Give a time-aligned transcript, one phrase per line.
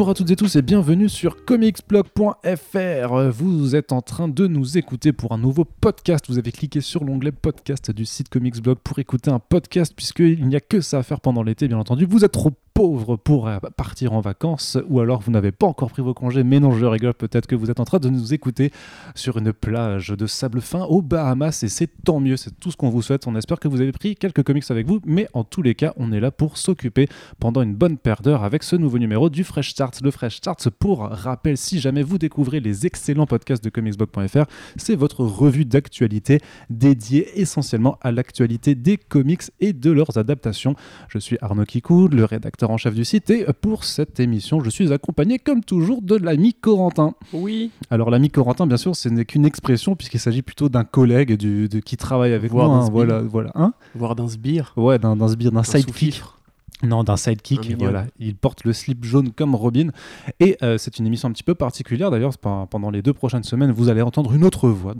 [0.00, 3.30] Bonjour à toutes et tous et bienvenue sur comicsblog.fr.
[3.32, 6.24] Vous êtes en train de nous écouter pour un nouveau podcast.
[6.30, 10.56] Vous avez cliqué sur l'onglet podcast du site Comicsblog pour écouter un podcast puisqu'il n'y
[10.56, 12.06] a que ça à faire pendant l'été bien entendu.
[12.06, 15.90] Vous êtes trop pauvre pour euh, partir en vacances ou alors vous n'avez pas encore
[15.90, 18.32] pris vos congés mais non je rigole peut-être que vous êtes en train de nous
[18.32, 18.72] écouter
[19.14, 22.76] sur une plage de sable fin aux Bahamas et c'est tant mieux c'est tout ce
[22.76, 25.44] qu'on vous souhaite on espère que vous avez pris quelques comics avec vous mais en
[25.44, 28.76] tous les cas on est là pour s'occuper pendant une bonne paire d'heures avec ce
[28.76, 32.86] nouveau numéro du Fresh Start le Fresh Start pour rappel si jamais vous découvrez les
[32.86, 34.44] excellents podcasts de comicsblog.fr
[34.76, 36.40] c'est votre revue d'actualité
[36.70, 40.74] dédiée essentiellement à l'actualité des comics et de leurs adaptations
[41.08, 43.30] je suis Arnaud Kikou le rédacteur en chef du site.
[43.30, 47.14] Et pour cette émission, je suis accompagné, comme toujours, de l'ami Corentin.
[47.32, 47.70] Oui.
[47.90, 51.68] Alors, l'ami Corentin, bien sûr, ce n'est qu'une expression, puisqu'il s'agit plutôt d'un collègue du,
[51.68, 52.64] de, qui travaille avec moi.
[52.64, 53.50] Hein, voilà, voilà.
[53.54, 54.72] Hein Voire d'un sbire.
[54.76, 56.22] Ouais, d'un sbire, d'un sidekick.
[56.82, 58.06] Non, d'un sidekick, voilà.
[58.18, 59.88] Il porte le slip jaune comme Robin.
[60.38, 63.70] Et euh, c'est une émission un petit peu particulière, d'ailleurs, pendant les deux prochaines semaines,
[63.70, 64.94] vous allez entendre une autre voix,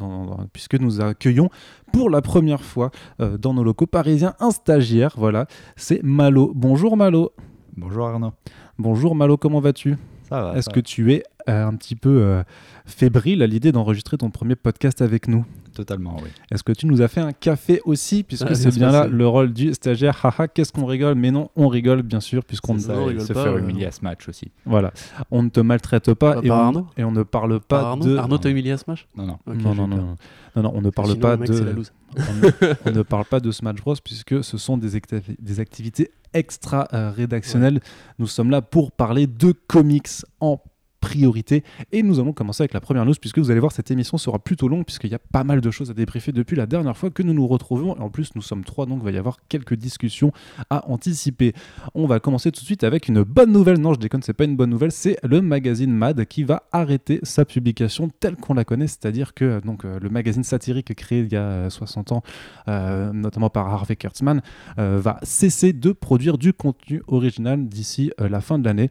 [0.53, 1.49] puisque nous accueillons
[1.93, 6.53] pour la première fois euh, dans nos locaux parisiens un stagiaire, voilà, c'est Malo.
[6.55, 7.33] Bonjour Malo.
[7.77, 8.33] Bonjour Arnaud.
[8.79, 9.97] Bonjour Malo, comment vas-tu?
[10.29, 10.59] Ça va.
[10.59, 12.43] Est-ce que tu es un petit peu euh,
[12.87, 16.29] fébrile à l'idée d'enregistrer ton premier podcast avec nous Totalement, oui.
[16.51, 19.27] Est-ce que tu nous as fait un café aussi Puisque ah, c'est bien là le
[19.27, 20.19] rôle du stagiaire?
[20.25, 21.15] Haha, qu'est-ce qu'on rigole?
[21.15, 24.51] Mais non, on rigole bien sûr, puisqu'on ne se faire humilier à ce match aussi.
[24.67, 24.93] Voilà.
[25.31, 28.17] On ne te maltraite pas, et, on, et, on, ne parle pas Arnaud de.
[28.17, 29.39] Arnaud t'a humilié à ce match Non, non.
[29.47, 30.17] non, non, non,
[30.57, 31.83] non, on ne parle pas de.
[32.17, 35.01] on, ne, parle pas de Smash Bros puisque ce sont des,
[35.39, 37.81] des activités extra rédactionnelles.
[38.19, 40.09] Nous sommes là pour parler de comics
[40.41, 40.61] en
[41.01, 41.65] priorité.
[41.93, 44.39] Et nous allons commencer avec la première news, puisque vous allez voir, cette émission sera
[44.39, 47.11] plutôt longue, puisqu'il y a pas mal de choses à débriefer depuis la dernière fois
[47.11, 47.97] que nous nous retrouvons.
[47.97, 50.33] Et en plus, nous sommes trois, donc il va y avoir quelques discussions
[50.69, 51.53] à anticiper.
[51.95, 53.79] On va commencer tout de suite avec une bonne nouvelle.
[53.79, 57.21] Non, je déconne, c'est pas une bonne nouvelle, c'est le magazine Mad qui va arrêter
[57.23, 61.33] sa publication telle qu'on la connaît, c'est-à-dire que donc, euh, le magazine satirique créé il
[61.33, 62.23] y a 60 ans,
[62.69, 64.43] euh, notamment par Harvey Kurtzman,
[64.79, 68.91] euh, va cesser de produire du contenu original d'ici la fin de l'année.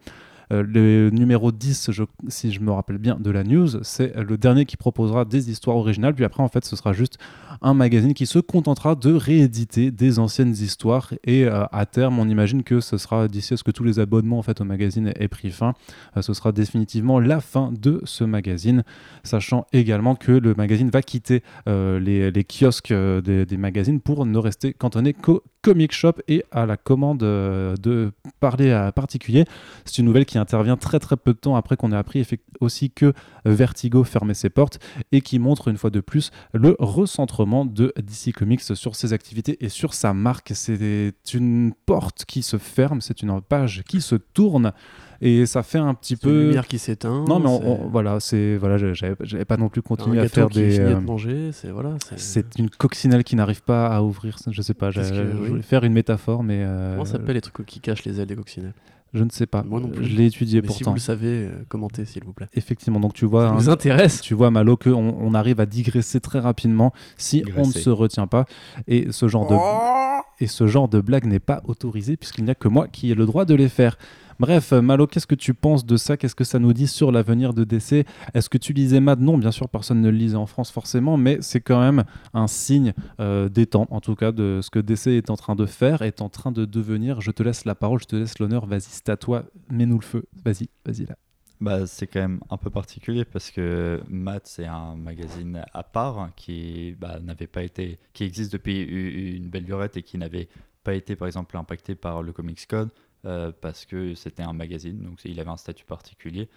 [0.52, 1.92] Euh, le numéro 10,
[2.28, 5.78] si je me rappelle bien, de la news, c'est le dernier qui proposera des histoires
[5.78, 6.16] originales.
[6.16, 7.18] Puis après, en fait, ce sera juste
[7.62, 11.14] un magazine qui se contentera de rééditer des anciennes histoires.
[11.24, 14.00] Et euh, à terme, on imagine que ce sera d'ici à ce que tous les
[14.00, 15.74] abonnements en fait, au magazine aient pris fin.
[16.18, 18.84] Euh, ce sera définitivement la fin de ce magazine,
[19.24, 25.14] sachant également que le magazine va quitter les, kiosques des, magazines pour ne rester cantonné
[25.14, 29.46] qu'au Comic Shop et à la commande de parler à particulier.
[29.86, 32.26] C'est une nouvelle qui intervient très très peu de temps après qu'on ait appris
[32.60, 33.14] aussi que
[33.46, 34.80] Vertigo fermait ses portes
[35.12, 39.58] et qui montre une fois de plus le recentrement de DC Comics sur ses activités
[39.64, 40.52] et sur sa marque.
[40.56, 44.74] C'est une porte qui se ferme, c'est une page qui se tourne
[45.22, 48.78] et ça fait un petit peu une lumière qui s'éteint non mais voilà c'est voilà
[48.94, 53.24] j'avais pas non plus continué à faire des euh, manger c'est voilà c'est une coccinelle
[53.24, 56.94] qui n'arrive pas à ouvrir je sais pas je voulais faire une métaphore mais euh,
[56.94, 58.74] comment s'appelle les trucs qui cachent les ailes des coccinelles?
[59.14, 59.64] Je ne sais pas.
[59.64, 60.06] Moi non plus.
[60.06, 60.78] Je l'ai étudié pourtant.
[60.78, 62.48] Si vous le savez, euh, commentez s'il vous plaît.
[62.54, 63.00] Effectivement.
[63.00, 63.50] Donc tu vois.
[63.50, 64.22] Ça nous intéresse.
[64.22, 68.28] Tu vois, Malo, qu'on on arrive à digresser très rapidement si on ne se retient
[68.28, 68.46] pas.
[68.88, 72.52] Et ce genre de oh et ce genre de blague n'est pas autorisé puisqu'il n'y
[72.52, 73.98] a que moi qui ai le droit de les faire.
[74.40, 76.16] Bref, Malo, qu'est-ce que tu penses de ça?
[76.16, 79.20] Qu'est-ce que ça nous dit sur l'avenir de DC Est-ce que tu lisais Mad?
[79.20, 82.48] Non, bien sûr, personne ne le lisait en France forcément, mais c'est quand même un
[82.48, 85.66] signe euh, des temps, en tout cas, de ce que DC est en train de
[85.66, 87.20] faire, est en train de devenir.
[87.20, 88.66] Je te laisse la parole, je te laisse l'honneur.
[88.66, 90.24] Vas-y, c'est à toi, mets-nous le feu.
[90.46, 91.18] Vas-y, vas-y là.
[91.60, 96.30] Bah, c'est quand même un peu particulier parce que Mad c'est un magazine à part
[96.38, 100.48] qui bah, n'avait pas été, qui existe depuis une belle lurette et qui n'avait
[100.86, 102.90] pas été par exemple impacté par le Comics Code.
[103.26, 106.50] Euh, parce que c'était un magazine, donc il avait un statut particulier.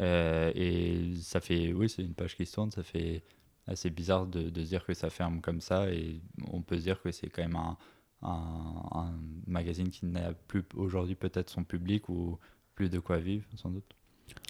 [0.00, 3.22] Euh, et ça fait, oui, c'est une page qui se tourne, ça fait
[3.68, 6.20] assez bizarre de, de, se dire que ça ferme comme ça, et
[6.50, 7.76] on peut se dire que c'est quand même un,
[8.22, 9.14] un,
[9.46, 12.38] magazine qui n'a plus aujourd'hui peut-être son public ou
[12.74, 13.94] plus de quoi vivre, sans doute.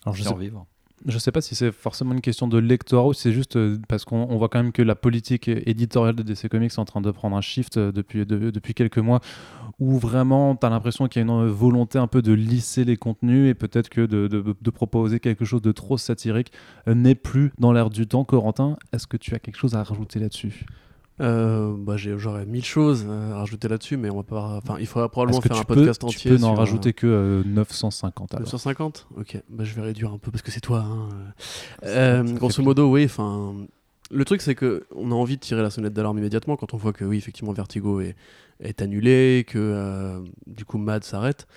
[0.04, 0.66] Alors, je vivre.
[1.06, 3.78] Je ne sais pas si c'est forcément une question de lectorat ou c'est juste euh,
[3.88, 7.00] parce qu'on voit quand même que la politique éditoriale de DC Comics est en train
[7.00, 9.20] de prendre un shift euh, depuis, quelques mois
[9.78, 12.96] où vraiment tu as l'impression qu'il y a une volonté un peu de lisser les
[12.96, 16.52] contenus et peut-être que de, de, proposer quelque chose de trop satirique
[16.88, 18.24] euh, n'est plus dans l'air du temps.
[18.24, 20.66] Corentin, est-ce que tu as quelque chose à rajouter là-dessus?
[21.20, 24.60] Euh, bah, j'aurais mille choses à rajouter là-dessus, mais on va pas.
[24.62, 26.30] Enfin, il faudra probablement faire un podcast entier.
[26.30, 28.34] Tu peux n'en rajouter que 950.
[28.34, 28.42] Alors.
[28.42, 30.80] 950 Ok, bah, je vais réduire un peu parce que c'est toi.
[30.80, 31.08] Hein.
[31.84, 33.04] Euh, grosso modo, oui.
[33.04, 33.54] Enfin,
[34.10, 36.76] le truc, c'est que on a envie de tirer la sonnette d'alarme immédiatement quand on
[36.76, 38.14] voit que oui, effectivement, Vertigo est,
[38.60, 41.48] est annulé, que euh, du coup Mad s'arrête.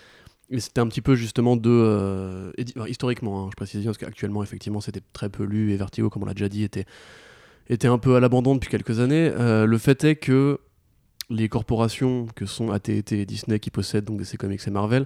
[0.57, 2.51] c'était un petit peu justement de.
[2.87, 6.27] historiquement, hein, je précise parce qu'actuellement, effectivement, c'était très peu lu et Vertigo, comme on
[6.27, 6.85] l'a déjà dit, était,
[7.69, 9.31] était un peu à l'abandon depuis quelques années.
[9.37, 10.59] le fait est que
[11.29, 15.05] les corporations que sont AT&T et Disney qui possèdent donc DC Comics et Marvel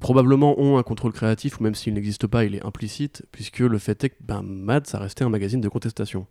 [0.00, 3.78] probablement ont un contrôle créatif, ou même s'il n'existe pas, il est implicite, puisque le
[3.78, 6.26] fait est que ben, Mad, ça restait un magazine de contestation.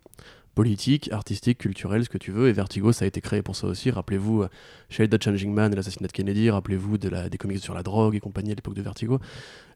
[0.54, 3.66] Politique, artistique, culturel, ce que tu veux, et Vertigo, ça a été créé pour ça
[3.66, 3.90] aussi.
[3.90, 4.48] Rappelez-vous euh,
[4.88, 8.20] Shade the Changing Man et l'assassinat de Kennedy, rappelez-vous des comics sur la drogue et
[8.20, 9.18] compagnie à l'époque de Vertigo.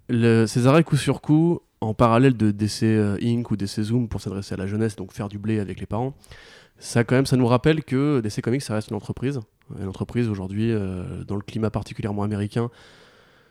[0.08, 3.50] Le, arrêts coup sur coup, en parallèle de DC euh, Inc.
[3.50, 6.14] ou DC Zoom pour s'adresser à la jeunesse, donc faire du blé avec les parents,
[6.78, 9.40] ça quand même, ça nous rappelle que DC Comics, ça reste une entreprise.
[9.78, 12.70] Une entreprise aujourd'hui, euh, dans le climat particulièrement américain,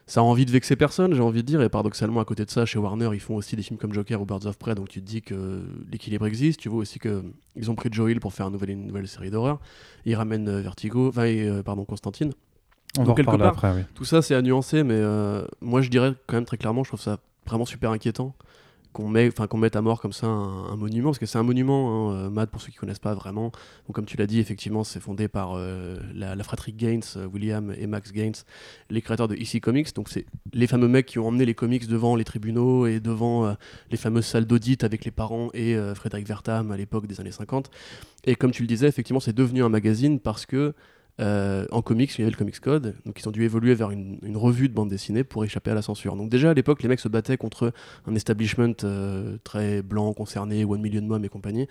[0.05, 1.61] ça a envie de vexer personne, j'ai envie de dire.
[1.61, 4.21] Et paradoxalement, à côté de ça, chez Warner, ils font aussi des films comme Joker
[4.21, 6.59] ou Birds of Prey, donc tu te dis que l'équilibre existe.
[6.59, 9.59] Tu vois aussi qu'ils ont pris Joe Hill pour faire une nouvelle, série d'horreur.
[10.05, 12.33] Ils ramènent euh, Vertigo, enfin, pardon, Constantine.
[12.97, 13.81] On après, oui.
[13.95, 15.01] Tout ça, c'est à nuancer, mais
[15.61, 18.35] moi, je dirais quand même très clairement, je trouve ça vraiment super inquiétant
[18.93, 22.11] qu'on met, qu'on mette à mort comme ça un, monument, parce que c'est un monument,
[22.11, 23.51] hein, euh, Mad pour ceux qui connaissent pas vraiment.
[23.87, 27.73] Donc comme tu l'as dit, effectivement, c'est fondé par euh, la, fratrie Gaines, euh, William
[27.77, 28.35] et Max Gaines,
[28.89, 29.93] les créateurs de EC Comics.
[29.95, 33.55] Donc c'est les fameux mecs qui ont emmené les comics devant les tribunaux et devant
[33.89, 37.69] les fameuses salles d'audit avec les parents et Frédéric Vertam à l'époque des années 50.
[38.25, 40.73] Et comme tu le disais, effectivement, c'est devenu un magazine parce que
[41.21, 43.91] euh, en comics, il y avait le Comics Code, donc ils ont dû évoluer vers
[43.91, 46.15] une, revue de bande dessinée pour échapper à la censure.
[46.15, 47.73] Donc déjà à l'époque, les mecs se battaient contre
[48.07, 51.67] un establishment euh, très blanc, concerné, One Million Mom et compagnie,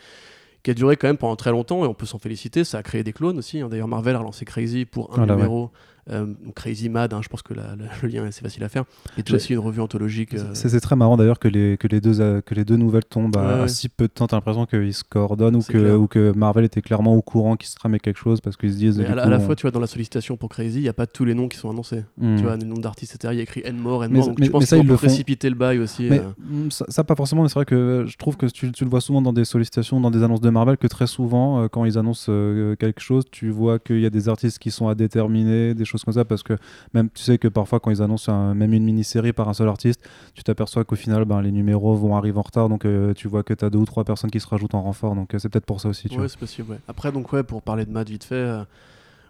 [0.63, 2.83] qui a duré quand même pendant très longtemps, et on peut s'en féliciter, ça a
[2.83, 3.61] créé des clones aussi.
[3.61, 3.69] Hein.
[3.69, 5.71] D'ailleurs, Marvel a relancé Crazy pour un numéro.
[6.09, 8.85] Euh, Crazy Mad, hein, je pense que le lien est assez facile à faire.
[9.19, 10.35] Et aussi une revue anthologique.
[10.35, 10.55] Euh.
[10.55, 13.37] C'est très marrant d'ailleurs que les, que, les deux, euh, que les deux nouvelles tombent
[13.37, 14.27] à, si peu de temps.
[14.27, 17.69] T'as l'impression qu'ils se coordonnent ou que, ou que Marvel était clairement au courant qu'il
[17.69, 19.01] se tramait quelque chose parce qu'ils se disent.
[19.01, 21.25] à, la fois, tu vois, dans la sollicitation pour Crazy, il n'y a pas tous
[21.25, 22.05] les noms qui sont annoncés.
[22.19, 22.37] Hmm.
[22.37, 23.35] Tu vois, les noms d'artistes, etc.
[23.35, 24.29] Il y a écrit Enmore, Enmore.
[24.29, 26.09] donc mais, je pense qu'ils vont précipiter le bail aussi.
[26.09, 28.91] Mais, hmm, ça, pas forcément, mais c'est vrai que je trouve que tu, tu, le
[28.91, 31.99] vois souvent dans des sollicitations, dans des annonces de Marvel, que très souvent, quand ils
[31.99, 32.33] annoncent
[32.79, 36.05] quelque chose, tu vois qu'il y a des artistes qui sont à déterminer, des choses
[36.05, 36.55] comme ça, parce que
[36.95, 40.09] même tu sais que parfois quand ils annoncent même une mini-série par un seul artiste,
[40.35, 43.43] tu t'aperçois qu'au final ben, les numéros vont arriver en retard, donc euh, tu vois
[43.43, 45.49] que tu as deux ou trois personnes qui se rajoutent en renfort, donc euh, c'est
[45.49, 46.09] peut-être pour ça aussi.
[46.17, 46.79] ouais, c'est possible.
[46.89, 48.35] Après, donc ouais, pour parler de Matt vite fait.
[48.35, 48.65] Euh,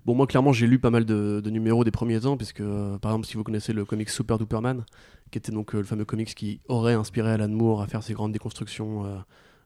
[0.04, 3.26] bon, moi, clairement, j'ai lu pas mal de, numéros des premiers temps, puisque, par exemple,
[3.26, 4.84] si vous connaissez le comic Super Duperman,
[5.30, 8.32] qui était donc le fameux comics qui aurait inspiré Alan Moore à faire ses grandes
[8.32, 9.04] déconstructions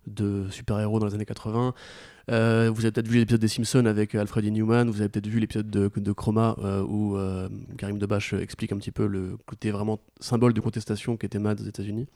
[0.06, 1.74] de super-héros dans les années 80.
[2.30, 4.48] Euh, vous avez peut-être vu l'épisode des Simpsons avec Alfred E.
[4.48, 8.78] Newman, vous avez peut-être vu l'épisode de, Chroma euh, où euh, Karim Debache explique un
[8.78, 12.06] petit peu le côté vraiment symbole de contestation qu'était MAD aux États-Unis.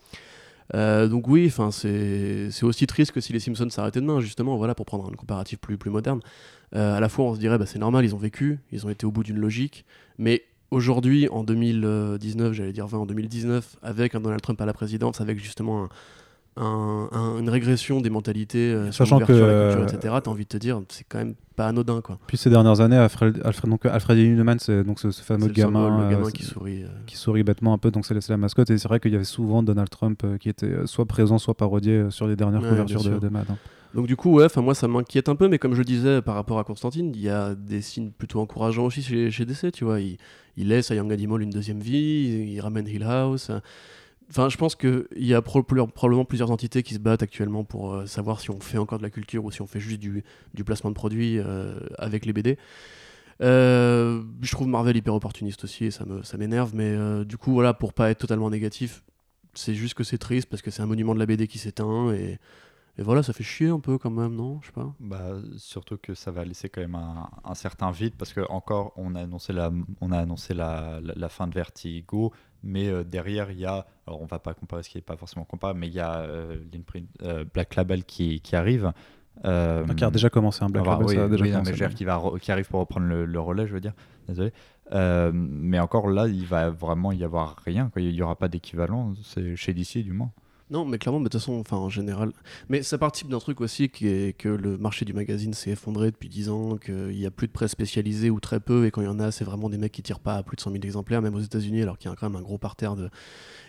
[0.72, 5.10] donc oui, c'est aussi triste que si les Simpsons s'arrêtaient demain, justement, voilà, pour prendre
[5.10, 6.20] un comparatif plus, plus moderne.
[6.72, 9.04] à la fois, on se dirait, bah, c'est normal, ils ont vécu, ils ont été
[9.04, 9.84] au bout d'une logique,
[10.16, 14.72] mais aujourd'hui, en 2019, j'allais dire 20, en 2019, avec un Donald Trump à la
[14.72, 15.88] présidence, avec justement un,
[16.60, 20.14] une régression des mentalités, euh, sachant que, la culture, etc.
[20.22, 22.18] T'as envie de te dire, c'est quand même pas anodin, quoi.
[22.26, 26.10] Puis ces dernières années, Alfred, Alfred donc Alfred Newman, c'est donc ce, fameux gamin, le
[26.10, 26.88] gamin euh, qui sourit, euh.
[27.06, 28.70] qui sourit bêtement un peu, donc c'est la mascotte.
[28.70, 32.06] Et c'est vrai qu'il y avait souvent Donald Trump qui était soit présent, soit parodié
[32.10, 33.46] sur les dernières couvertures de, Mad.
[33.50, 33.56] Hein.
[33.94, 36.34] Donc du coup, ouais, moi ça m'inquiète un peu, mais comme je le disais par
[36.34, 39.84] rapport à Constantine, il y a des signes plutôt encourageants aussi chez, chez DC, tu
[39.84, 40.00] vois.
[40.00, 40.18] Il,
[40.56, 43.50] il laisse à Young Animal une deuxième vie, il ramène Hill House.
[44.30, 48.06] Enfin, je pense qu'il y a probablement plusieurs entités qui se battent actuellement pour euh,
[48.06, 50.22] savoir si on fait encore de la culture ou si on fait juste du,
[50.64, 52.58] placement de produits euh, avec les BD.
[53.40, 56.04] Euh, je trouve Marvel hyper opportuniste aussi et ça
[56.36, 59.02] m'énerve, mais du coup, voilà, pour pas être totalement négatif,
[59.54, 62.12] c'est juste que c'est triste parce que c'est un monument de la BD qui s'éteint
[62.12, 62.38] et,
[62.98, 64.58] voilà, ça fait chier un peu quand même, non?
[64.60, 64.92] Je sais pas.
[64.98, 69.14] Bah, surtout que ça va laisser quand même un, certain vide parce que encore, on
[69.14, 69.70] a annoncé la,
[70.00, 72.32] on a annoncé la fin de Vertigo
[72.62, 75.16] mais euh, derrière il y a alors on va pas comparer ce qui n'est pas
[75.16, 76.56] forcément comparable mais il y a euh,
[77.22, 78.92] euh, Black Label qui, qui arrive.
[79.44, 81.94] Ah, qui a déjà commencé un Black Label oui, ça a déjà oui, commencé, mais
[81.94, 83.94] qui, va qui arrive pour reprendre le, relais je veux dire.
[84.28, 84.52] Désolé.
[84.92, 88.02] Mais encore là il va vraiment y avoir rien quoi.
[88.02, 89.14] il n'y aura pas d'équivalent
[89.54, 90.32] chez DC du moins
[90.70, 92.32] non, mais clairement, de toute façon, enfin, en général.
[92.68, 96.10] Mais ça participe d'un truc aussi qui est que le marché du magazine s'est effondré
[96.10, 99.00] depuis 10 ans, qu'il n'y a plus de presse spécialisée ou très peu, et quand
[99.00, 100.72] il y en a, c'est vraiment des mecs qui tirent pas à plus de 100
[100.72, 103.08] 000 exemplaires, même aux États-Unis, alors qu'il y a quand même un gros parterre de.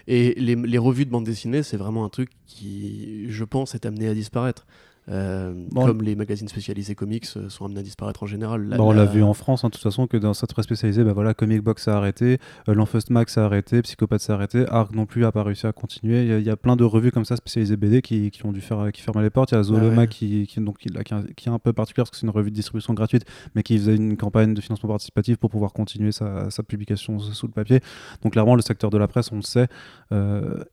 [0.08, 4.08] Et les, revues de bande dessinée, c'est vraiment un truc qui, je pense, est amené
[4.08, 4.66] à disparaître.
[5.10, 8.76] Euh, comme les magazines spécialisés comics euh, sont amenés à disparaître en général.
[8.78, 11.14] on l'a vu en France, hein, de toute façon, que dans cette presse spécialisée, bah
[11.14, 12.38] voilà, Comic Box a arrêté,
[12.68, 16.38] euh, Max a arrêté, Psychopathe s'est arrêté, Arc non plus a pas réussi à continuer.
[16.38, 18.92] Il y, a plein de revues comme ça spécialisées BD qui, qui ont dû faire
[18.92, 19.52] qui fermer les portes.
[19.52, 20.90] Il y a Zoloma qui, qui, donc, qui,
[21.36, 23.26] qui, est un peu particulière parce que c'est une revue de distribution gratuite,
[23.56, 27.48] mais qui faisait une campagne de financement participatif pour pouvoir continuer sa, sa publication sous
[27.48, 27.80] le papier.
[28.22, 29.68] Donc clairement, le secteur de la presse, on le sait,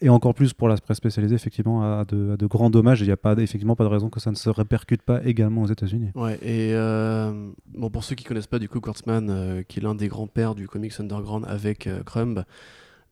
[0.01, 3.01] et encore plus pour la presse spécialisée, effectivement, a de, a de grands dommages.
[3.01, 5.63] Il n'y a pas, effectivement pas de raison que ça ne se répercute pas également
[5.63, 6.11] aux États-Unis.
[6.15, 9.83] Ouais, et euh, bon, pour ceux qui connaissent pas du coup Kurtzman, euh, qui est
[9.83, 12.45] l'un des grands-pères du comics underground avec euh, Crumb,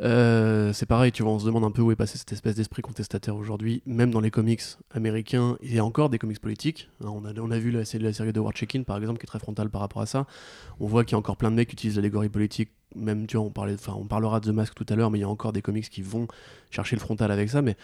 [0.01, 2.83] c'est pareil, tu vois, on se demande un peu où est passé cette espèce d'esprit
[2.83, 5.57] contestataire aujourd'hui, même dans les comics américains.
[5.63, 6.91] Il y a encore des comics politiques.
[7.01, 9.25] Hein, on, a, on a vu la, la série de War Check-In, par exemple, qui
[9.25, 10.27] est très frontale par rapport à ça.
[10.81, 12.71] On voit qu'il y a encore plein de mecs qui utilisent l'allégorie politique.
[12.97, 15.23] Même, tu vois, on, parlait, on parlera de The Mask tout à l'heure, mais il
[15.23, 16.27] y a encore des comics qui vont
[16.71, 17.63] chercher le frontal avec ça.
[17.63, 17.77] Mais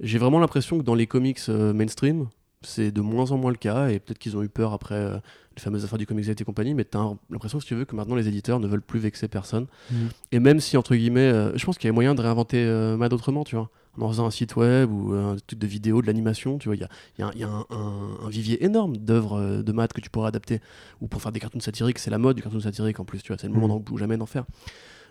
[0.00, 2.28] j'ai vraiment l'impression que dans les comics mainstream,
[2.64, 5.18] c'est de moins en moins le cas, et peut-être qu'ils ont eu peur après euh,
[5.56, 7.94] les fameuses affaires du Comics et compagnie, mais tu as l'impression, si tu veux, que
[7.94, 9.66] maintenant les éditeurs ne veulent plus vexer personne.
[9.90, 9.96] Mm.
[10.32, 12.96] Et même si, entre guillemets, euh, je pense qu'il y a moyen de réinventer euh,
[12.96, 16.06] Mad autrement, tu vois, en faisant un site web ou un truc de vidéo, de
[16.06, 19.92] l'animation, tu vois, il y a, y a, un, un, vivier énorme d'œuvres de maths
[19.92, 20.60] que tu pourrais adapter,
[21.00, 23.28] ou pour faire des cartoons satiriques, c'est la mode du cartoon satirique en plus, tu
[23.28, 23.92] vois, c'est le moment mm.
[23.92, 24.44] où jamais d'en faire.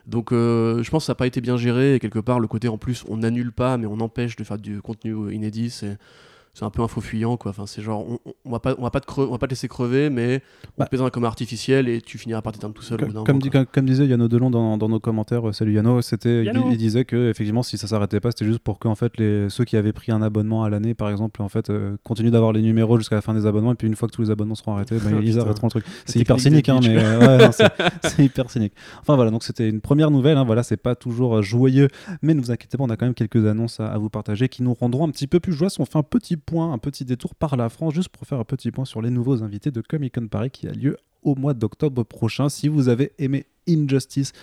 [0.06, 2.68] Donc je pense que ça n'a pas été bien géré, et quelque part, le côté
[2.68, 5.98] en plus, on n'annule pas, mais on empêche de faire du contenu inédit, c'est
[6.54, 7.50] c'est un peu un faux fuyant quoi.
[7.50, 9.52] Enfin c'est genre on, on, va pas on va pas te on va pas te
[9.52, 10.42] laisser crever mais
[10.78, 10.86] on bah.
[10.86, 14.28] te comme artificiel et tu finiras par t'éteindre tout seul comme, comme, comme, disait Yano
[14.28, 17.88] Delon dans, dans nos commentaires euh, salut Yano c'était il, disait que effectivement si ça
[17.88, 20.64] s'arrêtait pas c'était juste pour que en fait les ceux qui avaient pris un abonnement
[20.64, 23.48] à l'année par exemple en fait euh, continuent d'avoir les numéros jusqu'à la fin des
[23.48, 25.72] abonnements et puis une fois que tous les abonnements seront arrêtés ben, ils arrêteront le
[25.72, 25.86] truc.
[26.06, 27.50] C'est hyper cynique hein, mais euh,
[28.04, 28.74] c'est hyper cynique.
[29.02, 31.88] Enfin voilà donc c'était une première nouvelle hein, voilà c'est pas toujours joyeux
[32.22, 34.50] mais ne vous inquiétez pas on a quand même quelques annonces à, à vous partager
[34.50, 37.06] qui nous rendront un petit peu plus joyeux on fait un petit point, un petit
[37.06, 39.82] détour par la France, juste pour faire un petit point sur les nouveaux invités de
[39.82, 42.50] Comic Con Paris qui a lieu au mois d'octobre prochain.
[42.50, 44.34] Si vous avez aimé Injustice,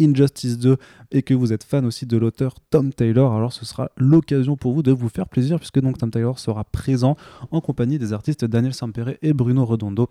[0.00, 0.76] Injustice 2
[1.12, 4.72] et que vous êtes fan aussi de l'auteur Tom Taylor, alors ce sera l'occasion pour
[4.72, 7.16] vous de vous faire plaisir puisque donc Tom Taylor sera présent
[7.50, 10.08] en compagnie des artistes Daniel Sampere et Bruno Redondo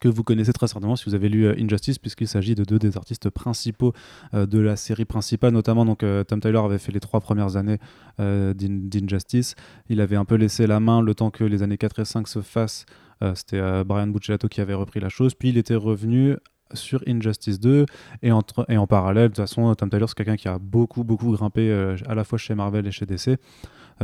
[0.00, 2.78] que vous connaissez très certainement si vous avez lu euh, Injustice, puisqu'il s'agit de deux
[2.78, 3.92] des artistes principaux
[4.34, 7.56] euh, de la série principale, notamment donc euh, Tom Tyler avait fait les trois premières
[7.56, 7.78] années
[8.18, 9.54] d'Injustice.
[9.88, 12.26] Il avait un peu laissé la main le temps que les années 4 et 5
[12.28, 12.86] se fassent.
[13.34, 16.36] C'était Brian Buccellato qui avait repris la chose, puis il était revenu
[16.72, 17.84] sur Injustice 2
[18.22, 21.04] et, entre, et en parallèle de toute façon Tom Tyler c'est quelqu'un qui a beaucoup
[21.04, 21.70] beaucoup grimpé
[22.06, 23.38] à la fois chez Marvel et chez DC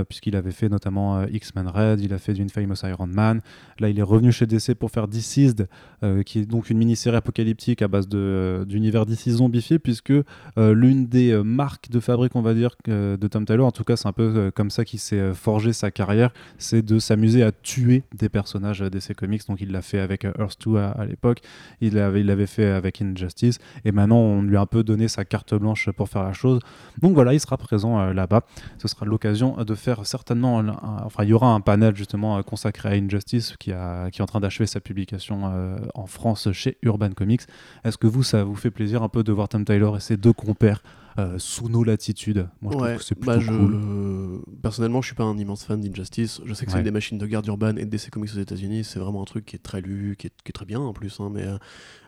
[0.08, 3.40] puisqu'il avait fait notamment euh, X-Men Red, il a fait du Infamous Iron Man.
[3.78, 5.68] Là, il est revenu chez DC pour faire Deceased,
[6.02, 10.12] euh, qui est donc une mini-série apocalyptique à base d'univers DC zombifié, puisque
[10.56, 14.08] l'une des marques de fabrique, on va dire, de Tom Taylor, en tout cas, c'est
[14.08, 18.28] un peu comme ça qu'il s'est forgé sa carrière, c'est de s'amuser à tuer des
[18.28, 19.46] personnages DC Comics.
[19.48, 21.40] Donc, il l'a fait avec Earth 2 à, l'époque,
[21.80, 25.24] il l'avait il fait avec Injustice, et maintenant, on lui a un peu donné sa
[25.24, 26.60] carte blanche pour faire la chose.
[27.00, 28.42] Donc voilà, il sera présent là-bas.
[28.78, 30.62] Ce sera l'occasion de faire certainement,
[31.04, 34.22] enfin il y aura un panel justement euh, consacré à Injustice qui, a, qui est
[34.22, 37.42] en train d'achever sa publication euh, en France chez Urban Comics.
[37.84, 40.16] Est-ce que vous, ça vous fait plaisir un peu de voir Tom Taylor et ses
[40.16, 40.82] deux compères
[41.18, 42.48] euh, sous nos latitudes?
[42.60, 44.42] Moi, je trouve que c'est bah, plutôt cool.
[44.62, 46.40] personnellement, je suis pas un immense fan d'Injustice.
[46.44, 48.84] Je sais que c'est des machines de garde urbaine et de DC Comics aux États-Unis.
[48.84, 50.92] C'est vraiment un truc qui est très lu, qui est, qui est très bien en
[50.92, 51.18] plus.
[51.20, 51.44] Hein, mais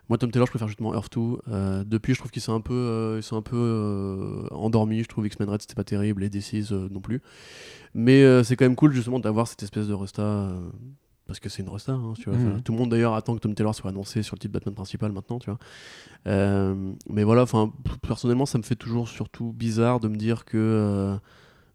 [0.09, 1.39] moi, Tom Taylor, je préfère justement Earth 2.
[1.49, 5.03] Euh, depuis, je trouve qu'il s'est un peu, euh, un peu euh, endormi.
[5.03, 7.23] Je trouve X-Men Red, c'était pas terrible, et DC's non plus.
[7.95, 10.51] Mais c'est quand même cool, justement, d'avoir cette espèce de resta.
[11.27, 12.39] parce que c'est une resta, hein, tu vois.
[12.39, 12.63] Mmh.
[12.63, 15.11] Tout le monde d'ailleurs attend que Tom Taylor soit annoncé sur le titre Batman principal
[15.13, 15.59] maintenant, tu vois.
[17.09, 21.19] mais voilà, enfin, personnellement, ça me fait toujours surtout bizarre de me dire que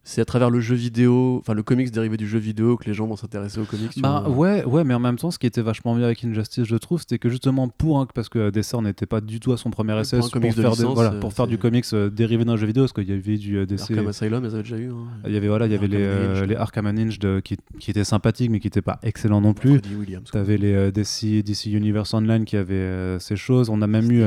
[0.09, 2.95] c'est à travers le jeu vidéo, enfin le comics dérivé du jeu vidéo que les
[2.95, 3.91] gens vont s'intéresser aux comics.
[3.97, 6.75] Bah ouais, ouais, mais en même temps, ce qui était vachement bien avec Injustice, je
[6.77, 9.69] trouve, c'était que justement pour un, parce que Dessert n'était pas du tout à son
[9.69, 12.93] premier essai pour, faire, voilà, pour faire du comics euh, dérivé d'un jeu vidéo, parce
[12.93, 13.81] qu'il y avait du euh, DC.
[13.81, 14.89] Arkham Asylum, ils avaient déjà eu.
[14.89, 14.95] Hein.
[15.27, 17.91] Il y avait voilà, il y avait les, euh, les Arkham Ninja de, qui, qui,
[17.91, 19.79] étaient sympathiques, mais qui n'étaient pas excellents non plus.
[19.79, 23.69] Tu avais les DC, DC Universe Online qui avaient ces choses.
[23.69, 24.23] On a même eu.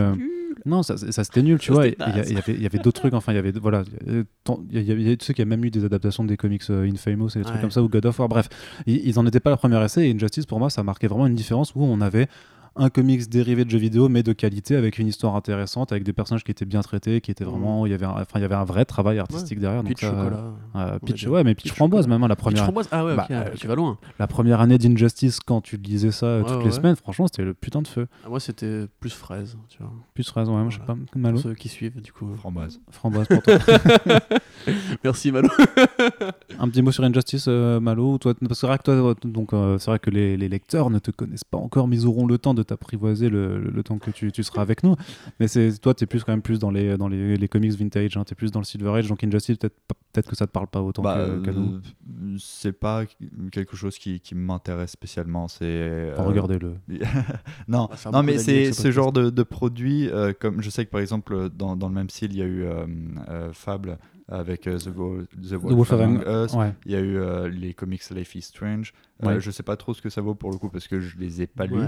[0.64, 1.87] Non, ça, ça c'était nul, tu vois.
[1.87, 4.25] Il y, avait, d'autres trucs, enfin, il y avait, voilà, il
[4.71, 7.31] y, avait, tu sais qu'il y a même eu des adaptations des comics euh, Infamous
[7.35, 8.49] et des trucs comme ça, ou God of War, bref.
[8.87, 11.26] Ils, n'en en étaient pas la première essai, et Injustice, pour moi, ça marquait vraiment
[11.26, 12.28] une différence où on avait
[12.76, 16.12] un comics dérivé de jeux vidéo, mais de qualité, avec une histoire intéressante, avec des
[16.12, 17.87] personnages qui étaient bien traités, qui étaient vraiment.
[17.87, 19.83] Il y avait un, enfin, il y avait un vrai travail artistique derrière.
[19.83, 20.52] Pitch chocolat.
[20.76, 22.62] Euh, pitch, ouais, mais pitch, framboise même, hein, la première.
[22.62, 23.99] Pitch framboise, ah ouais, bah, ok, tu vas loin.
[24.19, 27.83] La première année d'Injustice, quand tu lisais ça toutes les semaines, franchement, c'était le putain
[27.83, 28.07] de feu.
[28.25, 29.93] Ah, moi, c'était plus fraise, tu vois.
[30.14, 30.97] Plus fraise, ouais, moi, je sais pas.
[31.14, 31.35] Malo.
[31.35, 32.29] Pour ceux qui suivent, du coup.
[32.37, 32.81] Framboise.
[32.91, 33.55] Framboise pour toi.
[35.05, 35.49] Merci, Malo.
[36.59, 38.19] un petit mot sur Injustice, euh, Malo.
[38.19, 40.91] Toi, parce que c'est vrai que toi, donc, euh, c'est vrai que les, les, lecteurs
[40.91, 43.99] ne te connaissent pas encore, mais ils auront le temps de t'apprivoiser le, le, temps
[43.99, 44.97] que tu, tu, seras avec nous.
[45.40, 47.73] Mais c'est toi, tu es plus quand même plus dans les, dans les, les comics
[47.73, 49.75] vintage, hein, tu es plus dans le Silver Age, donc Injustice, peut-être
[50.12, 51.75] peut que ça te parle pas autant bah, que, nous.
[51.75, 53.04] Euh, c'est pas
[53.50, 55.49] quelque chose qui, qui m'intéresse spécialement.
[55.49, 55.64] C'est.
[55.64, 56.14] Euh...
[56.19, 56.75] Regardez-le.
[57.69, 61.49] non, non mais c'est ce genre de, de produit, comme je sais que par exemple,
[61.50, 62.66] dans, dans le même style, il y a eu
[63.52, 63.99] Fable
[64.29, 64.88] avec euh, The,
[65.55, 66.52] Wolf, Among Us.
[66.87, 68.93] Il y a eu euh, les comics Life is Strange.
[69.25, 71.17] Euh, je sais pas trop ce que ça vaut pour le coup parce que je
[71.17, 71.81] les ai pas lus.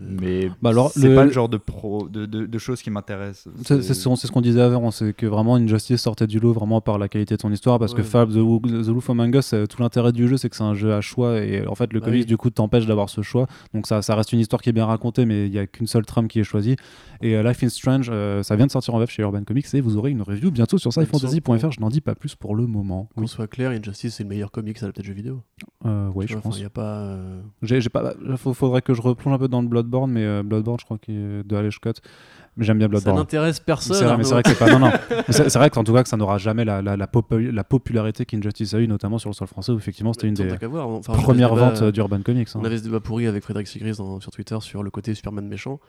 [0.00, 3.52] Mais bah alors, c'est pas le genre de, pro, de, de, choses qui m'intéressent.
[3.64, 7.08] C'est ce qu'on disait avant, c'est que vraiment Injustice sortait du lot vraiment par la
[7.08, 10.26] qualité de son histoire parce que Fab, The, The Wolf Among Us, tout l'intérêt du
[10.26, 12.36] jeu c'est que c'est un jeu à choix et en fait le bah comics du
[12.36, 13.46] coup t'empêche d'avoir ce choix.
[13.72, 15.86] Donc ça, ça reste une histoire qui est bien racontée mais il y a qu'une
[15.86, 16.74] seule trame qui est choisie.
[17.20, 18.10] Et Life is Strange,
[18.42, 20.78] ça vient de sortir en web chez Urban Comics et vous aurez une review bientôt
[20.78, 21.70] sur scifantasy.fr.
[21.80, 23.08] Je n'en dis pas plus pour le moment.
[23.16, 25.40] Qu'on soit clair, Injustice c'est le meilleur comics adapté de jeu vidéo.
[25.86, 26.58] Euh, oui, je pense.
[26.58, 26.98] Il y a pas.
[26.98, 28.12] Euh, j'ai, pas.
[28.36, 31.14] Faudrait que je replonge un peu dans le Bloodborne, mais euh, Bloodborne, je crois qu'il
[31.14, 32.02] est de Alex Scott.
[32.58, 33.16] Mais j'aime bien Bloodborne.
[33.16, 33.96] Ça n'intéresse personne.
[33.96, 34.70] C'est vrai, mais c'est vrai que c'est pas.
[34.70, 34.90] Non, non.
[35.30, 38.74] c'est, vrai qu'en tout cas, que ça n'aura jamais la, la, la, la, popularité qu'Injustice
[38.74, 40.48] a eu, notamment sur le sol français, où effectivement c'était une des
[41.06, 42.48] premières ventes d'Urban Comics.
[42.48, 42.60] Hein.
[42.60, 45.80] On avait ce débat pourri avec Frédéric Sigris sur Twitter sur le côté Superman méchant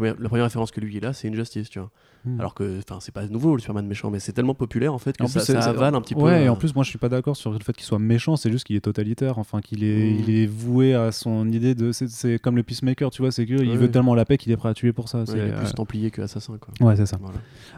[0.00, 1.90] la première référence que lui il a, c'est Injustice, tu vois.
[2.24, 2.38] Hmm.
[2.38, 5.16] Alors que, enfin, c'est pas nouveau le Superman méchant, mais c'est tellement populaire en fait
[5.16, 6.22] que ça, ça, avale un petit peu.
[6.22, 8.36] Ouais, et en plus, moi je suis pas d'accord sur le fait qu'il soit méchant,
[8.36, 10.20] c'est juste qu'il est totalitaire, enfin, qu'il est, hmm.
[10.20, 11.90] il est voué à son idée de.
[11.92, 14.56] C'est comme le Peacemaker, tu vois, c'est qu'il il veut tellement la paix qu'il est
[14.56, 15.24] prêt à tuer pour ça.
[15.28, 16.72] il est plus templier que assassin, quoi.
[16.86, 17.18] Ouais, c'est ça.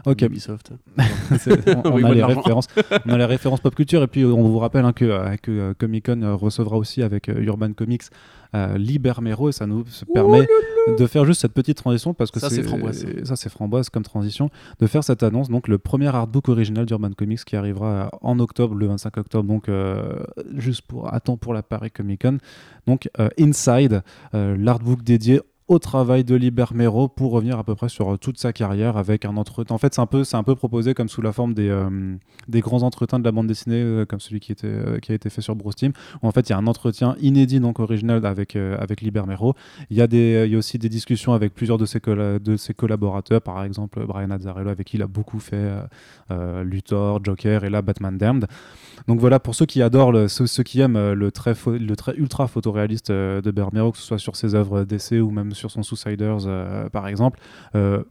[0.05, 0.21] Ok.
[0.21, 0.71] Ubisoft.
[1.85, 2.67] on, a les références,
[3.05, 5.51] on a les références pop culture, et puis on vous rappelle hein, que, euh, que
[5.51, 8.03] euh, Comic Con euh, recevra aussi avec Urban Comics
[8.55, 9.83] euh, Libermero et ça nous
[10.13, 10.47] permet
[10.97, 13.05] de faire juste cette petite transition parce que ça c'est framboise.
[13.23, 14.34] Ça c'est framboise comme transition
[14.79, 15.49] de faire cette annonce.
[15.49, 19.69] Donc le premier artbook original d'Urban Comics qui arrivera en octobre le 25 octobre donc
[19.69, 20.23] euh,
[20.55, 22.37] juste pour à temps pour la Paris Comic Con.
[22.87, 28.13] Donc euh, Inside l'artbook dédié au travail de Libermero pour revenir à peu près sur
[28.13, 29.75] euh, toute sa carrière avec un entretien.
[29.75, 32.15] En fait, c'est un peu, c'est un peu proposé comme sous la forme des, euh,
[32.47, 35.29] des grands entretiens de la bande dessinée, euh, comme celui qui, était, qui a été
[35.31, 38.23] fait sur Bruce Team, où en fait il y a un entretien inédit, donc original
[38.25, 39.55] avec, avec Libermero.
[39.89, 43.41] Il y, a y a aussi des discussions avec plusieurs de ses, de ses collaborateurs,
[43.41, 45.71] par exemple Brian Azzarello, avec qui il a beaucoup fait
[46.63, 48.45] Luthor, Joker et là Batman Damned.
[49.07, 53.11] Donc voilà, pour ceux qui adorent, ceux, qui aiment le trait, le trait ultra photoréaliste
[53.11, 56.89] de Bermero, que ce soit sur ses œuvres d'essai ou même sur son Suiciders, euh,
[56.89, 57.39] par exemple.
[57.75, 58.03] Euh,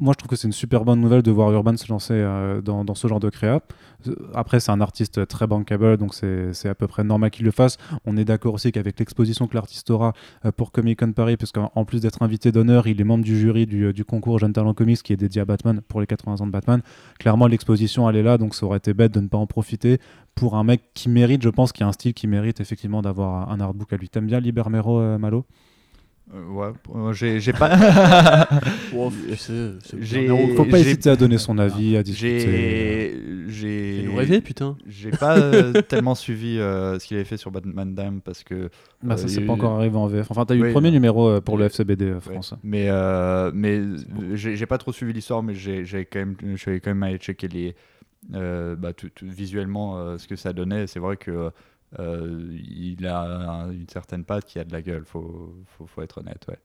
[0.00, 2.60] moi, je trouve que c'est une super bonne nouvelle de voir Urban se lancer euh,
[2.60, 3.60] dans, ce genre de créa.
[4.34, 7.78] Après, c'est un artiste très bankable, donc c'est à peu près normal qu'il le fasse.
[8.04, 10.12] On est d'accord aussi qu'avec l'exposition que l'artiste aura
[10.56, 13.66] pour Comic Con Paris, parce qu'en plus d'être invité d'honneur, il est membre du jury
[13.66, 16.52] du, concours Jeune Talent Comics qui est dédié à Batman pour les 80 ans de
[16.52, 16.82] Batman.
[17.20, 20.00] Clairement, l'exposition, elle est là, donc ça aurait été bête de ne pas en profiter
[20.34, 23.50] pour un mec qui mérite, je pense, qui a un style qui mérite effectivement d'avoir
[23.50, 24.08] un artbook à lui.
[24.08, 25.46] T'aimes bien Libermero, Malo?
[26.32, 27.76] Euh, ouais, j'ai pas.
[28.90, 29.10] Faut
[30.64, 33.14] pas hésiter à donner son avis, à discuter.
[33.48, 34.02] J'ai.
[34.06, 34.78] nous rêver, putain.
[34.86, 38.70] J'ai pas euh, tellement suivi euh, ce qu'il avait fait sur Batman Dame parce que.
[39.02, 40.30] Bah, ça, c'est pas encore arrivé en VF.
[40.30, 42.54] Enfin, t'as eu le premier numéro pour le FCBD France.
[42.62, 42.88] Mais,
[43.52, 43.82] mais
[44.34, 47.74] j'ai pas trop suivi l'histoire, mais j'ai quand même, quand même allé checker les.
[48.30, 50.86] Bah, visuellement ce que ça donnait.
[50.86, 51.50] C'est vrai que
[51.98, 56.18] euh, il a une certaine patte qui a de la gueule, faut, faut, faut être
[56.18, 56.58] honnête, ouais.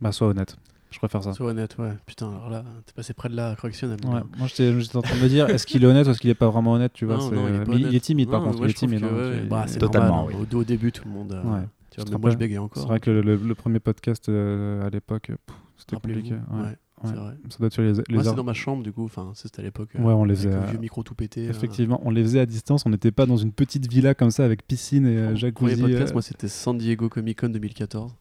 [0.00, 0.56] Bah, sois honnête.
[0.90, 1.32] Je préfère ça.
[1.34, 1.92] Sois honnête, ouais.
[2.06, 3.98] Putain, alors là, t'es passé près de la correctionnelle.
[4.04, 4.22] Ouais.
[4.38, 6.34] Moi, j'étais en train de me dire, est-ce qu'il est honnête ou est-ce qu'il est
[6.34, 8.58] pas vraiment honnête, tu vois non, non, il, est timide, par contre.
[8.62, 9.04] il est timide.
[9.04, 10.28] Hein, bah, c'est totalement.
[10.28, 11.32] Normal, au, au, début, tout le monde.
[11.32, 11.68] Euh, ouais.
[11.90, 12.82] Tu vois, moi, je bégayais encore.
[12.82, 15.30] C'est vrai que le, le, premier podcast euh, à l'époque,
[15.76, 16.32] c'était compliqué.
[16.32, 16.76] Ouais.
[17.04, 17.34] C'est vrai.
[17.48, 19.04] Ça doit être les, les Moi, c'est dans ma chambre, du coup.
[19.04, 19.90] Enfin, c'était à l'époque.
[19.98, 20.50] Ouais, on les faisait.
[20.70, 21.44] Vieux micro tout pété.
[21.44, 22.84] Effectivement, on les faisait à distance.
[22.86, 25.82] On n'était pas dans une petite villa comme ça avec piscine et euh, jacuzzi.
[26.12, 28.14] moi, c'était San Diego Comic Con 2014.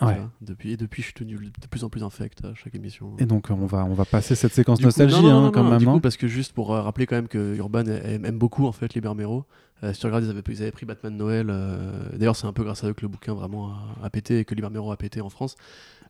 [0.00, 0.16] Ouais.
[0.40, 3.16] Depuis, et depuis, je suis tenu de plus en plus infect à chaque émission.
[3.18, 5.78] Et donc, on va, on va passer cette séquence nostalgie, hein, quand même.
[5.78, 8.94] Du coup, parce que juste pour rappeler quand même que Urban aime, beaucoup en fait
[8.94, 9.44] Libermero.
[9.92, 11.52] si tu regardes, ils avaient, ils avaient pris Batman Noël.
[12.12, 14.44] D'ailleurs, c'est un peu grâce à eux que le bouquin vraiment a, a pété et
[14.44, 15.56] que Libér a pété en France.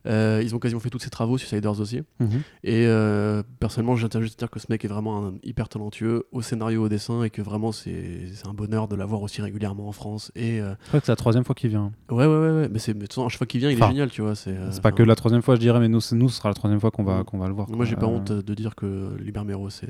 [0.08, 2.02] Euh, ils ont quasiment fait tous ces travaux sur Siders aussi.
[2.20, 2.42] Mhm.
[2.64, 6.42] Et euh, personnellement, j'interviens juste à dire que ce mec est vraiment hyper talentueux au
[6.42, 10.32] scénario, au dessin, et que vraiment c'est un bonheur de l'avoir aussi régulièrement en France.
[10.34, 10.74] Et euh...
[10.84, 11.92] je crois que c'est la troisième fois qu'il vient.
[12.10, 12.68] Ouais, ouais, ouais, ouais.
[12.70, 14.34] mais c'est chaque fois qu'il vient, il est génial, tu vois.
[14.34, 16.54] C'est euh, pas que la troisième fois, je dirais, mais nous, nous, ce sera la
[16.54, 17.68] troisième fois qu'on va, qu'on va le voir.
[17.70, 19.88] Moi, j'ai pas honte de dire que Libermero, c'est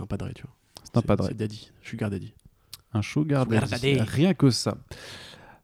[0.00, 0.52] un padré, tu vois.
[0.84, 1.28] C'est un padré.
[1.28, 2.32] C'est Daddy, Sugar Daddy.
[2.94, 4.00] Un sugar, sugar daddy.
[4.00, 4.78] Rien que ça.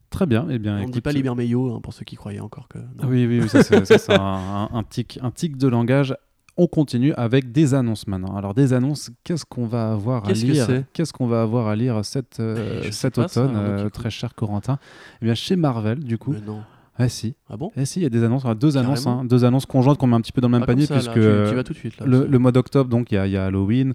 [0.09, 0.47] Très bien.
[0.49, 2.79] Eh bien, On ne dit pas Libermeyo hein, pour ceux qui croyaient encore que.
[3.03, 6.15] Oui, oui, ça c'est un, un, tic, un tic de langage.
[6.57, 8.37] On continue avec des annonces maintenant.
[8.37, 12.05] Alors des annonces, qu'est-ce qu'on va avoir à lire Qu'est-ce qu'on va avoir à lire
[12.05, 14.79] cet, euh, cet automne, euh, très cher Corentin?
[15.21, 16.33] Eh bien chez Marvel, du coup.
[16.45, 16.61] non.
[16.97, 17.35] Ah si.
[17.49, 17.71] Ah bon?
[17.75, 20.15] Eh si, il y a des annonces, deux annonces, hein, deux annonces conjointes qu'on met
[20.15, 22.05] un petit peu dans le même ah, panier puisque tu, vas tout de suite, là,
[22.05, 23.93] le, le, mois d'octobre, donc il y, y, a Halloween, euh,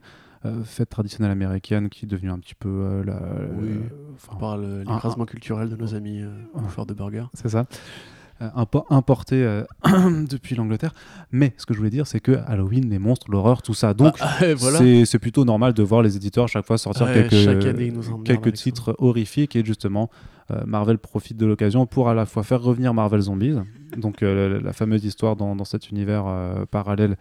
[0.64, 3.20] fête traditionnelle américaine qui est devenue un petit peu euh, la,
[3.58, 3.80] oui,
[4.38, 7.24] par l'écrasement culturel de nos amis euh, de burger.
[7.34, 7.66] C'est ça.
[8.40, 10.92] Un peu importé depuis l'Angleterre.
[11.30, 13.94] Mais ce que je voulais dire, c'est que Halloween, les monstres, l'horreur, tout ça.
[13.94, 14.38] Donc, ah,
[15.04, 19.64] c'est plutôt normal de voir les éditeurs chaque fois sortir quelques, quelques titres horrifiques et
[19.64, 20.10] justement
[20.50, 23.54] euh, Marvel profite de l'occasion pour à la fois faire revenir Marvel Zombies,
[23.96, 27.16] donc euh, la, fameuse histoire dans, cet univers euh, parallèle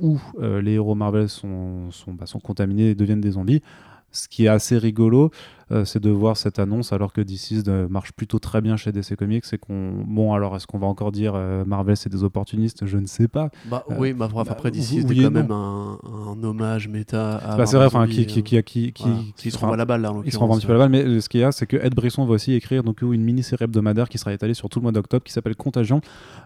[0.00, 3.62] où les héros Marvel sont, sont, bah, sont contaminés et deviennent des zombies,
[4.10, 5.30] ce qui est assez rigolo,
[5.70, 9.16] euh, c'est de voir cette annonce alors que DC marche plutôt très bien chez DC
[9.16, 9.44] Comics.
[9.44, 12.86] C'est qu'on, bon, alors est-ce qu'on va encore dire euh, Marvel c'est des opportunistes?
[12.86, 13.50] Je ne sais pas.
[13.70, 15.98] Bah euh, oui, bah, après DC c'est quand même un,
[16.42, 17.36] hommage méta.
[17.36, 20.12] À bah, c'est vrai, enfin, qui, qui, qui, qui, qui, se renvoie la balle là.
[20.24, 21.76] il se renvoie un petit peu la balle, mais ce qu'il y a, c'est que
[21.76, 24.84] Ed Brisson va aussi écrire donc une mini-série hebdomadaire qui sera étalée sur tout le
[24.84, 26.00] mois d'octobre, qui s'appelle Contagion,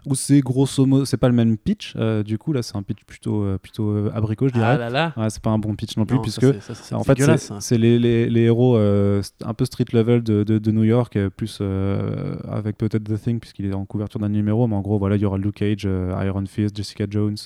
[0.05, 1.95] où c'est grosso modo, c'est pas le même pitch.
[2.25, 4.65] du coup, là, c'est un pitch plutôt, plutôt abricot, je dirais.
[4.65, 5.13] Ah là là.
[5.15, 6.45] Ouais, c'est pas un bon pitch non plus, puisque
[6.91, 7.17] en fait,
[7.59, 8.77] c'est les les héros
[9.12, 9.12] euh,
[9.43, 13.39] un peu street level de, de, New York, euh, plus euh, avec peut-être The Thing,
[13.39, 15.83] puisqu'il est en couverture d'un numéro, mais en gros, voilà, il y aura Luke Cage,
[15.83, 17.37] Iron Fist, Jessica Jones,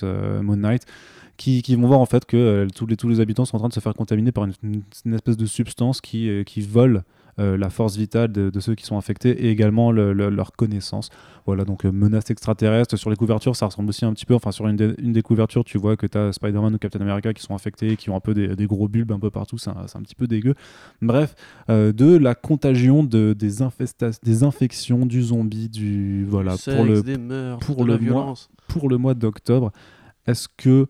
[0.42, 0.84] Moon Knight.
[1.36, 3.68] Qui, qui, vont voir en fait que tous, les, tous les habitants sont en train
[3.68, 4.82] de se faire contaminer par une,
[5.14, 7.00] espèce de substance qui, qui vole euh,
[7.38, 11.10] la force vitale de, ceux qui sont infectés et également leur connaissance.
[11.48, 12.98] Voilà, donc euh, menace extraterrestre.
[12.98, 14.34] Sur les couvertures, ça ressemble aussi un petit peu.
[14.34, 17.42] Enfin, sur une, des couvertures, tu vois que tu as Spider-Man ou Captain America qui
[17.42, 19.56] sont infectés, qui ont un peu des, gros bulbes un peu partout.
[19.56, 20.54] C'est un, petit peu dégueu.
[21.00, 21.34] Bref,
[21.70, 23.64] euh, de la contagion de, des,
[24.22, 26.26] des infections, du zombie, du.
[26.28, 28.34] Voilà, pour le, pour, le mois,
[28.68, 29.72] pour le mois d'octobre.
[30.26, 30.86] Est-ce que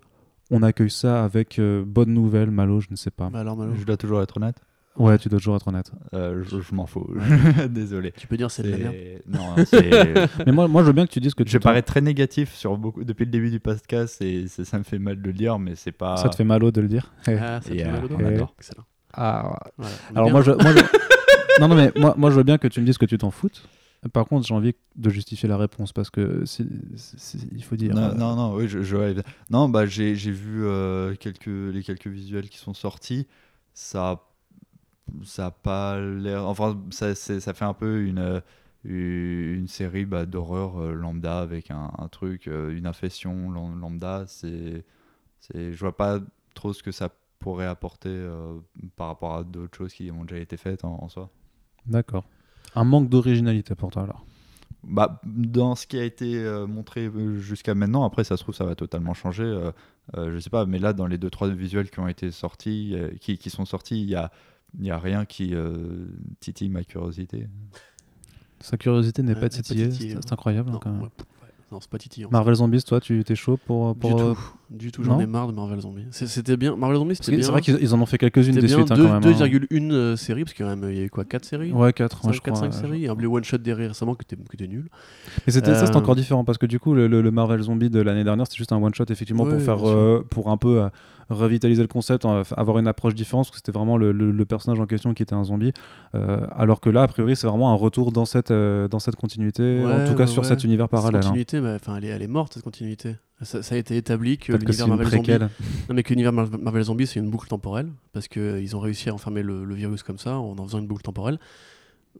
[0.50, 3.30] on accueille ça avec bonne nouvelle, Malo, je ne sais pas.
[3.30, 3.74] Bah alors, Malo.
[3.78, 4.56] Je dois toujours être honnête.
[4.98, 5.92] Ouais, tu dois toujours être honnête.
[6.12, 7.08] Euh, je, m'en fous.
[7.68, 8.12] Désolé.
[8.12, 8.94] Tu peux dire c'est de la merde.
[9.28, 10.14] Non, c'est.
[10.46, 11.50] Mais moi, moi, je veux bien que tu dises que tu.
[11.50, 14.98] Je parais très négatif sur beaucoup depuis le début du podcast et ça me fait
[14.98, 16.16] mal de le dire, mais c'est pas.
[16.16, 17.12] Ça te fait mal de le dire.
[17.26, 18.84] Ah, ça te fait mal Excellent.
[19.14, 19.58] Ah.
[20.14, 20.72] Alors moi, je, moi
[21.60, 23.30] non, non, mais moi, moi, je veux bien que tu me dises que tu t'en
[23.30, 23.68] foutes.
[24.12, 26.44] Par contre, j'ai envie de justifier la réponse parce que
[27.52, 27.94] il faut dire.
[27.94, 29.20] Non, euh, non, non, oui, je, je...
[29.50, 33.26] non, bah j'ai vu euh, quelques les quelques visuels qui sont sortis.
[33.74, 34.27] Ça
[35.24, 36.46] ça a pas l'air.
[36.46, 38.42] Enfin, ça, ça, fait un peu une,
[38.84, 44.24] une série bah, d'horreur euh, lambda avec un, truc, euh, une infection lambda.
[44.26, 44.84] C'est,
[45.40, 46.20] c'est, je vois pas
[46.54, 48.58] trop ce que ça pourrait apporter euh,
[48.96, 51.30] par rapport à d'autres choses qui ont déjà été faites en, soi.
[51.86, 52.24] D'accord.
[52.74, 54.24] Un manque d'originalité pour toi alors?
[54.84, 58.76] Bah, dans ce qui a été montré jusqu'à maintenant, après ça se trouve ça va
[58.76, 59.70] totalement changer,
[60.16, 63.38] je sais pas, mais là dans les deux trois visuels qui ont été sortis, qui,
[63.38, 64.30] qui, sont sortis, il y a
[64.74, 66.06] il n'y a rien qui euh,
[66.40, 67.48] titille ma curiosité.
[68.60, 70.70] Sa curiosité n'est pas titillée, c'est incroyable.
[70.72, 71.08] Hein, quand même.
[71.70, 72.30] Non, c'est pas titillant.
[72.32, 73.94] Marvel Zombies, toi, tu étais chaud pour.
[73.94, 74.38] pour du tout,
[74.70, 76.06] du tout j'en ai marre de Marvel Zombies.
[76.12, 76.76] C'était bien.
[76.76, 77.44] Marvel Zombies, c'était bien.
[77.44, 78.90] C'est vrai qu'ils en ont fait quelques-unes des suites.
[78.90, 81.72] 2,1 hein, euh, séries, parce qu'il y, a eu quoi 4 séries?
[81.72, 82.22] Ouais, 4.
[82.22, 83.06] 5, 4, 5 séries.
[83.06, 84.88] Un Blue One Shot derrière récemment qui était, nul.
[85.46, 88.00] Et c'était, ça, c'est euh, encore différent, parce que du coup, le, Marvel Zombie de
[88.00, 89.86] l'année dernière, c'était juste un One Shot, effectivement, pour faire.
[89.86, 90.88] Euh, pour un peu
[91.28, 95.14] revitaliser le concept, avoir une approche différente, parce que c'était vraiment le, personnage en question
[95.14, 95.72] qui était un zombie.
[96.12, 100.06] alors que là, a priori, c'est vraiment un retour dans cette, dans cette continuité, en
[100.06, 101.22] tout cas sur cet univers parallèle.
[101.22, 101.34] Cette hein.
[101.34, 101.56] continuité,
[101.96, 103.16] elle, est, elle est morte, cette continuité.
[103.42, 105.38] Ça, a été établi que l'univers Marvel Zombie.
[105.88, 109.14] Non, mais que l'univers Marvel Zombie, c'est une boucle temporelle, parce qu'ils ont réussi à
[109.14, 111.38] enfermer le, virus comme ça, en en faisant une boucle temporelle.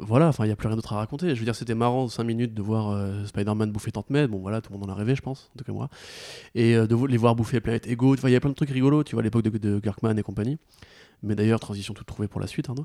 [0.01, 1.35] Voilà, enfin, il n'y a plus rien d'autre à raconter.
[1.35, 4.29] Je veux dire, c'était marrant 5 minutes de voir euh, Spider-Man bouffer Tante May.
[4.29, 5.89] Bon, voilà, tout le monde en a rêvé, je pense, en tout cas moi.
[6.55, 8.15] Et euh, de les voir bouffer la planète Ego.
[8.15, 9.81] Il y a plein de trucs rigolos, tu vois, à l'époque de, de
[10.19, 10.59] et compagnie.
[11.25, 12.71] Mais d'ailleurs, transition toute trouvée pour la suite.
[12.71, 12.77] Hein,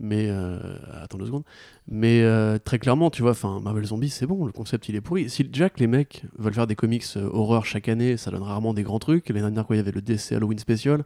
[0.00, 0.58] mais euh,
[1.02, 1.44] attends deux secondes.
[1.88, 2.24] Mais
[2.60, 5.28] très clairement, tu vois, enfin, Marvel Zombies, c'est bon, le concept il est pourri.
[5.28, 8.82] Si Jack, les mecs veulent faire des comics horreur chaque année, ça donne rarement des
[8.82, 9.28] grands trucs.
[9.28, 11.04] L'année dernière, quoi, il y avait le DC Halloween Special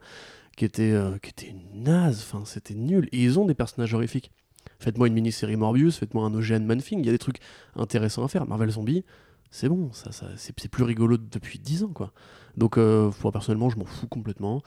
[0.55, 3.09] qui était, qui était naze, enfin, c'était nul.
[3.11, 4.31] Ils ont des personnages horrifiques.
[4.79, 7.39] Faites-moi une mini-série Morbius, faites-moi un OGN Manfing, il y a des trucs
[7.75, 8.47] intéressants à faire.
[8.47, 9.03] Marvel Zombie,
[9.51, 12.11] c'est bon, ça, ça c'est plus rigolo depuis 10 ans, quoi.
[12.57, 14.63] Donc, euh, personnellement, je m'en fous complètement.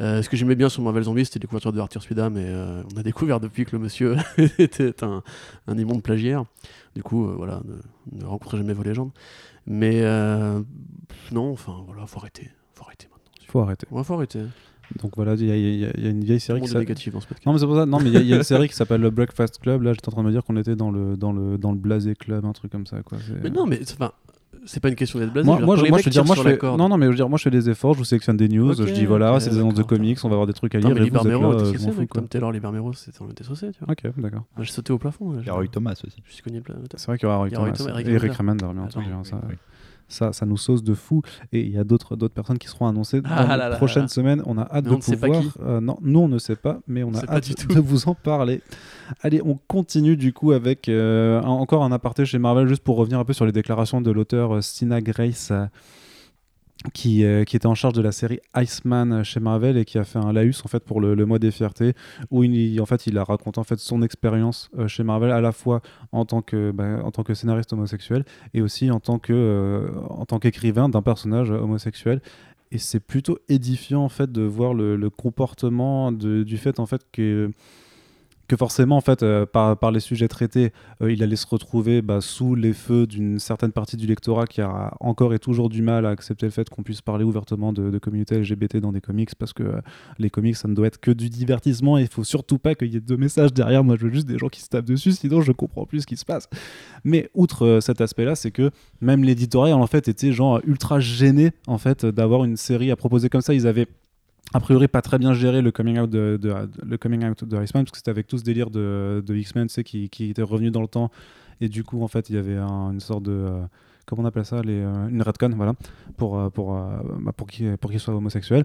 [0.00, 2.44] Euh, ce que j'aimais bien sur Marvel Zombie, c'était les couvertures de Arthur Spida, mais
[2.46, 4.16] euh, on a découvert depuis que le monsieur
[4.58, 5.22] était un,
[5.66, 6.44] un immonde plagiaire.
[6.94, 9.10] Du coup, euh, voilà, ne, ne, rencontrez jamais vos légendes.
[9.66, 10.02] Mais
[11.30, 12.50] non, enfin, voilà, faut arrêter.
[12.74, 13.46] Faut arrêter maintenant.
[13.48, 13.86] Faut arrêter.
[13.90, 14.40] Ouais, faut arrêter.
[15.00, 16.94] Donc voilà, il y, y, a une vieille série qui s'appelle.
[17.46, 17.86] Non, mais c'est pour ça.
[17.86, 19.82] Non, mais il y, a une série qui s'appelle le Breakfast Club.
[19.82, 21.78] Là, j'étais en train de me dire qu'on était dans le dans le dans le
[21.78, 23.18] Blasé Club, un truc comme ça, quoi.
[23.42, 24.12] Mais non, mais enfin,
[24.64, 25.46] c'est pas une question d'être blasé.
[25.46, 26.58] Moi, moi, je, moi je veux dire, moi, je fais...
[26.62, 28.48] non, non, mais je veux dire, moi, je fais des efforts, je vous sélectionne des
[28.48, 30.78] news, je dis voilà, c'est des annonces de comics, on va avoir des trucs à
[30.78, 30.88] lire.
[30.88, 33.92] Non, mais Libermero, euh, comme Taylor Libermero, c'était on était saucé, tu vois.
[33.92, 34.44] Ok, d'accord.
[34.60, 35.38] J'ai sauté au plafond.
[35.40, 36.22] Il y aura eu Thomas aussi.
[36.24, 36.62] Je suis cogné
[36.96, 38.00] C'est vrai qu'il y aura eu Thomas.
[38.00, 39.06] Et Eric Remender, bien entendu
[40.12, 41.22] ça, ça nous sauce de fou.
[41.52, 44.42] Et il y a d'autres personnes qui seront annoncées ah dans les prochaines semaines.
[44.46, 45.42] On a hâte de pouvoir.
[45.62, 48.62] Euh, non, nous on ne sait pas, mais on a hâte de vous en parler.
[49.22, 53.18] Allez, on continue du coup avec euh, encore un aparté chez Marvel, juste pour revenir
[53.18, 55.52] un peu sur les déclarations de l'auteur euh, Stina Grace
[56.92, 60.04] qui, euh, qui, était en charge de la série Iceman chez Marvel et qui a
[60.04, 61.94] fait un laus en fait pour le, mois des fiertés
[62.30, 65.40] où il, en fait il a raconté en fait son expérience euh, chez Marvel à
[65.40, 65.80] la fois
[66.12, 69.90] en tant que bah, en tant que scénariste homosexuel et aussi en tant que euh,
[70.08, 72.20] en tant qu'écrivain d'un personnage homosexuel.
[72.70, 76.86] Et c'est plutôt édifiant en fait de voir le, le comportement de, du fait en
[76.86, 77.50] fait que
[78.52, 82.20] que forcément, en fait, euh, par, les sujets traités, euh, il allait se retrouver bah,
[82.20, 86.04] sous les feux d'une certaine partie du lectorat qui a encore et toujours du mal
[86.04, 89.34] à accepter le fait qu'on puisse parler ouvertement de, de communauté LGBT dans des comics,
[89.36, 89.80] parce que euh,
[90.18, 92.92] les comics, ça ne doit être que du divertissement et il faut surtout pas qu'il
[92.92, 93.84] y ait de messages derrière.
[93.84, 96.06] Moi, je veux juste des gens qui se tapent dessus, sinon je comprends plus ce
[96.06, 96.46] qui se passe.
[97.04, 101.78] Mais outre cet aspect-là, c'est que même l'éditorial, en fait, était genre ultra gêné, en
[101.78, 103.54] fait, d'avoir une série à proposer comme ça.
[103.54, 103.86] Ils avaient
[104.54, 106.38] a priori pas très bien géré le coming out de,
[106.82, 110.10] le coming out de Iceman parce que c'était avec tout ce délire de, X-Men qui,
[110.10, 111.10] qui était revenu dans le temps.
[111.60, 113.62] Et du coup en fait il y avait une sorte de euh,
[114.06, 115.74] comment on appelle ça, les, euh, une redcon, voilà,
[116.16, 116.80] pour, euh, pour, euh,
[117.20, 118.64] bah, pour qu'il soit homosexuel.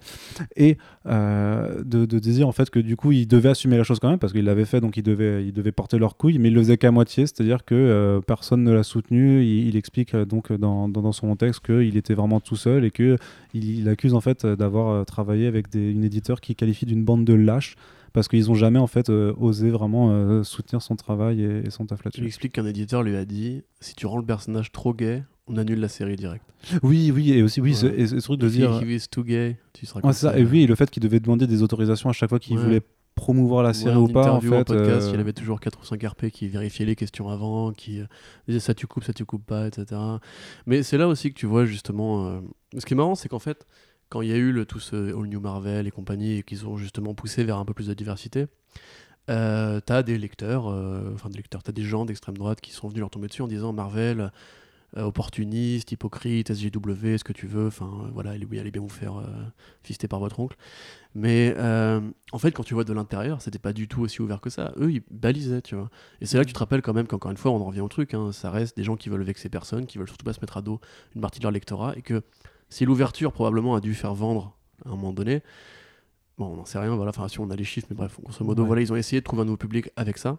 [0.56, 4.10] Et de, de, dire en fait que du coup, il devait assumer la chose quand
[4.10, 6.54] même, parce qu'il l'avait fait, donc il devait, il devait porter leur couille, mais il
[6.54, 9.43] le faisait qu'à moitié, c'est-à-dire que personne ne l'a soutenu.
[9.43, 13.17] Il, explique donc dans, dans, son texte qu'il était vraiment tout seul et qu'il
[13.54, 17.76] il accuse en fait d'avoir travaillé avec une éditeur qui qualifie d'une bande de lâches
[18.17, 22.21] parce qu'ils ont jamais en fait osé vraiment soutenir son travail et, son taf là-dessus.
[22.21, 25.56] Il explique qu'un éditeur lui a dit si tu rends le personnage trop gay, on
[25.56, 26.43] annule la série direct.
[26.82, 28.08] Oui, oui, et aussi, oui, ouais.
[28.08, 28.82] ce, truc de dire.
[28.82, 31.62] If too gay, tu seras ouais, ça, Et oui, le fait qu'il devait demander des
[31.62, 32.82] autorisations à chaque fois qu'il voulait
[33.13, 34.32] promouvoir la série ou pas.
[34.32, 35.12] En fait, podcast, euh...
[35.13, 38.06] il avait toujours 4 ou 5 RP qui vérifiaient les questions avant, qui euh,
[38.47, 40.01] disaient ça tu coupes, ça tu coupes pas, etc.
[40.65, 42.27] Mais c'est là aussi que tu vois justement.
[42.27, 42.39] Euh...
[42.80, 43.67] Ce qui est marrant, c'est qu'en fait,
[44.10, 46.78] quand il y a eu tout ce All New Marvel et compagnie, et qu'ils ont
[46.78, 48.48] justement poussé vers un peu plus de diversité,
[49.30, 52.88] euh, t'as des lecteurs, euh, enfin des lecteurs, t'as des gens d'extrême droite qui sont
[52.88, 54.32] venus leur tomber dessus en disant Marvel
[54.96, 59.17] euh, opportuniste, hypocrite, SJW, ce que tu veux, enfin voilà, il allait bien vous faire
[59.17, 59.26] euh,
[59.84, 60.56] fister par votre oncle.
[61.13, 61.56] Mais
[62.32, 64.74] en fait, quand tu vois de l'intérieur, c'était pas du tout aussi ouvert que ça.
[64.78, 65.89] Eux, ils balisaient, tu vois.
[66.22, 67.82] Et c'est là que tu te rappelles quand même qu'encore une fois, on en revient
[67.82, 70.34] au truc, hein, ça reste des gens qui veulent vexer personne, qui veulent surtout pas
[70.34, 70.80] se mettre à dos
[71.15, 72.24] une partie de leur lectorat, et que
[72.69, 75.41] si l'ouverture probablement a dû faire vendre à un moment donné,
[76.38, 78.43] bon, on n'en sait rien, voilà, enfin si on a les chiffres, mais bref, grosso
[78.43, 80.38] modo, voilà, ils ont essayé de trouver un nouveau public avec ça.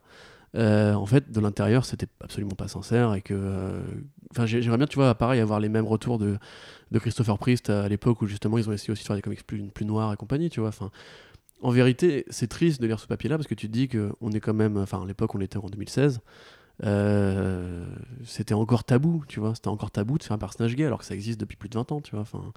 [0.55, 3.35] Euh, en fait, de l'intérieur, c'était absolument pas sincère et que.
[3.35, 3.83] Euh,
[4.31, 6.39] enfin, j'aimerais bien, tu vois, pareil, avoir les mêmes retours de,
[6.91, 9.47] de Christopher Priest à l'époque où justement ils ont essayé aussi de faire des comics
[9.47, 10.71] plus, plus noirs et compagnie, tu vois.
[10.71, 10.91] Enfin,
[11.61, 14.41] en vérité, c'est triste de lire ce papier-là parce que tu te dis qu'on est
[14.41, 14.79] quand même.
[14.79, 16.21] Enfin, à l'époque, on était en 2016.
[16.85, 17.85] Euh,
[18.25, 19.55] c'était encore tabou, tu vois.
[19.55, 21.75] C'était encore tabou de faire un personnage gay alors que ça existe depuis plus de
[21.75, 22.21] 20 ans, tu vois.
[22.21, 22.53] Enfin,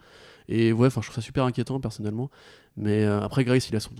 [0.47, 2.29] et ouais, enfin, je trouve ça super inquiétant personnellement.
[2.77, 3.93] Mais après, Grace, il a son,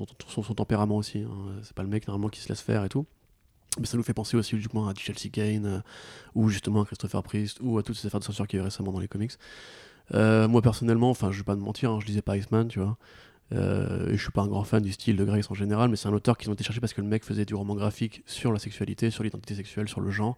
[0.56, 1.20] tempérament aussi.
[1.20, 1.32] Hein.
[1.64, 3.06] C'est pas le mec normalement qui se laisse faire et tout.
[3.80, 5.80] Mais ça nous fait penser aussi justement à Chelsea Kane euh,
[6.36, 8.64] ou justement à Christopher Priest ou à toutes ces affaires de censure qu'il y a
[8.64, 9.32] eu récemment dans les comics.
[10.14, 12.80] Euh, moi personnellement, enfin je vais pas te mentir, hein, je lisais pas Iceman, tu
[12.80, 12.98] vois.
[13.54, 16.08] Euh, je suis pas un grand fan du style de Grace en général, mais c'est
[16.08, 18.52] un auteur qu'ils ont été chercher parce que le mec faisait du roman graphique sur
[18.52, 20.38] la sexualité, sur l'identité sexuelle, sur le genre.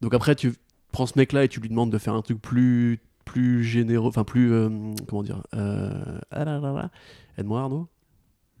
[0.00, 0.54] Donc après tu
[0.92, 4.08] prends ce mec là et tu lui demandes de faire un truc plus plus généreux,
[4.08, 4.50] enfin plus
[5.06, 5.42] comment dire.
[5.52, 6.90] Ah
[7.36, 7.88] Aide-moi Arnaud?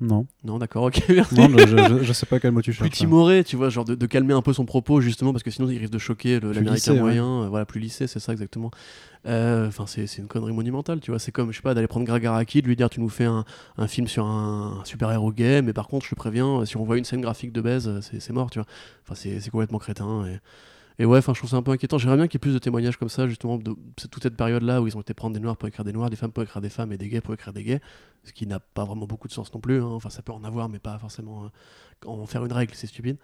[0.00, 0.26] Non.
[0.44, 1.34] Non, d'accord, ok, merci.
[1.34, 2.88] Non, je, je, sais pas quel mot tu cherches.
[2.88, 5.68] Plus timoré, tu vois, genre de, calmer un peu son propos, justement, parce que sinon
[5.68, 7.42] il risque de choquer l'américain moyen.
[7.42, 8.70] Euh, voilà, plus lissé, c'est ça exactement.
[9.26, 11.20] Euh, enfin, c'est une connerie monumentale, tu vois.
[11.20, 13.44] C'est comme, je sais pas, d'aller prendre Gragaraki, de lui dire, tu nous fais un,
[13.76, 16.96] un film sur un, super-héros gay, mais par contre, je te préviens, si on voit
[16.96, 18.66] une scène graphique de baise, c'est mort, tu vois.
[19.06, 20.24] Enfin, c'est complètement crétin.
[20.26, 20.38] Et,
[21.00, 21.96] Et ouais, enfin, je trouve ça un peu inquiétant.
[21.96, 23.74] J'aimerais bien qu'il y ait plus de témoignages comme ça, justement, de
[24.10, 26.16] toute cette période-là où ils ont été prendre des noirs pour écrire des noirs, des
[26.16, 27.80] femmes pour écrire des femmes et des gays pour écrire des gays,
[28.22, 29.80] ce qui n'a pas vraiment beaucoup de sens non plus.
[29.80, 29.86] Hein.
[29.86, 33.16] Enfin, ça peut en avoir, mais pas forcément euh, en faire une règle, c'est stupide.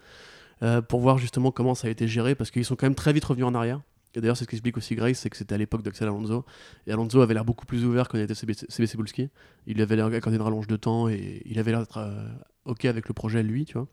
[0.63, 3.13] Euh, pour voir justement comment ça a été géré, parce qu'ils sont quand même très
[3.13, 3.79] vite revenus en arrière.
[4.15, 6.45] Et d'ailleurs, c'est ce qu'explique aussi Grace, c'est que c'était à l'époque d'Axel Alonso.
[6.87, 8.55] Et Alonso avait l'air beaucoup plus ouvert qu'on était CB
[8.87, 9.29] Cebulski.
[9.67, 12.27] Il avait l'air accordé une rallonge de temps et il avait l'air euh,
[12.65, 13.87] OK avec le projet, lui, tu vois.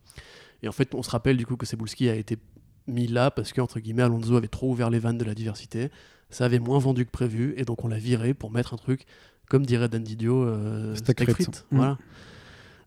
[0.62, 2.38] Et en fait, on se rappelle du coup que Cebulski a été
[2.86, 5.90] mis là parce que, entre guillemets, Alonso avait trop ouvert les vannes de la diversité.
[6.30, 9.04] Ça avait moins vendu que prévu et donc on l'a viré pour mettre un truc,
[9.48, 11.22] comme dirait Dan Didio, euh, steak
[11.70, 11.92] Voilà.
[11.92, 11.98] Mm.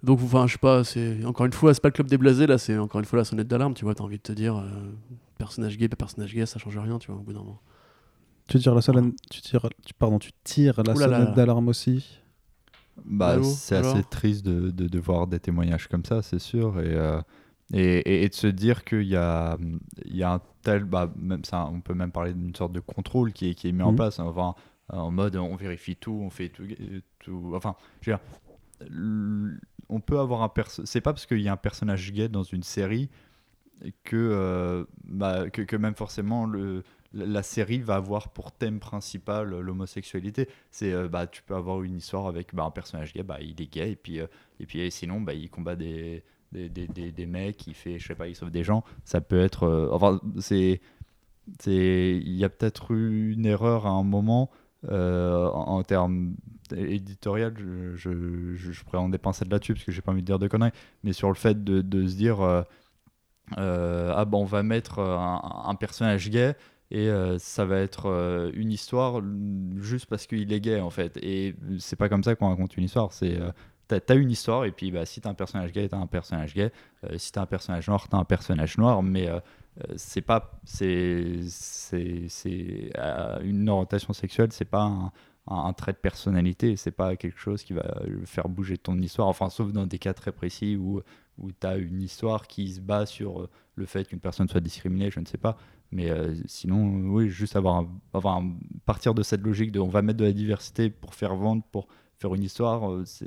[0.03, 2.57] Donc, enfin, je sais pas, c'est encore une fois, c'est pas le club déblasé là,
[2.57, 3.95] c'est encore une fois la sonnette d'alarme, tu vois.
[3.95, 4.67] T'as envie de te dire, euh,
[5.37, 7.61] personnage gay, pas personnage gay, ça change rien, tu vois, au bout d'un moment.
[8.47, 12.19] Tu tires la sonnette, tu tires, pardon, tu tires la sonnette d'alarme aussi.
[13.05, 17.21] Bah, c'est assez triste de, de, voir des témoignages comme ça, c'est sûr, et, euh,
[17.73, 19.57] et, et, de se dire qu'il y a,
[20.05, 22.79] il y a un tel, bah, même ça, on peut même parler d'une sorte de
[22.79, 23.97] contrôle qui est, qui est mis en mhm.
[23.97, 24.55] place, enfin,
[24.89, 26.65] en mode on vérifie tout, on fait tout,
[27.19, 30.51] tout enfin, je veux dire, on peut avoir un
[30.85, 33.09] c'est pas parce qu'il y a un personnage gay dans une série
[34.03, 39.49] que, euh, bah, que, que, même forcément le, la série va avoir pour thème principal
[39.49, 40.47] l'homosexualité.
[40.71, 43.61] C'est euh, bah tu peux avoir une histoire avec bah, un personnage gay, bah il
[43.61, 44.27] est gay et puis euh,
[44.59, 48.15] et puis sinon bah il combat des des, des, des, mecs, il fait je sais
[48.15, 48.83] pas, il sauve des gens.
[49.03, 50.81] Ça peut être enfin c'est
[51.65, 54.49] il y a peut-être eu une erreur à un moment
[54.87, 56.35] en, en termes
[56.75, 60.25] éditorial, je, je, je, pourrais en dépenser de là-dessus parce que j'ai pas envie de
[60.25, 60.71] dire de conneries,
[61.03, 62.63] mais sur le fait de, de se dire euh,
[63.57, 66.55] euh, ah bon, on va mettre un, personnage gay
[66.91, 69.21] et euh, ça va être une histoire
[69.77, 71.17] juste parce qu'il est gay en fait.
[71.21, 73.39] Et c'est pas comme ça qu'on raconte une histoire, c'est
[73.87, 76.53] t'as as une histoire et puis bah, si t'as un personnage gay, t'as un personnage
[76.53, 76.71] gay,
[77.17, 79.29] si t'as un personnage noir, t'as un personnage noir, mais
[79.95, 82.91] c'est pas c'est c'est
[83.43, 85.11] une orientation sexuelle, c'est pas
[85.47, 86.75] un trait de personnalité.
[86.75, 89.27] C'est pas quelque chose qui va faire bouger ton histoire.
[89.27, 91.01] Enfin, sauf dans des cas très précis où,
[91.37, 94.61] où tu as une histoire qui se base sur euh, le fait qu'une personne soit
[94.61, 95.57] discriminée, je ne sais pas.
[95.91, 98.41] Mais euh, sinon, oui, juste avoir, avoir
[98.85, 101.87] partir de cette logique de on va mettre de la diversité pour faire vendre, pour
[102.17, 103.25] faire une histoire, euh, c'est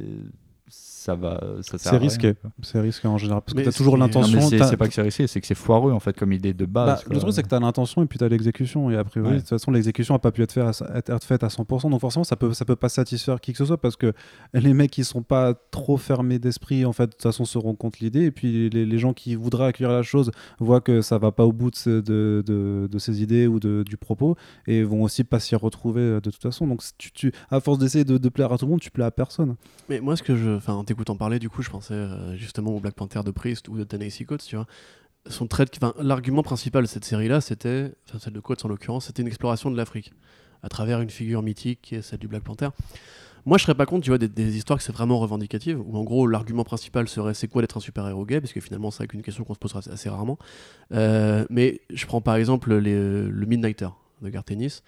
[0.70, 2.34] ça va ça c'est risqué.
[2.62, 3.42] C'est risqué en général.
[3.42, 5.92] Parce que tu as toujours l'intention c'est pas que c'est risqué c'est que c'est foireux
[5.92, 8.06] en fait comme idée de base bah, le truc c'est que tu as l'intention et
[8.06, 8.90] puis tu as l'exécution.
[8.90, 11.42] Et a priori de toute façon l'exécution a pas pu être, fait à, être faite
[11.42, 13.96] à 100% donc forcément ça peut ça peut pas satisfaire qui que ce soit parce
[13.96, 14.12] que
[14.54, 17.06] les mecs qui sont pas trop fermés d'esprit en fait.
[17.06, 18.24] De toute façon se rendent compte l'idée.
[18.24, 21.44] Et puis les, les, gens qui voudraient accueillir la chose voient que ça va pas
[21.44, 25.24] au bout de, de, de, de ces idées ou de, du propos et vont aussi
[25.24, 26.66] pas s'y retrouver euh, de toute façon.
[26.66, 29.10] Donc tu, tu à force d'essayer de, plaire à tout le monde tu plais à
[29.10, 29.56] personne.
[29.88, 32.70] Mais moi ce que je enfin, en t'écoutant parler, du coup, je pensais euh, justement
[32.70, 34.66] au Black Panther de Priest ou de Tennessee Coates, tu vois.
[35.28, 35.46] Son
[36.00, 39.70] l'argument principal de cette série-là, c'était, enfin celle de Coates en l'occurrence, c'était une exploration
[39.70, 40.12] de l'Afrique
[40.62, 42.68] à travers une figure mythique qui est celle du Black Panther.
[43.46, 46.04] Moi, je serais pas contre, tu vois, des, histoires que c'est vraiment revendicative, où en
[46.04, 49.22] gros, l'argument principal serait c'est quoi d'être un super-héros gay, parce que finalement, c'est une
[49.22, 50.38] question qu'on se posera assez rarement.
[50.92, 53.88] Euh, mais je prends par exemple le Midnighter
[54.22, 54.84] de Garth Ennis, euh,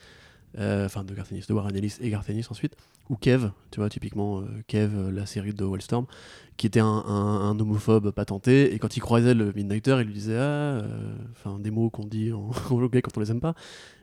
[0.58, 2.76] enfin de Garth Ennis, de Warren Ellis et Garth Ennis ensuite
[3.10, 6.06] ou Kev, tu vois, typiquement euh, Kev, euh, la série de Wellstorm,
[6.56, 10.80] qui était un, homophobe patenté, et quand il croisait le Midnighter, il lui disait Ah,
[10.80, 12.50] euh, enfin, des mots qu'on dit en,
[12.88, 13.54] gay quand on les aime pas.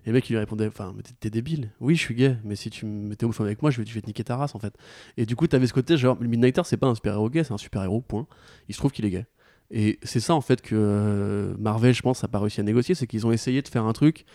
[0.05, 2.55] Et le mec, il lui répondait Enfin, mais t'es débile, oui, je suis gay, mais
[2.55, 4.75] si tu m'étais homophobe avec moi, je vais, te niquer ta race, en fait.
[5.17, 7.53] Et du coup, t'avais ce côté, genre, le Midnighter, c'est pas un super-héros gay, c'est
[7.53, 8.27] un super-héros, point.
[8.67, 9.25] Il se trouve qu'il est gay.
[9.71, 13.07] Et c'est ça, en fait, que Marvel, je pense, a pas réussi à négocier, c'est
[13.07, 14.25] qu'ils ont essayé de faire un truc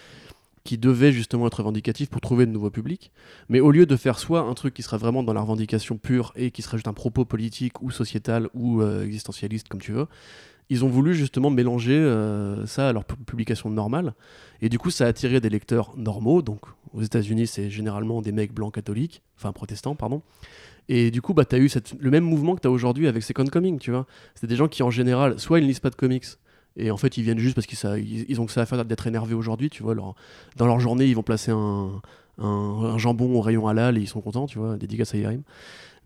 [0.65, 3.13] qui devait justement être revendicatif pour trouver de nouveaux publics.
[3.51, 6.33] Mais au lieu de faire soit un truc qui serait vraiment dans la revendication pure
[6.37, 10.07] et qui serait juste un propos politique ou sociétal ou euh, existentialiste, comme tu veux,
[10.71, 14.15] ils ont voulu justement mélanger euh, ça à leur publication normale.
[14.63, 16.41] Et du coup, ça a attiré des lecteurs normaux.
[16.41, 16.61] Donc
[16.95, 20.23] aux États-Unis, c'est généralement des mecs blancs catholiques, enfin protestants, pardon.
[20.89, 23.23] Et du coup, bah, tu as eu le même mouvement que tu as aujourd'hui avec
[23.23, 24.07] Second Coming, tu vois.
[24.35, 26.25] C'est des gens qui, en général, soit ils ne lisent pas de comics,
[26.77, 29.07] et en fait, ils viennent juste parce qu'ils ils ont que ça à faire d'être
[29.07, 29.95] énervés aujourd'hui, tu vois.
[29.95, 32.01] dans leur journée, ils vont placer un,
[32.99, 35.43] jambon au rayon halal et ils sont contents, tu vois, dédicace à Yarim.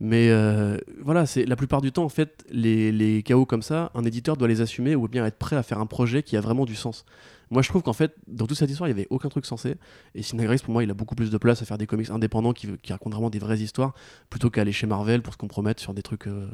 [0.01, 4.05] Mais euh, voilà, c'est la plupart du temps, en fait, les, chaos comme ça, un
[4.05, 6.67] éditeur doit les assumer ou bien être prêt à faire un projet qui a vraiment
[6.67, 7.05] du sens.
[7.51, 9.77] Moi, je trouve qu'en fait, dans toute cette histoire, il n'y avait aucun truc sensé.
[10.15, 12.53] Et Sinagris, pour moi, il a beaucoup plus de place à faire des comics indépendants
[12.53, 13.95] qui, qui racontent vraiment des vraies histoires
[14.29, 16.47] plutôt qu'à aller chez Marvel pour se compromettre sur des trucs euh,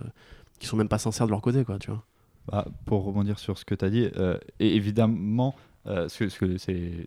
[0.60, 2.04] qui sont même pas sincères de leur côté, quoi, tu vois.
[2.46, 5.54] Bah, pour rebondir sur ce que tu as dit, euh, et évidemment,
[5.86, 6.58] euh, ce, que, ce, que,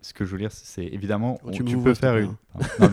[0.01, 2.33] ce que je veux dire, c'est évidemment, oh, tu, peux faire une.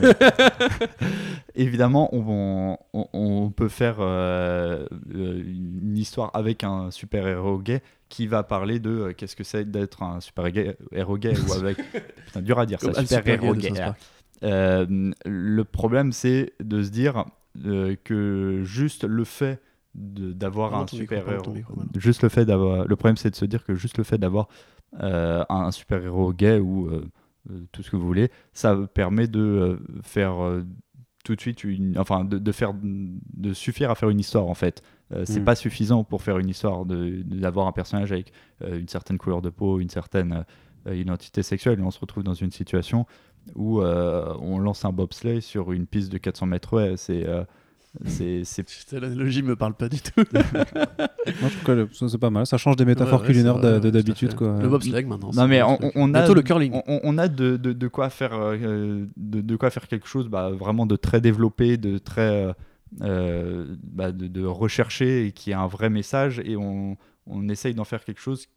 [1.55, 8.79] évidemment, on, on, peut faire euh, une histoire avec un super-héros gay qui va parler
[8.79, 11.79] de qu'est-ce que c'est d'être un super-héros gay ou avec.
[12.27, 13.73] Putain, dur à dire ça, super-héros gay.
[14.43, 19.63] le problème, c'est de se dire que juste le fait
[19.95, 21.55] d'avoir un super héros
[21.97, 24.49] juste le fait d'avoir le problème c'est de se dire que juste le fait d'avoir
[25.01, 27.05] euh, un super héros gay ou euh,
[27.51, 30.35] euh, tout ce que vous voulez ça permet de faire
[31.25, 34.83] tout de suite une enfin de, faire de suffire à faire une histoire en fait.
[35.25, 35.45] C'est mm.
[35.45, 38.33] pas suffisant pour faire une histoire d'avoir un personnage avec
[38.67, 40.45] une certaine couleur de peau une certaine
[40.91, 41.81] identité sexuelle.
[41.81, 43.07] Et on se retrouve dans une situation
[43.55, 47.27] où on lance un bobsleigh sur une piste de 400 mètres ouais c'est
[48.07, 48.45] c'est,
[48.93, 50.25] L'analogie me parle pas du tout.
[50.35, 52.47] Moi, je trouve que c'est pas mal.
[52.47, 54.35] Ça change des métaphores culinaires de, d'habitude.
[54.35, 54.59] Quoi.
[54.61, 55.31] Le bobsleigh maintenant.
[55.33, 56.81] Non, mais on, on a, le curling.
[56.87, 60.97] On, a de, de, quoi faire, euh, de, quoi faire quelque chose bah, vraiment de
[60.97, 62.55] très développé, de très.
[63.01, 66.41] Euh, bah, de, rechercher et qui a un vrai message.
[66.45, 68.49] Et on, on essaye d'en faire quelque chose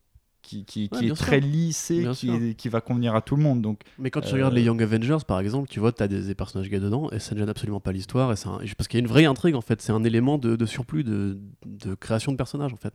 [0.48, 3.62] qui, qui, est très lissé, qui, qui, va convenir à tout le monde.
[3.62, 6.08] Donc, Mais quand tu regardes les euh, Young Avengers, par exemple, tu vois, tu as
[6.08, 8.32] des, personnages gays dedans, et ça ne gêne absolument pas l'histoire.
[8.32, 8.36] Et
[8.78, 9.82] Parce qu'il y a une vraie intrigue, en fait.
[9.82, 12.94] C'est un élément de, surplus de, de, création de personnages, en fait.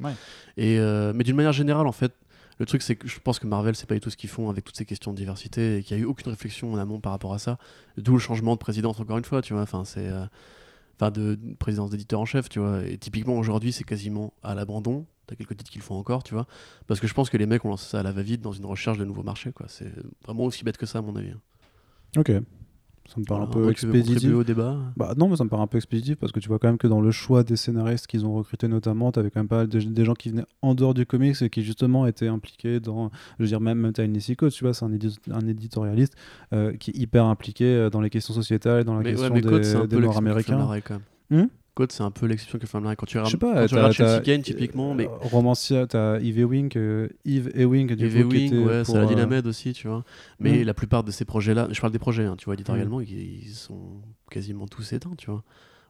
[0.57, 2.13] Et, euh, mais d'une manière générale, en fait,
[2.59, 4.49] le truc, c'est que je pense que Marvel, c'est pas du tout ce qu'ils font
[4.49, 7.01] avec toutes ces questions de diversité, et qu'il n'y a eu aucune réflexion en amont
[7.01, 7.59] par rapport à ça.
[7.99, 9.63] D'où le changement de présidence, encore une fois, tu vois.
[9.63, 10.09] Enfin, c'est.
[10.09, 10.25] Euh,
[10.99, 12.83] enfin, de présidence d'éditeur en chef, tu vois.
[12.87, 16.47] Et typiquement, aujourd'hui, c'est quasiment à l'abandon t'as quelques titres qu'ils font encore, tu vois.
[16.87, 18.67] Parce que je pense que les mecs ont lancé ça à la va-vite dans une
[18.67, 19.67] recherche de nouveaux marchés, quoi.
[19.69, 19.93] C'est
[20.25, 21.31] vraiment aussi bête que ça, à mon avis.
[21.31, 21.41] Hein.
[22.19, 22.33] Ok.
[23.09, 24.33] Ça me paraît un peu expéditif.
[24.33, 26.59] au débat bah non, mais ça me paraît un peu expéditif parce que tu vois
[26.59, 29.41] quand même que dans le choix des scénaristes qu'ils ont recrutés notamment, tu avais quand
[29.41, 32.79] même pas des gens qui venaient en dehors du comics et qui justement étaient impliqués
[32.79, 34.93] dans, je veux dire même, même Tiny tu vois, c'est un,
[35.33, 36.15] un, éditorialiste
[36.53, 39.41] euh, qui est hyper impliqué euh, dans les questions sociétales et dans la question des,
[39.89, 40.69] des Nord-Américains.
[41.75, 44.43] Code, c'est un peu l'exception que Flamme Quand tu regardes, pas, tu regardes Chelsea Kane,
[44.43, 44.95] typiquement.
[44.95, 45.07] Mais...
[45.07, 49.47] Euh, romancier, t'as Yves Ewing, euh, Yves Ewing, du Yves Ewing, ouais, c'est la Dynamed
[49.47, 50.05] aussi, tu vois.
[50.39, 53.55] Mais la plupart de ces projets-là, je parle des projets, hein, tu vois, éditorialement, ils,
[53.55, 55.45] sont quasiment tous éteints, tu vois.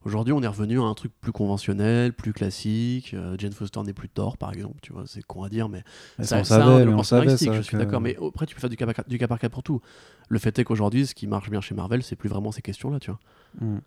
[0.04, 3.14] Aujourd'hui, on est revenu à un truc plus conventionnel, plus classique.
[3.14, 5.84] Euh, Jane Foster n'est plus Thor, par exemple, tu vois, c'est con à dire, mais
[6.20, 8.00] ça, on savait, mais on savait ça, je suis d'accord.
[8.00, 9.80] Mais après, tu peux faire du cas, par, du cas par cas pour tout.
[10.28, 12.98] Le fait est qu'aujourd'hui, ce qui marche bien chez Marvel, c'est plus vraiment ces questions-là,
[12.98, 13.20] tu vois.
[13.60, 13.78] Mm.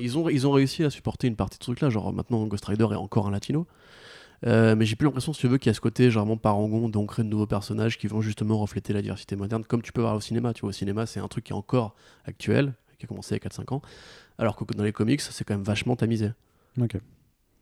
[0.00, 1.90] Ils ont, ils ont réussi à supporter une partie de ce truc-là.
[1.90, 3.66] Genre, maintenant, Ghost Rider est encore un latino.
[4.46, 6.88] Euh, mais j'ai plus l'impression, si tu veux, qu'il y a ce côté genre parangon
[6.88, 10.14] d'ancrer de nouveaux personnages qui vont justement refléter la diversité moderne, comme tu peux voir
[10.14, 10.52] au cinéma.
[10.52, 13.42] Tu vois, au cinéma, c'est un truc qui est encore actuel, qui a commencé il
[13.42, 13.82] y a 4-5 ans,
[14.38, 16.30] alors que dans les comics, c'est quand même vachement tamisé.
[16.80, 16.96] Ok.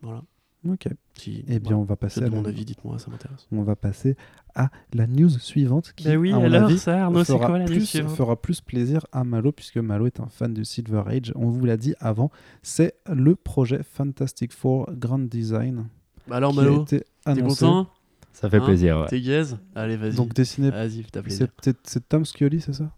[0.01, 0.23] Voilà.
[0.69, 0.89] Ok.
[1.15, 2.23] Si, eh bien, on va passer.
[2.23, 3.49] à mon avis, dites-moi, ça m'intéresse.
[3.51, 4.17] On va passer
[4.55, 7.59] à la news suivante qui, ben oui, à mon alors, avis, ça, Arnaud, fera, quoi,
[7.59, 11.33] la plus, fera plus plaisir à Malo, puisque Malo est un fan de Silver Age.
[11.35, 12.31] On vous l'a dit avant,
[12.63, 15.89] c'est le projet Fantastic Four Grand Design.
[16.29, 17.89] Bah alors, Malo, t'es content?
[18.33, 18.65] Ça fait hein?
[18.65, 19.01] plaisir.
[19.01, 19.07] Ouais.
[19.09, 19.59] T'es gaze?
[19.75, 20.15] Allez, vas-y.
[20.15, 20.71] Donc, dessiné.
[20.71, 21.49] Vas-y, t'as plaisir.
[21.85, 22.91] C'est Tom Scully, c'est ça?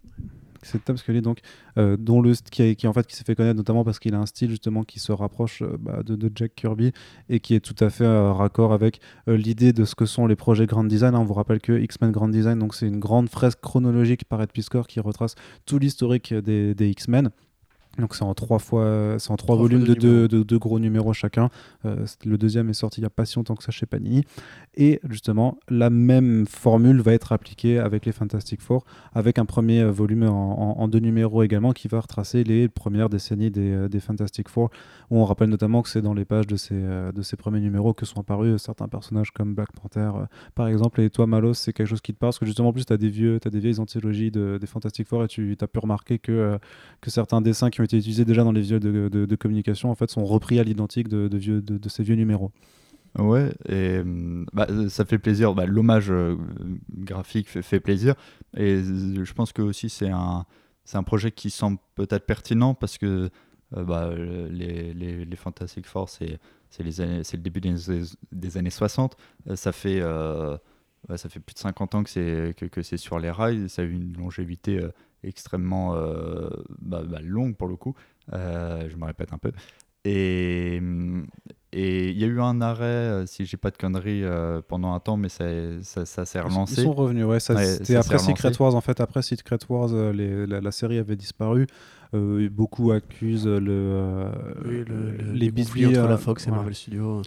[0.65, 1.39] C'est Tom Scully donc
[1.77, 4.25] euh, dont le qui, en fait qui s'est fait connaître notamment parce qu'il a un
[4.25, 6.91] style justement qui se rapproche euh, bah, de, Jack Kirby
[7.29, 10.35] et qui est tout à fait euh, raccord avec l'idée de ce que sont les
[10.35, 11.15] projets Grand Design.
[11.15, 14.51] On vous rappelle que X-Men Grand Design donc c'est une grande fresque chronologique par Ed
[14.51, 15.35] Piscor qui retrace
[15.65, 17.31] tout l'historique des X-Men.
[17.99, 21.49] Donc c'est en trois fois, c'est en trois, volumes de deux, gros numéros chacun.
[21.85, 24.23] Euh, le deuxième est sorti il n'y a pas si longtemps que ça chez Panini.
[24.75, 29.81] Et justement, la même formule va être appliquée avec les Fantastic Four, avec un premier
[29.81, 33.99] euh, volume en, deux numéros également qui va retracer les premières décennies des, euh, des
[33.99, 34.69] Fantastic Four.
[35.11, 37.93] Où on rappelle notamment que c'est dans les pages de ces, de ces premiers numéros
[37.93, 40.11] que sont apparus certains personnages comme Black Panther,
[40.55, 41.01] par exemple.
[41.01, 42.29] Et toi, Malos, c'est quelque chose qui te parle?
[42.29, 44.65] Parce que justement, en plus, tu as des vieux, as des vieilles anthologies de, des
[44.65, 46.57] Fantastic Four et tu as pu remarquer que,
[47.01, 50.09] que certains dessins qui ont été utilisés déjà dans les vieux de, communication en fait
[50.09, 52.51] sont repris à l'identique de, vieux, de, ces vieux numéros.
[53.17, 54.01] Ouais, et
[54.51, 55.53] bah, ça fait plaisir.
[55.55, 56.35] Bah, L'hommage euh,
[56.89, 58.15] graphique fait, plaisir.
[58.57, 60.45] Et je pense que aussi c'est un,
[60.93, 63.29] un projet qui semble peut-être pertinent parce que
[63.77, 66.39] euh, bah, les, les, les, Fantastic Four, c'est,
[66.79, 67.75] le début des,
[68.33, 69.15] des années 60.
[69.49, 73.31] Euh, ça fait, ça fait plus de 50 ans que c'est, que, que sur les
[73.31, 73.69] rails.
[73.69, 74.81] Ça a eu une longévité
[75.23, 76.49] extrêmement euh,
[76.79, 77.95] bah, bah, longue pour le coup.
[78.33, 79.51] Euh, je me répète un peu.
[80.03, 80.79] Et
[81.73, 84.23] il y a eu un arrêt, euh, si j'ai pas de conneries,
[84.67, 85.45] pendant un temps, mais ça,
[85.83, 86.81] ça, s'est relancé.
[86.81, 87.39] Ils sont revenus, ouais.
[87.39, 88.99] C'était après Secret Wars, en fait.
[89.01, 91.67] Après Secret Wars, les, la, série avait disparu.
[92.13, 94.29] beaucoup accusent le,
[94.63, 97.23] oui, le, les bisbilles entre la Fox et Marvel Studios.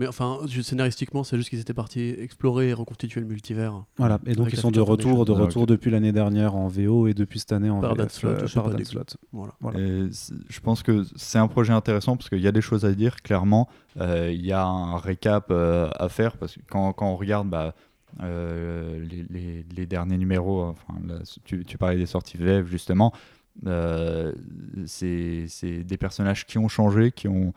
[0.00, 3.84] Mais enfin, scénaristiquement, c'est juste qu'ils étaient partis explorer et reconstituer le multivers.
[3.98, 7.12] Voilà, et donc ils sont de retour, de retour depuis l'année dernière en VO et
[7.12, 8.30] depuis cette année en VF, Slot.
[8.30, 9.04] Euh, Slot.
[9.30, 9.52] Voilà.
[9.68, 13.16] je pense que c'est un projet intéressant parce qu'il y a des choses à dire,
[13.16, 13.68] clairement.
[14.00, 17.50] Euh, il y a un récap euh, à faire parce que quand, quand on regarde
[17.50, 17.74] bah,
[18.22, 20.94] les, les, derniers numéros, enfin,
[21.44, 23.12] tu, tu, parlais des sorties VF justement,
[24.86, 25.44] c'est
[25.84, 27.52] des personnages qui ont changé, qui ont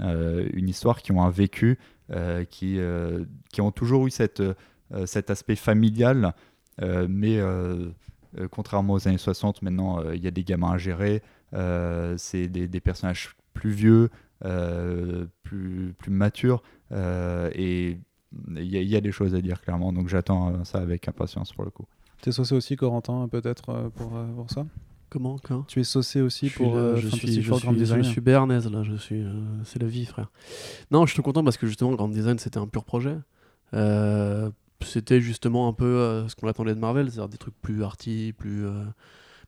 [0.00, 1.78] une histoire, qui ont un vécu,
[2.50, 2.78] qui,
[3.52, 4.42] qui ont toujours eu cette,
[5.06, 6.34] cet aspect familial,
[7.08, 7.40] mais
[8.50, 11.22] contrairement aux années 60, maintenant il y a des gamins à gérer,
[12.16, 14.10] c'est des, personnages plus vieux,
[15.42, 17.98] plus, plus matures, et
[18.56, 21.64] il y, y, a des choses à dire clairement, donc j'attends ça avec impatience pour
[21.64, 21.86] le coup.
[22.20, 24.64] T'es saucé aussi, Corentin, peut-être pour, pour ça?
[25.14, 25.38] Comment
[25.68, 28.96] Tu es saucé aussi pour euh, je, suis, je, suis, je suis béarnaise là, je
[28.96, 29.30] suis, euh,
[29.62, 30.32] c'est la vie frère.
[30.90, 33.16] Non, je suis content parce que justement Grand Design c'était un pur projet.
[33.74, 34.50] Euh,
[34.84, 38.66] c'était justement un peu ce qu'on attendait de Marvel, c'est-à-dire des trucs plus arty, plus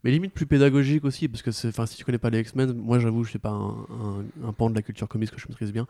[0.06, 3.24] mais limite plus pédagogique aussi, parce que si tu connais pas les X-Men, moi j'avoue,
[3.24, 5.88] je sais pas un, pan de la culture comics que je maîtrise bien.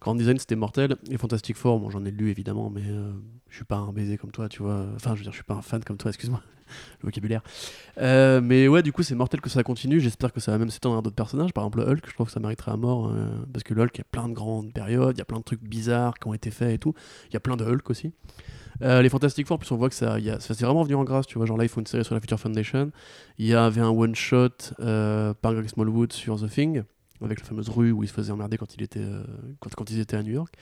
[0.00, 3.10] Grand Design c'était mortel, et Fantastic Four, bon, j'en ai lu évidemment, mais euh,
[3.48, 4.86] je suis pas un baiser comme toi, tu vois.
[4.94, 6.40] Enfin, je veux dire, je suis pas un fan comme toi, excuse-moi,
[7.02, 7.42] le vocabulaire.
[7.98, 9.98] Euh, mais ouais, du coup, c'est mortel que ça continue.
[9.98, 11.52] J'espère que ça va même s'étendre à d'autres personnages.
[11.52, 13.96] Par exemple, Hulk, je trouve que ça mériterait à mort, euh, parce que le Hulk,
[13.96, 16.28] il y a plein de grandes périodes, il y a plein de trucs bizarres qui
[16.28, 16.94] ont été faits et tout.
[17.30, 18.12] Il y a plein de Hulk aussi.
[18.82, 21.04] Euh, les Fantastic Four, plus on voit que ça, y a, s'est vraiment venu en
[21.04, 21.46] grâce, tu vois.
[21.46, 22.90] Genre là, ils font une série sur la Future Foundation.
[23.38, 24.48] Il y avait un one shot
[24.80, 26.82] euh, par Greg Smallwood sur The Thing
[27.22, 29.24] avec la fameuse rue où il se faisait emmerder quand il était euh,
[29.60, 30.54] quand, quand, ils étaient à New York.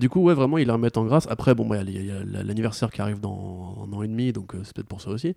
[0.00, 1.26] du coup, ouais, vraiment, ils la remettent en grâce.
[1.28, 4.54] Après, bon, bah, il y a, l'anniversaire qui arrive dans un an et demi, donc
[4.64, 5.34] c'est peut-être pour ça aussi.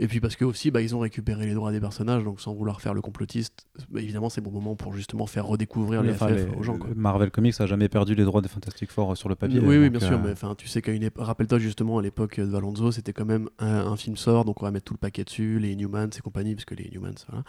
[0.00, 2.54] Et puis parce que aussi, bah, ils ont récupéré les droits des personnages, donc sans
[2.54, 6.56] vouloir faire le complotiste, bah, évidemment, c'est bon moment pour justement faire redécouvrir les, FF
[6.56, 6.78] aux gens.
[6.94, 9.58] Marvel Comics a jamais perdu les droits des Fantastic Four sur le papier.
[9.58, 12.44] Oui, oui, bien sûr, euh, mais tu sais qu'à une rappelle-toi justement à l'époque de
[12.44, 15.58] Valonzo, c'était quand même un, film sort, donc on va mettre tout le paquet dessus,
[15.58, 17.42] les Inhumans et compagnie, parce que les Inhumans, voilà.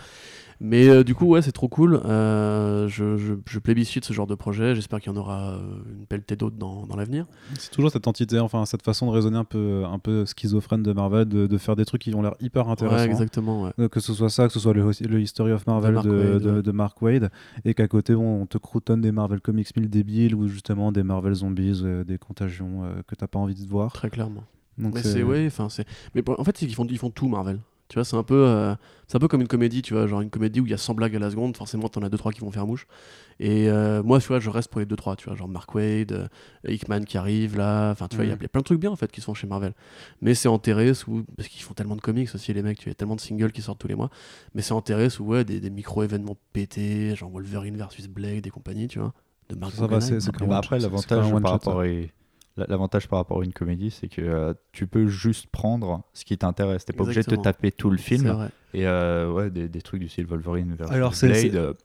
[0.60, 2.02] Mais euh, du coup, ouais, c'est trop cool.
[2.06, 4.74] Euh, je, je, je, plébiscite ce genre de projet.
[4.74, 7.28] J'espère qu'il y en aura une pelletée d'autres dans, dans l'avenir.
[7.60, 10.92] C'est toujours cette entité, enfin cette façon de raisonner un peu, un peu schizophrène de
[10.92, 13.06] Marvel, de, de faire des trucs qui ont l'air hyper intéressant.
[13.06, 13.72] exactement.
[13.92, 17.32] Que ce soit ça, que ce soit le, le History of Marvel de, Mark, Wade,
[17.66, 21.34] et qu'à côté on, te croutonne des Marvel Comics 1000 débiles ou justement des Marvel
[21.34, 23.92] Zombies, euh, des contagions euh, que t'as pas envie de voir.
[23.92, 24.44] Très clairement.
[24.78, 25.86] mais c'est ouais, enfin c'est.
[26.16, 27.60] Mais en fait, ils font, ils font tout Marvel.
[27.90, 28.76] Tu vois, c'est un peu, euh,
[29.08, 30.78] c'est un peu comme une comédie, tu vois, genre une comédie où il y a
[30.78, 32.86] 100 blagues à la seconde, forcément t'en as 2-3 qui vont faire mouche.
[33.40, 36.12] Et euh, moi, tu vois, je reste pour les 2-3, tu vois, genre Mark Wade,
[36.12, 36.28] euh,
[36.68, 38.96] Hickman qui arrive là, enfin, tu vois, il y a plein de trucs bien en
[38.96, 39.74] fait qui se font chez Marvel.
[40.22, 42.94] Mais c'est enterré sous, parce qu'ils font tellement de comics aussi, les mecs, tu vois,
[42.94, 44.12] tellement de singles qui sortent tous les mois,
[44.54, 49.00] mais c'est enterré sous, ouais, des, micro-événements pétés, genre Wolverine versus Blade et compagnie, tu
[49.00, 49.14] vois,
[49.50, 50.20] de Mark Ça va, c'est,
[50.52, 51.88] Après, l'avantage par rapport à
[52.58, 56.38] L'avantage par rapport à une comédie, c'est que euh, tu peux juste prendre ce qui
[56.38, 56.84] t'intéresse.
[56.84, 58.50] T'es pas obligé de te taper tout le film.
[58.74, 61.76] Et euh, ouais, des, des, trucs du style Wolverine versus Alors, Blade.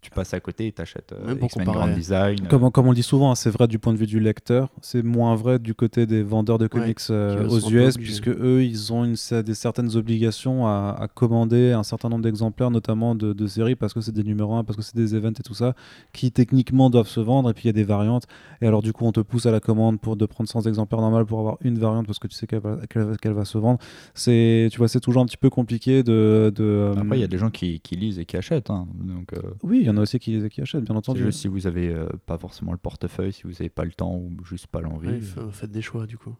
[0.00, 2.48] Euh, tu passes à côté et t'achètes euh, X-Men Grand Design.
[2.48, 4.68] Comme, comme on le dit souvent, hein, c'est vrai du point de vue du lecteur,
[4.80, 8.92] c'est moins vrai du côté des vendeurs de comics euh, aux US, puisque eux, ils
[8.92, 13.92] ont une, des certaines obligations à, commander un certain nombre d'exemplaires, notamment de, séries, parce
[13.92, 15.74] que c'est des numéros 1, parce que c'est des events et tout ça,
[16.12, 18.26] qui techniquement doivent se vendre, et puis il y a des variantes,
[18.60, 21.00] et alors du coup, on te pousse à la commande pour de prendre 100 exemplaires
[21.00, 23.78] normales pour avoir une variante, parce que tu sais qu'elle va, se vendre.
[24.14, 26.52] C'est, tu vois, c'est toujours un petit peu compliqué de...
[26.54, 28.70] de Après, il y a des gens qui, qui lisent et qui achètent.
[28.70, 29.32] Hein, donc,
[29.62, 31.22] Oui, y en a aussi qui, qui achètent, bien entendu.
[31.22, 34.14] Juste si vous avez euh, pas forcément le portefeuille, si vous n'avez pas le temps
[34.14, 35.20] ou juste pas l'envie.
[35.52, 36.34] faites des choix du coup.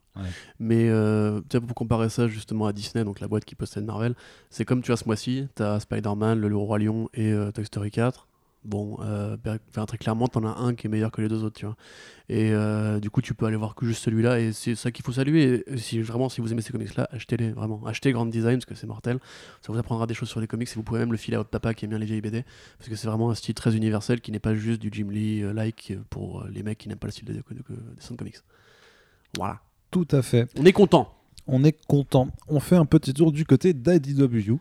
[0.58, 4.14] Mais euh, pour comparer ça justement à Disney, donc la boîte qui possède Marvel,
[4.50, 7.64] c'est comme tu as ce mois-ci, tu as Spider-Man, Le Roi Lion et euh, Toy
[7.64, 8.29] Story 4
[8.64, 9.36] bon, euh,
[9.86, 11.76] très clairement, t'en as un qui est meilleur que les deux autres, tu vois.
[12.28, 15.04] Et euh, du coup, tu peux aller voir que juste celui-là, et c'est ça qu'il
[15.04, 15.64] faut saluer.
[15.66, 17.84] Et si vraiment, si vous aimez ces comics-là, achetez-les, vraiment.
[17.86, 19.18] Achetez Grand Design, parce que c'est mortel.
[19.62, 21.38] Ça vous apprendra des choses sur les comics, et vous pouvez même le filer à
[21.38, 22.44] votre papa qui aime bien les vieilles BD,
[22.78, 25.92] parce que c'est vraiment un style très universel qui n'est pas juste du Jim Lee-like
[25.92, 27.42] euh, pour les mecs qui n'aiment pas le style de,
[27.96, 28.36] dessin de comics.
[29.36, 29.60] Voilà.
[29.90, 30.48] Tout à fait.
[30.56, 31.12] On est content.
[31.46, 32.28] On est content.
[32.46, 34.58] On fait un petit tour du côté d'IDW.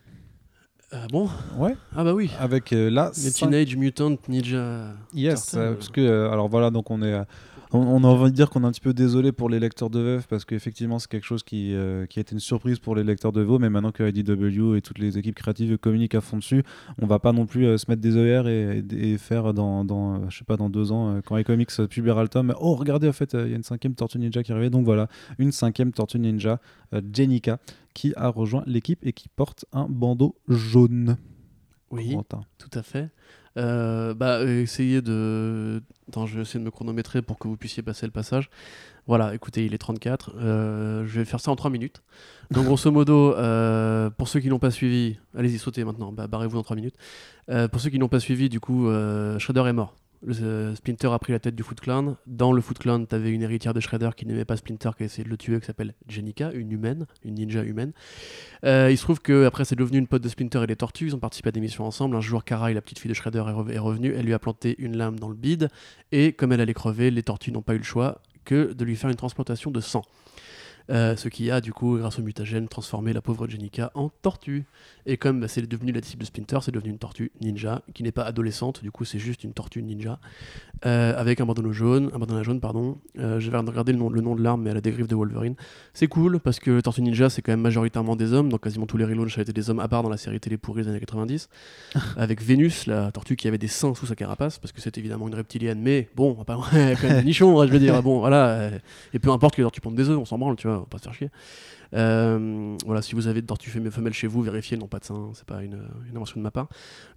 [0.92, 1.30] Ah bon?
[1.58, 1.76] Ouais.
[1.96, 2.32] Ah bah oui.
[2.40, 3.12] Avec euh, là.
[3.24, 4.86] Les Teenage Mutant Ninja.
[5.14, 7.22] Yes, euh, parce que alors voilà donc on est
[7.72, 10.00] on, a envie de dire qu'on est un petit peu désolé pour les lecteurs de
[10.00, 11.76] VF parce qu'effectivement c'est quelque chose qui,
[12.10, 14.82] qui a été une surprise pour les lecteurs de VO mais maintenant que IDW et
[14.82, 16.64] toutes les équipes créatives communiquent à fond dessus
[17.02, 20.46] on va pas non plus se mettre des ER et, faire dans, dans je sais
[20.46, 23.54] pas dans deux ans quand iComics publiera le tome oh regardez en fait il y
[23.54, 25.08] a une cinquième Tortue Ninja qui arrivait donc voilà
[25.38, 26.60] une cinquième Tortue Ninja
[27.14, 27.60] Jenica
[27.94, 31.18] qui a rejoint l'équipe et qui porte un bandeau jaune.
[31.92, 32.16] Oui,
[32.58, 33.10] tout à fait.
[33.58, 35.82] Euh, bah, essayez de.
[36.08, 38.50] Attends, je vais essayer de me chronométrer pour que vous puissiez passer le passage.
[39.08, 40.34] Voilà, écoutez, il est 34.
[40.38, 42.04] Euh, je vais faire ça en 3 minutes.
[42.52, 46.56] Donc, grosso modo, euh, pour ceux qui n'ont pas suivi, allez-y, sautez maintenant, bah, barrez-vous
[46.56, 46.96] dans 3 minutes.
[47.72, 48.88] pour ceux qui n'ont pas suivi, du coup,
[49.40, 49.96] Shredder est mort.
[50.22, 52.18] Le, Splinter a pris la tête du Foot Clan.
[52.28, 55.04] Dans le Foot Clan, tu avais une héritière de Shredder qui n'aimait pas Splinter, qui
[55.04, 57.94] a essayé de le tuer, qui s'appelle Jenica, une humaine, une ninja humaine.
[58.66, 61.08] Euh, il se trouve qu'après, c'est devenu une pote de Splinter et des Tortues.
[61.08, 62.16] Ils ont participé à des missions ensemble.
[62.16, 64.14] Un jour, Kara, la petite fille de Shredder, est, est revenue.
[64.16, 65.70] Elle lui a planté une lame dans le bide.
[66.12, 68.96] Et comme elle allait crever, les Tortues n'ont pas eu le choix que de lui
[68.96, 70.04] faire une transplantation de sang.
[70.90, 74.66] Euh, ce qui a, du coup, grâce au mutagène, transformé la pauvre Jenica en tortue.
[75.06, 78.04] Et comme bah, c'est devenu la disciple de Splinter, c'est devenu une tortue ninja, qui
[78.04, 80.20] n'est pas adolescente, du coup, c'est juste une tortue ninja,
[80.86, 82.98] euh, avec un bandana jaune, un bandana jaune, pardon.
[83.18, 85.08] Euh, je vais regarder le nom, le nom de l'arme, mais elle a des griffes
[85.08, 85.56] de Wolverine.
[85.94, 88.98] C'est cool, parce que Tortue Ninja, c'est quand même majoritairement des hommes, donc quasiment tous
[88.98, 91.00] les relaunchs a été des hommes, à part dans la série télé pourrie des années
[91.00, 91.50] 90,
[92.18, 95.28] avec Vénus, la tortue qui avait des seins sous sa carapace, parce que c'est évidemment
[95.28, 98.72] une reptilienne, mais bon, pas quand même des nichons, je veux dire, bon, voilà.
[99.14, 100.98] Et peu importe que les tortues pondent des œufs, on s'en branle, tu vois, pas
[100.98, 101.30] se faire chier.
[101.96, 105.32] Euh, voilà, si vous avez de tortues femelles chez vous, vérifiez, non pas de seins,
[105.34, 106.68] c'est pas une, une, invention de ma part.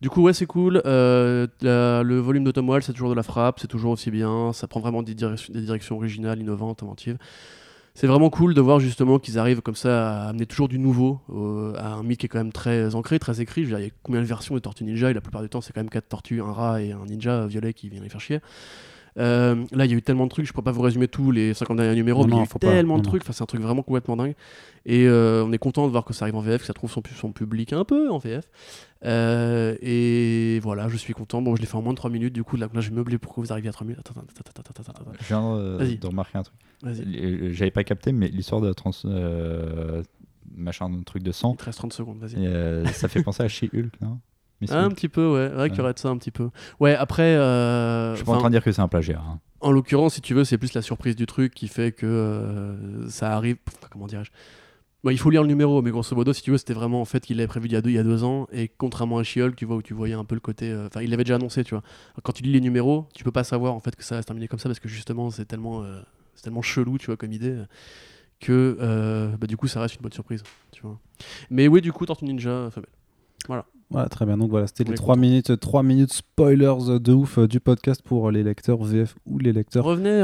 [0.00, 0.82] Du coup, ouais, c'est cool.
[0.86, 4.52] Euh, le volume de Tom Wall, c'est toujours de la frappe, c'est toujours aussi bien,
[4.52, 7.18] ça prend vraiment des, directions, des originales, innovantes, inventives.
[7.94, 11.20] C'est vraiment cool de voir justement qu'ils arrivent comme ça à amener toujours du nouveau
[11.76, 13.62] à un mythe qui est quand même très ancré, très écrit.
[13.62, 15.10] Il y a combien de versions de Tortues Ninja?
[15.10, 17.46] Et la plupart du temps, c'est quand même quatre tortues, un rat et un ninja
[17.46, 18.40] violet qui vient les faire chier.
[19.18, 21.30] Euh, là, il y a eu tellement de trucs, je peux pas vous résumer tous
[21.30, 23.46] les 50 derniers numéros, mais il y a eu tellement de trucs, enfin, c'est un
[23.46, 24.34] truc vraiment complètement dingue.
[24.86, 26.90] Et euh, on est content de voir que ça arrive en VF, que ça trouve
[26.90, 28.44] son, son public un peu en VF.
[29.04, 31.42] Euh, et voilà, je suis content.
[31.42, 32.96] Bon, je l'ai fait en moins de 3 minutes, du coup, là, là je vais
[32.96, 34.00] meubler pour que vous arriviez à 3 minutes.
[34.00, 35.12] Attends, attends, attends, attends, attends.
[35.20, 36.56] Je viens de remarquer un truc.
[37.52, 38.92] J'avais pas capté, mais l'histoire de trans.
[40.56, 41.52] machin, un truc de sang.
[41.54, 42.92] Il te reste 30 secondes, vas-y.
[42.94, 44.18] ça fait penser à She-Hulk, non?
[44.70, 45.52] Un petit peu, ouais.
[45.56, 46.50] Ouais, qu'il y aurait de ça un petit peu.
[46.80, 47.34] Ouais, après.
[47.36, 49.20] Euh, je suis pas en train de dire que c'est un plagiat.
[49.20, 49.40] Hein.
[49.60, 53.08] En l'occurrence, si tu veux, c'est plus la surprise du truc qui fait que euh,
[53.08, 53.56] ça arrive.
[53.90, 54.30] Comment dirais-je?
[55.10, 57.24] Il faut lire le numéro, mais grosso modo, si tu veux, c'était vraiment en fait
[57.24, 59.24] qu'il l'avait prévu il y, a deux, il y a deux ans, et contrairement à
[59.24, 60.70] She-Hulk, tu vois, où tu voyais un peu le côté.
[60.70, 61.82] Euh, enfin, il l'avait déjà annoncé, tu vois.
[62.22, 64.26] Quand tu lis les numéros, tu peux pas savoir en fait que ça va se
[64.26, 65.84] terminer comme ça, parce que justement, c'est tellement,
[66.36, 67.56] c'est tellement chelou, tu vois, comme idée,
[68.38, 70.98] que bah, du coup, ça reste une bonne surprise, tu vois.
[71.50, 72.90] Mais oui, du coup, Tortue Ninja, femelle.
[73.48, 73.66] Voilà.
[73.92, 74.38] Voilà, très bien.
[74.38, 78.30] Donc voilà, c'était les 3 minutes, 3 minutes spoilers de ouf euh, du podcast pour
[78.30, 80.22] les lecteurs VF ou les lecteurs revenez,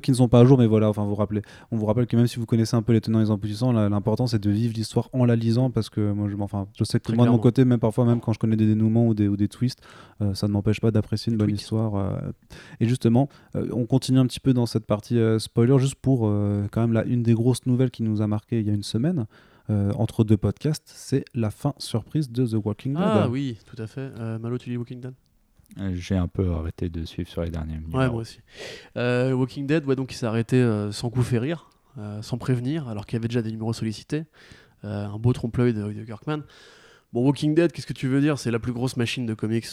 [0.00, 2.16] qui ne sont pas à jour, mais voilà, enfin vous rappelez, on vous rappelle que
[2.16, 4.74] même si vous connaissez un peu les tenants et les aboutissants, l'important c'est de vivre
[4.74, 7.38] l'histoire en la lisant parce que moi je, enfin, je sais que moi de mon
[7.38, 9.80] côté, même parfois, même quand je connais des dénouements ou des, ou des twists,
[10.20, 11.94] euh, ça ne m'empêche pas d'apprécier une bonne histoire.
[11.94, 12.32] Euh.
[12.80, 16.22] et justement, on continue un petit peu dans cette partie spoiler juste pour
[16.72, 18.82] quand même la, une des grosses nouvelles qui nous a marqué il y a une
[18.82, 19.26] semaine.
[19.70, 23.02] Euh, entre deux podcasts, c'est la fin surprise de The Walking Dead.
[23.02, 24.10] Ah oui, tout à fait.
[24.18, 25.14] Euh, Malo, tu lis Walking Dead?
[25.80, 27.98] Euh, j'ai un peu arrêté de suivre sur les derniers numéros.
[27.98, 28.40] Ouais, moi aussi.
[28.94, 30.62] Walking Dead, ouais, donc il s'est arrêté
[30.92, 31.70] sans coup férir,
[32.20, 34.24] sans prévenir, alors qu'il y avait déjà des numéros sollicités.
[34.82, 36.42] un beau trompe-l'œil de, de, Kirkman.
[37.12, 38.38] Bon, Walking Dead, qu'est-ce que tu veux dire?
[38.38, 39.66] C'est la plus grosse machine de comics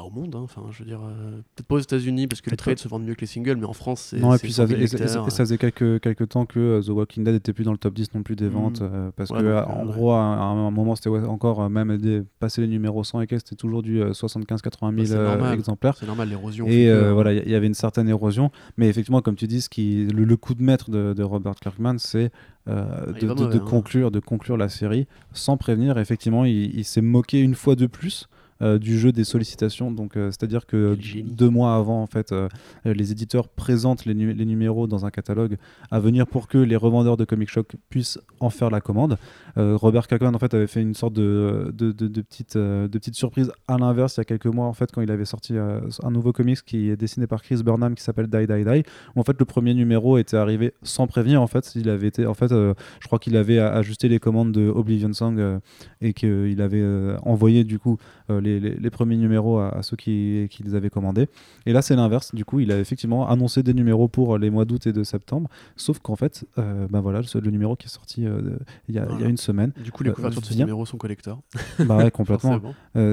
[0.00, 0.40] pas au monde, hein.
[0.42, 3.04] enfin, je veux dire, euh, peut-être pas aux États-Unis parce que les trades se vendent
[3.04, 4.18] mieux que les singles, mais en France, c'est.
[4.18, 7.34] Non, et puis ça, faisait, ça, faisait quelques, quelques temps que euh, The Walking Dead
[7.34, 8.52] était plus dans le top 10 non plus des mm.
[8.52, 12.68] ventes, euh, parce que en gros, à, un moment, c'était encore même des, passer les
[12.68, 15.96] numéros 100 et que c'était toujours du 75-80 000 exemplaires.
[15.98, 16.66] C'est normal, l'érosion.
[16.66, 20.06] Et voilà, il y, avait une certaine érosion, mais effectivement, comme tu dis, ce qui,
[20.06, 22.30] le, coup de maître de, Robert Kirkman, c'est
[22.66, 23.58] ah, de, de, hein.
[23.58, 25.98] conclure, de conclure la série sans prévenir.
[25.98, 28.28] Effectivement, il s'est moqué une fois de plus
[28.60, 29.90] du jeu des sollicitations.
[29.90, 32.48] Donc, euh, c'est-à-dire que deux mois avant, en fait, euh,
[32.84, 35.56] les éditeurs présentent les, numéros dans un catalogue
[35.90, 39.18] à venir pour que les revendeurs de Comic Shock puissent en faire la commande.
[39.56, 43.50] Robert Kirkman, en fait, avait fait une sorte de, de, de, petite, de petite surprise
[43.68, 46.32] à l'inverse il y a quelques mois, en fait, quand il avait sorti un nouveau
[46.32, 48.82] comics qui est dessiné par Chris Burnham qui s'appelle Die Die Die.
[49.14, 51.42] Où, en fait, le premier numéro était arrivé sans prévenir.
[51.42, 54.68] En fait, il avait été, en fait, je crois qu'il avait ajusté les commandes de
[54.68, 55.60] Oblivion Song
[56.00, 56.84] et qu'il avait
[57.22, 57.98] envoyé du coup
[58.28, 61.28] les les, premiers numéros à, ceux qui, qui, les avaient commandés.
[61.66, 62.34] Et là, c'est l'inverse.
[62.34, 65.48] Du coup, il a effectivement annoncé des numéros pour les mois d'août et de septembre.
[65.76, 68.56] Sauf qu'en fait, euh, bah voilà, le, le, numéro qui est sorti euh,
[68.88, 69.72] il, y a, y, a, une semaine.
[69.82, 71.40] Du coup, les euh, couvertures de ce numéro sont collector.
[71.80, 72.60] Bah ouais, complètement.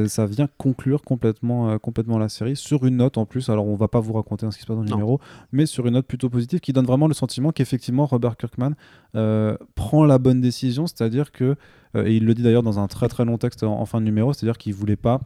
[0.08, 3.50] ça vient conclure complètement, complètement la série sur une note en plus.
[3.50, 5.20] Alors, on va pas vous raconter ce qui se passe dans le numéro,
[5.52, 8.72] mais sur une note plutôt positive qui donne vraiment le sentiment qu'effectivement, Robert Kirkman
[9.76, 10.88] prend la bonne décision.
[10.88, 11.56] C'est-à-dire que,
[12.06, 14.34] et il le dit d'ailleurs dans un très très long texte en fin de numéro,
[14.34, 15.22] c'est-à-dire qu'il voulait pas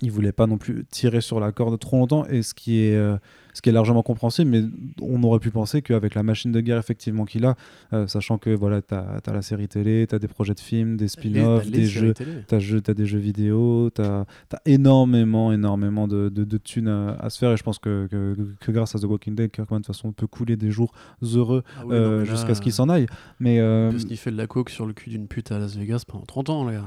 [0.00, 2.26] il voulait pas non plus tirer sur la corde trop longtemps.
[2.26, 3.16] Et ce qui est euh,
[3.56, 4.62] ce qui est largement compréhensible mais
[5.00, 7.56] on aurait pu penser qu'avec la machine de guerre effectivement qu'il a
[7.92, 10.96] euh, sachant que voilà tu as, la série télé tu as des projets de films
[10.96, 14.26] des spin-offs des jeux tu as, des jeux vidéo tu as,
[14.64, 17.52] énormément énormément de, de, thunes à, se faire.
[17.52, 20.26] Et je pense que, que, grâce à The Walking Dead Kirkman de toute façon peut
[20.26, 20.92] couler des jours
[21.22, 23.06] heureux ah euh, jusqu'à ce qu'il s'en aille.
[23.40, 26.04] Mais euh, peut sniffer de la coke sur le cul d'une pute à Las Vegas
[26.06, 26.84] pendant 30 ans là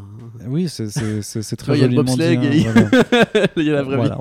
[0.47, 0.86] oui c'est
[1.57, 2.74] très joliment dit, hein,
[3.57, 4.20] il y a la vraie voilà,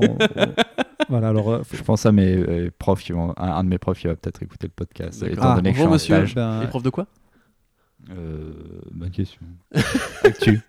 [1.09, 3.35] voilà, alors, euh, je pense à mes euh, profs qui vont.
[3.37, 5.23] Un, de mes profs qui va peut-être écouter le podcast.
[5.23, 6.27] Étant ah, donné bonjour, monsieur.
[6.35, 6.63] Ben...
[6.63, 7.07] Et prof de quoi?
[8.11, 8.53] Euh,
[8.93, 9.41] Bonne question.
[10.25, 10.61] Actu.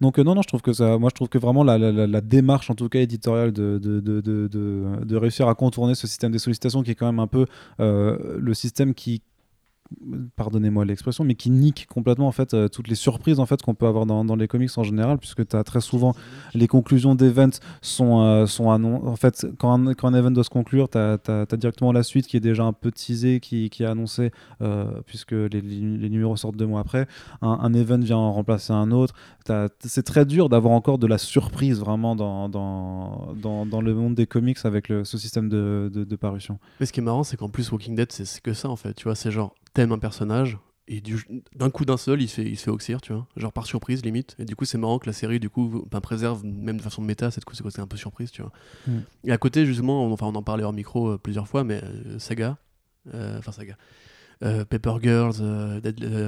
[0.00, 2.20] Donc non, non, je trouve que ça, moi je trouve que vraiment la, la, la
[2.20, 6.38] démarche, en tout cas éditoriale, de, de, de, de, réussir à contourner ce système des
[6.38, 7.46] sollicitations qui est quand même un peu
[7.78, 9.22] le système qui,
[10.36, 13.74] pardonnez-moi l'expression, mais qui nique complètement en fait euh, toutes les surprises en fait qu'on
[13.74, 16.14] peut avoir dans, les comics en général, puisque tu as très souvent
[16.54, 20.50] les conclusions d'events sont, euh, sont en fait quand un, quand un event doit se
[20.50, 23.86] conclure, tu as, directement la suite qui est déjà un peu teasée, qui, qui est
[23.86, 24.30] annoncée,
[24.60, 27.06] euh, puisque les, les, numéros sortent deux mois après.
[27.40, 29.14] Un, event vient en remplacer un autre.
[29.80, 34.26] C'est très dur d'avoir encore de la surprise vraiment dans, dans, dans, le monde des
[34.26, 36.58] comics avec ce système de, de, de parution.
[36.80, 38.94] Mais ce qui est marrant, c'est qu'en plus Walking Dead, c'est que ça en fait,
[38.94, 40.58] tu vois, c'est genre t'aimes un personnage
[40.88, 41.02] et
[41.54, 43.26] d'un coup d'un seul il se fait il se fait oxyre tu vois.
[43.36, 44.34] Genre par surprise limite.
[44.38, 47.02] Et du coup c'est marrant que la série du coup ben, préserve même de façon
[47.02, 48.52] méta cette c'est un peu surprise tu vois.
[48.86, 48.98] Mm.
[49.24, 51.80] et à côté justement on, enfin on en parlait hors micro euh, plusieurs fois mais
[51.82, 52.58] euh, Saga
[53.14, 53.76] euh, enfin Saga
[54.40, 55.80] Paper Girls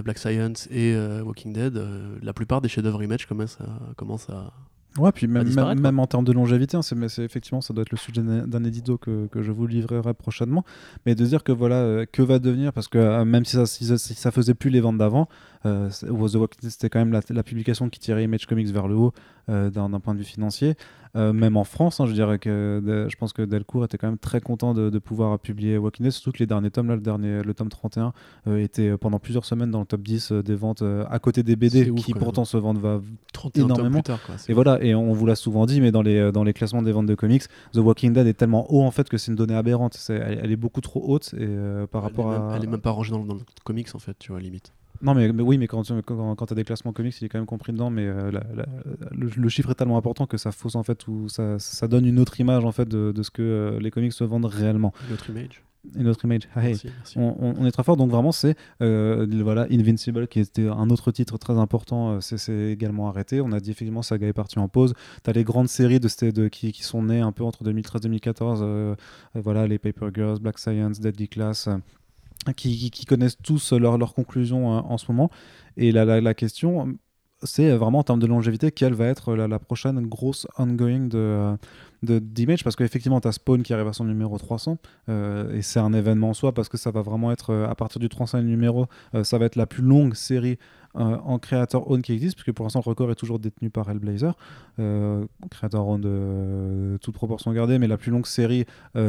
[0.04, 1.76] Black Science et Walking Dead
[2.22, 4.52] la plupart des chefs-d'œuvre image commencent à, commencent à
[4.98, 5.48] Ouais, puis même,
[5.80, 8.96] même, en termes de longévité, hein, c'est, effectivement, ça doit être le sujet d'un édito
[8.96, 10.64] que, que, je vous livrerai prochainement.
[11.04, 13.66] Mais de dire que voilà, euh, que va devenir, parce que euh, même si ça,
[13.66, 15.28] si, ça faisait plus les ventes d'avant,
[15.66, 18.88] euh, The Walking Dead, c'était quand même la, la, publication qui tirait Image Comics vers
[18.88, 19.12] le haut
[19.48, 20.74] d'un, point de vue financier.
[21.14, 24.40] même en France, hein, je dirais que je pense que Delcourt était quand même très
[24.40, 27.42] content de, de, pouvoir publier Walking Dead, surtout que les derniers tomes, là, le, dernier,
[27.42, 28.12] le tome 31,
[28.56, 32.14] était pendant plusieurs semaines dans le top 10 des ventes à côté des BD qui
[32.14, 33.00] pourtant se vendent va
[33.54, 34.00] énormément.
[34.00, 36.44] Tard, quoi, et voilà, et on vous l'a souvent dit, mais dans les, euh, dans
[36.44, 39.18] les classements des ventes de comics, The Walking Dead est tellement haut en fait que
[39.18, 39.98] c'est une donnée aberrante.
[40.08, 42.56] elle, est beaucoup trop haute et euh, par rapport à.
[42.56, 44.72] Elle est même pas rangée dans, le comics en fait, tu vois, limite.
[45.02, 47.38] Non, mais, oui, mais quand, quand, quand tu as des classements comics, il est quand
[47.38, 48.30] même compris dedans, mais euh,
[49.10, 52.18] le, chiffre est tellement important que ça fausse en fait, ou ça, ça donne une
[52.18, 54.92] autre image en fait de, de ce que les comics se vendent réellement.
[55.08, 55.62] Une autre image
[55.96, 56.48] une autre image.
[57.16, 57.96] On, est très fort.
[57.96, 62.12] Donc vraiment, c'est euh, voilà Invincible qui était un autre titre très important.
[62.12, 63.40] Euh, c'est également arrêté.
[63.40, 64.94] On a dit effectivement Saga est parti en pause.
[65.22, 68.58] Tu as les grandes séries de, de qui, qui, sont nées un peu entre 2013-2014.
[68.62, 68.94] Euh,
[69.34, 71.68] voilà les Paper Girls, Black Science, Deadly Class.
[72.52, 75.30] Qui, connaissent tous leurs leur conclusions en ce moment.
[75.76, 76.96] Et la, la, question,
[77.44, 81.58] c'est vraiment en termes de longévité, quelle va être la, prochaine grosse ongoing de,
[82.02, 82.64] d'image?
[82.64, 84.78] Parce qu'effectivement tu as Spawn qui arrive à son numéro 300
[85.08, 87.74] euh, et c'est un événement en soi parce que ça va vraiment être euh, à
[87.74, 90.58] partir du 300 numéro euh, ça va être la plus longue série
[90.94, 94.36] en créateur own qui existe puisque pour l'instant le record est toujours détenu par Hellblazer.
[95.50, 98.64] Créateur own de toute proportion gardée mais la plus longue série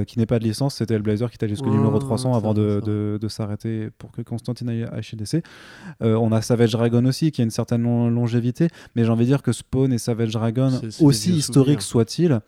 [0.08, 2.82] qui n'est pas de licence c'était Hellblazer qui était jusqu'au numéro 300 avant de,
[3.20, 5.44] de, s'arrêter pour que Constantine aille à HDC
[6.02, 9.44] on a Savage Dragon aussi qui a une certaine longévité mais j'ai envie de dire
[9.44, 12.40] que Spawn et Savage Dragon aussi historiques soient-ils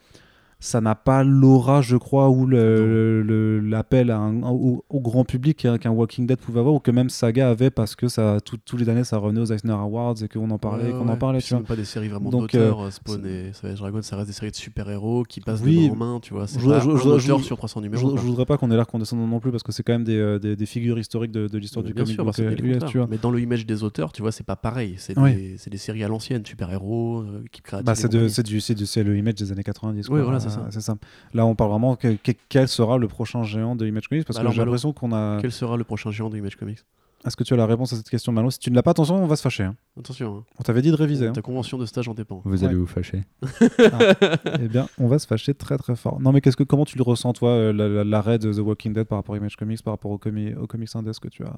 [0.59, 6.39] ça n'a pas l'aura, je crois, ou l'appel au, au, grand public qu'un Walking Dead
[6.39, 9.41] pouvait avoir, ou que même Saga avait, parce que ça, tous les années, ça revenait
[9.41, 11.41] aux Eisner Awards et qu'on en parlait, qu'on en parlait.
[11.41, 14.51] C'est pas des séries vraiment d'auteurs, euh, Spawn et Savage Dragon, ça reste des séries
[14.51, 16.47] de super-héros qui passent de main en main, tu vois.
[16.47, 18.17] C'est pas je, un sur 300 numéros.
[18.17, 20.17] Je, voudrais pas qu'on ait l'air condescendant non plus, parce que c'est quand même des,
[20.17, 22.13] euh, des, des, figures historiques de, de l'histoire du comic.
[22.13, 24.95] Sûr, bah, euh, Mais dans le image des auteurs, tu vois, c'est pas pareil.
[24.97, 27.83] C'est des, des, séries à l'ancienne, super-héros, qui créent.
[27.83, 30.09] Bah, c'est le image des années 90.
[30.09, 30.95] Oui, voilà, c'est ça.
[31.33, 32.17] Là, on parle vraiment que,
[32.49, 35.39] quel sera le prochain géant de Image Comics parce bah que j'ai l'impression qu'on a.
[35.41, 36.79] Quel sera le prochain géant de Image Comics?
[37.25, 38.51] Est-ce que tu as la réponse à cette question, Malo?
[38.51, 39.63] Si tu ne l'as pas, attention, on va se fâcher.
[39.63, 39.75] Hein.
[39.99, 40.37] Attention.
[40.37, 40.43] Hein.
[40.59, 41.31] On t'avait dit de réviser.
[41.31, 41.41] Ta hein.
[41.41, 42.41] convention de stage en dépend.
[42.45, 43.23] Vous allez vous fâcher.
[43.79, 44.29] Ah.
[44.61, 46.19] Eh bien, on va se fâcher très très fort.
[46.19, 49.05] Non, mais qu'est-ce que comment tu le ressens toi, euh, l'arrêt de The Walking Dead
[49.05, 51.55] par rapport à Image Comics, par rapport au, comi au comics indes que tu as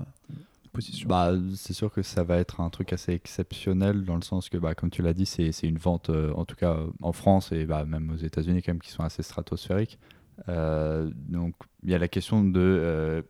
[1.05, 4.57] Bah, c'est sûr que ça va être un truc assez exceptionnel dans le sens que,
[4.57, 7.65] bah, comme tu l'as dit, c'est une vente, euh, en tout cas en France et
[7.65, 9.99] bah, même aux États-Unis, quand même, qui sont assez stratosphériques.
[10.47, 13.21] Euh, donc il y a la question de euh,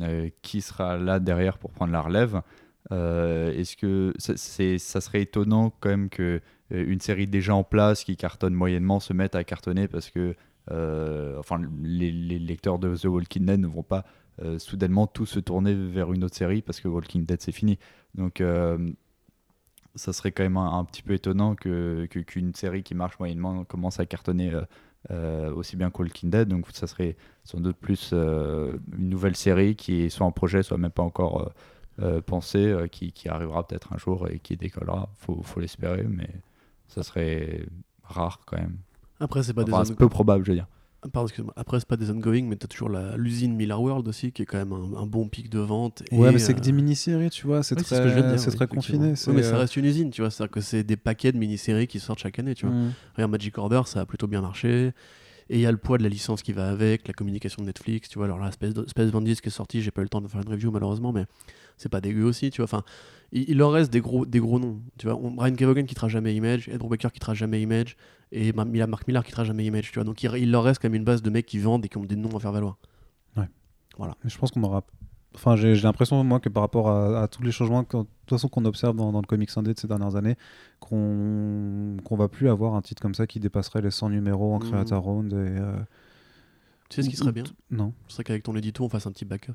[0.00, 2.42] euh, qui sera là derrière pour prendre la relève.
[2.90, 6.40] Est-ce que c'est, ça serait étonnant quand même que
[6.70, 10.36] une série déjà en place qui cartonne moyennement se mette à cartonner parce que
[10.70, 14.04] enfin les, lecteurs de The Walking Dead ne vont pas
[14.58, 17.78] soudainement tous se tourner vers une autre série parce que Walking Dead c'est fini.
[18.14, 18.42] Donc
[19.94, 23.98] ça serait quand même un, petit peu étonnant que qu'une série qui marche moyennement commence
[24.00, 24.52] à cartonner
[25.10, 26.48] aussi bien qu'Walking Dead.
[26.48, 30.78] Donc ça serait sans doute plus une nouvelle série qui est soit en projet, soit
[30.78, 31.52] même pas encore
[32.26, 35.08] pensée, qui, qui, arrivera peut-être un jour et qui décollera.
[35.16, 36.28] Faut, faut l'espérer, mais
[36.88, 37.66] ça serait
[38.02, 38.76] rare quand même.
[39.20, 40.66] Après, c'est pas enfin, des peu probable, je veux dire.
[41.12, 44.46] Pardon, Après, c'est pas des ongoing, mais t'as toujours l'usine Miller World aussi, qui est
[44.46, 46.02] quand même un, bon pic de vente.
[46.12, 49.14] Ouais, mais c'est que des euh, mini-séries, tu vois, c'est très, c'est très confiné.
[49.28, 52.00] mais ça reste une usine, tu vois, c'est-à-dire que c'est des paquets de mini-séries qui
[52.00, 52.74] sortent chaque année, tu vois.
[52.74, 52.92] Mm.
[53.14, 54.92] Regarde, Magic Order, ça a plutôt bien marché.
[55.48, 57.66] Et il y a le poids de la licence qui va avec, la communication de
[57.68, 58.26] Netflix, tu vois.
[58.26, 60.40] Alors là, Space, Space Bandits qui est sorti, j'ai pas eu le temps de faire
[60.40, 61.24] une review malheureusement, mais
[61.76, 62.64] c'est pas dégueu aussi, tu vois.
[62.64, 62.82] Enfin,
[63.30, 65.16] il, leur reste des gros, des gros noms, tu vois.
[65.16, 67.96] Brian Kevogan qui quittera jamais Image, Ed Brubaker qui quittera jamais Image,
[68.32, 70.04] et Mark Millar qui quittera jamais Image, tu vois.
[70.04, 72.04] Donc il, leur reste quand même une base de mecs qui vendent et qui ont
[72.04, 72.78] des noms à faire valoir.
[73.36, 73.48] Ouais.
[73.96, 74.16] Voilà.
[74.24, 74.84] je pense qu'on aura
[75.36, 78.64] Enfin, j'ai l'impression, moi, que par rapport à, tous les changements de toute façon qu'on
[78.64, 80.36] observe dans, le comics indé de ces dernières années,
[80.80, 84.58] qu'on qu'on va plus avoir un titre comme ça qui dépasserait les 100 numéros en
[84.58, 84.70] mmh.
[84.70, 85.32] Creator Round.
[85.32, 85.76] Et, euh,
[86.88, 87.44] Tu sais ce qui serait bien?
[87.70, 87.92] Non.
[88.08, 89.52] Ce serait qu'avec ton édito, on fasse un petit backup.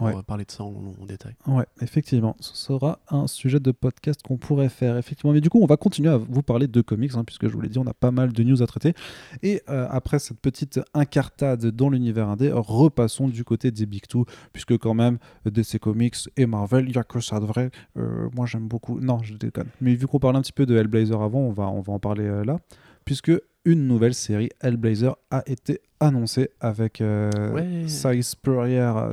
[0.00, 1.34] On va parler de ça en, détail.
[1.46, 2.36] Ouais, effectivement.
[2.40, 5.32] Ce sera un sujet de podcast qu'on pourrait faire, effectivement.
[5.32, 7.60] Mais du coup, on va continuer à vous parler de comics, hein, puisque je vous
[7.60, 8.94] l'ai dit, on a pas mal de news à traiter.
[9.42, 14.24] Et euh, après cette petite incartade dans l'univers indé, repassons du côté des Big Two,
[14.52, 17.70] puisque quand même, DC Comics et Marvel, il n'y a que ça de vrai.
[17.96, 18.98] Euh, moi, j'aime beaucoup.
[19.00, 19.68] Non, je déconne.
[19.80, 22.00] Mais vu qu'on parlait un petit peu de Hellblazer avant, on va, on va en
[22.00, 22.58] parler euh, là,
[23.04, 23.32] puisque
[23.64, 27.30] une nouvelle série Hellblazer a été annoncée avec euh,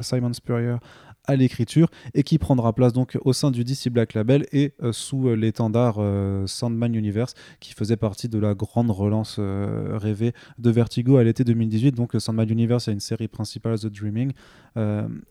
[0.01, 0.75] Simon Spurrier
[1.25, 4.91] à l'écriture et qui prendra place donc au sein du DC Black Label et euh,
[4.91, 6.01] sous euh, l'étendard
[6.47, 11.95] Sandman Universe qui faisait partie de la grande relance rêvée de Vertigo à l'été 2018.
[11.95, 14.33] Donc Sandman Universe, il y a une série principale The Dreaming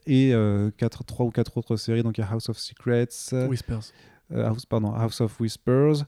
[0.06, 0.32] et
[0.78, 2.02] quatre, trois ou quatre autres séries.
[2.02, 3.92] Donc il y a House of Secrets, Whispers.
[4.32, 6.04] House, pardon, House of Whispers,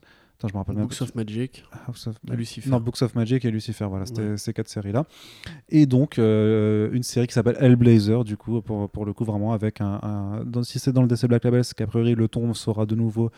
[0.47, 2.69] je me rappelle Books of Magic, House of Lucifer.
[2.69, 5.05] Non, Books of Magic et Lucifer, voilà, c'était ces quatre séries-là.
[5.69, 9.53] Et donc, euh, une série qui s'appelle Hellblazer, du coup, pour, pour le coup, vraiment
[9.53, 10.43] avec un.
[10.63, 13.31] si c'est dans le DC Black Label, c'est qu'a priori le ton sera de nouveau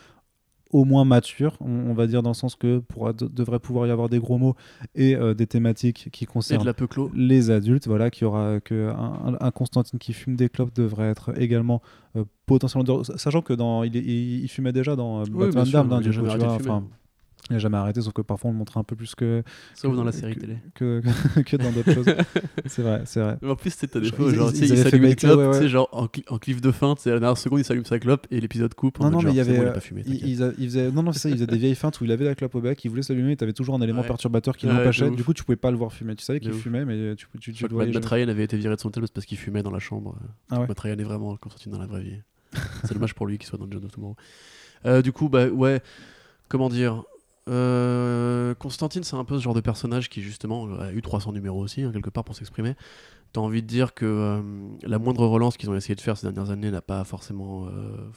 [0.75, 4.09] au moins mature, on, va dire dans le sens que pour, devrait pouvoir y avoir
[4.09, 4.55] des gros mots
[4.93, 6.69] et euh, des thématiques qui concernent
[7.13, 7.87] les adultes.
[7.87, 8.91] Voilà, qui aura que
[9.39, 11.81] un, Constantine qui fume des clopes devrait être également
[12.17, 16.11] euh, potentiellement, sachant que dans il, il, fumait déjà dans euh, Batman Damned,
[17.49, 19.43] il n'a jamais arrêté, sauf que parfois on le montre un peu plus que.
[19.75, 20.57] Sauf dans la série télé.
[20.73, 21.01] Que,
[21.45, 22.07] que, dans d'autres choses.
[22.65, 23.37] C'est vrai, c'est vrai.
[23.41, 26.07] Mais en plus, c'est des fois, genre, il s'allume une clope, tu sais, genre en,
[26.29, 28.99] en cliff de fin, c'est la dernière seconde, il s'allume sa clope et l'épisode coupe.
[28.99, 29.57] Non, non, mais il y avait.
[29.57, 31.75] Bon, il, pas fumé, il, il, faisait, non, non, c'est ça, il faisait des vieilles
[31.75, 33.81] feintes où il avait la clope au bec, il voulait s'allumer et t'avais toujours un
[33.81, 35.09] élément perturbateur qui l'empêchait.
[35.11, 36.15] Du coup, tu pouvais pas le voir fumer.
[36.15, 37.91] Tu savais qu'il fumait, mais tu, tu, tu voyais.
[37.91, 40.15] Matt Ryan avait été viré de son tel parce qu'il fumait dans la chambre.
[40.49, 42.21] Ah Matt Ryan est vraiment Constantine dans la vraie vie.
[42.83, 44.15] C'est dommage pour lui qu'il soit dans John of Tomorrow.
[44.85, 45.81] Euh, du coup, bah ouais,
[46.47, 47.03] comment dire
[47.47, 51.83] Constantine, c'est un peu ce genre de personnage qui, justement, a eu 300 numéros aussi,
[51.83, 52.75] hein, quelque part, pour s'exprimer
[53.35, 54.41] t'as envie de dire que euh,
[54.83, 57.69] la moindre relance qu'ils ont essayé de faire ces dernières années n'a pas forcément euh,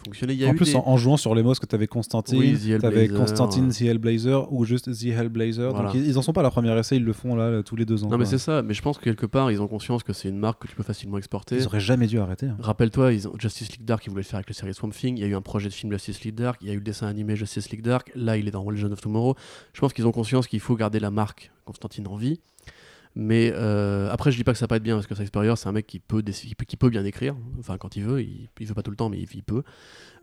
[0.05, 0.33] fonctionné.
[0.33, 2.57] Il y a en plus, en, jouant sur les mots, que tu avais Constantine, oui,
[2.57, 5.75] tu avais Constantine The Hellblazer ou juste The Hellblazer.
[5.75, 7.75] Donc ils, ils en sont pas à la première essai, ils le font là tous
[7.75, 8.09] les deux ans.
[8.09, 10.29] Non, mais c'est ça, mais je pense que quelque part, ils ont conscience que c'est
[10.29, 11.57] une marque que tu peux facilement exporter.
[11.57, 12.47] Ils auraient jamais dû arrêter.
[12.47, 12.57] Hein.
[12.61, 15.17] Rappelle-toi, ils ont Justice League Dark, ils voulaient le faire avec la série Swamp Thing.
[15.17, 16.79] Il y a eu un projet de film Justice League Dark, il y a eu
[16.79, 18.13] le dessin animé Justice League Dark.
[18.15, 19.35] Là, il est dans Legend of Tomorrow.
[19.73, 22.39] Je pense qu'ils ont conscience qu'il faut garder la marque Constantine en vie.
[23.15, 25.31] Mais euh, après, je dis pas que ça va pas être bien parce que Sax
[25.33, 27.35] c'est un mec qui peut, qui peut bien écrire.
[27.59, 29.63] Enfin, quand il veut, il, il veut pas tout le temps, mais il, peut.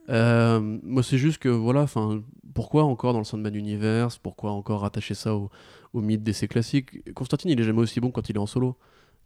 [0.10, 2.24] Euh, moi, c'est juste que voilà, enfin,
[2.54, 5.50] pourquoi encore dans le Sandman Universe Pourquoi encore rattacher ça au,
[5.94, 8.78] au mythe d'essai classique Constantine, il est jamais aussi bon quand il est en solo.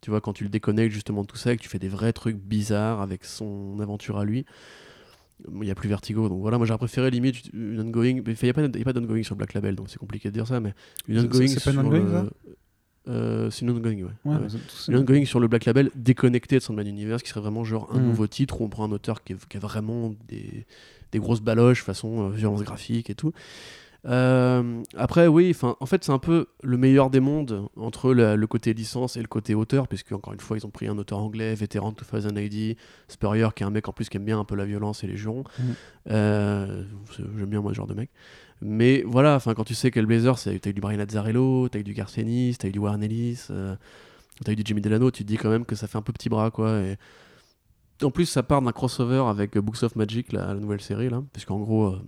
[0.02, 1.90] Tu vois, quand tu le déconnectes justement de tout ça et que tu fais des
[1.90, 4.46] vrais trucs bizarres avec son aventure à lui.
[5.48, 8.22] Il n'y a plus Vertigo, donc voilà, moi j'aurais préféré limite une ongoing.
[8.26, 10.60] Il n'y a pas, pas d'ongoing sur Black Label, donc c'est compliqué de dire ça,
[10.60, 10.74] mais
[11.08, 11.48] une ongoing.
[11.48, 12.30] C'est pas une ongoing,
[13.08, 14.12] euh, c'est une ongoing, ouais.
[14.26, 14.38] ouais,
[14.88, 18.00] Une ongoing sur le Black Label déconnecté de Sandman Universe, qui serait vraiment genre un
[18.00, 18.06] mm.
[18.06, 20.66] nouveau titre où on prend un auteur qui, a vraiment des,
[21.12, 23.32] des grosses baloches façon euh, violence graphique et tout.
[24.06, 28.74] Euh, après, oui, en fait, c'est un peu le meilleur des mondes entre le côté
[28.74, 31.54] licence et le côté auteur, puisque encore une fois, ils ont pris un auteur anglais,
[31.56, 32.78] vétéran de 2000 AD,
[33.10, 35.08] Spurrier, qui est un mec en plus qui aime bien un peu la violence et
[35.08, 35.44] les jurons.
[35.58, 35.64] Mm.
[36.08, 38.10] J'aime bien moi ce genre de mec.
[38.62, 41.84] Mais voilà, enfin quand tu sais quel Blazer, t'as eu du Brian Lazzarello, t'as eu
[41.84, 43.76] du Garcenis, t'as eu du Warren Ellis, euh,
[44.44, 46.12] t'as eu du Jimmy Delano, tu te dis quand même que ça fait un peu
[46.12, 46.80] petit bras quoi.
[46.82, 46.98] Et...
[48.02, 51.60] En plus, ça part d'un crossover avec Books of Magic, la, nouvelle série là, puisqu'en
[51.60, 52.02] gros, euh,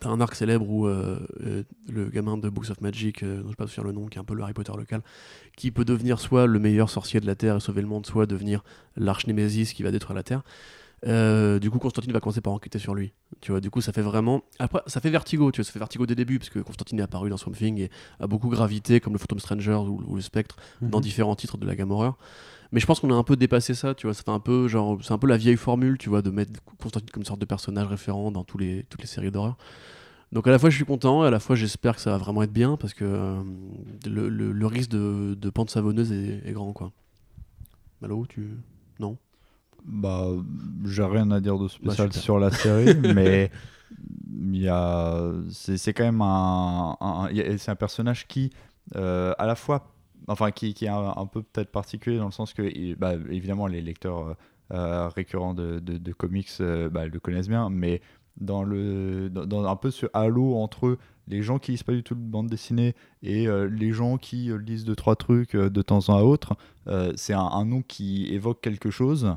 [0.00, 1.18] t'as un arc célèbre où euh,
[1.88, 4.20] le gamin de Books of Magic, dont je sais pas faire le nom, qui est
[4.20, 5.02] un peu le Harry Potter local,
[5.56, 8.26] qui peut devenir soit le meilleur sorcier de la Terre et sauver le monde, soit
[8.26, 8.62] devenir
[8.96, 10.42] l'arch-némésis qui va détruire la Terre.
[11.06, 13.12] Euh, du coup, Constantine va commencer par enquêter sur lui.
[13.40, 14.42] Tu vois, du coup, ça fait vraiment.
[14.58, 16.98] Après, ça fait vertigo, tu vois, ça fait vertigo dès le début, parce que Constantine
[16.98, 17.90] est apparu dans Swamp Thing et
[18.20, 21.04] a beaucoup gravité, comme le Phantom Stranger ou, le Spectre, dans mhm.
[21.04, 22.18] différents titres de la gamme horreur.
[22.72, 24.14] Mais je pense qu'on a un peu dépassé ça, tu vois.
[24.14, 27.10] C'est un peu genre, c'est un peu la vieille formule, tu vois, de mettre Constantine
[27.10, 29.56] comme une sorte de personnage référent dans tous les, toutes les séries d'horreur.
[30.30, 32.18] Donc à la fois je suis content et à la fois j'espère que ça va
[32.18, 33.42] vraiment être bien parce que euh,
[34.06, 36.92] le, le, risque de, de pente savonneuse est, est grand quoi.
[38.02, 38.58] Malo, tu
[39.84, 40.28] bah,
[40.84, 43.50] j'ai rien à dire de spécial bah, sur la série, mais
[44.40, 46.96] il y a, c'est, quand même un,
[47.58, 48.50] c'est un personnage qui,
[48.96, 49.92] euh, à la fois,
[50.26, 53.80] enfin, qui, qui est un, peu peut-être particulier dans le sens que, bah, évidemment, les
[53.80, 54.36] lecteurs
[54.72, 56.50] euh, récurrents de, de, comics
[56.90, 58.00] bah, le connaissent bien, mais
[58.40, 62.14] dans le, dans, un peu ce halo entre les gens qui lisent pas du tout
[62.14, 66.20] de bande dessinée et euh, les gens qui lisent deux trois trucs de temps en
[66.20, 66.56] autre,
[67.16, 69.36] c'est un, un, nom qui évoque quelque chose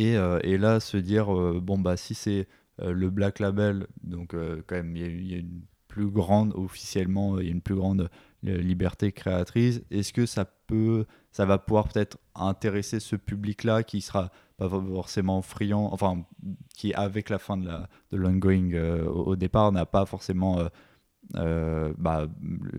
[0.00, 2.48] euh, et, là, se dire, euh, bon, bah, si c'est
[2.82, 4.34] euh, le Black Label, donc
[4.66, 8.10] quand même, il y, a une plus grande, officiellement, il y a une plus grande
[8.42, 9.82] liberté créatrice.
[9.90, 15.42] Est-ce que ça peut, ça va pouvoir peut-être intéresser ce public-là qui sera pas forcément
[15.42, 16.24] friand, enfin,
[16.76, 18.74] qui avec la fin de la de l'ongoing
[19.06, 20.58] au, départ n'a pas forcément,
[21.32, 22.28] bah,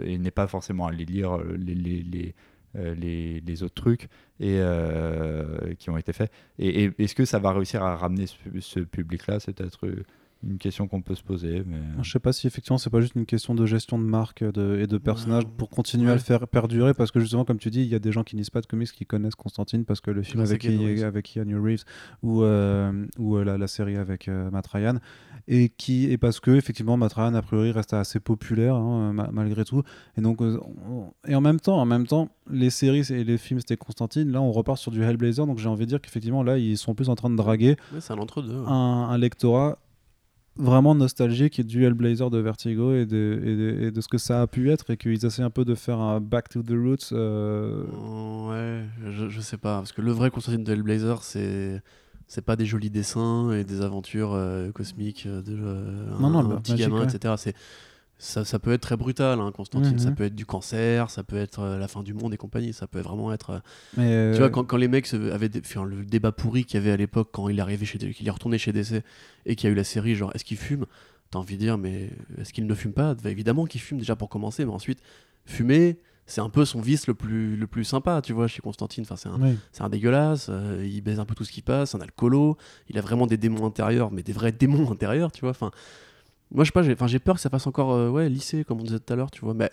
[0.02, 2.34] n'est pas forcément à lire les, les euh,
[2.76, 4.10] les, les, autres trucs
[4.40, 6.32] et, euh, qui ont été faits.
[6.58, 8.26] Et, est-ce que ça va réussir à ramener
[8.60, 9.88] ce, public-là C'est peut-être
[10.44, 11.64] une question qu'on peut se poser.
[11.66, 11.80] Mais...
[12.02, 14.80] Je sais pas si effectivement c'est pas juste une question de gestion de marque de,
[14.82, 17.82] et de personnages pour continuer à le faire perdurer parce que justement comme tu dis
[17.82, 20.12] il y a des gens qui lisent pas de comics qui connaissent Constantine parce que
[20.12, 21.84] le film avec, avec Keanu Reeves
[22.24, 25.00] ou, euh, ou la, la, série avec Matt Ryan
[25.50, 29.66] et qui et parce que effectivement Matt Ryan a priori reste assez populaire hein, malgré
[29.66, 29.84] tout.
[30.18, 30.60] Et donc euh,
[31.28, 34.32] et en même temps en même temps les séries et les films c'était Constantine.
[34.32, 36.94] Là on repart sur du Hellblazer donc j'ai envie de dire qu'effectivement là ils sont
[36.94, 39.80] plus en train de draguer un, entre -deux, un, lectorat
[40.60, 44.70] vraiment nostalgique du Hellblazer de Vertigo et de, et de, ce que ça a pu
[44.72, 47.84] être et qu'ils essaient un peu de faire un back to the roots euh.
[48.50, 51.82] ouais je, je sais pas parce que le vrai Constantine de Hellblazer c'est
[52.30, 56.44] c'est pas des jolis dessins et des aventures euh, cosmiques euh, de euh, non, un,
[56.44, 57.34] non, petit gamin, etc.
[58.22, 59.98] Ça, ça, peut être très brutal, hein, Constantine.
[59.98, 60.16] Ça mhm.
[60.16, 62.74] peut être du cancer, ça peut être la fin du monde et compagnie.
[62.74, 63.62] Ça peut vraiment être.
[63.96, 67.30] tu vois, quand, quand, les mecs avaient le débat pourri qu'il y avait à l'époque
[67.32, 69.04] quand il est arrivé chez, qu'il est retourné chez DC
[69.46, 70.86] et qu'il y a eu la série, genre, est-ce qu'il fume?
[71.32, 73.14] T'as envie de dire, mais est-ce qu'il ne fume pas?
[73.14, 75.00] Bah, Évidemment qu'il fume déjà pour commencer, mais ensuite,
[75.46, 79.04] fumer, c'est un peu son vice le plus, le plus sympa, tu vois, chez Constantine.
[79.04, 79.40] Enfin, c'est un,
[79.72, 82.58] c'est un dégueulasse, euh, il baise un peu tout ce qui passe, un alcoolo,
[82.88, 85.52] il a vraiment des démons intérieurs, mais des vrais démons intérieurs, tu vois.
[85.52, 85.72] Enfin,
[86.52, 88.80] moi, je sais pas, j'ai, j'ai peur que ça fasse encore euh, ouais, lycée, comme
[88.80, 89.54] on disait tout à l'heure, tu vois.
[89.54, 89.70] Mais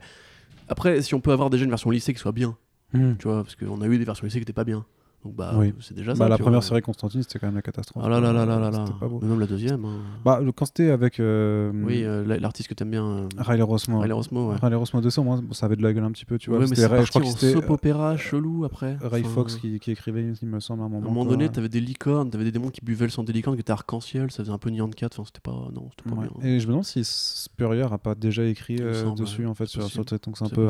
[0.68, 2.56] après, si on peut avoir déjà une version lycée qui soit bien,
[2.92, 3.14] hmm.
[3.18, 4.84] tu vois, parce qu'on a eu des versions lycée qui n'étaient pas bien.
[5.26, 6.28] Donc bah, c'est déjà bah, ça.
[6.28, 8.04] La première série Constantine, c'était quand même la catastrophe.
[8.06, 8.84] Ah là là là là là là.
[9.00, 9.18] Pas beau.
[9.20, 9.84] même la deuxième.
[9.84, 9.98] Hein.
[10.24, 11.18] Bah, quand c'était avec.
[11.18, 13.04] Euh, oui, euh, l'artiste que t'aimes bien.
[13.04, 13.28] Euh...
[13.38, 13.98] Riley Rossmo.
[13.98, 14.56] Riley Rossmo, ouais.
[14.62, 16.60] Riley Rossmo 200, moi, ça avait de la gueule un petit peu, tu vois.
[16.60, 17.52] Ouais, mais je crois que c'était.
[17.52, 18.98] soap opéra chelou après.
[19.02, 21.06] Ray Fox qui, qui, écrivait, il me semble, à un moment.
[21.06, 23.32] À un moment donné, t'avais des licornes, t'avais des démons qui buvaient le sang des
[23.32, 25.68] licornes qui étaient arc-en-ciel, ça faisait un peu Nyan 4, enfin, c'était pas.
[25.74, 26.30] Non, c'était pas bien.
[26.48, 29.82] Et je me demande si Spurrier a pas déjà écrit euh, dessus, en fait, sur
[29.82, 30.68] donc c'est un peu.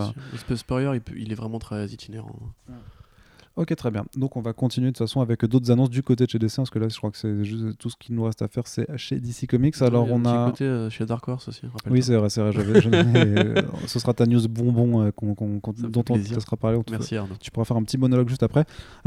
[0.55, 2.35] Spurrier, il est vraiment très itinérant.
[3.57, 4.05] Ok, très bien.
[4.15, 6.57] Donc on va continuer de toute façon avec d'autres annonces du côté de chez DC,
[6.57, 8.67] parce que là je crois que c'est juste tout ce qu'il nous reste à faire,
[8.67, 9.81] c'est chez DC Comics.
[9.81, 10.51] Alors on a.
[10.51, 11.63] côté euh, chez Dark Horse aussi.
[11.89, 12.53] Oui, c'est vrai, c'est vrai.
[13.17, 16.79] Euh, ce sera ta news bonbon euh, dont on te sera parlé.
[16.91, 17.35] Merci Arnaud.
[17.41, 18.65] Tu pourras faire un petit monologue juste après.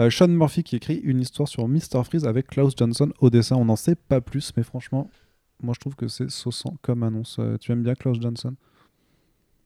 [0.10, 2.04] Sean Murphy qui écrit une histoire sur Mr.
[2.04, 3.56] Freeze avec Klaus Johnson au dessin.
[3.56, 5.10] On n'en sait pas plus, mais franchement,
[5.62, 7.39] moi je trouve que c'est saussant comme annonce.
[7.60, 8.56] tu aimes bien Klaus Johnson?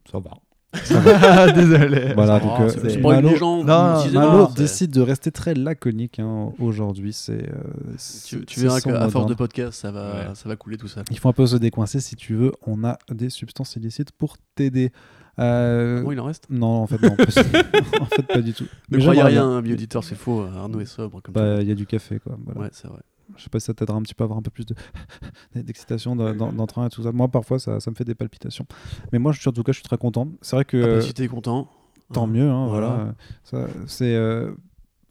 [0.09, 0.31] Ça va.
[1.55, 2.13] Désolé.
[2.15, 7.13] Voilà, donc euh, Malo, non, décide de rester très laconique hein, aujourd'hui.
[7.13, 7.49] C'est.
[7.49, 11.03] Euh, tu, verras qu'à force de podcast, ça va, ça va couler tout ça.
[11.11, 12.51] Il faut un peu se décoincer si tu veux.
[12.65, 14.91] On a des substances illicites pour t'aider.
[15.39, 16.03] Euh...
[16.11, 16.45] il en reste?
[16.49, 17.15] Non, en fait, non.
[18.01, 18.67] en fait, pas du tout.
[18.91, 20.41] Ne croyez rien, un auditeur, c'est faux.
[20.43, 21.21] Arnaud est sobre.
[21.29, 22.37] Bah, il y a du café, quoi.
[22.55, 23.01] Ouais, c'est vrai.
[23.35, 24.65] Je sais pas si ça t'aidera un petit peu à avoir un peu plus
[25.55, 27.11] d'excitation d'entrain et tout ça.
[27.11, 28.65] Moi, parfois, ça, ça, me fait des palpitations.
[29.11, 30.29] Mais moi, je, en tout cas, je suis très content.
[30.41, 30.83] C'est vrai que.
[30.83, 31.69] Ah bah, si t'es content.
[32.11, 32.49] Tant mieux.
[32.49, 33.15] Hein, voilà.
[33.85, 34.17] C'est.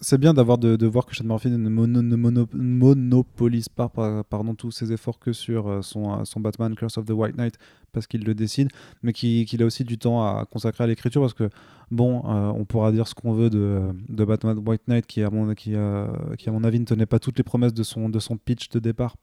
[0.04, 3.88] C'est bien d'avoir de, voir que Sean Murphy ne, monopolise pas
[4.28, 7.36] pardon, tous ses efforts que sur euh, son, euh, son Batman Curse of the White
[7.36, 7.54] Knight
[7.92, 8.68] parce qu'il le décide,
[9.04, 11.50] mais qu'il a aussi du temps à consacrer à l'écriture parce que,
[11.90, 15.48] bon, euh, on pourra dire ce qu'on veut de, Batman White Knight qui à, mon,
[15.48, 19.14] avis, ne tenait pas toutes les promesses de son pitch de départ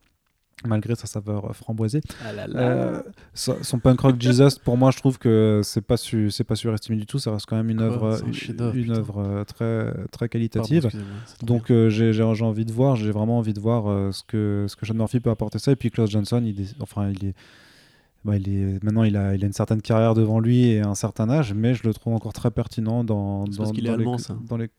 [0.66, 2.02] malgré sa saveur framboisée.
[2.26, 3.04] Ah là là.
[3.34, 6.98] son punk rock Jesus, pour moi, je trouve que c'est pas su, c'est pas surestimé
[6.98, 7.20] du tout.
[7.20, 8.20] Ça reste quand même une œuvre,
[8.74, 10.90] une œuvre très très qualitative.
[11.44, 14.86] Donc j'ai, j'ai envie de voir, j'ai vraiment envie de voir ce que ce que
[14.86, 15.72] Sean Murphy peut apporter ça.
[15.72, 17.34] Et puis Klaus Johnson, il est, enfin il est
[18.26, 20.96] bah, il est, maintenant, il a, il a une certaine carrière devant lui et un
[20.96, 24.36] certain âge, mais je le trouve encore très pertinent dans, dans, qu'il est allemand, ça.
[24.48, 24.70] dans les.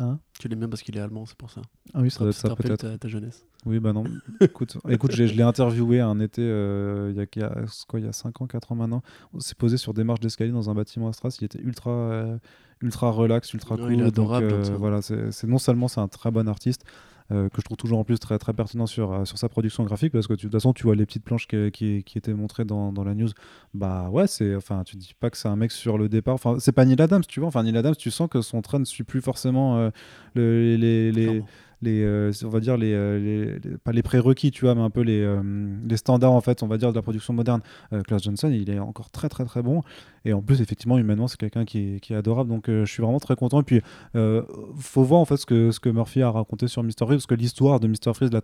[0.00, 1.60] Hein tu l'aimes bien parce qu'il est allemand, c'est pour ça.
[1.92, 2.76] Ah oui, ça doit être ça peut-être.
[2.76, 3.44] Ta, ta, jeunesse.
[3.66, 4.04] Oui, bah non.
[4.40, 7.98] écoute, écoute je l'ai interviewé un été euh, il, y a, il, y a, quoi,
[7.98, 9.02] il y a 5 ans, 4 ans maintenant.
[9.34, 11.36] On s'est posé sur des marches d'escalier dans un bâtiment à Stras.
[11.40, 12.38] Il était ultra, euh,
[12.80, 13.92] ultra relax, ultra cool.
[13.92, 14.48] Il est adorable.
[14.48, 16.84] Donc, euh, voilà, c'est non seulement c'est un très bon artiste,
[17.30, 20.12] que je trouve toujours en plus très, très pertinent sur, euh, sur sa production graphique
[20.12, 22.64] parce que tu, de toute façon tu vois les petites planches qui, qui, étaient montrées
[22.64, 23.28] dans, dans, la news.
[23.74, 26.34] Bah ouais c'est enfin tu dis pas que c'est un mec sur le départ.
[26.34, 27.48] Enfin c'est pas Neil Adams tu vois.
[27.48, 29.90] Enfin Neil Adams tu sens que son train ne suit plus forcément euh,
[30.34, 31.42] les
[31.82, 35.02] les euh, on va dire euh, les, pas les prérequis tu vois mais un peu
[35.02, 35.40] les, euh,
[35.86, 37.60] les standards en fait on va dire de la production moderne
[38.06, 39.82] Klaus Johnson il est encore très très très bon
[40.24, 43.20] et en plus effectivement humainement c'est quelqu'un qui qui est, adorable donc je suis vraiment
[43.20, 43.80] très content et puis
[44.14, 46.92] faut voir en fait ce que, ce que Murphy a raconté sur Mr.
[47.00, 48.14] Freeze parce que l'histoire de Mr.
[48.14, 48.40] Freeze la,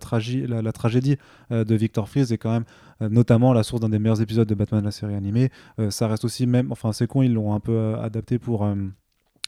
[0.47, 1.17] la, la, tragédie
[1.51, 2.65] de Victor Freeze est quand même
[3.01, 5.49] notamment la source d'un des meilleurs épisodes de Batman la série animée
[5.89, 8.65] ça reste aussi même enfin c'est con ils l'ont un peu adapté pour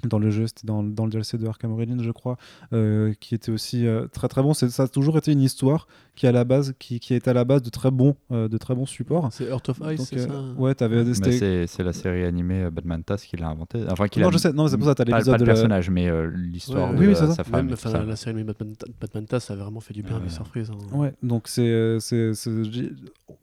[0.03, 2.37] dans le jeu, c'était dans, dans, le DLC de Arkham Origins, je crois,
[2.73, 4.53] euh, qui était aussi euh, très très bon.
[4.53, 5.87] Ça a toujours été une histoire
[6.17, 8.57] qui à la base, qui, qui est à la base de très bons, euh, de
[8.57, 9.29] très bons supports.
[9.31, 13.47] C'est Earth of Ice, c'est ça Ouais, c'est la série animée Batman Task qui l'a
[13.47, 13.83] inventé.
[13.89, 16.09] Enfin, non, je sais, non, c'est pour ça, t'as l'épisode pas, pas le personnage, mais
[16.35, 17.31] l'histoire oui, de ça.
[17.31, 17.67] sa femme.
[17.67, 20.19] Même, la, la, série animée Batman, Batman Task, ça a vraiment fait du bien à
[20.19, 20.45] Mr.
[20.45, 20.71] Freeze.
[20.71, 20.97] Hein.
[20.97, 21.97] Ouais, donc c'est,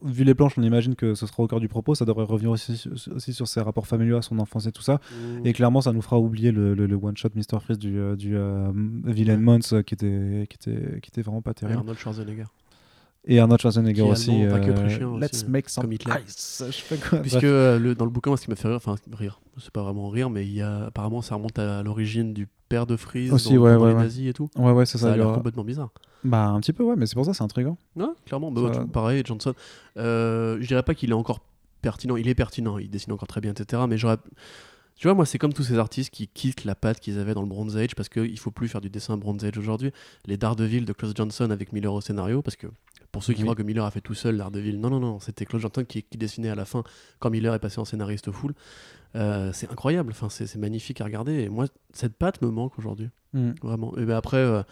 [0.03, 1.95] vu les planches, on imagine que ce sera au cœur du propos.
[1.95, 4.95] Ça devrait revenir aussi, aussi sur ses rapports familiaux à son enfance et tout ça.
[4.95, 5.47] Mmh.
[5.47, 7.61] Et clairement, ça nous fera oublier le, le, le one shot Mr.
[7.61, 8.71] Freeze du, euh, du euh,
[9.05, 11.79] Villain Mons euh, qui, était, qui, était, qui était vraiment pas terrible.
[11.79, 12.45] Arnold Schwarzenegger.
[13.27, 14.45] Et Arnold Schwarzenegger aussi.
[14.45, 16.63] Euh, Let's aussi, make some ice.
[16.69, 17.19] Je quoi?
[17.21, 20.09] Puisque le, dans le bouquin, ce qui m'a fait rire, enfin rire, c'est pas vraiment
[20.11, 23.55] rire, mais il y a, apparemment ça remonte à l'origine du père de Freeze aussi,
[23.55, 24.03] dans, ouais, dans ouais, les ouais.
[24.03, 24.51] nazis et tout.
[24.57, 25.09] Ouais, ouais, c'est ça.
[25.09, 25.91] Ça a l'air complètement bizarre.
[26.23, 27.77] Bah un petit peu, ouais, mais c'est pour ça, c'est intriguant.
[27.97, 28.51] Ouais, clairement.
[28.51, 28.85] Bah, ça...
[28.93, 29.55] pareil, Johnson.
[29.97, 31.41] Euh, je dirais pas qu'il est encore
[31.83, 32.17] pertinent.
[32.17, 33.83] Il est pertinent, il dessine encore très bien, etc.
[33.89, 34.17] Mais j'aurais
[34.97, 37.43] tu vois, moi, c'est comme tous ces artistes qui quittent la patte qu'ils avaient dans
[37.43, 39.93] le Bronze Age parce qu'il faut plus faire du dessin Bronze Age aujourd'hui.
[40.27, 42.69] Les Daredevil de Klaus Johnson avec Miller au scénario, parce que
[43.11, 43.45] pour ceux qui oui.
[43.45, 46.03] croient que Miller a fait tout seul Daredevil, non, non, non, c'était Klaus Johnson qui,
[46.05, 46.85] qui, dessinait à la fin
[47.19, 48.55] quand Miller est passé en scénariste full.
[49.17, 51.43] Euh, c'est incroyable, enfin, c'est magnifique à regarder.
[51.43, 53.53] Et moi, cette patte me manque aujourd'hui, mm.
[53.63, 53.97] vraiment.
[53.97, 54.63] Et ben après, euh,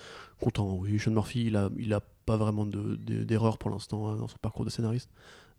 [0.41, 4.17] content, oui, Sean Murphy, il a, il a pas vraiment d'erreur de, pour l'instant hein,
[4.17, 5.11] dans son parcours de scénariste.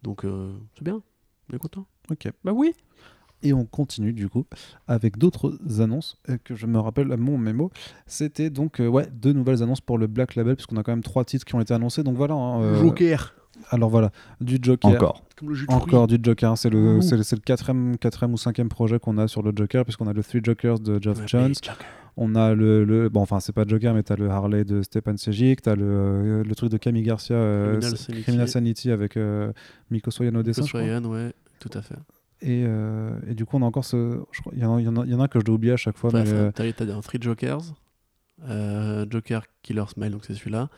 [0.03, 1.01] Donc, euh, c'est bien,
[1.49, 1.85] on est content.
[2.09, 2.29] Ok.
[2.43, 2.73] Bah oui.
[3.43, 4.45] Et on continue du coup
[4.87, 7.71] avec d'autres annonces euh, que je me rappelle à mon mémo.
[8.07, 11.03] C'était donc euh, ouais, deux nouvelles annonces pour le Black Label, puisqu'on a quand même
[11.03, 12.03] trois titres qui ont été annoncés.
[12.03, 12.33] Donc voilà.
[12.33, 13.35] Hein, euh, Joker.
[13.69, 14.91] Alors voilà, du Joker.
[14.91, 15.23] Encore.
[15.67, 16.57] Encore du Joker.
[16.57, 20.07] C'est le, c'est le, quatrième, quatrième ou cinquième projet qu'on a sur le Joker, puisqu'on
[20.07, 21.53] a le Three Jokers de Geoff ouais, Jones.
[22.15, 25.17] On a le, le, Bon, enfin, c'est pas Joker, mais t'as le Harley de Stepan
[25.17, 28.21] Sejic, t'as le, le truc de Camille Garcia, Criminal, Sanity.
[28.23, 29.19] Criminal Sanity avec
[29.91, 30.61] Miko Soyan au dessin.
[30.61, 31.95] Miko Soyan, ouais, tout à fait.
[32.43, 34.21] Et, euh, et, du coup, on a encore ce.
[34.51, 36.13] Il y, y, y, en a que je dois oublier à chaque fois.
[36.13, 36.51] Ouais, mais euh...
[36.51, 37.61] T'as un Three Jokers,
[38.49, 40.69] euh, Joker Killer Smile, donc c'est celui-là,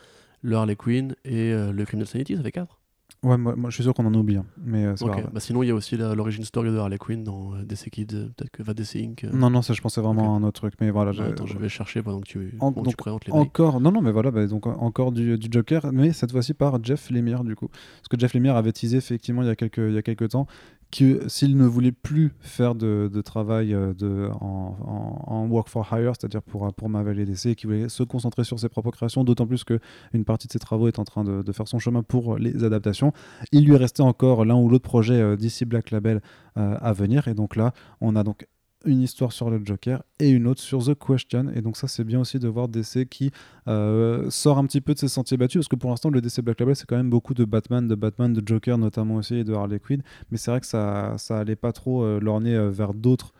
[0.42, 2.80] le Harley Quinn et euh, le Criminal Sanity, ça fait 4.
[3.22, 4.94] Ouais, moi, moi, je suis sûr qu'on en oublie, hein, mais euh,
[5.32, 8.06] bah, Sinon, il y a aussi l'origine story de Harley Quinn dans euh, DC Kids,
[8.06, 9.24] peut-être que va DC Inc.
[9.32, 10.30] Non, non, ça je pensais vraiment okay.
[10.30, 11.10] à un autre truc, mais voilà.
[11.24, 14.02] Attends, je vais chercher pendant que tu, en, donc, tu présentes les Encore, non, non,
[14.02, 17.56] mais voilà, bah, donc encore du, du, Joker, mais cette fois-ci par Jeff Lemire, du
[17.56, 17.68] coup.
[17.68, 20.28] Parce que Jeff Lemire avait teasé effectivement il y a quelques, il y a quelques
[20.28, 20.46] temps
[20.90, 26.72] que s'il ne voulait plus faire de, travail de, en, work for hire, c'est-à-dire pour,
[26.74, 30.24] pour Marvel et DC, qu'il voulait se concentrer sur ses propres créations, d'autant plus qu'une
[30.24, 33.12] partie de ses travaux est en train de, de, faire son chemin pour les adaptations,
[33.52, 36.20] il lui restait encore l'un ou l'autre projet euh, d'ici Black Label
[36.56, 37.28] euh, à venir.
[37.28, 38.46] Et donc là, on a donc
[38.86, 41.50] une histoire sur le Joker et une autre sur The Question.
[41.54, 43.30] Et donc ça, c'est bien aussi de voir DC qui
[43.68, 46.40] euh, sort un petit peu de ses sentiers battus, parce que pour l'instant, le DC
[46.40, 49.44] Black Label, c'est quand même beaucoup de Batman, de Batman, de Joker notamment aussi, et
[49.44, 50.02] de Harley Quinn.
[50.30, 53.32] Mais c'est vrai que ça, ça allait pas trop euh, lorner euh, vers d'autres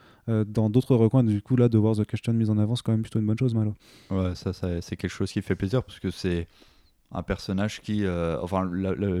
[0.49, 1.23] dans d'autres recoins.
[1.23, 3.25] Du coup, là, de voir The Question mise en avant, c'est quand même plutôt une
[3.25, 3.75] bonne chose, Malo.
[4.11, 6.49] Ouais, ça, c'est quelque chose qui fait plaisir, parce que c'est
[7.13, 8.05] un personnage qui...
[8.41, 8.69] enfin,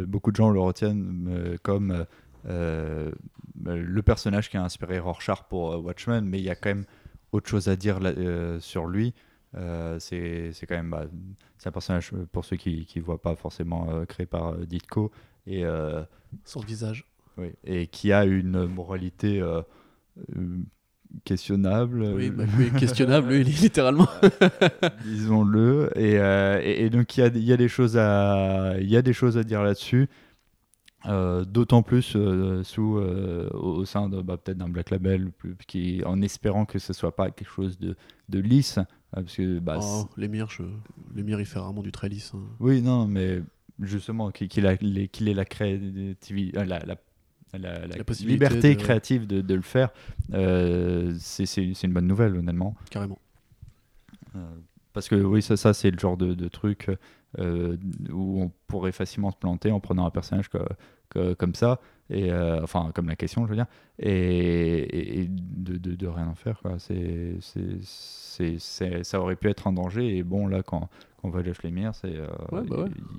[0.05, 2.05] beaucoup de gens le retiennent comme...
[2.49, 3.11] Euh,
[3.63, 6.85] le personnage qui a inspiré Rorschach pour euh, Watchmen, mais il y a quand même
[7.31, 9.13] autre chose à dire là, euh, sur lui.
[9.99, 11.05] c'est quand même bah,
[11.57, 15.11] c'est un personnage pour ceux qui ne voient pas forcément créé par Ditko
[15.45, 15.63] et
[16.43, 17.05] son visage
[17.37, 19.41] oui, et qui a une moralité
[21.23, 22.03] questionnable.
[22.15, 22.43] Oui, bah,
[22.77, 24.09] questionnable, littéralement.
[25.05, 25.91] Disons-le.
[25.95, 26.15] Et,
[26.83, 29.37] et, donc, il y a, y a, des choses à, il y a des choses
[29.37, 30.07] à dire là-dessus.
[31.05, 35.31] Euh, d'autant plus euh, sous, euh, au, sein de bah, peut-être d'un black label,
[35.67, 37.95] qui, en espérant que ce soit pas quelque chose de,
[38.29, 38.79] de lisse.
[39.11, 40.63] parce que, bah, oh, l'émir, je...
[41.15, 42.31] il fait rarement du très lisse.
[42.33, 42.41] Hein.
[42.59, 43.41] Oui, non, mais
[43.79, 46.97] justement, qu'il qu ait la, créativité, la, la,
[47.53, 47.87] la,
[48.21, 49.91] liberté créative de, de, le faire,
[50.31, 52.75] c'est une bonne nouvelle, honnêtement.
[52.89, 53.19] Carrément.
[54.93, 56.89] parce que oui, ça, ça c'est le genre de, truc
[57.37, 60.49] où on pourrait facilement se planter en prenant un personnage
[61.37, 61.79] comme ça,
[62.09, 63.67] et, euh, enfin comme la question je veux dire,
[63.99, 66.59] et, de, de, rien en faire.
[66.61, 66.77] Quoi.
[66.79, 70.89] C'est, c'est, ça aurait pu être un danger, et bon là quand,
[71.23, 72.63] on voit Jeff Lemire, c'est euh, bah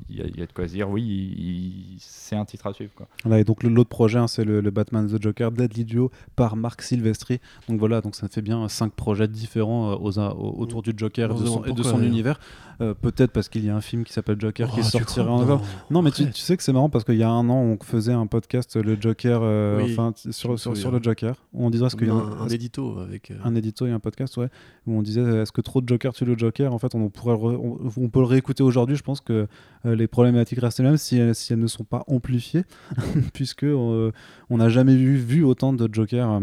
[0.09, 2.93] il y, a de quoi se dire, oui, c'est un titre à suivre.
[2.95, 3.39] Quoi.
[3.39, 7.41] et donc l'autre projet, hein, c'est le, Batman The Joker, Deadly Duo par Marc Silvestri.
[7.69, 11.83] Donc voilà, donc ça fait bien cinq projets différents aux, autour du Joker et de
[11.83, 12.39] son, univers.
[12.81, 15.41] Euh, peut-être parce qu'il y a un film qui s'appelle Joker qui oh, sortira en
[15.41, 15.65] novembre.
[15.91, 18.13] Non, mais tu, sais que c'est marrant parce qu'il y a un an, on faisait
[18.13, 22.09] un podcast, le Joker, euh, enfin, sur, sur, le Joker, où on disait ce qu'il
[22.09, 23.33] y a un, un, édito avec.
[23.45, 24.49] Un édito et un podcast, ouais,
[24.87, 26.73] où on disait est-ce que trop de Joker tue le Joker?
[26.73, 28.97] En fait, on, pourrait on, peut le réécouter aujourd'hui.
[28.97, 29.47] Je pense que
[29.87, 32.65] euh, les problématiques restent les mêmes si, si, elles ne sont pas amplifiées,
[33.33, 34.13] puisque on
[34.51, 36.41] n'a jamais vu, vu, autant de Joker.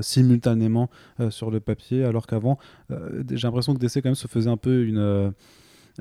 [0.00, 0.88] simultanément
[1.30, 2.58] sur le papier, alors qu'avant,
[2.90, 5.32] j'ai l'impression que DC quand même se faisait un peu une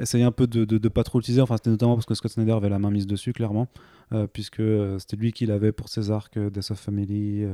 [0.01, 1.41] essayait un peu de, de, pas trop l'utiliser.
[1.41, 3.67] Enfin, c'était notamment parce que Scott Snyder avait la main mise dessus, clairement.
[4.13, 7.45] Euh, puisque euh, c'était lui qui l'avait pour ses arcs euh, Death of Family,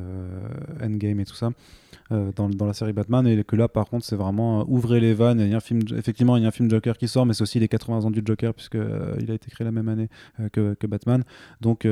[0.84, 1.52] Endgame et tout ça,
[2.12, 5.40] dans, dans, la série Batman, et que là par contre c'est vraiment ouvrez les vannes,
[5.40, 7.34] il y a un film, effectivement il y a un film Joker qui sort, mais
[7.34, 8.78] c'est aussi les 80 ans du Joker, puisque
[9.20, 10.10] il a été créé la même année
[10.52, 11.24] que, Batman,
[11.62, 11.88] donc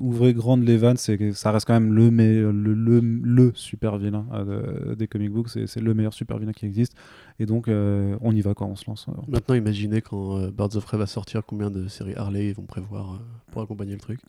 [0.00, 4.26] ouvrez grande les vannes, ça reste quand même le, le, le, super vilain
[4.96, 6.96] des comic books, c'est le meilleur super vilain qui existe,
[7.38, 9.06] et donc on y va quand on se lance.
[9.28, 13.20] Maintenant imaginez quand Birds of Prey va sortir, combien de séries Harley vont prévoir
[13.52, 14.20] pour accompagner le truc.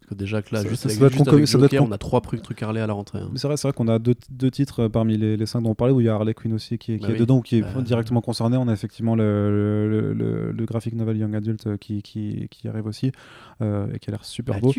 [0.00, 0.98] Parce que déjà que là, juste, avec,
[1.46, 3.18] Joker, on a trois trucs Harley à la rentrée.
[3.18, 3.30] Hein.
[3.34, 5.92] C'est vrai, vrai qu'on a deux, deux, titres parmi les, les, cinq dont on parlait,
[5.92, 7.58] où il y a Harley Quinn aussi qui est, qui bah est dedans, ou qui
[7.58, 8.56] est euh, directement concerné.
[8.56, 12.86] On a effectivement le, le, le, graphic novel Young Adult euh, qui, qui, qui arrive
[12.86, 13.12] aussi,
[13.60, 14.72] euh, et qui a l'air super beau.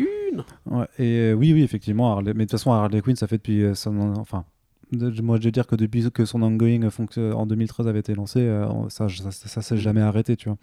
[0.66, 3.64] Ouais, et oui, oui, effectivement, Harley, mais de toute façon, Harley Quinn, ça fait depuis...
[4.16, 4.44] enfin,
[5.22, 8.50] moi je veux dire que depuis que son ongoing en 2013 avait été lancé,
[8.88, 10.58] ça, ça, ça, s'est jamais arrêté, tu vois.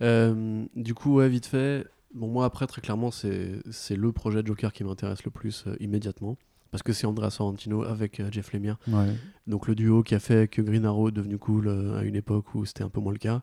[0.00, 0.64] Ouais.
[0.74, 1.84] du coup, ouais, vite fait,
[2.14, 6.36] Bon, moi, après, très clairement, c'est le projet Joker qui m'intéresse le plus euh, immédiatement.
[6.70, 8.78] Parce que c'est Andrea Sorrentino avec euh, Jeff Lemire.
[9.46, 12.16] Donc, le duo qui a fait que Green Arrow est devenu cool euh, à une
[12.16, 13.42] époque où c'était un peu moins le cas.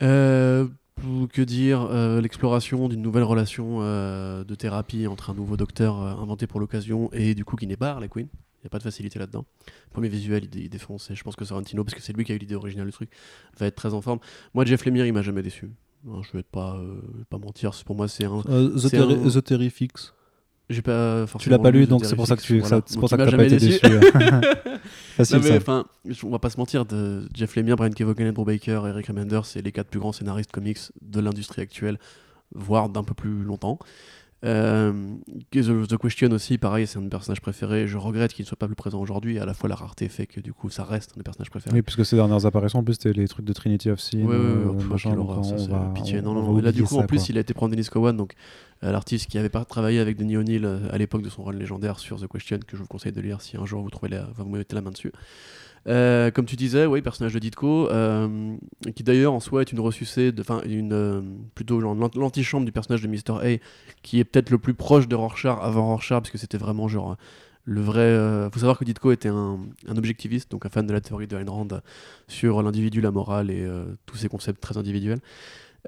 [0.00, 1.88] que dire
[2.20, 7.44] L'exploration d'une nouvelle relation de thérapie entre un nouveau docteur inventé pour l'occasion et du
[7.44, 8.28] coup qui n'est pas Harley Quinn.
[8.60, 9.46] Il n'y a pas de facilité là-dedans.
[9.90, 11.10] Premier visuel, il, défonce.
[11.10, 12.92] Et je pense que Sorrentino, parce que c'est lui qui a eu l'idée originale du
[12.92, 13.10] truc,
[13.58, 14.18] va être très en forme.
[14.52, 15.70] Moi, Jeff Lemire, il m'a jamais déçu
[16.04, 18.42] je vais pas, euh, pas mentir, pour moi c'est un.
[18.48, 20.12] Euh, The, Terrifics.
[20.68, 23.16] J'ai pas Tu l'as pas lu, donc c'est pour ça que tu c'est pour ça
[23.16, 23.80] que t'as pas été déçu.
[25.16, 25.84] Facile, mais, enfin,
[26.22, 29.62] on va pas se mentir, de Jeff Lemire, Brian Kevogan, Andrew Baker, Eric Remender, c'est
[29.62, 31.98] les quatre plus grands scénaristes comics de l'industrie actuelle,
[32.54, 33.80] voire d'un peu plus longtemps.
[34.44, 34.92] Euh,
[35.52, 37.86] The, Question aussi, pareil, c'est un de mes personnages préférés.
[37.86, 39.38] Je regrette qu'il ne soit pas plus présent aujourd'hui.
[39.38, 41.74] À la fois, la rareté fait que du coup, ça reste un des personnages préférés.
[41.74, 44.20] Oui, puisque ces dernières apparitions, en plus, c'était les trucs de Trinity of Sin.
[44.20, 44.84] Oui, oui,
[45.94, 46.22] pitié.
[46.22, 48.34] Non, non, là, du coup, en plus, il a été prendre Dennis Cowan, donc
[48.82, 51.56] euh, l'artiste qui avait pas travaillé avec Denis O'Neill euh, à l'époque de son rôle
[51.56, 54.10] légendaire sur The Question, que je vous conseille de lire si un jour vous trouvez
[54.10, 55.12] la, vous mettez la main dessus.
[55.86, 58.56] Euh, comme tu disais, oui, personnage de Ditko, euh,
[58.94, 61.22] qui d'ailleurs en soi est une ressucée, enfin une euh,
[61.54, 63.40] plutôt l'antichambre du personnage de Mr.
[63.42, 63.58] A,
[64.02, 67.16] qui est peut-être le plus proche de Rorschach avant Rorschach, parce que c'était vraiment genre
[67.64, 68.50] le vrai.
[68.52, 71.36] faut savoir que Ditko était un, un, objectiviste, donc un fan de la théorie de
[71.36, 71.68] Ayn Rand
[72.26, 73.66] sur l'individu, la morale et
[74.06, 75.20] tous ces concepts très individuels.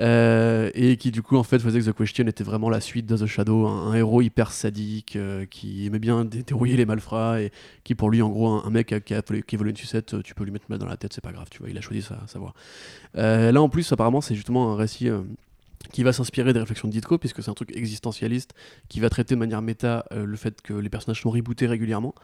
[0.01, 3.07] Euh, et qui du coup en fait faisait que The Question était vraiment la suite
[3.07, 7.53] de The Shadow, un, héros hyper sadique euh, qui aimait bien dérouiller les malfrats et
[7.85, 10.45] qui pour lui en gros un, mec qui, a, volé une sucette, euh, tu peux
[10.45, 12.19] lui mettre mal dans la tête, c'est pas grave, tu vois, il a choisi sa,
[12.27, 12.55] sa voie.
[13.15, 15.11] là en plus apparemment c'est justement un récit
[15.93, 18.55] qui va s'inspirer des réflexions de Ditko, puisque c'est un truc existentialiste
[18.89, 22.15] qui va traiter de manière méta le fait que les personnages sont rebootés régulièrement.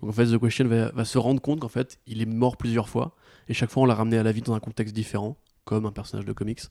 [0.00, 2.88] Donc en fait, The Question va se rendre compte qu'en fait, il est mort plusieurs
[2.88, 3.16] fois,
[3.48, 5.36] et chaque fois on l'a ramené à la vie dans un contexte différent
[5.66, 6.62] comme un personnage de comics,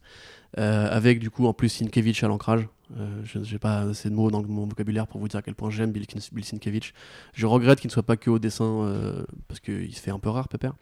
[0.57, 2.67] euh, avec du coup en plus Sienkiewicz à l'ancrage.
[2.97, 5.53] Euh, je n'ai pas assez de mots dans mon vocabulaire pour vous dire à quel
[5.53, 6.93] point j'aime Bill, Bill Sienkiewicz.
[7.34, 10.19] Je regrette qu'il ne soit pas que au dessin, euh, parce qu'il se fait un
[10.19, 10.73] peu rare, Pépère.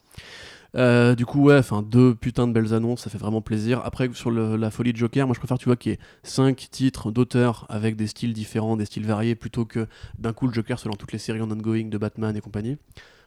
[1.16, 3.82] Du coup, ouais, enfin, deux putains de belles annonces, ça fait vraiment plaisir.
[3.84, 6.68] Après, sur la folie de Joker, moi je préfère, tu vois, qu'il y ait cinq
[6.70, 9.88] titres d'auteurs avec des styles différents, des styles variés, plutôt que
[10.20, 12.78] d'un coup le Joker selon toutes les séries en ongoing de Batman et compagnie.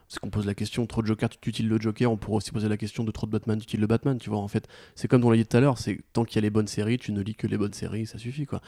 [0.08, 2.52] C'est qu'on pose la question, trop de Joker, tu utilises le Joker, on pourrait aussi
[2.52, 4.38] poser la question de trop de Batman, tu utilises le Batman, tu vois.
[4.38, 6.42] En fait, c'est comme on l'a dit tout à l'heure, c'est tant qu'il y a
[6.42, 8.60] les bonnes séries, tu ne lis que les bonnes séries, ça suffit, quoi.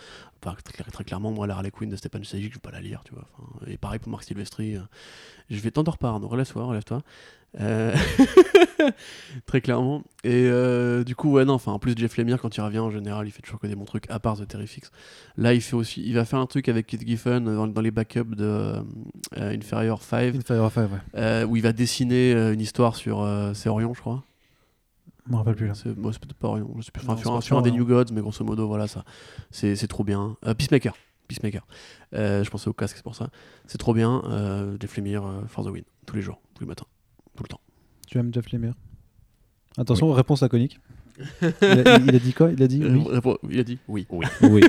[0.42, 3.14] très, clairement, moi, la Harley Quinn de Stephen Sejic, je vais pas la lire, tu
[3.14, 3.28] vois.
[3.66, 4.76] et pareil pour Mark Silvestri.
[4.76, 4.80] Euh,
[5.50, 7.02] je vais t'endormir pas, relève-toi, relève-toi.
[7.60, 7.94] Euh,
[9.46, 10.02] très clairement.
[10.22, 12.90] Et euh, du coup, ouais, non, enfin, en plus, Jeff Lemire, quand il revient, en
[12.90, 14.86] général, il fait toujours que des bons trucs, à part The Terrifics.
[15.36, 18.36] Là, il fait aussi, il va faire un truc avec Keith Giffen dans, les backups
[18.36, 18.82] de euh,
[19.36, 20.36] Inferior 5.
[20.36, 21.44] Inferior 5, ouais.
[21.44, 23.26] où il va dessiner une histoire sur.
[23.54, 24.22] c'est Orion, je crois.
[25.26, 25.74] Je me rappelle plus là.
[25.74, 26.74] C'est peut-être pas Orion.
[26.78, 27.02] Je sais plus.
[27.06, 29.04] Enfin, sur, un, des New Gods, mais grosso modo, voilà, ça.
[29.50, 30.36] C'est trop bien.
[30.56, 30.94] Peacemaker.
[31.28, 31.66] Peacemaker.
[32.12, 33.28] je pensais au casque, c'est pour ça.
[33.66, 34.22] C'est trop bien.
[34.80, 35.84] Jeff Lemire, for the win.
[36.06, 36.86] Tous les jours, tous les matins
[37.38, 37.60] tout le temps.
[38.08, 38.74] Tu aimes Jeff Lemire?
[39.76, 40.80] Attention, réponse laconique.
[41.42, 42.52] Il a, il a, dit quoi?
[42.52, 43.04] Il a dit oui?
[43.50, 44.06] Il a dit oui.
[44.08, 44.26] Oui.
[44.42, 44.62] oui.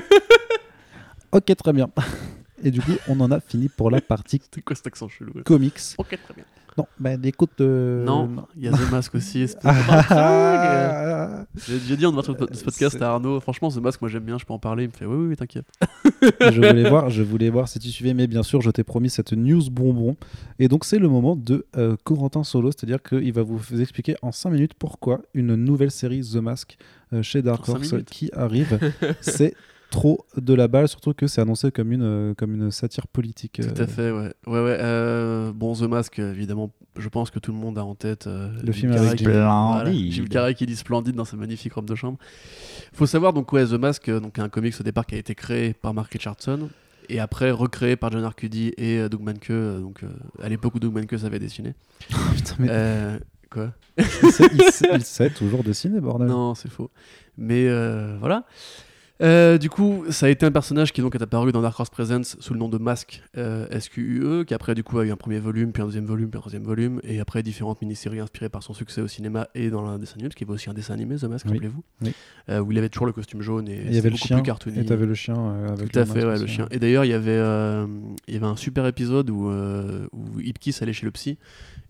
[1.32, 1.88] ok, très bien.
[2.64, 4.40] Et du coup, on en a fini pour la partie.
[4.42, 5.80] C'était quoi cet accent chelou Comics.
[5.98, 6.44] Ok, très bien.
[6.78, 7.60] Non, bah écoute.
[7.60, 9.40] Euh, non, il y a The Mask aussi.
[11.86, 14.44] J'ai dit en de ce podcast à Arnaud, franchement, The Mask, moi j'aime bien, je
[14.44, 14.84] peux en parler.
[14.84, 15.66] Il me fait oui, oui, t'inquiète.
[16.40, 19.10] je voulais voir, je voulais voir si tu suivais, mais bien sûr, je t'ai promis
[19.10, 20.16] cette news bonbon.
[20.58, 24.32] Et donc, c'est le moment de euh, Corentin Solo, c'est-à-dire qu'il va vous expliquer en
[24.32, 26.76] 5 minutes pourquoi une nouvelle série The Mask
[27.12, 28.78] euh, chez Dark Horse qui arrive.
[29.20, 29.54] c'est
[29.90, 33.60] trop de la balle, surtout que c'est annoncé comme une, euh, comme une satire politique.
[33.60, 33.86] Tout à euh.
[33.86, 34.32] fait, ouais.
[34.46, 37.94] ouais, ouais euh, bon, The Mask, évidemment, je pense que tout le monde a en
[37.94, 42.18] tête le film avec Jim Carrey qui dit splendide dans sa magnifique robe de chambre.
[42.92, 45.74] faut savoir, donc, ouais, The Mask, donc, un comics au départ qui a été créé
[45.74, 46.70] par Mark Richardson
[47.08, 50.02] et après recréé par John Arcudi et Doug Manke, donc
[50.40, 51.74] à l'époque où Doug Manke savait dessiner.
[52.34, 53.20] Putain, mais...
[53.50, 53.72] Quoi?
[53.98, 54.48] Il, sait,
[54.94, 56.28] il, sait, toujours dessiner, bordel.
[56.28, 56.88] Non, c'est faux.
[57.36, 57.68] Mais
[58.18, 58.44] voilà.
[59.22, 61.90] Euh, du coup, ça a été un personnage qui donc est apparu dans Dark Horse
[61.90, 65.16] Presents sous le nom de Mask euh, SQUE, qui après du coup a eu un
[65.16, 68.48] premier volume, puis un deuxième volume, puis un troisième volume, et après différentes mini-séries inspirées
[68.48, 70.94] par son succès au cinéma et dans la dessin animé, qui était aussi un dessin
[70.94, 71.84] animé, The Mask, rappelez-vous,
[72.48, 74.44] euh, où il avait toujours le costume jaune et, il y avait le chien, plus
[74.44, 74.80] cartoony.
[74.80, 76.66] Et t'avais le chien avec Tout à fait, ouais, le chien.
[76.70, 77.38] Et d'ailleurs, il y avait,
[78.26, 81.38] il y avait un super épisode où, où Ipkiss allait chez le psy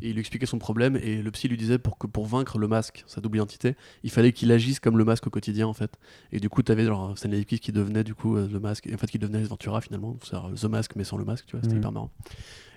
[0.02, 2.58] et il lui expliquait son problème et le psy lui disait pour que pour vaincre
[2.58, 5.74] le masque, sa double identité, il fallait qu'il agisse comme le masque au quotidien en
[5.74, 5.98] fait.
[6.32, 8.86] Et du coup, tu avais genre Stanley Ipkiss qui devenait du coup euh, le masque,
[8.86, 11.56] et en fait qui devenait Ventura finalement, c'est The Mask mais sans le masque, tu
[11.56, 11.78] vois, c'était mm.
[11.78, 12.10] hyper marrant.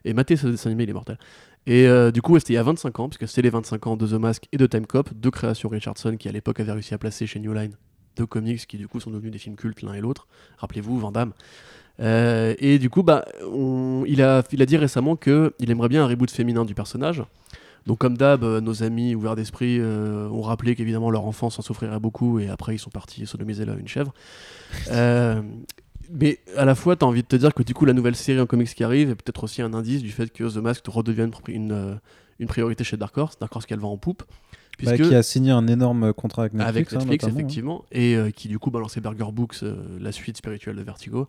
[0.06, 1.18] Et Maté, ce dessin animé, il est mortel.
[1.66, 3.96] Et euh, du coup, c'était il y a 25 ans, puisque c'était les 25 ans
[3.96, 6.94] de The Mask et de Time Cop, deux créations Richardson qui à l'époque avait réussi
[6.94, 7.76] à placer chez New Line
[8.16, 10.28] deux comics qui du coup sont devenus des films cultes l'un et l'autre.
[10.58, 11.34] Rappelez-vous, Van Damme.
[12.00, 13.26] Euh, et du coup, bah,
[14.08, 17.24] il, a, il a dit récemment qu'il aimerait bien un reboot féminin du personnage.
[17.86, 21.62] Donc comme d'hab, euh, nos amis ouverts d'esprit euh, ont rappelé qu'évidemment leur enfance en
[21.62, 24.14] souffrirait beaucoup et après ils sont partis sodomiser là une chèvre.
[26.16, 28.16] mais à la fois, tu as envie de te dire que du coup la nouvelle
[28.16, 30.86] série en comics qui arrive est peut-être aussi un indice du fait que The Mask
[30.88, 32.00] redevienne une,
[32.40, 34.24] une, priorité chez Dark Horse, Dark Horse qu'elle va en poupe.
[34.84, 36.94] Bah, qui a signé un énorme contrat avec Netflix.
[36.94, 39.58] Avec hein, Netflix, effectivement, et qui du coup balançait Burger Books,
[40.00, 41.28] la suite spirituelle de Vertigo.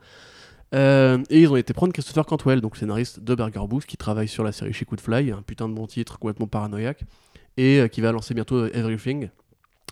[0.74, 4.28] Euh, et ils ont été prendre Christopher Cantwell, donc scénariste de Burger Books, qui travaille
[4.28, 7.04] sur la série She Could Fly, un putain de bon titre complètement paranoïaque,
[7.56, 9.28] et euh, qui va lancer bientôt Everything,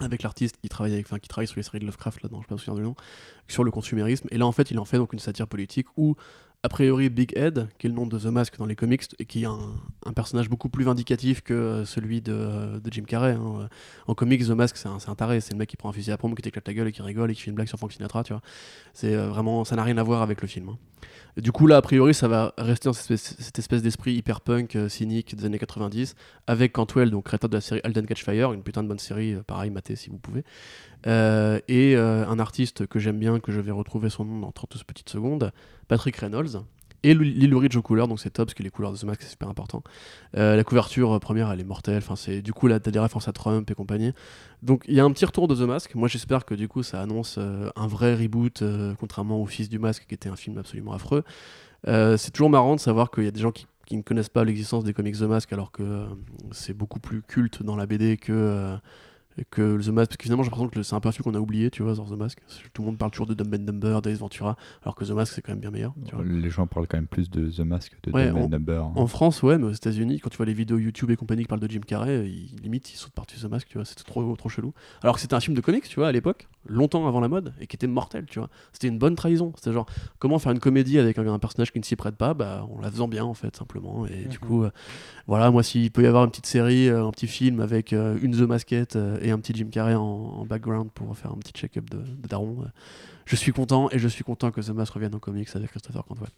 [0.00, 2.54] avec l'artiste qui travaille, avec, qui travaille sur les séries de Lovecraft, là, je ne
[2.54, 2.96] me souviens du nom,
[3.46, 4.26] sur le consumérisme.
[4.30, 6.16] Et là, en fait, il en fait donc une satire politique où
[6.64, 9.24] a priori Big Ed, qui est le nom de The Mask dans les comics, et
[9.24, 13.32] qui est un, personnage beaucoup plus vindicatif que celui de, Jim Carrey.
[13.32, 13.68] Hein.
[14.06, 16.12] En comics, The Mask, c'est un, un, taré, c'est le mec qui prend un fusil
[16.12, 17.78] à pompe, qui t'éclate la gueule et qui rigole et qui fait une blague sur
[17.78, 18.43] Frank Sinatra, tu vois.
[18.93, 20.68] C'est euh, vraiment, ça n'a rien à voir avec le film.
[20.68, 20.78] Hein.
[21.36, 24.89] Du coup, là, a priori, ça va rester dans cette espèce, d'esprit hyper punk, euh,
[24.89, 26.14] cynique des années 90,
[26.47, 29.34] avec Cantwell, donc créateur de la série Alden Catch Fire, une putain de bonne série,
[29.34, 30.44] euh, pareil, maté si vous pouvez.
[31.05, 35.11] Et un artiste que j'aime bien, que je vais retrouver son nom dans 30 petites
[35.11, 35.53] secondes,
[35.89, 36.62] Patrick Reynolds,
[37.03, 39.23] et Lilo Ridge aux couleurs, donc c'est top parce que les couleurs de The Mask
[39.23, 39.83] c'est super important.
[40.37, 42.99] Euh, la couverture euh, première elle est mortelle, enfin c'est du coup là t'as des
[42.99, 44.12] références à Trump et compagnie.
[44.62, 45.95] Donc il y a un petit retour de The Mask.
[45.95, 48.62] Moi j'espère que du coup ça annonce euh, un vrai reboot,
[48.99, 51.24] contrairement au Fils du Masque qui était un film absolument affreux.
[51.85, 53.66] c'est toujours marrant de savoir qu'il y a des gens qui
[53.97, 56.07] ne connaissent pas l'existence des comics The Mask alors que
[56.53, 58.77] c'est beaucoup plus culte dans la BD que
[59.50, 61.34] que The Mask, parce que finalement j'ai l'impression que c'est un peu un film qu'on
[61.34, 62.38] a oublié, tu vois, dans The Mask.
[62.72, 65.34] Tout le monde parle toujours de Dumb and Dumber, d'Ace Ventura, alors que The Mask
[65.34, 65.94] c'est quand même bien meilleur.
[66.24, 68.84] Les gens parlent quand même plus de The Mask que de Dumb and Dumber.
[68.94, 71.48] En France, ouais, mais aux États-Unis, quand tu vois les vidéos YouTube et compagnie qui
[71.48, 74.36] parlent de Jim Carrey, ils, limite ils sautent partout The Mask, tu vois, c'était trop,
[74.36, 74.72] trop chelou.
[75.02, 76.48] Alors que c'était un film de comics, tu vois, à l'époque.
[76.66, 78.48] Longtemps avant la mode et qui était mortel, tu vois.
[78.72, 79.52] C'était une bonne trahison.
[79.56, 79.86] C'était genre,
[80.18, 82.90] comment faire une comédie avec un, personnage qui ne s'y prête pas Bah, en la
[82.90, 84.06] faisant bien, en fait, simplement.
[84.06, 84.48] Et du mhm.
[84.48, 84.70] coup, euh,
[85.26, 88.18] voilà, moi, s'il peut y avoir une petite série, euh, un petit film avec euh,
[88.22, 91.89] une The Maskette et un petit Jim Carrey en, background pour faire un petit check-up
[91.90, 92.64] de, de, Daron,
[93.24, 96.05] je suis content et je suis content que The Mask revienne en comics avec Christopher
[96.05, 96.30] Cantwell.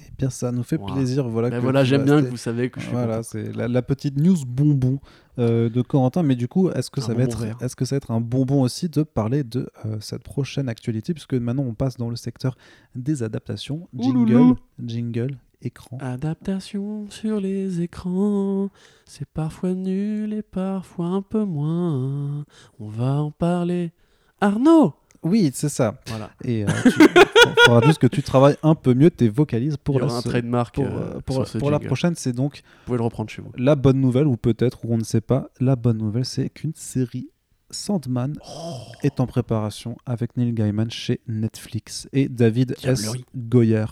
[0.00, 1.28] Eh bien, ça nous fait plaisir.
[1.28, 4.16] Voilà, ben voilà j'aime bien que vous savez que je suis Voilà, c'est la, petite
[4.16, 4.98] news bonbon
[5.38, 6.22] euh, de Corentin.
[6.22, 8.62] Mais du coup, est-ce que, ça va être, est-ce que ça va être un bonbon
[8.62, 12.56] aussi de parler de euh, cette prochaine actualité Puisque maintenant, on passe dans le secteur
[12.94, 13.88] des adaptations.
[13.96, 15.98] Jingle, jingle, écran.
[16.00, 18.70] Adaptation sur les écrans,
[19.06, 22.44] c'est parfois nul et parfois un peu moins.
[22.78, 23.92] On va en parler.
[24.40, 25.94] Arnaud oui, c'est ça.
[26.06, 26.30] Voilà.
[26.44, 30.06] Et euh, il faudra juste que tu travailles un peu mieux tes vocalises pour la,
[30.06, 32.14] un trademark pour, euh, pour, pour la prochaine.
[32.16, 33.52] C'est donc vous pouvez le reprendre chez vous.
[33.56, 36.74] La bonne nouvelle, ou peut-être, ou on ne sait pas, la bonne nouvelle, c'est qu'une
[36.74, 37.28] série
[37.70, 38.80] Sandman oh.
[39.02, 43.10] est en préparation avec Neil Gaiman chez Netflix et David S.
[43.34, 43.84] Goyer.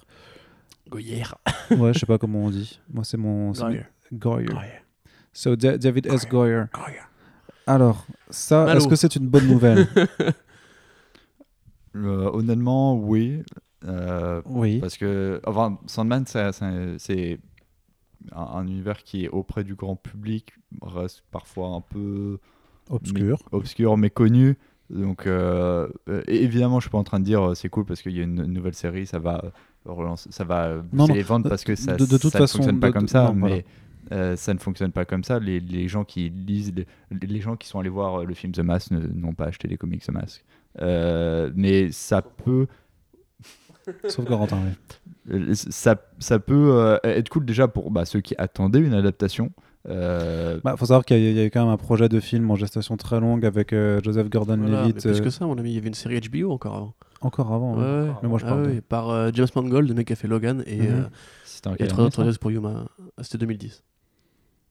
[0.91, 1.23] Goyer.
[1.71, 2.81] ouais, je sais pas comment on dit.
[2.93, 3.53] Moi, c'est mon.
[3.53, 3.85] Goyer.
[4.13, 4.49] Goyer.
[5.33, 6.29] So, David S.
[6.29, 6.65] Goyer.
[7.67, 9.87] Alors, ça, est-ce que c'est une bonne nouvelle?
[11.97, 13.43] Euh, honnêtement, oui.
[13.85, 14.79] Euh, oui.
[14.79, 17.39] Parce que enfin, Sandman, c'est
[18.33, 22.39] un, univers qui est auprès du grand public, reste parfois un peu
[22.91, 24.57] obscur, obscur mais connu.
[24.91, 25.89] Donc, euh,
[26.27, 28.45] évidemment, je suis pas en train de dire c'est cool parce qu'il y a une,
[28.47, 29.53] nouvelle série, ça va
[30.17, 33.09] ça va les ventes parce que ça, de, toute ça façon, ne fonctionne pas comme
[33.09, 33.33] ça.
[33.35, 33.65] mais
[34.37, 35.39] ça ne fonctionne pas comme ça.
[35.39, 36.87] Les, les gens qui lisent, les,
[37.27, 40.03] les, gens qui sont allés voir le film The Mask n'ont pas acheté les comics
[40.03, 40.45] The Mask.
[40.81, 42.67] Euh, mais ça peut.
[44.09, 45.55] Sauf Corentin, oui.
[45.55, 49.53] Ça, ça peut euh, être cool déjà pour bah, ceux qui attendaient une adaptation.
[49.87, 52.51] Il euh, bah, faut savoir qu'il y, a eu quand même un projet de film
[52.51, 55.03] en gestation très longue avec Joseph Gordon-Levitt.
[55.03, 56.95] Plus que ça, mon ami, il y avait une série HBO encore avant.
[57.23, 58.73] Encore avant, ouais, mais moi je parle.
[58.79, 61.09] Ah par James Mangold, le mec qui a fait Logan, et, mm
[61.79, 62.87] et très autres pour Yuma.
[63.21, 63.83] C'était 2010.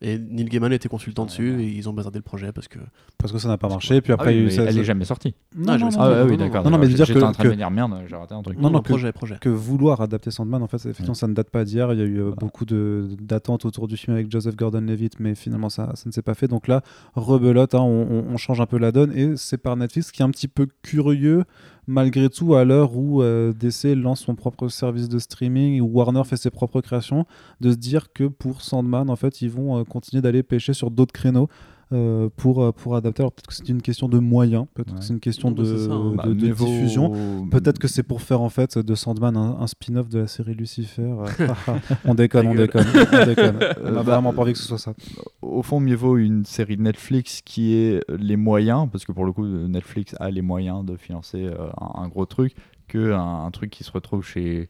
[0.02, 2.80] Et Neil Gaiman était consultant dessus et ils ont bazardé le projet parce que
[3.18, 4.00] parce que ça n'a pas marché.
[4.00, 5.36] Puis après, ah elle est jamais sortie.
[5.54, 6.64] Non, non, ah, oui, d'accord.
[6.64, 8.58] Non, non, mais dire que en train de dire merde, j'ai raté un truc.
[8.60, 9.38] Non, non, projet, projet.
[9.42, 11.92] Que vouloir adapter Sandman, en fait, effectivement, ça ne date pas d'hier.
[11.92, 15.36] Il y a eu euh, beaucoup de d'attentes autour du film avec Joseph Gordon-Levitt, mais
[15.36, 16.48] finalement, ça, ça ne s'est pas fait.
[16.48, 16.82] Donc là,
[17.16, 20.26] rebelote, hein, on, on, change un peu la donne et c'est par Netflix qui est
[20.26, 21.44] un petit peu curieux
[21.90, 26.24] malgré tout, à l'heure où euh, DC lance son propre service de streaming, où Warner
[26.24, 27.26] fait ses propres créations,
[27.62, 30.92] de se dire que pour Sandman, en fait, ils vont euh, continuer d'aller pêcher sur
[30.92, 31.50] d'autres créneaux.
[31.92, 33.24] Euh, pour, euh, pour adapter.
[33.24, 36.14] Alors peut-être que c'est une question de moyens, peut-être que c'est une question de, hein.
[36.16, 37.48] bah, diffusion.
[37.50, 41.12] Peut-être que c'est pour faire en fait de Sandman un, spin-off de la série Lucifer.
[42.06, 43.60] on déconne, on déconne, on déconne.
[43.84, 44.94] On n'a vraiment pas envie que ce soit ça.
[45.42, 49.26] Au fond, mieux vaut une série de Netflix qui ait les moyens, parce que pour
[49.26, 52.54] le coup, Netflix a les moyens de financer euh, un, gros truc,
[52.88, 54.70] que un, truc qui se retrouve chez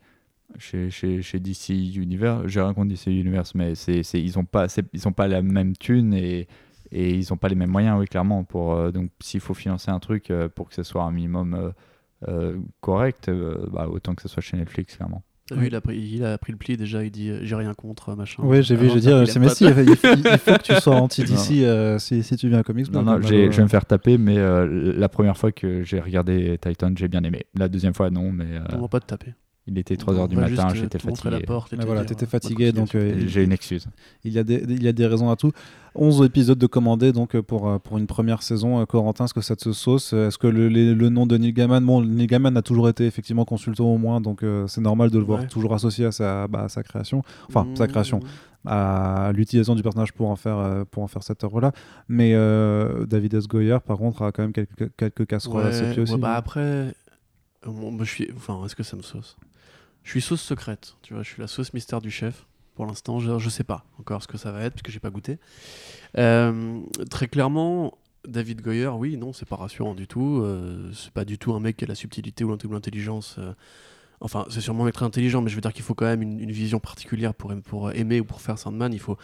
[0.57, 2.43] chez, chez, chez, DC Universe.
[2.47, 6.13] J'ai rien contre DC Universe, mais c'est, ils n'ont pas, ils pas la même thune
[6.13, 6.47] et,
[6.91, 8.43] et ils n'ont pas les mêmes moyens, oui, clairement.
[8.43, 11.73] Pour, euh, donc, s'il faut financer un truc euh, pour que ce soit un minimum
[12.27, 13.29] euh, correct,
[13.71, 15.23] bah, autant que ce soit chez Netflix, clairement.
[15.51, 18.15] Oui, il a, pris, il a pris le pli déjà, il dit j'ai rien contre,
[18.15, 18.43] machin.
[18.45, 21.97] Oui, j'ai vu, je veux dire, c'est mais si, il, faut que tu sois anti-DC
[21.99, 22.91] si, si, tu viens à Comics.
[22.91, 26.91] Non, non, je vais me faire taper, mais la première fois que j'ai regardé Titan,
[26.95, 27.47] j'ai bien aimé.
[27.55, 28.45] La deuxième fois, non, mais.
[28.73, 29.33] On va pas te taper.
[29.69, 31.29] Il était 3h du matin, j'étais fatigué.
[31.29, 33.85] La porte mais voilà, t'étais fatigué, donc euh, j'ai une excuse.
[34.23, 35.51] Il y, a des, il y a des raisons à tout.
[35.95, 38.83] 11 épisodes de commandés donc euh, pour, euh, pour une première saison.
[38.85, 40.13] Corentin, est-ce que ça te sauce?
[40.13, 43.45] Est-ce que le, le, nom de Neil Gaiman, bon, Neil Gaiman a toujours été effectivement
[43.45, 46.81] consultant au moins, donc c'est normal de le voir toujours associé à sa, bah, sa
[46.81, 48.67] création, enfin sa création, mmh.
[48.69, 51.71] à l'utilisation du personnage pour en faire, pour en faire cette œuvre-là.
[52.07, 52.33] Mais
[53.05, 53.47] David S.
[53.47, 56.17] Goyer, par contre, a quand même quelques, quelques casseroles à ses pieds aussi.
[56.17, 56.93] bah après,
[57.65, 58.29] je suis...
[58.35, 59.37] enfin, est-ce que ça me sauce?
[60.03, 62.45] Je suis sauce secrète, tu vois, je suis la sauce mystère du chef.
[62.75, 65.01] Pour l'instant, je, ne sais pas encore ce que ça va être, parce que j'ai
[65.01, 65.37] pas goûté.
[66.17, 70.39] Euh, très clairement, David Goyer, oui, non, c'est pas rassurant du tout.
[70.41, 73.35] Euh, c'est pas du tout un mec qui a la subtilité ou l'intelligence.
[73.37, 73.51] Euh,
[74.21, 76.21] enfin, c'est sûrement un mec très intelligent, mais je veux dire qu'il faut quand même
[76.21, 78.93] une, vision particulière pour, pour aimer ou pour faire Sandman.
[78.93, 79.17] Il faut,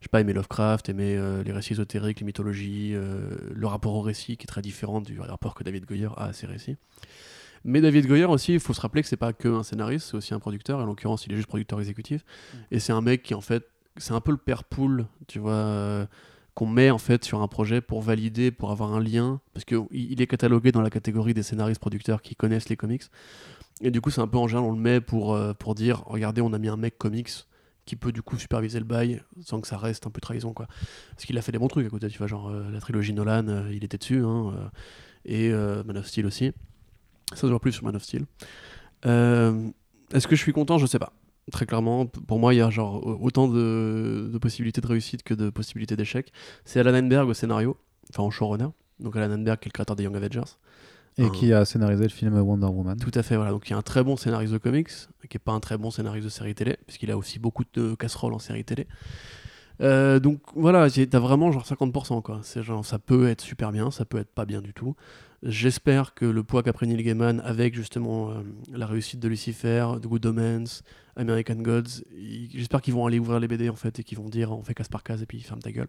[0.00, 4.36] je sais pas, aimer Lovecraft, aimer les récits ésotériques, les mythologies, le rapport au récit
[4.36, 6.76] qui est très différent du rapport que David Goyer a à ses récits.
[7.64, 10.16] Mais David Goyer aussi, il faut se rappeler que c'est pas que un scénariste, c'est
[10.16, 10.80] aussi un producteur.
[10.80, 12.24] Et en l'occurrence, il est juste producteur exécutif.
[12.24, 12.56] Mm.
[12.72, 13.64] Et c'est un mec qui, en fait,
[13.98, 16.06] c'est un peu le père poule, tu vois, euh,
[16.54, 19.86] qu'on met en fait sur un projet pour valider, pour avoir un lien, parce qu'il
[19.90, 23.04] il est catalogué dans la catégorie des scénaristes producteurs qui connaissent les comics.
[23.80, 26.02] Et du coup, c'est un peu en général, on le met pour, euh, pour dire,
[26.06, 27.30] regardez, on a mis un mec comics
[27.84, 30.66] qui peut du coup superviser le bail sans que ça reste un peu trahison quoi.
[31.12, 33.66] Parce qu'il a fait des bons trucs à côté, tu vois, genre la trilogie Nolan,
[33.70, 34.70] il était dessus, hein,
[35.24, 36.52] et Man of Steel aussi.
[37.34, 38.24] Ça se voit plus sur Man of Steel.
[39.04, 40.78] Est-ce que je suis content?
[40.78, 41.12] Je sais pas.
[41.52, 45.50] Très clairement, pour moi, il y a genre autant de, possibilités de réussite que de
[45.50, 46.32] possibilités d'échec.
[46.64, 47.76] C'est Alan Enberg au scénario,
[48.10, 48.68] enfin en showrunner.
[49.00, 50.56] Donc Alan Enberg qui est le créateur des Young Avengers.
[51.16, 52.96] Et qui a scénarisé le film Wonder Woman.
[52.98, 53.50] Tout à fait, voilà.
[53.50, 54.88] Donc il y a un très bon scénariste de comics,
[55.28, 57.94] qui n'est pas un très bon scénariste de série télé, puisqu'il a aussi beaucoup de
[57.96, 58.86] casseroles en série télé.
[59.80, 62.40] Euh, donc voilà, t'as vraiment genre 50%, quoi.
[62.42, 64.96] C'est genre, ça peut être super bien, ça peut être pas bien du tout.
[65.44, 68.42] J'espère que le poids qu'a pris Neil Gaiman avec justement euh,
[68.72, 70.82] la réussite de Lucifer, The Good Omens,
[71.14, 72.02] American Gods,
[72.52, 74.74] j'espère qu'ils vont aller ouvrir les BD en fait et qu'ils vont dire on fait
[74.74, 75.88] casse par case et puis ferme ta gueule.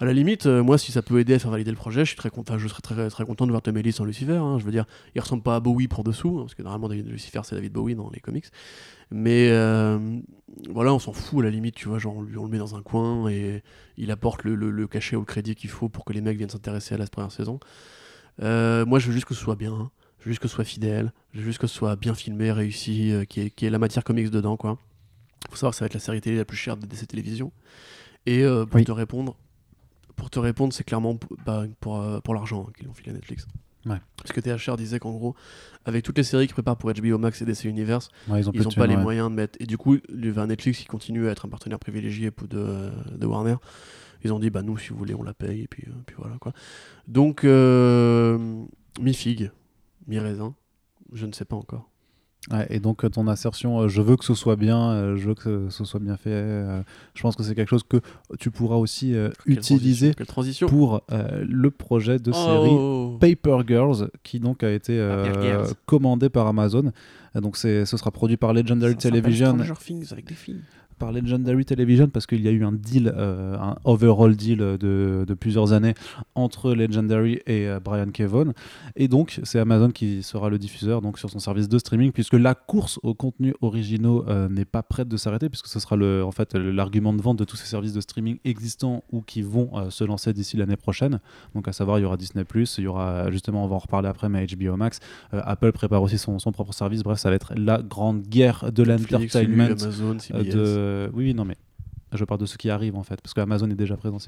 [0.00, 2.12] À la limite, euh, moi si ça peut aider à faire valider le projet, je,
[2.12, 4.32] suis très content, je serais très, très content de voir Tom Ellis en Lucifer.
[4.36, 4.58] Hein.
[4.58, 7.42] je veux dire, il ressemble pas à Bowie pour dessous, hein, parce que normalement Lucifer
[7.44, 8.46] c'est David Bowie dans les comics.
[9.10, 9.98] Mais euh,
[10.70, 12.82] voilà, on s'en fout à la limite, tu vois, genre on, le met dans un
[12.82, 13.62] coin et
[13.98, 16.48] il apporte le, le cachet ou le crédit qu'il faut pour que les mecs viennent
[16.48, 17.60] s'intéresser à la première saison.
[18.42, 19.74] Euh, moi, je veux juste que ce soit bien.
[19.74, 19.90] Hein.
[20.20, 21.12] Je veux juste que ce soit fidèle.
[21.34, 24.02] Je veux juste que ce soit bien filmé, réussi, qui qu'il y, ait la matière
[24.02, 24.78] comics dedans, quoi.
[25.50, 27.52] Faut savoir que ça va être la série télé la plus chère de DC Télévision.
[28.26, 29.36] Et euh, pour te répondre,
[30.20, 33.46] pour te répondre, c'est clairement bah, pour, pour l'argent hein, qu'ils ont filé à Netflix.
[33.86, 33.96] Ouais.
[34.18, 35.34] Parce que THR disait qu'en gros,
[35.86, 38.86] avec toutes les séries qu'ils préparent pour HBO Max et DC Universe, ils n'ont pas
[38.86, 39.56] les moyens de mettre.
[39.60, 43.56] Et du coup, Netflix qui continue à être un partenaire privilégié de, de Warner.
[44.22, 46.14] Ils ont dit, bah nous, si vous voulez, on la paye, et puis, euh, puis
[46.18, 46.52] voilà quoi.
[47.08, 48.66] Donc, euh,
[49.00, 49.50] mi-figue,
[50.06, 50.54] mi-raisin,
[51.14, 51.89] je ne sais pas encore.
[52.70, 55.84] Et donc ton assertion, euh, je veux que ce soit bien, je veux que ce
[55.84, 56.30] soit bien fait,
[57.14, 57.98] je pense que c'est quelque chose que
[58.38, 59.14] tu pourras aussi
[59.46, 60.14] utiliser
[60.68, 63.18] pour le projet de série oh.
[63.20, 64.98] Paper Girls, qui donc a été
[65.86, 66.92] commandé par Amazon.
[67.34, 69.58] Donc ce sera produit par Legendary Television.
[70.10, 70.62] avec des filles
[71.00, 75.24] par Legendary Television parce qu'il y a eu un deal, euh, un overall deal de,
[75.26, 75.94] de, plusieurs années
[76.34, 78.52] entre Legendary et euh, Brian Kevon.
[78.94, 82.34] Et donc, c'est Amazon qui sera le diffuseur donc, sur son service de streaming, puisque
[82.34, 86.22] la course aux contenus originaux euh, n'est pas prête de s'arrêter, puisque ce sera le,
[86.22, 89.90] en fait l'argument de vente de tous ces services de streaming existants ou qui vont
[89.90, 91.18] se lancer d'ici l'année prochaine.
[91.54, 94.08] Donc, à savoir, il y aura Disney, il y aura justement, on va en reparler
[94.08, 95.00] après, mais HBO Max.
[95.32, 97.02] Apple prépare aussi son, son, propre service.
[97.02, 101.56] Bref, ça va être la grande guerre de l'entertainment de euh, oui, non, mais
[102.12, 104.18] je parle de ce qui arrive en fait, parce qu'Amazon est déjà présent,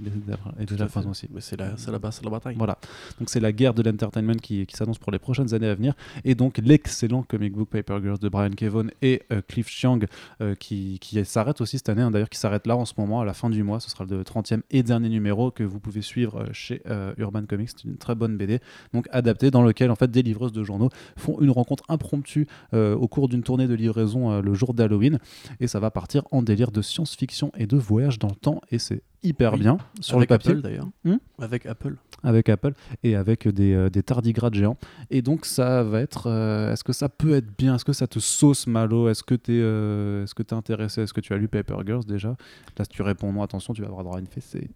[0.59, 1.29] est déjà présent aussi.
[1.33, 2.55] Mais c'est la, la base, c'est la bataille.
[2.57, 2.79] Voilà.
[3.19, 5.95] Donc c'est la guerre de l'entertainment qui, qui s'annonce pour les prochaines années à venir,
[6.25, 10.01] et donc l'excellent comic book Paper Girls de Brian Kevon et euh, Cliff Chiang
[10.41, 13.21] euh, qui, qui s'arrête aussi cette année, hein, d'ailleurs qui s'arrête là en ce moment
[13.21, 13.81] à la fin du mois.
[13.81, 16.83] Ce sera le 30e et dernier numéro que vous pouvez suivre chez
[17.19, 17.71] Urban Comics.
[17.71, 18.61] C'est une très bonne BD,
[18.93, 23.09] donc adaptée dans lequel en fait des livreuses de journaux font une rencontre impromptue au
[23.09, 25.19] cours d'une tournée de livraison le jour d'Halloween,
[25.61, 28.79] et ça va partir en délire de science-fiction et de voyage dans le temps et
[28.79, 30.55] c'est hyper bien sur avec le papier.
[30.55, 30.89] D'ailleurs.
[31.05, 31.97] Hmm avec Apple.
[32.23, 32.73] Avec Apple
[33.03, 34.77] et avec des, euh, des, tardigrades géants.
[35.11, 36.29] Et donc ça va être.
[36.29, 37.75] Euh, est-ce que ça peut être bien?
[37.75, 39.09] Est-ce que ça te sauce Malo?
[39.09, 41.03] Est-ce que tu es, euh, est-ce que es intéressé?
[41.03, 42.37] Est-ce que tu as lu Paper Girls déjà?
[42.79, 44.71] Là, si tu réponds non, attention, tu vas avoir droit à une fessée.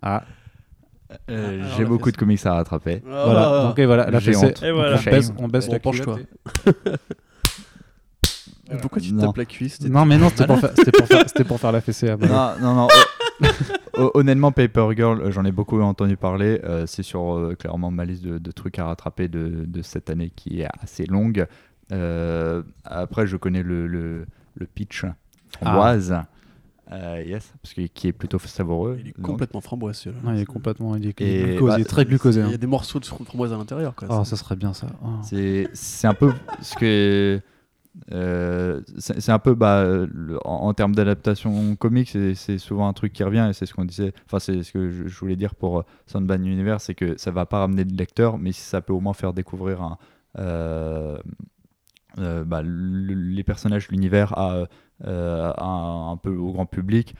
[0.00, 0.22] Ah.
[1.10, 1.14] ah
[1.76, 3.02] j'ai beaucoup de comics à rattraper.
[3.04, 4.54] Voilà, donc et voilà, la fessée.
[4.62, 6.18] On baisse, on baisse la penche toi.
[8.80, 11.72] Pourquoi tu te tapes la cuisse Non, mais non, c'était pour, faire, pour, pour, faire
[11.72, 12.14] la fessée.
[12.20, 12.88] Non, non, non.
[14.14, 16.60] Honnêtement, Paper Girl, euh, j'en ai beaucoup entendu parler.
[16.64, 20.30] Euh, c'est sur euh, clairement ma liste de, trucs à rattraper de, de, cette année
[20.34, 21.46] qui est assez longue.
[22.84, 25.04] après, je connais le, le, le pitch
[25.50, 26.14] framboise.
[26.90, 28.98] yes, parce que, qui est plutôt savoureux.
[29.00, 30.34] Il est complètement framboise celui-là.
[30.34, 32.40] il est complètement il est, bah, très glucosé.
[32.40, 32.58] Il y a hein.
[32.58, 33.94] des morceaux de framboise à l'intérieur.
[34.08, 34.88] Oh, ça serait bien ça.
[35.02, 35.08] Oh.
[35.22, 37.40] C'est un peu ce que
[38.12, 39.86] euh, c'est un peu bah,
[40.44, 44.12] en, termes d'adaptation comique, c'est souvent un truc qui revient et c'est ce qu'on disait.
[44.26, 47.60] Enfin, c'est ce que je, voulais dire pour Sandman Universe, c'est que ça va pas
[47.60, 49.96] ramener de lecteurs, mais ça peut au moins faire découvrir
[50.38, 51.18] euh,
[52.18, 54.66] euh, bah, les personnages, l'univers à,
[55.04, 57.14] un, peu au grand public.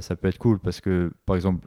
[0.00, 1.66] ça peut être cool parce que, par exemple,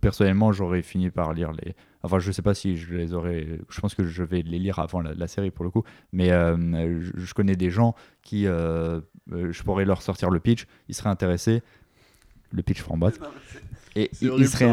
[0.00, 3.46] personnellement, j'aurais fini par lire les Enfin, je sais pas si je les aurais.
[3.68, 5.84] Je pense que je vais les lire avant la, série pour le coup.
[6.12, 8.46] Mais euh, je, connais des gens qui.
[8.46, 9.00] Euh,
[9.32, 10.66] euh, je pourrais leur sortir le pitch.
[10.88, 11.62] Ils seraient intéressés.
[12.52, 13.18] Le pitch framboise.
[13.94, 14.72] Et ils seraient,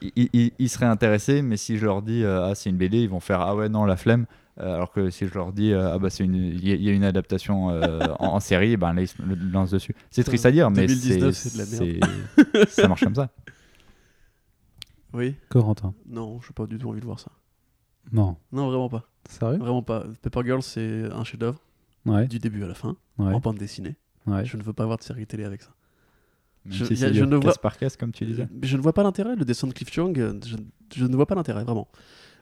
[0.00, 3.40] ils, seraient intéressés, mais si je leur dis ah c'est une BD, ils vont faire
[3.40, 4.26] ah ouais non la flemme.
[4.56, 7.70] alors que si je leur dis ah bah c'est une il y, a une adaptation
[8.20, 9.16] en, série, ben là ils se
[9.52, 9.96] lancent dessus.
[10.12, 11.98] C'est triste à dire, mais c'est
[12.68, 13.30] ça marche comme ça.
[15.12, 15.34] Oui.
[15.48, 15.94] Corentin.
[16.06, 17.30] Non, je n'ai pas du tout envie de voir ça.
[18.12, 18.36] Non.
[18.52, 19.08] Non, vraiment pas.
[19.28, 19.58] Sérieux?
[19.58, 20.04] Vraiment pas.
[20.22, 21.60] Paper Girl, c'est un chef-d'œuvre.
[22.06, 22.26] Ouais.
[22.26, 22.96] Du début à la fin.
[23.18, 23.32] Ouais.
[23.32, 23.96] En bande dessinée.
[24.26, 25.70] Je ne veux pas voir de série télé avec ça.
[26.66, 28.46] je, si je ne vois par casse, comme tu disais.
[28.62, 29.36] Je ne vois pas l'intérêt.
[29.36, 30.14] Le dessin de Cliff Chung,
[30.44, 30.56] je,
[30.94, 31.88] je ne vois pas l'intérêt, vraiment.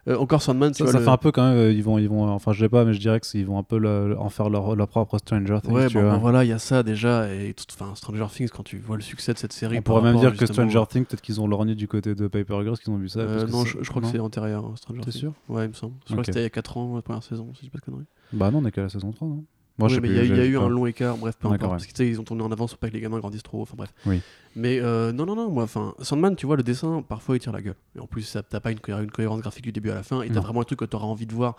[0.09, 1.59] Euh, encore Sandman, ça, ça fait un peu quand même.
[1.59, 3.65] Euh, ils vont, ils vont, enfin, je sais pas, mais je dirais qu'ils vont un
[3.65, 5.73] peu en faire leur, leur, propre Stranger Things.
[5.73, 7.29] Ouais, bon, voilà, il y a ça déjà.
[7.33, 9.79] Et enfin, Stranger Things, quand tu vois le succès de cette série.
[9.79, 12.63] On pourrait même dire que Stranger Things, peut-être qu'ils ont lorgné du côté de Paper
[12.63, 13.21] Girls, qu'ils ont vu ça.
[13.21, 15.13] Euh, non, je, crois que c'est antérieur, hein, Stranger Things.
[15.13, 15.33] T'es sûr?
[15.49, 15.95] Ouais, il me semble.
[16.07, 17.71] Je crois que c'était il y a 4 ans, la première saison, si je dis
[17.71, 18.07] pas de conneries.
[18.33, 19.45] Bah non, on est qu'à la saison 3, non?
[19.79, 21.71] Moi, mais il y, a eu un long écart, bref, peu importe.
[21.71, 23.93] Parce qu'ils ont tourné en avance pour pas que les gamins grandissent trop, enfin bref.
[24.07, 24.23] Oui.
[24.55, 27.53] Mais euh, non, non, non, moi, enfin, Sandman, tu vois, le dessin, parfois il tire
[27.53, 27.77] la gueule.
[27.95, 30.31] Et en plus, t'as pas une, une, cohérence graphique du début à la fin, et
[30.31, 31.57] t'as vraiment un truc que t'auras envie de voir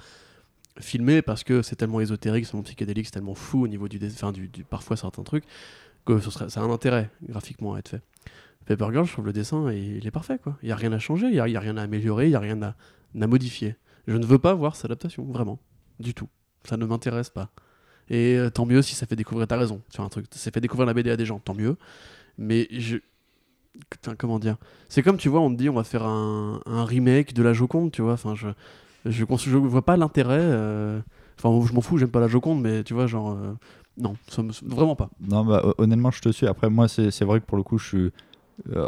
[0.80, 3.99] filmé parce que c'est tellement ésotérique, c'est tellement psychédélique, c'est tellement fou au niveau du,
[3.99, 5.44] dessin, du, du, parfois certains trucs,
[6.06, 8.02] que ce ça a un intérêt graphiquement à être fait.
[8.65, 10.57] Paper Girl, je trouve le dessin, il est parfait, quoi.
[10.61, 12.39] Il y a rien à changer, il y a, rien à améliorer, il y a
[12.39, 12.76] rien à,
[13.19, 13.76] à modifier.
[14.07, 15.60] Je ne veux pas voir cette adaptation, vraiment,
[15.99, 16.27] du tout.
[16.65, 17.49] Ça ne m'intéresse pas.
[18.10, 20.62] Et euh, tant mieux si ça fait découvrir, ta raison, sur un truc, ça fait
[20.62, 21.76] découvrir la BD à des gens, tant mieux.
[22.38, 22.98] Mais je.
[24.18, 24.58] comment dire?
[24.90, 27.92] C'est comme, tu vois, on te dit on va faire un, remake de la Joconde,
[27.92, 28.14] tu vois.
[28.14, 28.48] Enfin, je,
[29.06, 29.24] je,
[29.58, 30.40] vois pas l'intérêt.
[30.40, 31.00] Euh,
[31.38, 33.32] enfin, je m'en fous, j'aime pas la Joconde, mais tu vois, genre.
[33.32, 33.54] Euh,
[33.98, 34.16] non,
[34.64, 35.10] vraiment pas.
[35.20, 36.48] Non, bah, honnêtement, je te suis.
[36.48, 38.12] Après, moi, c'est vrai que pour le coup, je suis.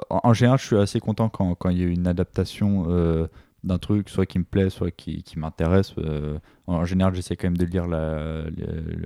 [0.09, 2.85] en, général, je suis assez content quand, quand il y a une adaptation
[3.63, 5.93] d'un truc, soit qui me plaît, soit qui, qui m'intéresse.
[5.97, 8.43] Euh, en général, j'essaie quand même de lire la,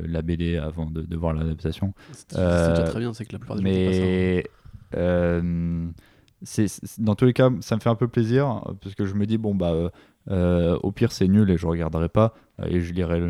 [0.06, 1.94] la, BD avant de, de voir l'adaptation.
[2.12, 4.50] C'est déjà euh, très bien, c'est que la plupart des mais, gens
[4.96, 5.88] euh,
[6.44, 6.68] c'est,
[7.00, 9.38] dans tous les cas, ça me fait un peu plaisir parce que je me dis,
[9.38, 9.92] bon, bah,
[10.28, 12.36] au pire, c'est nul et je regarderai pas
[12.66, 13.22] et je lirai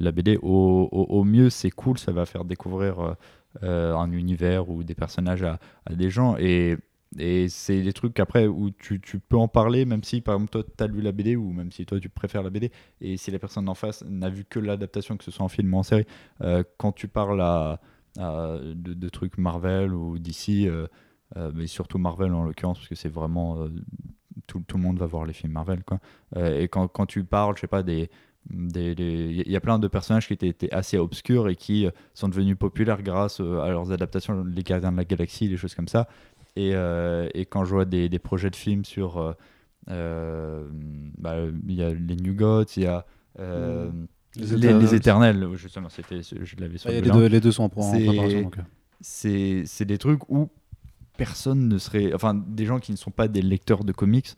[0.00, 0.38] la BD.
[0.42, 3.14] Au, au, mieux, c'est cool, ça va faire découvrir
[3.62, 6.36] un univers ou des personnages à, à des gens.
[6.38, 6.76] Et
[7.18, 10.50] et c'est des trucs après où tu, tu, peux en parler, même si par exemple
[10.50, 12.70] toi tu as lu la BD ou même si toi tu préfères la BD.
[13.00, 15.72] Et si la personne en face n'a vu que l'adaptation, que ce soit en film
[15.72, 16.06] ou en série,
[16.42, 17.80] euh, quand tu parles à,
[18.18, 20.86] de, trucs Marvel ou DC, euh,
[21.36, 23.66] euh, mais surtout Marvel en l'occurrence, parce que c'est vraiment.
[24.46, 25.84] tout, tout, le monde va voir les films Marvel.
[25.84, 26.00] Quoi.
[26.36, 28.10] et quand, quand tu parles, je sais pas, des.
[28.48, 32.56] Il y a plein de personnages qui étaient, étaient, assez obscurs et qui sont devenus
[32.56, 36.06] populaires grâce à leurs adaptations, les Gardiens de la Galaxie, les choses comme ça.
[36.56, 39.18] Et, euh, et, quand je vois des, des, projets de films sur.
[39.18, 39.32] Euh,
[39.90, 40.66] euh,
[41.18, 41.36] bah,
[41.68, 43.06] il y a les New Gods, il y a.
[43.38, 44.06] Mm.
[44.36, 48.50] Les, les, éternels, justement, c'était, je l'avais sur les, deux, les deux sont en préparation.
[49.00, 50.50] C'est des trucs où
[51.16, 52.12] personne ne serait.
[52.14, 54.34] Enfin, des gens qui ne sont pas des lecteurs de comics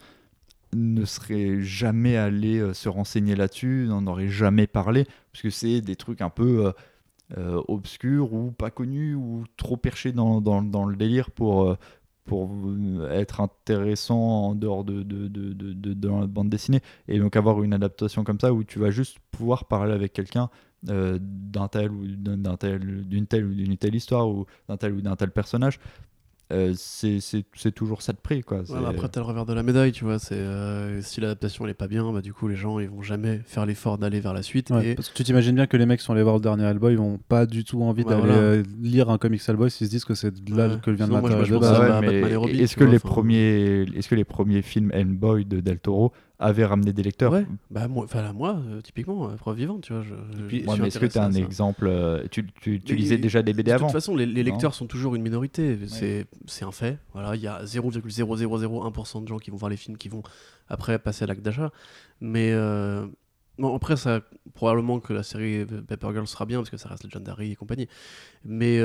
[0.75, 5.97] ne seraient jamais allés se renseigner là-dessus, n'en auraient jamais parlé, parce que c'est des
[5.97, 6.73] trucs un peu
[7.37, 11.77] obscurs ou pas connus ou trop perchés dans, dans, dans le délire pour,
[12.29, 12.51] pour
[13.11, 15.03] être intéressant en dehors de,
[16.21, 16.81] la bande dessinée.
[17.09, 20.51] Et donc avoir une adaptation comme ça où tu vas juste pouvoir parler avec quelqu'un
[20.91, 24.93] euh, d'un tel ou d'un tel, d'une telle ou d'une telle histoire ou d'un tel
[24.93, 25.81] ou d'un tel personnage
[26.51, 28.43] euh, c'est toujours ça de prix.
[28.43, 28.63] Quoi.
[28.87, 30.19] après, t'as le revers de la médaille, tu vois.
[30.19, 33.03] C'est euh, si l'adaptation elle est pas bien, bah, du coup, les gens ils vont
[33.03, 34.71] jamais faire l'effort d'aller vers la suite.
[34.83, 34.95] et...
[34.95, 36.93] Parce que tu t'imagines bien que les mecs qui sont allés voir le dernier Hellboy,
[36.93, 40.05] ils vont pas du tout envie d'aller euh, lire un comics Hellboy s'ils se disent
[40.07, 42.61] que c'est là que vient de matériel.
[42.61, 46.65] Est-ce que, les premiers, est -ce que les premiers films Hellboy de Del Toro avait
[46.65, 47.33] ramené des lecteurs.
[47.33, 50.03] Ouais, bah moi, moi, euh, typiquement, euh, preuve vivante, tu vois.
[50.03, 53.73] Je, est-ce que tu as un exemple euh, Tu, tu, tu lisais déjà des BD
[53.73, 56.99] avant De toute façon, les, lecteurs sont toujours une minorité, c'est un fait.
[57.13, 60.23] Voilà, il y a 0,0001% de gens qui vont voir les films, qui vont
[60.69, 61.73] après passer à l'acte d'achat.
[62.21, 62.55] Mais
[63.59, 64.21] bon, après, ça,
[64.55, 67.89] probablement que la série Paper Girl sera bien parce que ça reste Legendary et compagnie.
[68.45, 68.79] Mais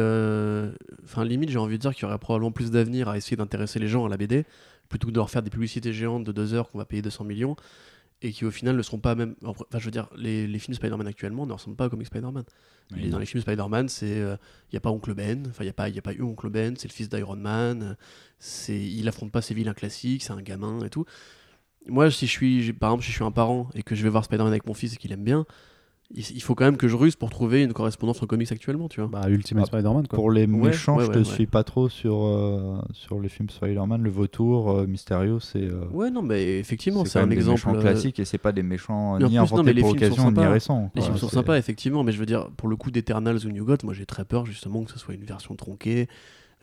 [1.04, 3.78] enfin, limite, j'ai envie de dire qu'il y aurait probablement plus d'avenir à essayer d'intéresser
[3.78, 4.46] les gens à la BD
[4.90, 7.24] plutôt que de leur faire des publicités géantes de deux heures qu'on va payer 200
[7.24, 7.56] millions
[8.24, 9.36] et qui au final ne seront pas même.
[9.44, 12.46] Enfin, je veux dire, les, les films Spider-Man actuellement ne ressemblent pas aux comics Spider-Man.
[13.10, 14.38] dans les films Spider-Man, c'est il euh,
[14.72, 16.76] n'y a pas Oncle Ben, enfin il n'y a pas a pas eu Oncle Ben,
[16.78, 17.98] c'est le fils d'Iron Man,
[18.40, 21.06] c'est il affronte pas ses vilains classiques, c'est un gamin et tout.
[21.88, 24.10] Moi, si je suis par exemple, si je suis un parent et que je vais
[24.10, 25.46] voir Spider-Man avec mon fils et qu'il aime bien,
[26.16, 29.02] il faut quand même que je ruse pour trouver une correspondance en comics actuellement, tu
[29.02, 29.10] vois.
[29.10, 33.20] Bah, Ultimate ah, Spider-Man, Pour les méchants, je te suis pas trop sur, euh, sur
[33.20, 34.02] les films Spider-Man.
[34.02, 35.64] Le vautour, euh, Mysterio, c'est.
[35.64, 37.80] Euh, ouais, non, mais effectivement, c'est un exemple.
[37.80, 40.92] classique et c'est pas des méchants ni inventés pour l'occasion ni récents.
[40.96, 43.66] Les films sont sympas, effectivement, mais je veux dire, pour le coup d'Eternals ou New
[43.66, 46.08] God, moi j'ai très peur justement que ce soit une version tronquée.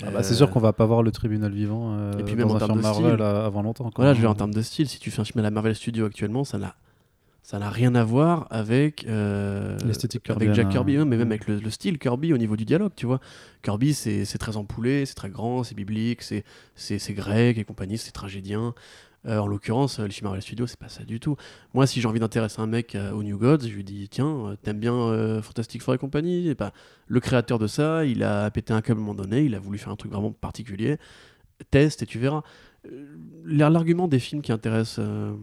[0.03, 2.55] Ah bah, c'est sûr qu'on va pas voir le tribunal vivant et puis même dans
[2.55, 3.91] en un film Marvel avant longtemps.
[3.97, 5.75] Voilà, je veux en termes de style, si tu fais un film à la Marvel
[5.75, 6.75] Studio actuellement, ça n'a
[7.51, 11.05] ça n'a rien à voir avec euh, l'esthétique avec Jack Kirby, hein.
[11.05, 13.19] mais même avec le, style Kirby au niveau du dialogue, tu vois.
[13.63, 18.73] Kirby, c'est très empoulé, c'est très grand, c'est biblique, c'est grec et compagnie, c'est tragédien.
[19.27, 21.35] Euh, en l'occurrence, le film Marvel Studios, c'est pas ça du tout.
[21.75, 24.57] Moi, si j'ai envie d'intéresser un mec euh, au New Gods, je lui dis tiens,
[24.63, 26.51] t'aimes bien Fantastic Four et compagnie?
[26.51, 26.73] Et pas
[27.09, 29.59] Le créateur de ça, il a pété un câble à un moment donné, il a
[29.59, 30.99] voulu faire un truc vraiment particulier.
[31.73, 32.43] Teste et tu verras.
[33.45, 35.35] L'argument des films qui intéressent, euh,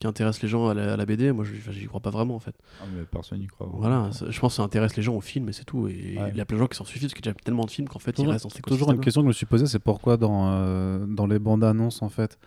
[0.00, 2.54] qui intéressent les gens à la, BD, moi j'y crois pas vraiment en fait.
[2.80, 3.68] Ah, mais personne n'y croit.
[3.72, 5.88] Voilà, je pense que ça intéresse les gens au film et c'est tout.
[5.88, 7.64] Et il y a plein de gens qui s'en suffisent parce qu'il y a tellement
[7.64, 9.46] de films qu'en fait ils restent dans ces Toujours une question que je me suis
[9.46, 12.38] posée, c'est pourquoi dans, euh, dans les bandes annonces en fait,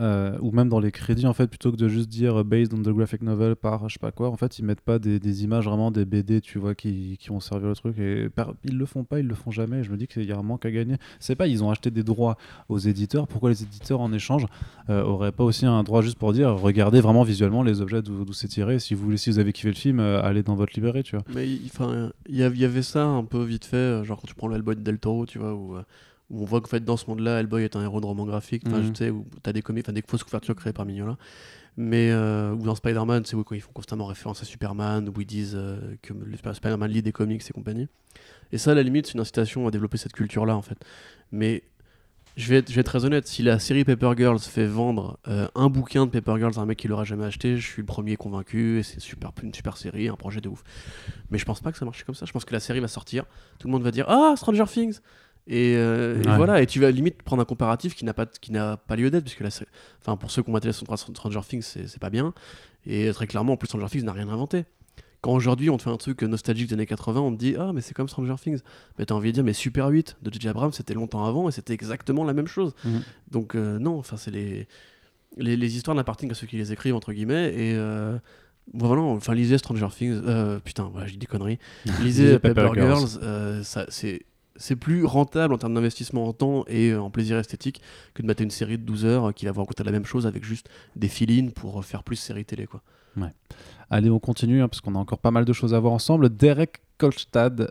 [0.00, 2.74] euh, ou même dans les crédits en fait plutôt que de juste dire euh, based
[2.74, 5.20] on the graphic novel par je sais pas quoi en fait ils mettent pas des,
[5.20, 7.96] des images vraiment des BD tu vois qui, qui ont servi le truc.
[7.98, 8.28] Et
[8.64, 9.84] ils le font pas ils le font jamais.
[9.84, 10.96] Je me dis qu'il y a un manque à gagner.
[11.20, 12.36] C'est pas ils ont acheté des droits
[12.68, 13.28] aux éditeurs.
[13.28, 14.46] Pourquoi les éditeurs en échange
[14.90, 18.32] euh, auraient pas aussi un droit juste pour dire regardez vraiment visuellement les objets d'où
[18.32, 18.80] c'est tiré.
[18.80, 21.24] Si vous si vous avez kiffé le film allez dans votre librairie tu vois.
[21.34, 24.74] Mais enfin il y, avait ça un peu vite fait genre quand tu prends l'album
[24.74, 25.76] de Del Toro tu vois où
[26.30, 28.62] où on voit qu'en fait dans ce monde-là, Hellboy est un héros de roman graphique,
[28.66, 28.94] enfin je mhm.
[28.94, 31.16] sais, où t'as des comics, des fausses couvertures créées par Mignola,
[31.76, 35.26] mais euh, ou dans Spider-Man, c'est où ils font constamment référence à Superman, où ils
[35.26, 36.14] disent euh, que
[36.54, 37.88] Spider-Man lit des comics et compagnie.
[38.52, 40.78] Et ça, à la limite, c'est une incitation à développer cette culture-là en fait.
[41.32, 41.64] Mais
[42.36, 45.18] je vais, être, je vais être très honnête, si la série Paper Girls fait vendre
[45.28, 47.82] euh, un bouquin de Paper Girls à un mec qui l'aura jamais acheté, je suis
[47.82, 50.64] le premier convaincu, et c'est super, une super série, un projet de ouf.
[51.30, 52.26] Mais je pense pas que ça marche comme ça.
[52.26, 53.24] Je pense que la série va sortir,
[53.60, 54.98] tout le monde va dire Ah, Stranger Things
[55.50, 58.76] euh, et, voilà, et tu vas limite prendre un comparatif qui n'a pas, qui n'a
[58.76, 59.50] pas lieu d'être, puisque là,
[60.00, 62.32] enfin, pour ceux qui ont maté Stranger Things, c'est pas bien.
[62.86, 64.64] Et très clairement, en plus, Stranger Things n'a rien inventé.
[65.20, 67.72] Quand aujourd'hui on te fait un truc nostalgique des années 80, on te dit Ah,
[67.74, 68.60] mais c'est comme Stranger Things.
[68.98, 70.48] Mais t'as envie de dire, mais Super 8 de J.J.
[70.48, 72.74] Abrams, c'était longtemps avant et c'était exactement la même chose.
[72.84, 73.02] Mhm.
[73.30, 74.68] Donc, euh, non, enfin, c'est les...
[75.38, 75.56] les...
[75.56, 75.76] les.
[75.76, 77.54] histoires n'appartiennent qu'à ceux qui les écrivent, entre guillemets.
[77.54, 77.74] Et.
[77.74, 78.18] Euh...
[78.74, 80.20] voilà, enfin, lisez Stranger Things.
[80.26, 81.58] Euh, putain, voilà, j'ai des conneries.
[82.02, 86.90] lisez Paper, Girls, euh, ça, c'est c'est plus rentable en termes d'investissement en temps et
[86.90, 87.80] euh, en plaisir esthétique
[88.14, 90.26] que de mater une série de 12 heures qui va vous raconter la même chose
[90.26, 92.66] avec juste des fill pour faire plus série télé.
[92.66, 92.82] Quoi.
[93.16, 93.32] Ouais.
[93.90, 96.28] Allez, on continue hein, parce qu'on a encore pas mal de choses à voir ensemble.
[96.28, 97.70] Derek Kolstad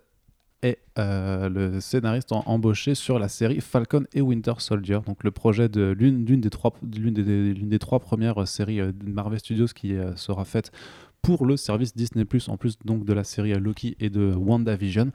[0.62, 5.68] est euh, le scénariste embauché sur la série Falcon et Winter Soldier, donc le projet
[5.68, 7.12] de l'une des trois des,
[7.54, 10.72] des, trois premières séries euh, de Marvel Studios qui sera faite
[11.24, 15.12] pour le service Disney+, en plus donc de la série Loki et de WandaVision.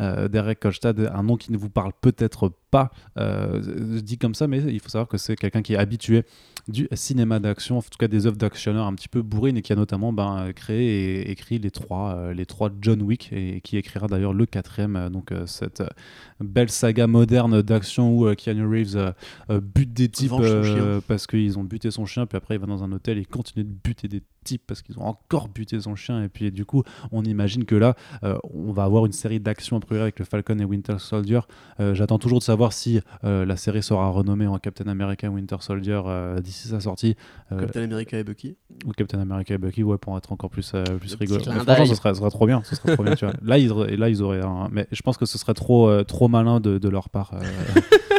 [0.00, 4.46] Euh, Derek Kolstad, un nom qui ne vous parle peut-être pas euh, dit comme ça,
[4.46, 6.24] mais il faut savoir que c'est quelqu'un qui est habitué
[6.68, 9.72] du cinéma d'action, en tout cas des œuvres d'actionneurs un petit peu bourrines et qui
[9.72, 13.76] a notamment ben, créé et écrit les trois, euh, les trois John Wick et, qui
[13.76, 15.82] écrira d'ailleurs le quatrième, euh, donc cette
[16.40, 19.14] belle saga moderne d'action où Keanu Reeves
[19.48, 20.32] bute des types
[21.06, 23.26] parce qu'ils ont buté son chien, puis après il va dans un hôtel et il
[23.26, 26.64] continue de buter des types parce qu'ils ont encore buté son chien et puis du
[26.64, 30.58] coup on imagine que là on va avoir une série d'actions à avec le Falcon
[30.58, 31.40] et Winter Soldier.
[31.78, 36.00] J'attends toujours de savoir si la série sera renommée en Captain America Winter Soldier
[36.42, 37.16] d'ici sa sortie.
[37.52, 40.72] Euh, Captain America et Bucky Ou Captain America et Bucky, ouais, pour être encore plus,
[40.74, 41.40] euh, plus rigolo.
[41.40, 42.62] Franchement, ce serait, ce serait, trop bien.
[42.64, 43.34] Ce serait trop bien tu vois.
[43.42, 44.44] Là, ils, là, ils auraient.
[44.44, 44.68] Un...
[44.72, 47.32] Mais je pense que ce serait trop, euh, trop malin de, de leur part.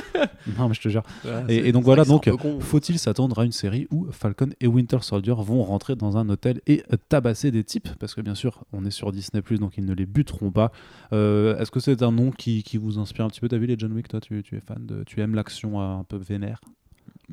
[0.58, 1.04] non, mais je te jure.
[1.48, 2.30] et, donc voilà, donc
[2.60, 6.62] faut-il s'attendre à une série où Falcon et Winter Soldier vont rentrer dans un hôtel
[6.68, 7.90] et tabasser des types?
[8.00, 10.72] Parce que bien sûr, on est sur Disney, donc ils ne les buteront pas.
[11.12, 13.48] Est-ce que c'est un nom qui, qui, vous inspire un petit peu?
[13.48, 15.04] T'as vu les John Wick Toi, tu, tu es fan de.
[15.06, 16.62] Tu aimes l'action un peu vénère?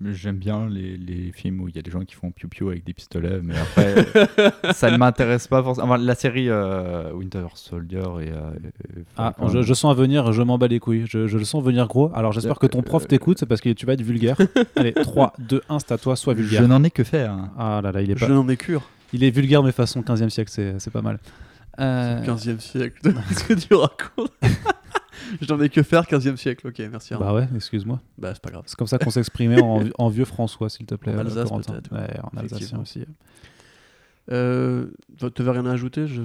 [0.03, 2.85] J'aime bien les, les, films où il y a des gens qui font piou-piou avec
[2.85, 3.95] des pistolets, mais après,
[4.75, 5.95] ça ne m'intéresse pas forcément.
[5.95, 8.33] la série euh, Winter Soldier et.
[8.33, 8.51] Euh,
[9.17, 11.07] ah, je, sens à venir, je m'en bats les couilles.
[11.09, 12.11] Je, je, le sens venir gros.
[12.13, 14.37] Alors j'espère que ton prof t'écoute, c'est parce que tu vas être vulgaire.
[14.77, 16.63] Allez, 3, 2, 1, c'est à toi, sois vulgaire.
[16.63, 17.37] Je n'en ai que faire.
[17.57, 18.27] Ah là là, il est pas.
[18.27, 18.83] Je n'en ai cure.
[19.13, 21.21] Il est vulgaire, mais façon 15e siècle, c'est pas mal.
[21.79, 22.21] Euh...
[22.25, 24.33] 15e siècle, qu'est-ce que tu racontes?
[25.41, 27.15] J'en ai que faire 15e siècle, ok, merci.
[27.15, 28.01] Bah ouais, excuse-moi.
[28.19, 28.65] Bah c'est pas grave.
[28.67, 31.15] C'est comme ça qu'on s'exprimait en, en, vieux François, s'il te plaît.
[31.15, 31.93] En Alsace peut-être.
[31.93, 33.05] Ouais, en alsacien aussi.
[34.33, 34.87] Euh,
[35.35, 36.23] tu veux rien à ajouter je...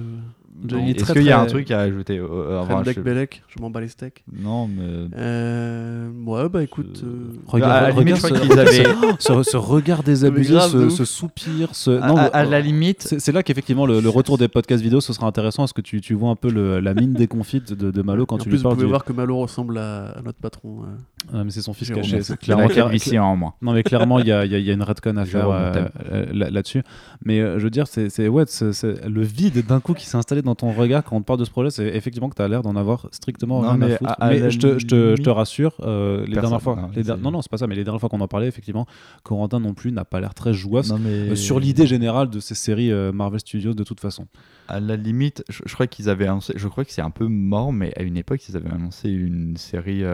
[0.68, 3.00] Est-ce qu'il y a un truc à ajouter euh, avant je...
[3.00, 4.24] Belek, je m'en bats les steaks.
[4.30, 5.08] Non, mais.
[5.16, 6.10] Euh...
[6.26, 7.02] Ouais, bah écoute.
[7.04, 7.32] Euh...
[7.46, 8.84] Regarde, à limite, je crois qu'ils avaient.
[9.18, 11.70] ce, ce, regard désabusé, ce, ce, soupir.
[11.72, 11.90] Ce...
[11.90, 13.14] Non, à, à, la limite.
[13.18, 16.00] C'est là qu'effectivement le, le, retour des podcasts vidéo ce sera intéressant parce que tu,
[16.00, 18.74] tu vois un peu le, la mine déconfite de, de Malo quand tu lui parles.
[18.74, 20.82] Vous pouvez voir que Malo ressemble à, notre patron.
[20.82, 21.32] Euh...
[21.32, 22.22] Ah, mais c'est son fils caché.
[22.22, 23.54] C'est clairement ici en moins.
[23.62, 26.82] Non, mais clairement, il y a, y a une redcon à faire euh, là-dessus.
[27.24, 30.72] Mais je veux dire, c'est ouais, le vide d'un coup qui s'est installé dans ton
[30.72, 31.70] regard quand on te parle de ce projet.
[31.70, 34.16] C'est effectivement que tu as l'air d'en avoir strictement rien à foutre.
[34.20, 36.76] mais je te, je, te, je te, rassure, euh, les dernières fois.
[36.76, 38.86] Non, les non, non, c'est pas ça, mais les dernières fois qu'on en parlait, effectivement,
[39.22, 42.92] Corentin non plus n'a pas l'air très joueur euh, sur l'idée générale de ces séries
[42.92, 44.26] euh, Marvel Studios de toute façon.
[44.68, 47.72] À la limite, je, crois qu'ils avaient annoncé, je crois que c'est un peu mort,
[47.72, 50.04] mais à une époque, ils avaient annoncé une série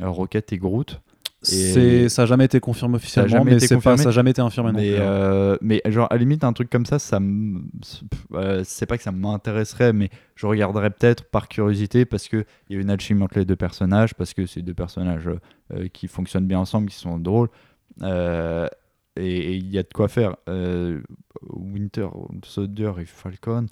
[0.00, 1.00] Rocket et Groot.
[1.52, 4.96] Et ça n'a jamais été confirmé officiellement, mais ça n'a jamais été infirmé mais, non
[5.00, 7.18] euh, mais genre, à la limite, un truc comme ça, ça
[8.34, 12.76] euh, c'est pas que ça m'intéresserait, mais je regarderais peut-être par curiosité parce qu'il y
[12.76, 15.28] a une alchimie entre les deux personnages, parce que c'est deux personnages
[15.72, 17.48] euh, qui fonctionnent bien ensemble, qui sont drôles.
[18.02, 18.68] et
[19.16, 20.36] il y a de quoi faire.
[21.42, 22.08] Winter
[22.44, 23.66] Soldier et Falcon,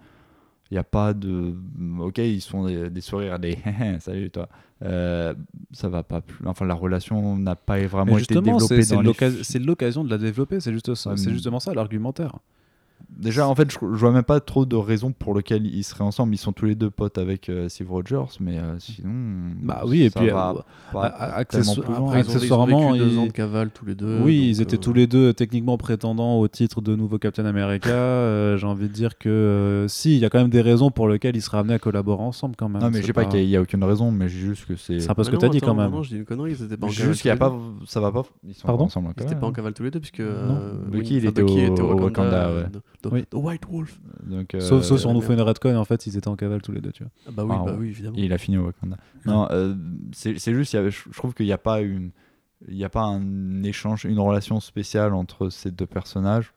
[0.73, 1.55] il n'y a pas de.
[2.01, 3.59] Ok, ils sont des, sourires, des
[4.01, 4.49] salut toi.
[4.83, 5.35] Euh,
[5.71, 6.47] ça va pas plus.
[6.47, 8.83] Enfin, la relation n'a pas vraiment été développée.
[8.83, 11.15] C'est l'occasion de la développer, c'est juste ça.
[11.19, 12.39] c'est justement ça l'argumentaire.
[13.19, 16.05] Déjà, en fait, je, je, vois même pas trop de raisons pour lesquelles ils seraient
[16.05, 16.35] ensemble.
[16.35, 19.11] Ils sont tous les deux potes avec euh, Steve Rogers, mais euh, sinon.
[19.63, 20.53] Bah oui, et puis euh,
[20.95, 24.21] accessoirement, ils ont deux ans de cavale tous les deux.
[24.23, 27.91] Oui, ils étaient tous les deux techniquement prétendants au titre de nouveau Captain America.
[28.57, 31.37] J'ai envie de dire que si, il y a quand même des raisons pour lesquelles
[31.37, 32.83] ils seraient amenés à collaborer ensemble quand même.
[32.83, 35.01] Non, mais je sais pas qu'il y, a aucune raison, mais juste que c'est.
[35.01, 35.91] C'est un peu ce que tu as dit quand même.
[35.91, 37.07] Non, je dis une connerie, ils étaient pas en cavale.
[37.07, 37.55] Juste qu'il y a pas,
[37.87, 38.23] ça va pas.
[38.47, 39.13] Ils sont Pardon ensemble.
[39.19, 40.23] Ils étaient pas en cavale tous les deux puisque.
[40.91, 42.51] Bucky, il était au Wakanda.
[43.11, 44.01] White Wolf.
[44.25, 46.63] Donc, sauf, sauf si on nous fait une redcon, en fait, ils étaient en cavale
[46.63, 47.13] tous les deux, tu vois.
[47.27, 48.17] Ah bah oui, bah oui évidemment.
[48.19, 48.97] Il a fini au Wakanda.
[49.27, 49.75] Non, euh,
[50.13, 52.11] c'est juste, je trouve qu'il n'y a pas une,
[52.69, 56.53] il n'y a pas un échange, une relation spéciale entre ces deux personnages.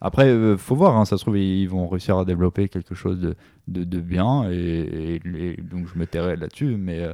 [0.00, 3.18] Après, euh, faut voir, hein, ça se trouve, ils vont réussir à développer quelque chose
[3.18, 3.34] de,
[3.66, 5.20] de, de bien, et,
[5.62, 7.12] donc je me tairai là-dessus, mais, euh,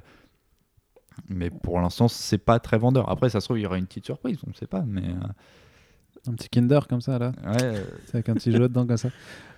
[1.28, 3.08] mais pour l'instant, c'est pas très vendeur.
[3.08, 5.14] Après, ça se trouve, il y aura une petite surprise, on ne sait pas, mais.
[6.26, 7.32] Un petit Kinder comme ça là.
[7.44, 7.74] Ouais.
[8.14, 9.10] avec un petit jouet dedans comme ça.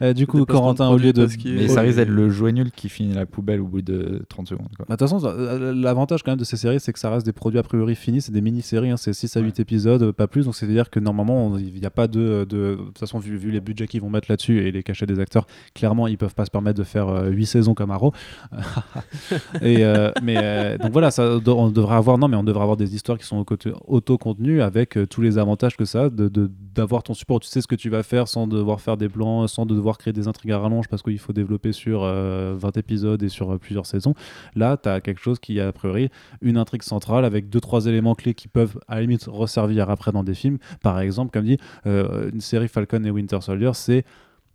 [0.03, 1.29] Euh, du coup, Corentin, au lieu de.
[1.45, 4.49] Mais ça risque d'être le jouet nul qui finit la poubelle au bout de 30
[4.49, 4.69] secondes.
[4.79, 7.25] Bah, de toute façon, euh, l'avantage quand même de ces séries, c'est que ça reste
[7.25, 8.21] des produits a priori finis.
[8.21, 10.45] C'est des mini-séries, hein, c'est 6 à 8 épisodes, pas plus.
[10.45, 12.17] Donc c'est-à-dire que normalement, il n'y a pas de.
[12.17, 15.07] De, de toute façon, vu, vu les budgets qu'ils vont mettre là-dessus et les cachets
[15.07, 18.13] des acteurs, clairement, ils peuvent pas se permettre de faire 8 euh, saisons comme Arrow.
[19.63, 19.85] et,
[20.23, 22.19] mais donc voilà, ça, on devrait avoir.
[22.19, 23.45] Non, mais on devrait avoir des histoires qui sont
[23.87, 27.67] auto-contenues avec tous les avantages que ça de, de d'avoir ton support, tu sais ce
[27.67, 30.59] que tu vas faire sans devoir faire des plans, sans devoir créer des intrigues à
[30.59, 34.15] rallonge parce qu'il faut développer sur 20 euh, épisodes et sur euh, plusieurs saisons.
[34.55, 36.11] Là, tu as quelque chose qui a a priori
[36.43, 40.13] une intrigue centrale avec deux trois éléments clés qui peuvent à la limite resservir après
[40.13, 40.59] dans des films.
[40.83, 44.05] Par exemple, comme dit, euh, une série Falcon et Winter Soldier, c'est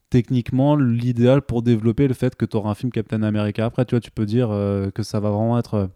[0.10, 3.86] techniquement l'idéal pour développer le fait que tu auras un film Captain America après.
[3.86, 4.50] Tu vois, tu peux dire
[4.94, 5.90] que ça va vraiment être.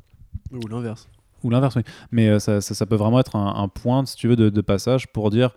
[0.52, 1.10] Ou l'inverse.
[1.44, 1.84] Ou l'inverse, oui.
[2.12, 5.32] Mais ça, ça, peut vraiment être un, point, si tu veux, de, de passage pour
[5.32, 5.54] dire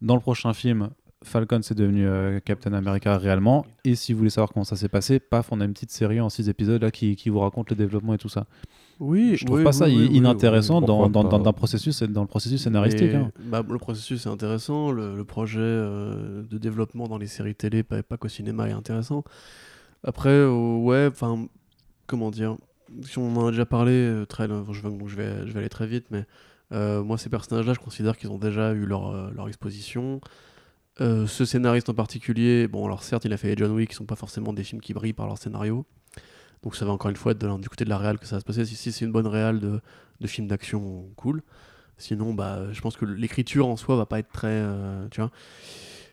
[0.00, 0.90] dans le prochain film,
[1.24, 3.66] Falcon c'est devenu euh, Captain America réellement.
[3.84, 6.20] Et si vous voulez savoir comment ça s'est passé, paf, on a une petite série
[6.20, 8.46] en 6 épisodes là qui, qui, vous raconte le développement et tout ça.
[9.00, 13.14] Oui, je trouve pas ça inintéressant dans, dans, dans, processus, dans le processus scénaristique.
[13.14, 13.30] Hein.
[13.44, 18.02] Bah, le processus est intéressant, le, projet euh, de développement dans les séries télé, pas,
[18.02, 19.22] pas qu'au cinéma, est intéressant.
[20.02, 21.46] Après, euh, ouais, enfin,
[22.08, 22.56] comment dire,
[23.02, 25.86] si on en a déjà parlé, très, je, vais, je, vais, je vais aller très
[25.86, 26.24] vite, mais euh,
[26.70, 30.20] moi, ces personnages-là, je considère qu'ils ont déjà eu leur, euh, exposition.
[31.00, 33.96] Euh, ce scénariste en particulier, bon, alors certes, il a fait les John Wick, qui
[33.96, 35.86] sont pas forcément des films qui brillent par leur scénario.
[36.62, 38.40] Donc ça va encore une fois être du côté de la réal que ça va
[38.40, 38.64] se passer.
[38.64, 39.80] Si, c'est une bonne réal de,
[40.20, 41.42] de film d'action, cool.
[41.98, 44.64] Sinon, bah, je pense que l'écriture en soi va pas être très.
[45.12, 45.30] tu vois.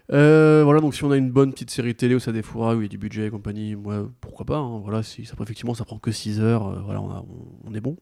[0.10, 2.84] voilà, donc si on a une bonne petite série télé où ça défoura, où il
[2.84, 4.58] y a du budget et compagnie, moi, pourquoi pas.
[4.58, 4.82] Hein.
[4.84, 7.98] voilà, si ça, effectivement, ça prend que 6 heures, voilà, on, est bon.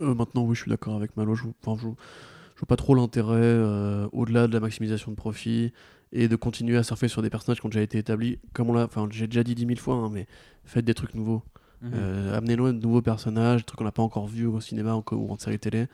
[0.00, 1.34] Euh, maintenant, oui, je suis d'accord avec Malo.
[1.34, 5.72] Je, enfin, je, je vois pas trop l'intérêt, euh, au-delà de la maximisation de profit,
[6.12, 8.38] et de continuer à surfer sur des personnages qui ont déjà été établis.
[8.52, 10.26] Comme on l'a, enfin, j'ai déjà dit dix mille fois, hein, mais
[10.64, 11.42] faites des trucs nouveaux.
[11.82, 11.92] Mhm.
[11.94, 15.32] Euh, amenez-nous de nouveaux personnages, des trucs qu'on n'a pas encore vus au cinéma ou
[15.32, 15.86] en série télé.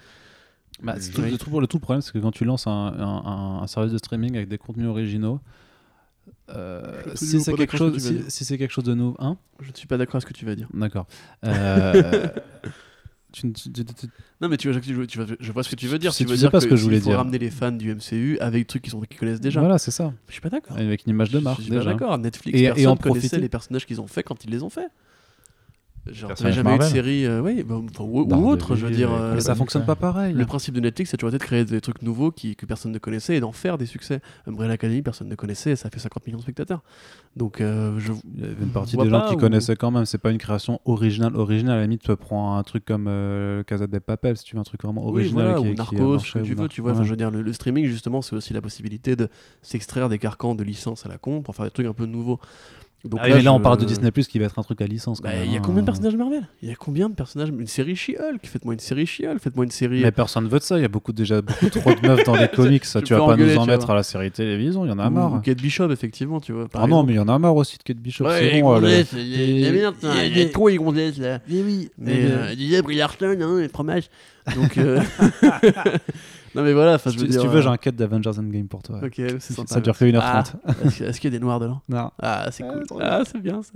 [0.83, 3.67] Bah, tout, le, tout, le, tout, problème, c'est que quand tu lances un, un, un,
[3.67, 5.41] service de streaming avec des contenus originaux,
[7.15, 9.37] si c'est quelque, chose, si, si c'est quelque chose de nouveau, hein?
[9.61, 10.69] Je ne suis pas d'accord avec ce que tu vas dire.
[10.73, 11.07] D'accord.
[14.40, 16.12] non, mais tu vois, tu, tu, je vois ce que tu veux dire.
[16.12, 17.19] tu veux dire pas ce que je voulais faut dire.
[17.19, 19.61] ramener les fans du MCU avec des trucs qu'ils qui connaissent déjà.
[19.61, 20.12] Voilà, c'est ça.
[20.28, 20.77] Je suis pas d'accord.
[20.77, 21.59] Avec une image de marque.
[21.59, 22.19] Je suis pas d'accord.
[22.19, 24.70] Netflix, et, personne et en connaissait les personnages qu'ils ont fait quand ils les ont
[24.70, 24.89] fait.
[26.06, 29.12] Genre, t'avais jamais eu de série, euh, oui, bah, ou, autre, je veux dire.
[29.12, 30.32] Euh, mais ça fonctionne pas pareil.
[30.32, 32.90] Le principe de Netflix, c'est toujours été de créer des trucs nouveaux qui, que personne
[32.90, 34.20] ne connaissait et d'en faire des succès.
[34.47, 36.82] Umbrella Academy, personne ne connaissait et ça fait 50 millions de spectateurs.
[37.36, 38.12] Donc, euh, je.
[38.35, 40.06] Il y avait une partie des gens qui connaissaient quand même.
[40.06, 41.36] C'est pas une création originale.
[41.36, 43.05] Originale, à la limite, tu peux prendre un truc comme
[43.66, 45.59] Casa de Papel, si tu veux un truc vraiment original.
[45.59, 46.68] ou Narcos, ce que tu veux.
[46.68, 49.28] Tu vois, je veux dire, le, streaming, justement, c'est aussi la possibilité de
[49.60, 52.40] s'extraire des carcans de licence à la con pour faire des trucs un peu nouveaux.
[53.05, 55.22] Donc ah là, on parle de Disney Plus qui va être un truc à licence.
[55.22, 56.47] Bah, il y a combien de personnages Marvel?
[56.62, 57.48] Il y a combien de personnages?
[57.48, 60.02] Une série She-Hulk Faites-moi une série She-Hulk Faites-moi une série.
[60.02, 60.78] Mais personne ne veut de ça.
[60.78, 62.82] Il y a beaucoup déjà beaucoup trop de meufs dans les comics.
[62.82, 64.85] tu, tu vas pas nous en mettre à la série télévision.
[64.85, 65.32] Il y en a marre.
[65.32, 66.68] Ou Kate Bishop, effectivement, tu vois.
[66.74, 68.24] Ah non, mais il y en a marre aussi de Kate Bishop.
[68.24, 69.12] Ouais, les gonzesses.
[69.14, 71.40] Il y a trop les gonzesses là.
[71.48, 71.90] Mais oui.
[71.98, 74.10] Mais disait Brie Larson, hein, les fromages.
[74.55, 74.78] Donc.
[76.56, 79.01] Euh, non mais voilà, si, tu veux, j'ai un cut d'Avengers Endgame pour toi.
[79.02, 79.68] Ok, c'est.
[79.68, 80.55] Ça dure que 1h30.
[80.64, 81.81] Ah, est-ce qu'il y a des noirs dedans?
[81.89, 82.10] Non.
[82.20, 82.85] Ah, c'est cool.
[83.01, 83.72] Ah, c'est bien ça.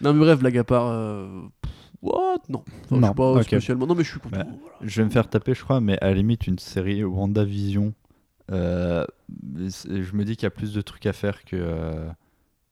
[0.00, 0.86] Non mais bref, blague à part.
[0.88, 1.42] Euh...
[2.02, 2.42] What?
[2.48, 2.64] Non.
[2.90, 3.00] non.
[3.00, 3.86] Je suis pas spécialement.
[3.86, 4.38] Non mais je suis content.
[4.38, 4.46] Bah,
[4.82, 7.92] je vais me faire taper, je crois, mais à la limite, une série WandaVision.
[8.50, 9.04] Euh,
[9.56, 11.56] je me dis qu'il y a plus de trucs à faire que.
[11.56, 12.08] Euh,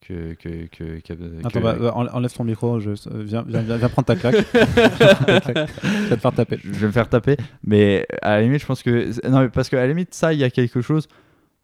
[0.06, 2.90] que, que, que, Attends, bah, enlève ton micro, je,
[3.24, 4.36] viens, viens, viens, prendre ta claque.
[4.52, 6.58] je vais te faire taper.
[6.62, 9.28] Je vais me faire taper, mais à la limite, je pense que.
[9.28, 11.08] Non, parce qu'à la limite, ça, il y a quelque chose.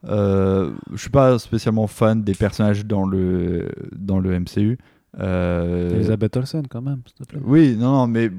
[0.09, 4.79] Euh, je suis pas spécialement fan des personnages dans le, dans le MCU.
[5.21, 5.91] Euh...
[5.91, 7.41] Elisabeth Olsen, quand même, s'il te plaît.
[7.45, 8.31] Oui, non, non, mais.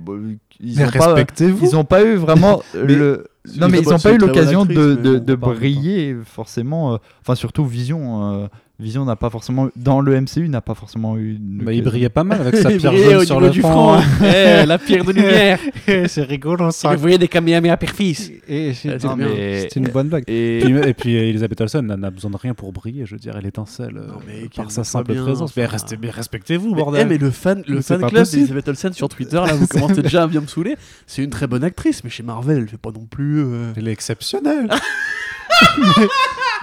[0.59, 1.65] Ils mais respectez-vous.
[1.65, 3.27] Ils n'ont pas eu vraiment le.
[3.57, 6.93] Non, mais ils n'ont pas eu l'occasion de, de, de briller, forcément.
[6.93, 8.49] Euh, enfin, surtout Vision.
[8.83, 11.37] Euh, Vision n'a pas forcément dans le MCU n'a pas forcément eu.
[11.39, 13.99] Bah, il brillait pas mal avec sa pierre jaune sur le du front.
[14.23, 15.59] Eh, la pierre de lumière.
[15.85, 16.93] c'est rigolo ça.
[16.93, 18.31] Vous voyez des Kamehameha père-fils.
[18.47, 20.23] C'est une bonne blague.
[20.27, 23.05] Et, puis, et puis Elisabeth Olsen n'a besoin de rien pour briller.
[23.05, 25.55] Je veux dire, elle étincelle euh, par sa simple présence.
[25.55, 25.65] Mais,
[26.09, 27.01] respectez-vous, bordel.
[27.01, 30.23] Eh, mais le fan, le fan club d'Elisabeth Olsen sur Twitter, là, vous commencez déjà
[30.23, 30.75] à bien me saouler.
[31.07, 33.41] C'est une très bonne actrice, mais chez Marvel, elle fait pas non plus.
[33.41, 34.69] Euh, elle est exceptionnelle.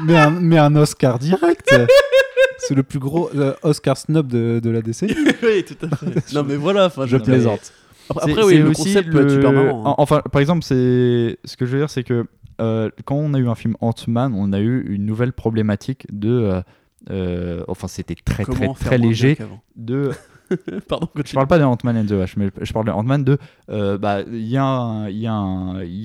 [0.05, 1.75] Mais, un, mais un Oscar direct.
[2.59, 5.15] C'est le plus gros euh, Oscar snob de, de, la décennie.
[5.43, 6.33] oui, tout à fait.
[6.35, 7.73] non, mais voilà, je plaisante.
[8.11, 9.91] Après, oui, le concept peut être super marrant.
[9.91, 9.95] Hein.
[9.99, 12.27] Enfin, par exemple, c'est ce que je veux dire, c'est que
[12.61, 16.63] euh, quand on a eu un film Ant-Man, on a eu une nouvelle problématique de.
[17.11, 19.39] Euh, enfin, c'était très, très, très léger.
[19.77, 20.11] De.
[20.89, 23.39] Pardon, je parle pas de Ant-Man and the Wasp, mais je parle de Ant-Man de.
[23.97, 25.27] bah, il y, y, y,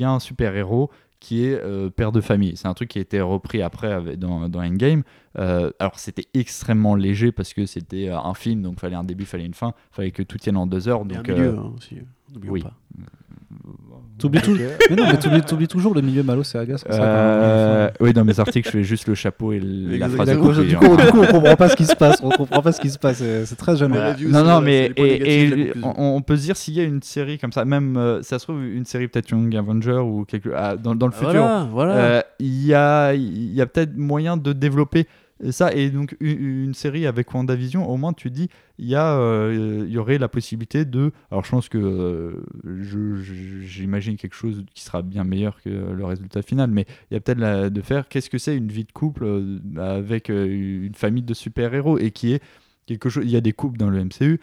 [0.03, 0.91] a un super-héros
[1.26, 2.56] qui est euh, père de famille.
[2.56, 5.02] C'est un truc qui a été repris après dans, dans Endgame.
[5.39, 9.26] Euh, alors c'était extrêmement léger parce que c'était euh, un film, donc fallait un début,
[9.26, 11.03] fallait une fin, fallait que tout tienne en deux heures.
[11.03, 11.97] Donc, un milieu, hein, aussi,
[12.47, 12.61] oui.
[12.61, 12.73] pas.
[14.17, 14.55] T'oublies tout...
[14.89, 16.85] mais non, mais t'oublies, toujours le milieu malo, c'est agace.
[16.89, 17.89] Euh...
[17.99, 20.30] Oui, dans mes articles, je fais juste le chapeau et la phrase.
[20.30, 22.19] Du coup, du coup, on comprend pas ce qui se passe.
[22.23, 23.17] On comprend pas ce qui se passe.
[23.17, 23.93] C'est très jeune.
[24.27, 27.65] non, non, mais et, on, peut se dire s'il y a une série comme ça,
[27.65, 31.07] même euh, ça se trouve une série peut-être Young Avenger ou quelque ah, dans, dans,
[31.07, 31.31] le futur.
[31.31, 31.93] Voilà, voilà.
[31.93, 35.07] Euh, il y a il y a peut-être moyen de développer
[35.49, 38.48] ça, et donc une, série avec WandaVision, au moins tu dis,
[38.78, 41.12] il y, euh, y aurait la possibilité de.
[41.30, 46.41] Alors je pense que euh, j'imagine quelque chose qui sera bien meilleur que le résultat
[46.41, 49.26] final, mais il y a peut-être de faire qu'est-ce que c'est une vie de couple
[49.26, 52.41] euh, avec une famille de super-héros et qui est
[52.86, 53.26] quelque chose.
[53.26, 54.40] Il y a des couples dans le MCU,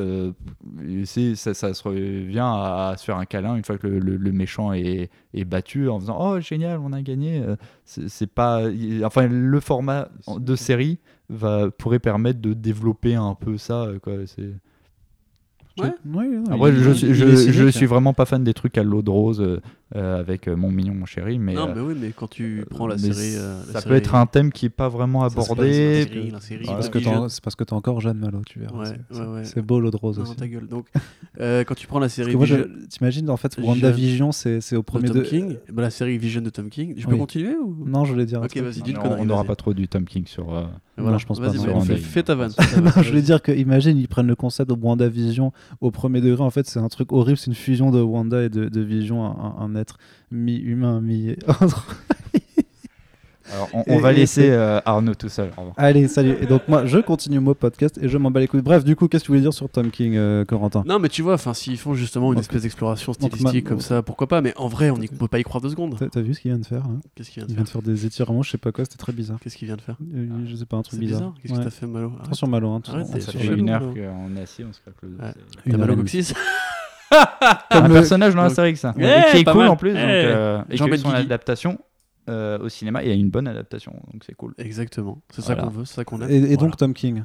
[0.00, 1.04] euh,
[1.34, 5.10] ça, ça, se revient à, se faire un câlin une fois que le, méchant est,
[5.34, 7.40] est, battu en faisant oh génial on a gagné.
[7.40, 8.62] Euh, c'est pas
[9.04, 10.08] enfin le format
[10.38, 10.98] de série
[11.28, 14.52] va pourrait permettre de développer un peu ça quoi c'est
[15.78, 15.92] Ouais.
[16.72, 19.60] je, je, je, suis vraiment pas fan des trucs à l'eau de rose
[19.96, 21.40] euh, avec euh, mon mignon, mon chéri.
[21.40, 23.36] Mais, non, mais oui, mais quand tu prends la série.
[23.36, 26.06] Euh, ça peut être un thème qui est pas vraiment abordé.
[26.40, 26.88] C'est parce,
[27.56, 28.84] que tu es encore jeune, Malo, tu verras.
[29.42, 30.36] c'est beau l'eau de rose aussi.
[30.36, 30.68] ta gueule.
[30.68, 30.86] Donc,
[31.36, 32.36] quand tu prends la série.
[32.88, 35.14] T'imagines, en fait, WandaVision, c'est au premier de.
[35.14, 35.56] Tom King.
[35.72, 36.94] Bah, la série Vision de Tom King.
[36.96, 38.40] Je peux continuer ou Non, je voulais dire.
[38.42, 40.46] Ok, vas-y, dis On n'aura pas trop du Tom King sur.
[40.96, 41.50] Voilà, je pense pas.
[41.96, 42.52] Fais ta vanne.
[42.58, 46.42] Je voulais dire que, imagine, ils prennent le concept de WandaVision au premier degré.
[46.42, 47.38] En fait, c'est un truc horrible.
[47.38, 49.98] C'est une fusion de Wanda et de Vision, un être
[50.30, 51.36] mi-humain, mi.
[53.52, 55.50] Alors, on, va laisser euh, Arnaud tout seul.
[55.76, 56.36] Allez, salut.
[56.40, 58.62] Et donc, moi, je continue mon podcast et je m'en bats les couilles.
[58.62, 60.84] Bref, du coup, qu'est-ce que tu voulais dire sur Tom King, euh, Corentin?
[60.86, 64.40] Non, mais tu vois, s'ils font justement une espèce d'exploration stylistique comme ça, pourquoi pas?
[64.40, 65.96] Mais en vrai, on ne peut pas y croire deux secondes.
[66.10, 66.84] T'as vu ce qu'il vient de faire
[67.14, 67.82] Qu'est-ce qu'il vient de faire Il vient de faire?
[67.82, 69.38] des étirements, je sais pas quoi, c'était très bizarre.
[69.40, 69.96] Qu'est-ce qu'il vient de faire?
[70.14, 71.34] Euh, Je sais pas, un truc bizarre.
[71.42, 72.12] Qu'est-ce que t'as fait, Malo?
[72.22, 72.70] Attention, Malo.
[72.70, 72.82] Hein,
[73.18, 75.16] ça fait une heure qu'on est assis, on se calcule.
[75.68, 75.96] T'as Malo
[77.10, 78.94] Coxis un personnage dans la série que ça.
[78.94, 79.92] qui est cool en plus.
[79.92, 81.78] Donc, euh, et qui son adaptation
[82.28, 83.02] euh, au cinéma.
[83.02, 84.54] Il y a une bonne adaptation, donc c'est cool.
[84.58, 85.20] Exactement.
[85.30, 86.30] C'est ça qu'on veut, c'est ça qu'on aime.
[86.30, 87.24] Et, donc Tom King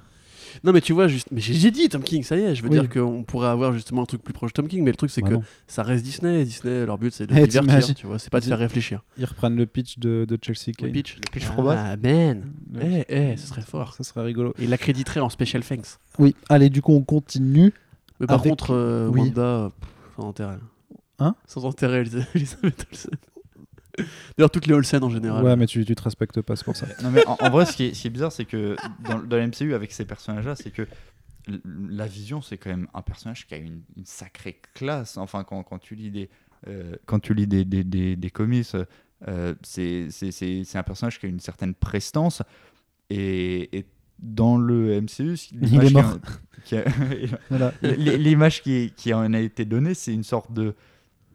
[0.63, 2.55] Non, mais tu vois, juste, mais j'ai dit Tom King, ça y est.
[2.55, 4.91] Je veux dire qu'on pourrait avoir justement un truc plus proche de Tom King, mais
[4.91, 5.35] le truc c'est bah que
[5.67, 6.43] ça reste Disney.
[6.43, 9.03] Disney, leur but c'est de hey, divertir, tu vois, c'est pas de faire réfléchir.
[9.17, 10.87] Ils reprennent le pitch de, de Chelsea Kane.
[10.87, 12.43] Le pitch, le pitch Ah, man.
[12.81, 13.93] Eh, eh, ce serait fort.
[13.93, 14.53] Ça serait rigolo.
[14.57, 15.99] Et l'accréditerait en special thanks.
[16.17, 16.35] Oui.
[16.49, 17.73] Allez, du coup, on continue.
[18.19, 19.71] Mais par contre, euh, Wanda,
[20.15, 20.57] sans intérêt.
[21.19, 22.01] Hein Sans intérêt,
[22.35, 23.11] Elisabeth Olsen.
[24.37, 25.43] D'ailleurs, toutes les Olsen en général.
[25.43, 26.87] Ouais, mais tu, tu te respectes pas, c'est pour ça.
[27.01, 30.05] non, mais en, vrai, ce qui est, bizarre, c'est que dans, dans l'MCU, avec ces
[30.05, 30.85] personnages-là, c'est que
[31.63, 35.17] la vision, c'est quand même un personnage qui a une, sacrée classe.
[35.17, 36.29] Enfin, quand, quand tu lis des,
[36.67, 38.67] euh, quand tu lis des, des, des, des comics,
[39.27, 40.09] euh, c'est
[40.75, 42.41] un personnage qui a une certaine prestance.
[43.09, 43.85] Et, et
[44.19, 45.35] dans le MCU,
[47.81, 50.73] l'image qui, qui, en a été donnée, c'est une sorte de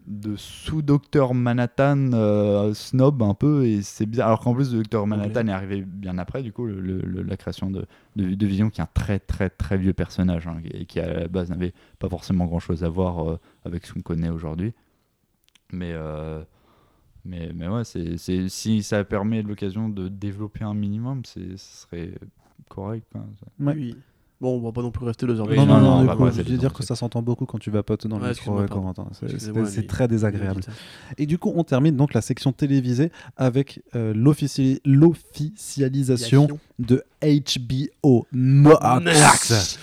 [0.06, 4.28] de sous-docteur Manhattan euh, snob un peu et c'est bizarre.
[4.28, 7.86] Alors qu'en plus le docteur Manhattan est arrivé bien après du coup la création de,
[8.16, 11.28] de, Vision qui est un très très très vieux personnage hein, et qui à la
[11.28, 14.72] base n'avait pas forcément grand chose à voir euh, avec ce qu'on connaît aujourd'hui.
[15.72, 16.42] Mais euh,
[17.24, 18.16] mais, mais ouais c'est,
[18.48, 22.14] si ça permet l'occasion de développer un minimum ce serait
[22.68, 23.06] correct
[23.58, 23.96] Oui.
[24.40, 25.46] Bon, on va pas non plus rester deux heures.
[25.48, 28.06] non, non, non, non, je veux dire que ça s'entend beaucoup quand tu vas pote
[28.06, 29.06] dans le métro, Corentin.
[29.66, 30.62] C'est très désagréable.
[31.18, 36.48] Et du coup, on termine donc la section télévisée avec euh, l'officialisation
[36.80, 39.78] de HBO Max.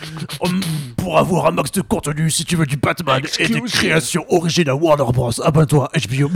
[0.97, 4.75] Pour avoir un max de contenu, si tu veux du Batman et des créations originales
[4.75, 6.29] Warner Bros, abonne-toi HBO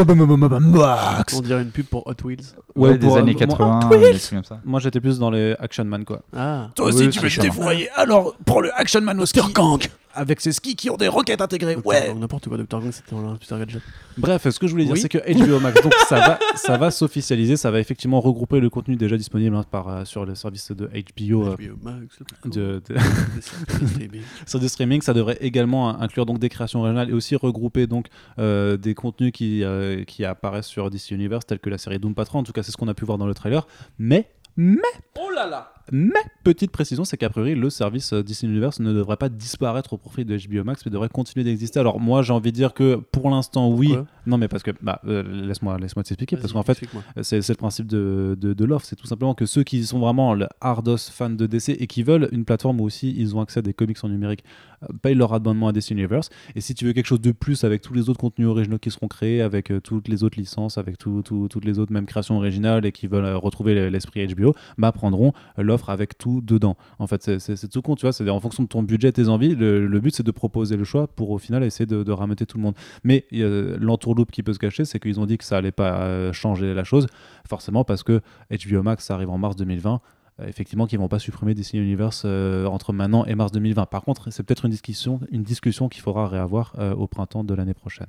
[0.60, 1.34] Max.
[1.34, 2.56] On dirait une pub pour Hot Wheels.
[2.76, 4.60] Ouais, des années 80, comme ça.
[4.64, 6.22] Moi, j'étais plus dans les Action Man, quoi.
[6.36, 6.70] Ah.
[6.76, 7.90] Toi aussi, tu veux te dévoyer.
[7.96, 9.82] Alors, pour le Action Man au Kang
[10.14, 11.78] avec ses skis qui ont des roquettes intégrées.
[11.84, 12.14] Ouais.
[12.14, 12.80] N'importe quoi, Dr.
[12.80, 13.82] Gang, c'était un Super Gadget.
[14.18, 16.92] Bref, ce que je voulais dire, c'est que HBO Max, donc ça va, ça va
[16.92, 20.72] s'officialiser, ça va effectivement regrouper le contenu déjà disponible hein, par, euh, sur le service
[20.72, 22.96] de HBO, HBO euh, Max, de, de
[24.46, 25.02] sur du streaming.
[25.02, 28.08] Ça devrait également inclure donc des créations originales et aussi regrouper donc
[28.40, 29.64] euh, des contenus qui,
[30.08, 32.42] qui apparaissent sur DC Universe, tels que la série Doom Patrol.
[32.42, 33.68] En tout cas, c'est ce qu'on a pu voir dans le trailer.
[33.98, 34.82] Mais, mais,
[35.20, 36.14] oh là là mais,
[36.46, 39.98] petite précision, c'est qu'a priori, le service euh, Disney Universe ne devrait pas disparaître au
[39.98, 41.82] profit de HBO Max, mais devrait continuer d'exister.
[41.82, 43.94] Alors, moi, j'ai envie de dire que pour l'instant, oui.
[44.26, 46.80] non, mais parce que, bah, euh, laisse-moi laisse t'expliquer, parce qu'en fait,
[47.22, 48.86] c'est le principe de, de, de l'offre.
[48.86, 52.04] C'est tout simplement que ceux qui sont vraiment le hardos fans de DC et qui
[52.04, 54.46] veulent une plateforme où aussi ils ont accès à des comics en numérique,
[54.84, 56.30] euh, payent leur abonnement à DC Universe.
[56.56, 58.92] Et si tu veux quelque chose de plus avec tous les autres contenus originaux qui
[58.92, 62.86] seront créés, avec toutes les autres licences, avec tout, toutes les autres mêmes créations originales
[62.86, 66.62] et qui veulent retrouver l'esprit HBO, bah, prendront l'offre avec tout de
[67.00, 68.14] en fait, c'est tout con, tu vois.
[68.14, 69.56] C'est en fonction de ton budget, tes envies.
[69.56, 72.64] Le, but, c'est de proposer le choix pour au final essayer de, de tout le
[72.64, 72.76] monde.
[73.04, 76.34] Mais l'entourloupe qui peut se cacher, c'est qu'ils ont dit que ça allait pas euh,
[76.34, 77.08] changer la chose,
[77.48, 78.22] forcément parce que
[78.52, 80.02] HBO Max arrive en mars 2020
[80.40, 83.86] euh, effectivement qu'ils vont pas supprimer DC Universe euh, entre maintenant et mars 2020.
[83.88, 87.74] Par contre, c'est peut-être une discussion, une discussion qu'il faudra réavoir au printemps de l'année
[87.74, 88.08] prochaine.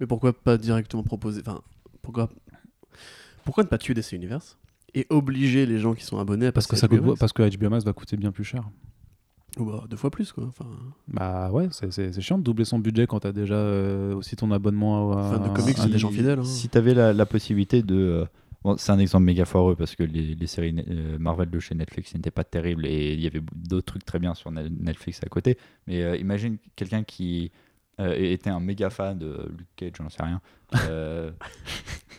[0.00, 1.60] Mais pourquoi pas directement proposer Enfin,
[2.02, 2.28] pourquoi
[3.44, 4.56] pourquoi ne pas tuer DC Universe?
[4.94, 7.70] Et obliger les gens qui sont abonnés à parce que ça coûte, parce que HBO
[7.70, 8.64] Max va coûter bien plus cher.
[9.58, 10.44] Ou bah, deux fois plus quoi.
[10.44, 10.66] Enfin...
[11.08, 15.16] Bah ouais, c'est chiant de doubler son budget quand t'as déjà euh, aussi ton abonnement
[15.16, 15.30] à.
[15.30, 16.40] Fan de comics, c'est des gens fidèles.
[16.40, 16.44] Hein.
[16.44, 17.94] Si t'avais la, la possibilité de.
[17.94, 18.24] Euh,
[18.64, 21.76] bon, c'est un exemple méga foireux parce que les, les séries euh, Marvel de chez
[21.76, 25.28] Netflix n'étaient pas terribles et il y avait d'autres trucs très bien sur Netflix à
[25.28, 25.56] côté.
[25.86, 27.52] Mais imagine quelqu'un qui
[27.98, 30.40] était un méga fan de Luke Cage, j'en sais rien.
[30.88, 31.30] Euh,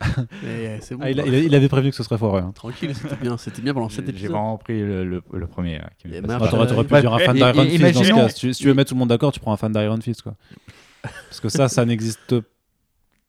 [0.00, 2.40] bon, ah, il, avait prévu que ce serait foireux.
[2.40, 2.52] Hein.
[2.54, 3.88] Tranquille, c'était bien, c'était bien pendant.
[3.88, 5.80] J'ai vraiment pris le, premier.
[6.06, 8.28] Euh, T'aurais pu dire un fan d'Iron Fist dans ce cas.
[8.28, 10.22] Si tu, veux mettre tout le monde d'accord, tu prends un fan d'Iron Fist.
[10.22, 10.34] Quoi.
[11.02, 12.34] Parce que ça, ça n'existe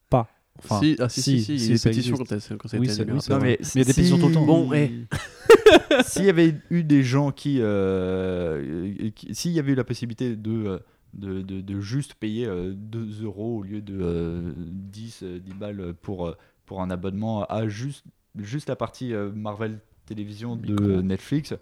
[0.09, 0.27] pas.
[0.59, 2.79] Enfin, si, ah, si, si, si, il y a des pétitions quand, quand ça a
[2.79, 4.45] oui, été oui, mais, il y a des pétitions tout le temps.
[4.45, 4.71] Bon.
[6.05, 7.59] S'il y avait eu des gens qui.
[7.61, 10.81] Euh, S'il y avait eu la possibilité de
[11.17, 15.53] de, de, de, juste payer 2 euh, euros au lieu de 10, euh, 10 euh,
[15.59, 16.33] balles pour,
[16.65, 18.05] pour un abonnement à juste,
[18.37, 21.53] juste la partie Marvel Télévision de Netflix.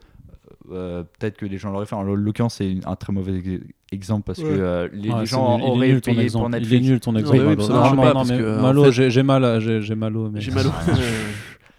[0.67, 1.95] peut-être que les gens l'auraient fait.
[1.95, 3.61] En l'occurrence, c'est un très mauvais
[3.91, 6.71] exemple parce que les, gens auraient payé pour Netflix.
[6.71, 7.39] Il est nul ton exemple.
[7.39, 10.31] Oui, non, non, non, mais Malo, j'ai mal, j'ai malo.
[10.35, 10.69] J'ai malo.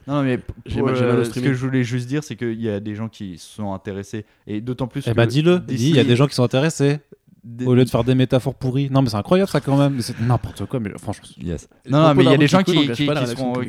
[0.06, 3.38] Non, mais ce que je voulais juste dire, c'est qu'il y a des gens qui
[3.38, 5.06] sont intéressés, et d'autant plus.
[5.06, 7.00] Eh bah, dis-le, dis, il y a des gens qui sont intéressés.
[7.64, 8.90] Au lieu de faire des métaphores pourries.
[8.90, 10.00] Non, mais c'est incroyable ça quand même.
[10.00, 11.28] C'est n'importe quoi, mais franchement.
[11.38, 11.68] Yes.
[11.88, 13.08] Non, non, mais il y a des gens qui, qui,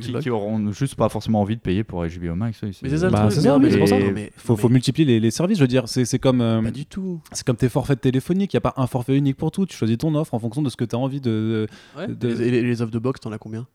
[0.01, 2.61] qui, qui, auront juste pas forcément envie de payer pour HBO Max.
[2.63, 3.97] Mais c'est ça, bah, ça, mais pour ça.
[3.99, 5.57] Mais, faut, faut multiplier les, services.
[5.57, 6.41] Je veux dire, c'est comme.
[6.41, 7.21] Euh, pas du tout.
[7.31, 8.53] C'est comme tes forfaits téléphoniques.
[8.53, 9.65] Il n'y a pas un forfait unique pour tout.
[9.65, 11.67] Tu choisis ton offre en fonction de ce que tu as envie de.
[11.97, 13.67] Et les offres de box, t'en as combien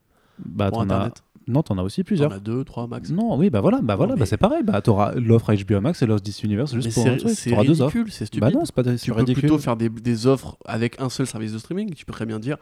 [0.45, 1.11] Bah, t'en as.
[1.47, 2.31] Non, t'en as aussi plusieurs.
[2.31, 3.11] T'en as deux, trois max.
[3.11, 4.63] Non, oui, bah voilà, bah voilà, bah c'est pareil.
[4.63, 7.37] Bah t'auras l'offre HBO Max et l'offre DC Universe juste Mais pour un truc.
[7.49, 7.93] T'auras deux offres.
[7.95, 8.41] ridicule, c'est stupide.
[8.41, 9.43] Bah non, c'est pas tu peux ridicule.
[9.43, 11.95] plutôt faire des, des offres avec un seul service de streaming.
[11.95, 12.57] Tu peux très bien dire,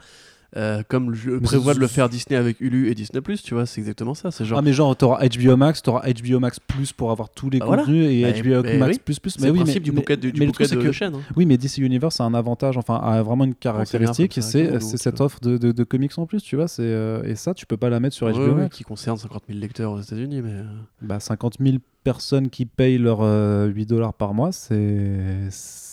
[0.56, 3.80] euh, comme je prévois de le faire Disney avec Hulu et Disney+, tu vois, c'est
[3.80, 4.30] exactement ça.
[4.30, 7.50] C'est genre, Ah mais genre t'auras HBO Max, t'auras HBO Max plus pour avoir tous
[7.50, 7.82] les Bah voilà.
[7.82, 9.02] contenus et Bah, HBO mais Max oui.
[9.04, 9.30] plus plus.
[9.30, 11.14] c'est Mais le oui, principe mais, du bouquet de, du bouquet de que- chaîne.
[11.14, 11.20] hein.
[11.36, 15.20] Oui, mais DC Universe a un avantage, enfin a vraiment une caractéristique, et c'est cette
[15.20, 16.66] euh, offre de, de, de comics en plus, tu vois.
[16.68, 18.76] C'est euh, et ça, tu peux pas la mettre sur HBO Max.
[18.76, 20.54] qui concerne 50 000 lecteurs aux États-Unis, mais
[21.02, 25.48] Bah 50 000 personnes qui payent leurs euh, 8 dollars par mois, c'est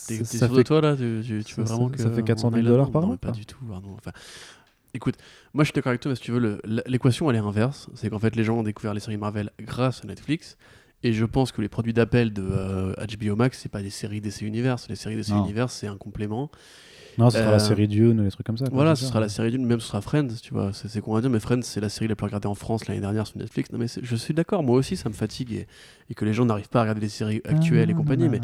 [0.08, 2.12] t'es sûr fait de toi là Tu, tu- tu ça- veux vraiment ça- que ça
[2.12, 3.58] fait 400 on 000 aille dollars par mois, pas du tout.
[3.74, 3.96] Arnaud.
[3.98, 4.12] Enfin,
[4.94, 5.16] écoute,
[5.54, 7.90] moi je suis d'accord avec toi, mais si tu veux, l'équation elle est inverse.
[7.96, 10.58] C'est qu'en fait, les gens ont découvert les séries Marvel grâce à Netflix.
[11.04, 14.20] Et je pense que les produits d'appel de euh, HBO Max, c'est pas des séries
[14.20, 14.88] DC Universe.
[14.90, 15.30] Les séries DC.
[15.30, 16.50] Universe, c'est un complément.
[17.18, 18.66] Non, ce sera Euh, la série Dune, les trucs comme ça.
[18.72, 20.72] Voilà, ce sera la série d'une, même ce sera Friends, tu vois.
[20.74, 23.00] C'est con à dire, mais Friends, c'est la série la plus regardée en France l'année
[23.02, 23.72] dernière sur Netflix.
[23.72, 25.68] Non, mais je suis d'accord, moi aussi, ça me fatigue et,
[26.10, 28.30] et que les gens n'arrivent pas à regarder les séries actuelles et compagnie.
[28.30, 28.40] Mais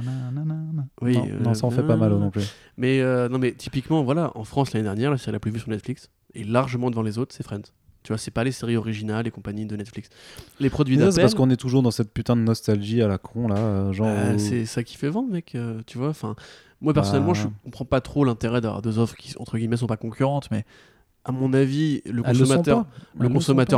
[1.02, 2.42] oui, non, non, ça en fait pas mal non plus.
[2.78, 5.60] Mais euh, non, mais typiquement, voilà, en France l'année dernière, la série la plus vue
[5.60, 7.62] sur Netflix et largement devant les autres, c'est Friends.
[8.04, 10.10] Tu vois, c'est pas les séries originales et compagnie de Netflix.
[10.60, 13.18] Les produits ça, C'est parce qu'on est toujours dans cette putain de nostalgie à la
[13.18, 14.08] con là, euh, genre.
[14.10, 15.56] euh, où- c'est ça qui fait vendre, mec.
[15.56, 16.36] euh, tu vois, enfin,
[16.84, 17.40] moi personnellement, Bah.
[17.42, 20.66] je comprends pas trop l'intérêt d'avoir deux offres qui entre guillemets sont pas concurrentes, mais
[21.26, 22.86] à mon avis, le Elles consommateur,
[23.18, 23.30] le le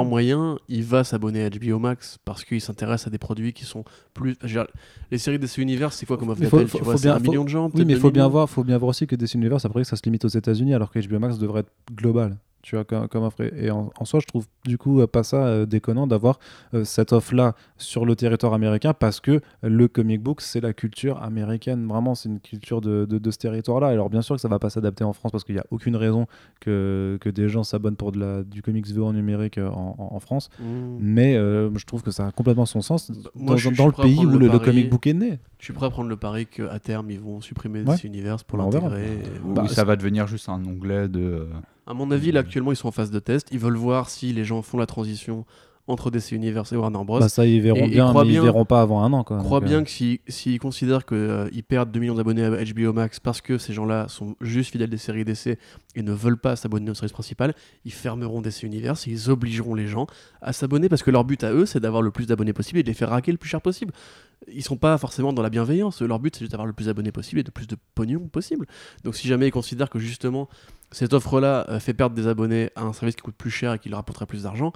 [0.03, 3.83] moyen, il va s'abonner à HBO Max parce qu'il s'intéresse à des produits qui sont
[4.15, 4.35] plus.
[4.43, 4.67] dire,
[5.11, 7.49] les séries DC Universe, c'est quoi comme offre faut- d'appel faut- bien- un million de
[7.49, 7.65] gens.
[7.67, 8.31] Oui, mais il deux faut bien millions.
[8.31, 10.89] voir, faut bien voir aussi que DC Universe, après, ça se limite aux États-Unis, alors
[10.91, 12.35] que HBO Max devrait être global.
[12.67, 13.41] Tu vois, comme, comme offre.
[13.55, 16.39] Et en, en soi, je trouve du coup euh, pas ça euh, déconnant d'avoir
[16.73, 21.21] euh, cette offre-là sur le territoire américain parce que le comic book, c'est la culture
[21.21, 21.85] américaine.
[21.85, 23.89] Vraiment, c'est une culture de, de, de ce territoire-là.
[23.89, 25.95] Alors, bien sûr que ça va pas s'adapter en France parce qu'il n'y a aucune
[25.95, 26.25] raison
[26.59, 30.15] que, que des gens s'abonnent pour de la, du comics VO en numérique en, en-
[30.15, 30.49] en France.
[30.59, 30.63] Mmh.
[30.99, 33.77] Mais euh, je trouve que ça a complètement son sens Bah, dans, moi, je suis-
[33.77, 34.65] dans je le pays où le le, le pari.
[34.65, 35.39] comic book est né.
[35.59, 37.93] Je suis prêt à prendre le pari qu'à terme, ils vont supprimer Ouais.
[37.95, 39.19] DC Universe pour l'intégrer.
[39.45, 41.47] Ou Bah, ça va devenir juste un onglet de.
[41.87, 43.49] À mon avis, là, actuellement, ils sont en phase de test.
[43.51, 45.45] Ils veulent voir si les gens font la transition
[45.87, 47.19] entre DC Universe et Warner Bros.
[47.19, 49.23] Bah, ça, ils verront Et- bien, mais bien- ils verront pas avant un an.
[49.23, 49.37] Quoi.
[49.37, 52.91] crois Donc, bien euh, que s'ils s'ils considèrent qu'ils perdent 2 millions d'abonnés à HBO
[52.91, 55.59] Max parce que ces gens-là sont juste fidèles des séries DC
[55.95, 57.53] et ne veulent pas s'abonner aux séries principales,
[57.85, 60.07] ils fermeront DC Universe et ils obligeront les gens
[60.41, 62.83] à s'abonner parce que leur but à eux, c'est d'avoir le plus d'abonnés possible et
[62.83, 63.93] de les faire raquer le plus cher possible.
[64.51, 67.11] Ils sont pas forcément dans la bienveillance, leur but c'est juste d'avoir le plus d'abonnés
[67.11, 68.65] possible et de plus de pognon possible.
[69.03, 70.49] Donc si jamais ils considèrent que justement
[70.91, 73.79] cette offre-là euh, fait perdre des abonnés à un service qui coûte plus cher et
[73.79, 74.73] qui leur rapporterait plus d'argent,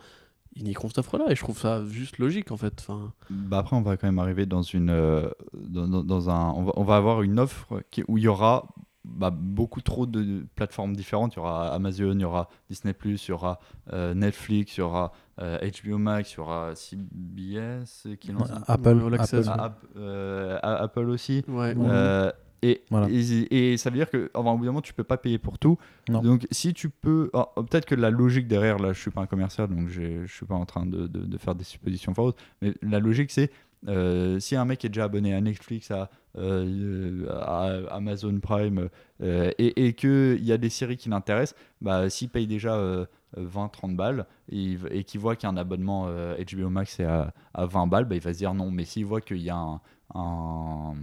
[0.59, 2.73] ils n'y cette offre-là et je trouve ça juste logique en fait.
[2.79, 6.49] Enfin, Bah après, on va quand même arriver dans une, euh, dans, dans- dans un,
[6.51, 8.67] on va, on va avoir une offre qui- où il y aura
[9.05, 11.33] bah, beaucoup trop de plateformes différentes.
[11.33, 13.59] Il y aura Amazon, il y aura Disney+, il y aura
[13.93, 19.13] euh, Netflix, il y aura euh, HBO Max, il y aura CBS qui lance Apple,
[19.13, 19.59] Access, Apple.
[19.59, 21.43] Ah, App- euh, Apple aussi.
[21.47, 21.73] ouais.
[21.75, 22.31] Ouais.
[22.63, 23.07] Euh, et, Voilà.
[23.09, 25.37] et, et ça veut dire que, enfin, au bout d'un moment, tu peux pas payer
[25.37, 25.77] pour tout.
[26.09, 26.21] Non.
[26.21, 29.27] Donc, si tu peux, ah, peut-être que la logique derrière, là, je suis pas un
[29.27, 32.73] commercial, donc je suis pas en train de, de- de faire des suppositions fausses, mais
[32.81, 33.51] la logique, c'est
[33.87, 38.89] euh, si un mec est déjà abonné à Netflix, à, euh, à Amazon Prime,
[39.21, 43.05] euh, et, et qu'il y a des séries qui l'intéressent, bah, s'il paye déjà euh,
[43.37, 47.87] 20-30 balles et, et qu'il voit qu'un abonnement euh, HBO Max est à, à 20
[47.87, 48.69] balles, bah, il va se dire non.
[48.69, 49.79] Mais s'il voit qu'il y a un,
[50.13, 50.93] un,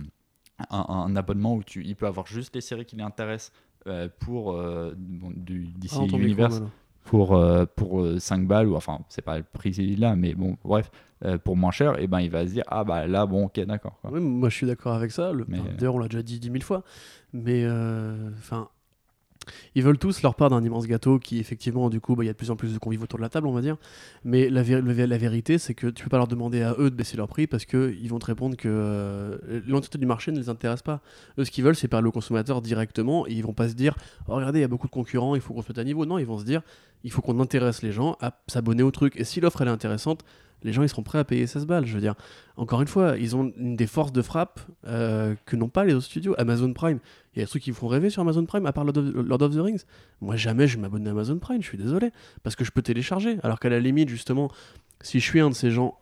[0.71, 3.53] un- un abonnement où tu, il peut avoir juste les séries qui l'intéressent
[3.87, 6.63] euh, pour euh, bon, du DC Ah, micro, Universe
[7.05, 10.57] pour, euh, pour euh, 5 balles, ou enfin, c'est pas le prix là, mais bon,
[10.65, 10.91] bref,
[11.25, 13.61] euh, pour moins cher, et ben il va se dire, ah bah là, bon, ok,
[13.61, 13.97] d'accord.
[14.11, 15.33] Oui, moi je suis d'accord avec ça.
[15.33, 15.45] Le...
[15.47, 16.83] Mais, enfin, euh, D'ailleurs, on l'a déjà dit dix mille fois.
[17.33, 18.69] Mais euh, enfin,
[19.75, 22.31] ils veulent tous leur part d'un immense gâteau qui, effectivement, du coup, bah, il y
[22.31, 23.77] a de plus en plus de convives autour de la table, on va dire.
[24.25, 27.29] Mais la, vérité, c'est que tu peux pas leur demander à eux de baisser leur
[27.29, 31.01] prix parce qu'ils vont te répondre que euh, l'entité du marché ne les intéresse pas.
[31.39, 33.95] Eux, ce qu'ils veulent, c'est parler au consommateur directement et ils vont pas se dire,
[34.29, 36.07] oh, regardez, il y a beaucoup de concurrents, il faut qu'on se mette à niveau.
[36.07, 36.63] Non, ils vont se dire,
[37.05, 39.15] il faut qu'on intéresse les gens à s'abonner au truc.
[39.17, 40.25] Et si l'offre elle est intéressante,
[40.63, 41.87] les gens ils seront prêts à payer 16 balles.
[41.87, 42.15] Je veux dire,
[42.57, 46.07] encore une fois, ils ont des forces de frappe euh, que n'ont pas les autres
[46.07, 46.35] studios.
[46.39, 46.99] Amazon Prime,
[47.35, 49.43] il y a des trucs qui me font rêver sur Amazon Prime, à part Lord
[49.43, 49.83] of, the Rings.
[50.21, 52.11] Moi, jamais je vais m'abonner à Amazon Prime, je suis désolé,
[52.43, 53.39] parce que je peux télécharger.
[53.43, 54.51] Alors qu'à la limite, justement,
[55.01, 55.99] si je suis un de ces gens.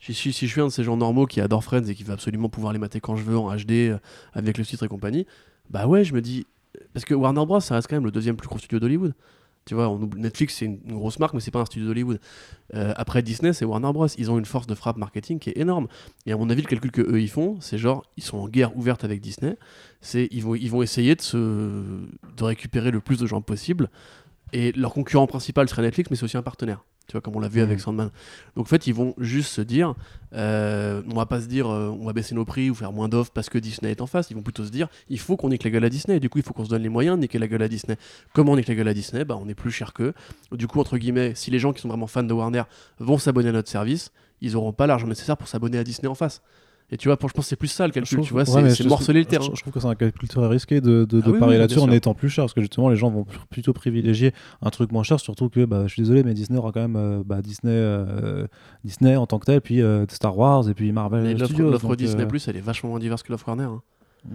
[0.00, 2.48] Si, je suis un de ces gens normaux qui adorent Friends et qui veut absolument
[2.48, 3.98] pouvoir les mater quand je veux en HD euh,
[4.32, 5.28] avec le titre et compagnie,
[5.70, 6.44] bah ouais, je me dis.
[6.92, 9.14] Parce que Warner Bros, ça reste quand même le deuxième plus gros studio d'Hollywood.
[9.64, 12.20] Tu vois, Netflix, c'est une, une grosse marque, mais c'est pas un studio d'Hollywood.
[12.74, 14.08] Euh, après Disney, c'est Warner Bros.
[14.18, 15.86] Ils ont une force de frappe marketing qui est énorme.
[16.26, 18.48] Et à mon avis, le calcul que eux ils font, c'est genre, ils sont en
[18.48, 19.56] guerre ouverte avec Disney.
[20.00, 23.88] C'est ils vont, ils vont essayer de se, de récupérer le plus de gens possible.
[24.52, 26.84] Et leur concurrent principal serait Netflix, mais c'est aussi un partenaire.
[27.08, 27.82] Tu vois, comme on l'a vu avec Mhm.
[27.82, 28.10] Sandman.
[28.56, 29.94] Donc en fait, ils vont juste se dire,
[30.34, 33.08] euh, on va pas se dire, euh, on va baisser nos prix ou faire moins
[33.08, 34.30] d'offres parce que Disney est en face.
[34.30, 36.16] Ils vont plutôt se dire, il faut qu'on nique la gueule à Disney.
[36.16, 37.68] Et du coup, il faut qu'on se donne les moyens de niquer la gueule à
[37.68, 37.96] Disney.
[38.32, 39.24] Comment on nique la gueule à Disney?
[39.24, 40.14] Bah, On est plus cher qu'eux.
[40.52, 42.62] Du coup, entre guillemets, si les gens qui sont vraiment fans de Warner
[42.98, 46.14] vont s'abonner à notre service, ils auront pas l'argent nécessaire pour s'abonner à Disney en
[46.14, 46.40] face.
[46.92, 48.18] Et tu vois, pour, je pense que c'est plus ça le calcul.
[48.18, 49.46] trouve- tu vois, ouais, c'est morceler le terrain.
[49.54, 51.58] Je, trouve que c'est un calcul très risqué de, de, Ah de oui, parier oui,
[51.60, 54.92] là-dessus en étant plus cher, parce que justement les gens vont plutôt privilégier un truc
[54.92, 57.40] moins cher, surtout que bah, je suis désolé, mais Disney aura quand même euh, bah,
[57.40, 58.46] Disney, euh,
[58.84, 62.24] Disney en tant que tel, puis euh, Star Wars et puis Marvel Mais l'offre Disney
[62.24, 63.64] euh, Plus, elle est vachement moins diverse que l'offre Warner.
[63.64, 63.80] hein.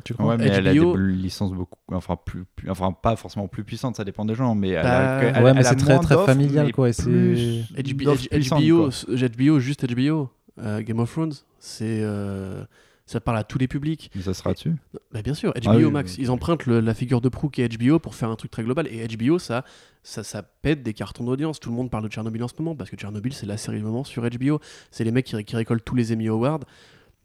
[0.04, 0.80] tu crois Ouais, mais elle a des
[1.14, 4.70] licences beaucoup, enfin, plus, plus- enfin pas forcément plus puissantes, ça dépend des gens, mais
[4.70, 6.90] elle Bah, ouais, elle mais c'est très très familial quoi.
[6.90, 10.30] Et HBO, HBO, juste HBO,
[10.60, 12.64] euh, Game of Thrones, c'est euh,
[13.06, 14.12] ça parle à tous les publics.
[14.16, 14.74] Mais ça sera dessus?
[15.12, 16.24] Bah, bien sûr, HBO Ah oui, Max, oui.
[16.24, 18.64] ils empruntent le- la figure de proue qui est HBO pour faire un truc très
[18.64, 18.88] global.
[18.88, 19.64] Et HBO, ça,
[20.04, 21.60] ça, ça pète des cartons d'audience.
[21.60, 23.78] Tout le monde parle de Tchernobyl en ce moment parce que Tchernobyl, c'est la série
[23.78, 24.60] du moment sur HBO.
[24.92, 26.62] C'est les mecs qui, ré- qui récoltent tous les Emmy Awards.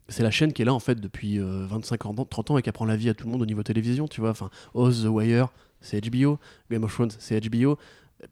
[0.09, 2.61] C'est la chaîne qui est là en fait depuis euh, 25 ans, 30 ans et
[2.61, 4.31] qui apprend la vie à tout le monde au niveau télévision, tu vois.
[4.31, 5.47] Enfin, Oz, The Wire,
[5.81, 6.39] c'est HBO.
[6.69, 7.77] Game of Thrones, c'est HBO.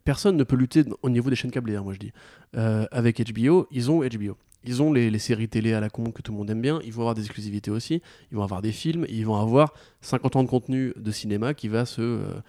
[0.05, 2.11] Personne ne peut lutter au niveau des chaînes câblées, hein, moi je dis.
[2.55, 4.37] Euh, avec HBO, ils ont HBO.
[4.63, 6.79] Ils ont les, les séries télé à la con que tout le monde aime bien.
[6.85, 8.01] Ils vont avoir des exclusivités aussi.
[8.31, 9.05] Ils vont avoir des films.
[9.09, 12.01] Ils vont avoir 50 ans de contenu de cinéma qui va se.
[12.01, 12.41] euh,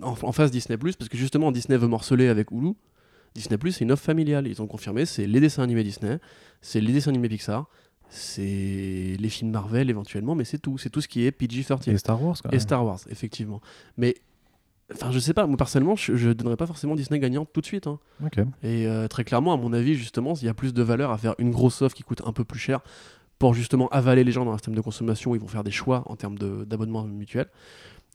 [0.00, 2.72] en, en face Disney, parce que justement Disney veut morceler avec Hulu.
[3.34, 4.46] Disney, c'est une offre familiale.
[4.46, 6.18] Ils ont confirmé c'est les dessins animés Disney,
[6.60, 7.66] c'est les dessins animés Pixar,
[8.08, 10.76] c'est les films Marvel éventuellement, mais c'est tout.
[10.78, 11.90] C'est tout ce qui est PG-13.
[11.90, 12.36] et Star Wars.
[12.42, 12.58] Quand Et.
[12.58, 13.60] Star Wars, effectivement.
[13.96, 14.14] Mais.
[14.92, 17.66] Enfin, je sais pas, moi personnellement, je, je donnerais pas forcément Disney gagnante tout de
[17.66, 17.86] suite.
[17.86, 17.98] hein.
[18.62, 21.18] Et euh, très clairement, à mon avis, justement, il y a plus de valeur à
[21.18, 22.80] faire une grosse offre qui coûte un peu plus cher
[23.38, 25.70] pour justement avaler les gens dans un système de consommation où ils vont faire des
[25.70, 27.46] choix en termes d'abonnement mutuel.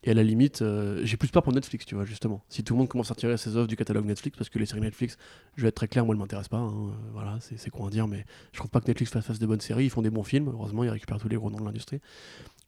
[0.04, 2.44] Et à la limite, euh, j'ai plus peur pour Netflix, tu vois, justement.
[2.50, 4.68] Si tout le monde commence à retirer ses offres du catalogue Netflix, parce que les
[4.68, 5.18] séries Netflix,
[5.56, 6.58] je vais être très clair, moi, elles m'intéressent pas.
[6.58, 9.40] hein, euh, voilà, c'est con à dire, mais je trouve pas que Netflix fasse, fasse
[9.40, 9.86] de bonnes séries.
[9.86, 12.00] Ils font des bons films, heureusement, ils récupèrent tous les gros noms de l'industrie.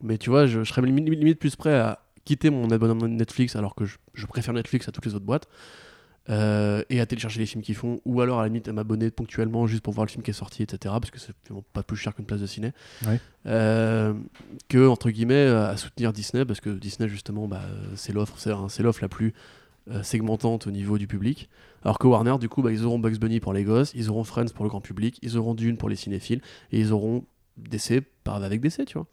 [0.02, 2.00] Mais tu vois, je, je serais limite, limite plus prêt à
[2.30, 5.48] quitter mon abonnement Netflix alors que je, je préfère Netflix à toutes les autres boîtes.
[6.30, 9.10] euh, et à télécharger les films qu'ils font, ou alors à la limite à m'abonner
[9.10, 10.94] ponctuellement juste pour voir le film qui est sorti, etc.
[11.02, 11.34] Parce que c'est
[11.74, 12.72] pas plus cher qu'une place de ciné.
[13.08, 13.20] Ouais.
[13.48, 14.14] Euh,
[14.68, 17.64] que, entre guillemets, à soutenir Disney, parce que Disney, justement, bah,
[17.96, 19.34] c'est l'offre c'est, l'offre la plus
[19.90, 21.50] euh, segmentante au niveau du public.
[21.84, 24.24] Alors que Warner, du coup, bah, ils auront Bugs Bunny pour les gosses, ils auront
[24.24, 26.42] Friends pour le grand public, ils auront Dune pour les cinéphiles,
[26.72, 27.26] et ils auront
[27.58, 29.08] DC par avec DC, tu vois.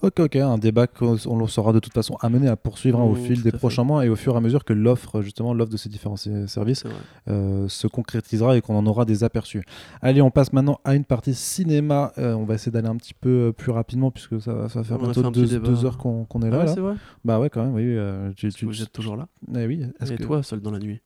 [0.00, 3.12] Ok, ok, un débat qu'on on sera de toute façon amené à poursuivre hein, au
[3.12, 5.70] Mmh, fil des prochains mois et au fur et à mesure que l'offre, justement, l'offre
[5.70, 6.84] de ces différents services
[7.28, 9.62] euh, se concrétisera et qu'on en aura des aperçus.
[10.00, 12.12] Allez, on passe maintenant à une partie cinéma.
[12.18, 14.80] Euh, on va essayer d'aller un petit peu euh, plus rapidement puisque ça, va- ça
[14.80, 16.58] va faire On bientôt deux, heures qu'on est Ah là.
[16.58, 16.74] ouais, là.
[16.74, 16.94] c'est vrai?
[17.24, 17.82] Bah ouais, quand même, oui.
[17.86, 19.84] euh, tu- tu- Vous êtes toujours là Eh oui.
[20.00, 21.00] est-ce Et que- toi, seul dans la nuit?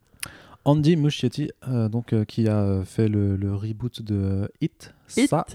[0.68, 4.92] Andy Muschietti, euh, donc, euh, qui a euh, fait le, le reboot de Hit,
[5.28, 5.46] ça,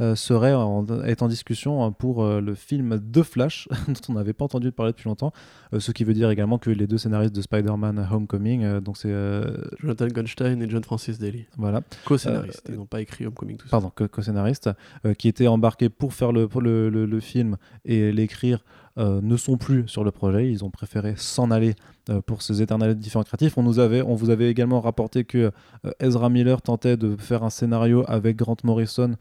[0.00, 4.12] euh, serait en, est en discussion euh, pour euh, le film The Flash, dont on
[4.12, 5.32] n'avait pas entendu parler depuis longtemps.
[5.72, 8.96] Euh, ce qui veut dire également que les deux scénaristes de Spider-Man Homecoming, euh, donc
[8.96, 13.56] c'est euh, Jonathan Gunstein et John Francis Daly, voilà, co-scénaristes, ils n'ont pas écrit Homecoming
[13.56, 13.70] tout ça.
[13.72, 14.70] pardon, co- co-scénaristes,
[15.04, 18.64] euh, qui étaient embarqués pour faire le, pour le, le- le film et l'écrire,
[18.96, 20.50] euh, ne sont plus sur le projet.
[20.50, 21.74] Ils ont préféré s'en aller
[22.10, 23.58] euh, pour ces éternels différents créatifs.
[23.58, 25.50] On, nous avait, on vous avait également rapporté que
[25.84, 29.16] euh, Ezra Miller tentait de faire un scénario avec Grant Morrison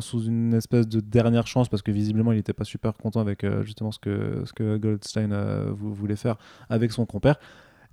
[0.00, 3.46] sous une espèce de dernière chance parce que visiblement il n'était pas super content avec
[3.62, 5.32] justement ce que, ce que Goldstein
[5.70, 6.36] vou- voulait faire
[6.68, 7.36] avec son compère.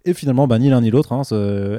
[0.06, 1.12] Et finalement, bah, ni l'un ni l'autre.
[1.12, 1.22] hein,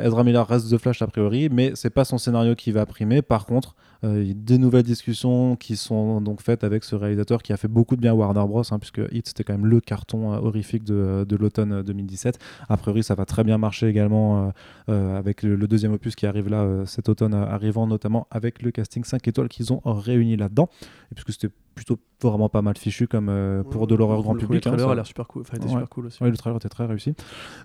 [0.05, 3.23] Ezra Miller reste The Flash a priori, mais c'est pas son scénario qui va primer.
[3.23, 3.75] Par contre,
[4.05, 7.97] euh, des nouvelles discussions qui sont donc faites avec ce réalisateur qui a fait beaucoup
[7.97, 8.63] de bien à Warner Bros.
[8.71, 12.39] hein, puisque Hit c'était quand même le carton euh, horrifique de, de l'automne euh, 2017.
[12.69, 14.51] A priori, ça va très bien marcher également euh,
[14.89, 18.27] euh, avec le, le deuxième opus qui arrive là euh, cet automne, euh, arrivant notamment
[18.31, 20.69] avec le casting 5 étoiles qu'ils ont réuni là-dedans.
[21.11, 24.41] Et puisque c'était plutôt vraiment pas mal fichu comme euh, pour de l'horreur grand Le
[24.41, 24.67] public.
[24.67, 25.71] hein, trailer ça- a l'air super cool, enfin, était Ouais.
[25.73, 26.19] super cool aussi.
[26.23, 27.15] oui, le trailer était très réussi.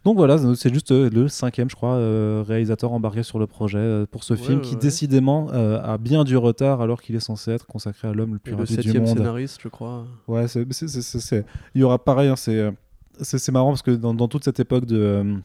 [0.06, 3.78] Donc voilà, c'est juste euh, le cinquième, je crois, euh, réalisateur embarqué sur le projet
[3.80, 4.80] euh, pour ce Ouais, film ouais, qui ouais.
[4.80, 8.38] décidément euh, a bien du retard alors qu'il est censé être consacré à l'homme le
[8.38, 9.18] Et plus le rapide du septième monde.
[9.18, 10.06] scénariste, je crois.
[10.28, 12.72] Ouais, c'est, c'est- c'est- il y aura pareil, hein, c'est, euh,
[13.22, 15.38] c'est, c'est marrant parce que dans, dans toute cette époque de, euh,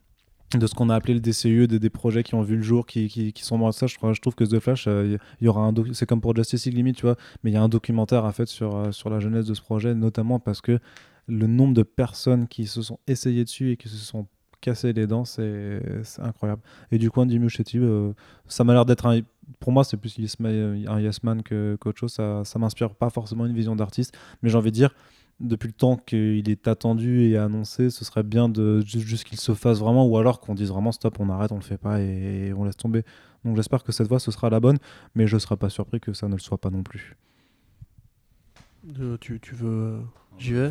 [0.58, 2.84] de ce qu'on a appelé le DCU, des, des projets qui ont vu le jour,
[2.86, 5.44] qui, qui, qui sont morts ça, je, crois, je trouve que The Flash, euh, il
[5.44, 7.62] y aura un c'est comme pour Justice League limite, tu vois, mais il y a
[7.62, 10.80] un documentaire à fait sur, euh, sur la jeunesse de ce projet, notamment parce que
[11.28, 14.26] le nombre de personnes qui se sont essayées dessus et qui se sont
[14.60, 15.80] cassées les dents, c'est,
[16.18, 16.62] incroyable.
[16.90, 18.12] Et du coup, Andy Muschietti, euh,
[18.46, 19.20] ça m'a l'air d'être un...
[19.58, 22.12] Pour moi, c'est plus man- un yes man qu'autre chose.
[22.12, 24.94] Ça, ça m'inspire pas forcément une vision d'artiste, mais j'ai envie de dire,
[25.40, 29.54] depuis le temps qu'il est attendu et annoncé, ce serait bien de juste qu'il se
[29.54, 32.52] fasse vraiment, ou alors qu'on dise vraiment stop, on arrête, on le fait pas et,
[32.52, 33.04] on laisse tomber.
[33.44, 34.78] Donc j'espère que cette voie ce sera la bonne,
[35.14, 37.16] mais je serais pas surpris que ça ne le soit pas non plus.
[38.98, 39.68] Euh, tu, tu, veux.
[39.68, 40.00] Euh,
[40.38, 40.70] j'y vais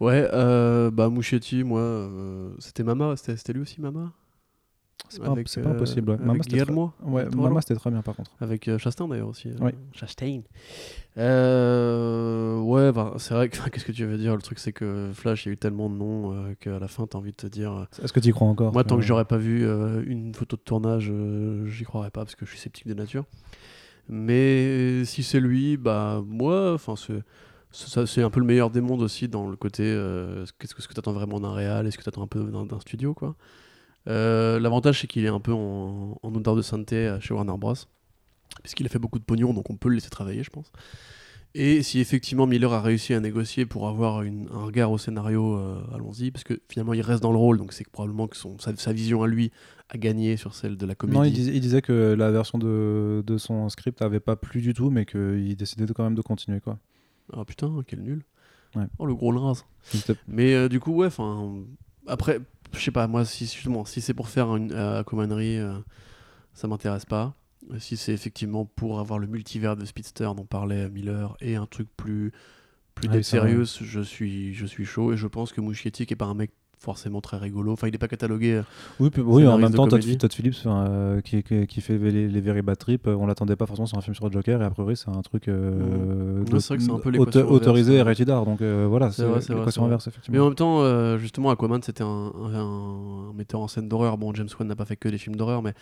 [0.00, 2.08] Ouais, euh, bah Mouchetti, moi,
[2.58, 4.12] c'était Mama, c'était lui aussi Mama
[5.08, 6.10] c'est pas, pas, impossible.
[6.10, 6.16] Ouais.
[6.18, 8.32] Mama, c'était ouais, Mama, c'était très bien par contre.
[8.40, 9.50] Avec Chastain d'ailleurs aussi.
[9.60, 9.70] Oui.
[9.92, 10.40] Chastain.
[11.16, 13.56] ouais, bah, c'est vrai que.
[13.70, 14.34] Qu'est-ce que tu veux dire?
[14.34, 17.06] Le truc, c'est que Flash, il y a eu tellement de noms qu'à la fin,
[17.06, 17.86] t'as envie de te dire.
[18.02, 18.72] Est-ce que tu y crois encore?
[18.72, 19.64] Moi, tant que j'aurais pas vu
[20.06, 21.12] une photo de tournage,
[21.66, 23.26] j'y croirais pas parce que je suis sceptique de nature.
[24.08, 26.94] Mais si c'est lui, bah moi, enfin
[27.72, 30.98] c'est un peu le meilleur des mondes aussi dans le côté euh, qu'est-ce que, tu
[30.98, 33.34] attends vraiment d'un réal, est-ce que tu attends un peu d'un studio quoi.
[34.08, 37.74] Euh, l'avantage c'est qu'il est un peu en, odeur de sainteté chez Warner Bros.
[38.62, 40.70] Puisqu'il a fait beaucoup de pognon, donc on peut le laisser travailler, je pense.
[41.58, 45.58] Et si effectivement Miller a réussi à négocier pour avoir un regard au scénario,
[45.94, 48.92] allons-y, parce que finalement il reste dans le rôle, donc c'est probablement que son, sa,
[48.92, 49.52] vision à lui
[49.88, 51.18] à gagner sur celle de la comédie.
[51.18, 54.90] Non, il, disait que la version de, de son script n'avait pas plu du tout,
[54.90, 56.60] mais qu'il décidait quand même de continuer.
[56.60, 56.78] quoi.
[57.32, 58.22] Ah putain, quel nul.
[58.98, 59.64] Oh, le gros lince.
[60.28, 61.54] Mais euh, du coup, ouais, enfin.
[62.06, 62.40] Après,
[62.72, 65.78] je sais pas, moi, si, justement, si c'est pour faire une euh, commanderie, euh,
[66.54, 67.34] ça m'intéresse pas.
[67.78, 71.88] Si c'est effectivement pour avoir le multivers de Speedster dont parlait Miller et un truc
[71.96, 72.32] plus,
[72.94, 75.12] plus ah sérieux, je suis, je suis chaud.
[75.12, 77.72] Et je pense que Mouchietti, qui est pas un mec forcément très rigolo.
[77.72, 78.54] Enfin, il n'est pas catalogué.
[78.54, 78.62] Euh,
[79.00, 80.02] oui, oui en même temps, Todd,
[80.32, 83.86] Phillips, euh, qui, qui, fait les, les Very Bad Trip, euh, on l'attendait pas forcément
[83.86, 85.50] sur un film sur le Joker, et a priori, c'est un truc
[87.48, 90.34] autorisé et rated Donc voilà, c'est l'équation inverse, effectivement.
[90.34, 94.18] Mais en même temps, justement, Aquaman, c'était un, un, metteur en scène d'horreur.
[94.18, 95.74] Bon, James Wan n'a pas fait que des films d'horreur, mais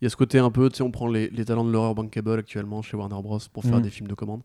[0.00, 1.70] il y a ce côté un peu, tu sais, on prend les, les talents de
[1.70, 3.38] l'horreur bankable actuellement chez Warner Bros.
[3.52, 3.82] pour faire mm.
[3.82, 4.42] des films de commande.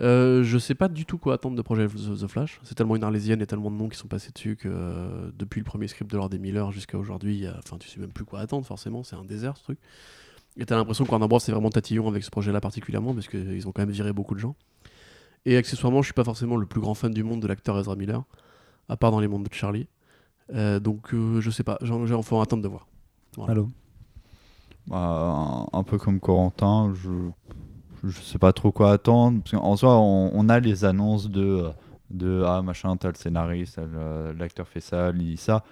[0.00, 2.60] Euh, je sais pas du tout quoi attendre de projet The, Flash.
[2.62, 5.60] C'est tellement une arlésienne et tellement de noms qui sont passés dessus que euh, depuis
[5.60, 8.64] le premier script de Lord Miller jusqu'à aujourd'hui, enfin tu sais même plus quoi attendre
[8.64, 9.78] forcément, c'est un désert ce truc.
[10.56, 13.66] Et t'as l'impression que Warner Bros c'est vraiment tatillon avec ce projet-là particulièrement parce qu'ils
[13.66, 14.56] ont quand même viré beaucoup de gens.
[15.46, 17.96] Et accessoirement, je suis pas forcément le plus grand fan du monde de l'acteur Ezra
[17.96, 18.22] Miller,
[18.88, 19.86] à part dans les mondes de Charlie.
[20.54, 22.86] Euh, donc je sais pas, j'ai enfin attendre de voir.
[23.48, 23.68] Allô?
[24.86, 27.10] Bah, un, peu comme Corentin, je
[28.04, 29.42] je sais pas trop quoi attendre.
[29.54, 31.70] en soi, on, a les annonces de,
[32.10, 35.64] de ah machin, tel scénariste, euh, l'acteur fait ça, lit ça.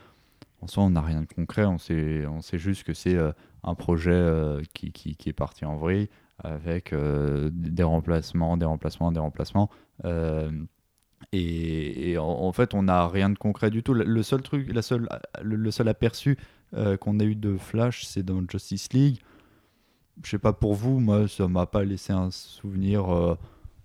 [0.61, 1.65] En soi, on n'a rien de concret.
[1.65, 3.33] On sait, on sait juste que c'est euh,
[3.63, 6.09] un projet euh, qui, qui, qui, est parti en vrille
[6.45, 9.71] avec des remplacements, des remplacements, des remplacements.
[11.33, 13.93] et, en, fait, on n'a rien de concret du tout.
[13.93, 15.09] Le, seul truc, la seule,
[15.43, 16.39] le, le seul aperçu
[17.01, 19.19] qu'on a eu de Flash, c'est dans Justice League
[20.23, 23.37] je sais pas pour vous, moi ça m'a pas laissé un souvenir euh,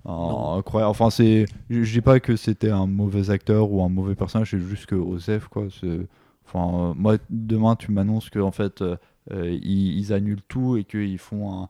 [0.05, 0.89] incroyable.
[0.89, 4.59] Enfin, c'est, je dis pas que c'était un mauvais acteur ou un mauvais personnage, c'est
[4.59, 5.67] juste que Osef quoi.
[6.45, 8.97] Enfin, euh, moi demain tu m'annonces que en fait euh,
[9.31, 11.69] ils, annulent tout et qu'ils font un,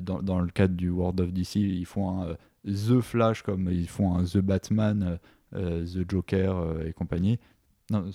[0.00, 3.88] dans, dans, le cadre du World of DC, ils font un The Flash comme ils
[3.88, 5.18] font un The Batman,
[5.52, 7.38] The Joker et compagnie.
[7.92, 8.10] Non,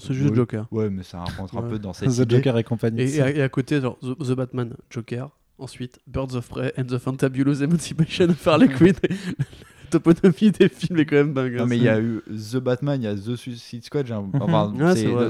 [0.00, 0.66] c'est juste Joker.
[0.70, 3.02] Ouais, mais ça rentre un peu dans cette The Joker et compagnie.
[3.02, 5.30] Et, et, à, côté, genre, The, Batman, Joker.
[5.58, 8.94] Ensuite, Birds of Prey and the Fantabulous Emancipation of Harley Quinn.
[9.90, 11.54] toponymie des films est quand même dingue.
[11.54, 14.10] Non, hein, mais il y a eu The Batman, il y a The Suicide Squad.
[14.40, 14.72] Enfin,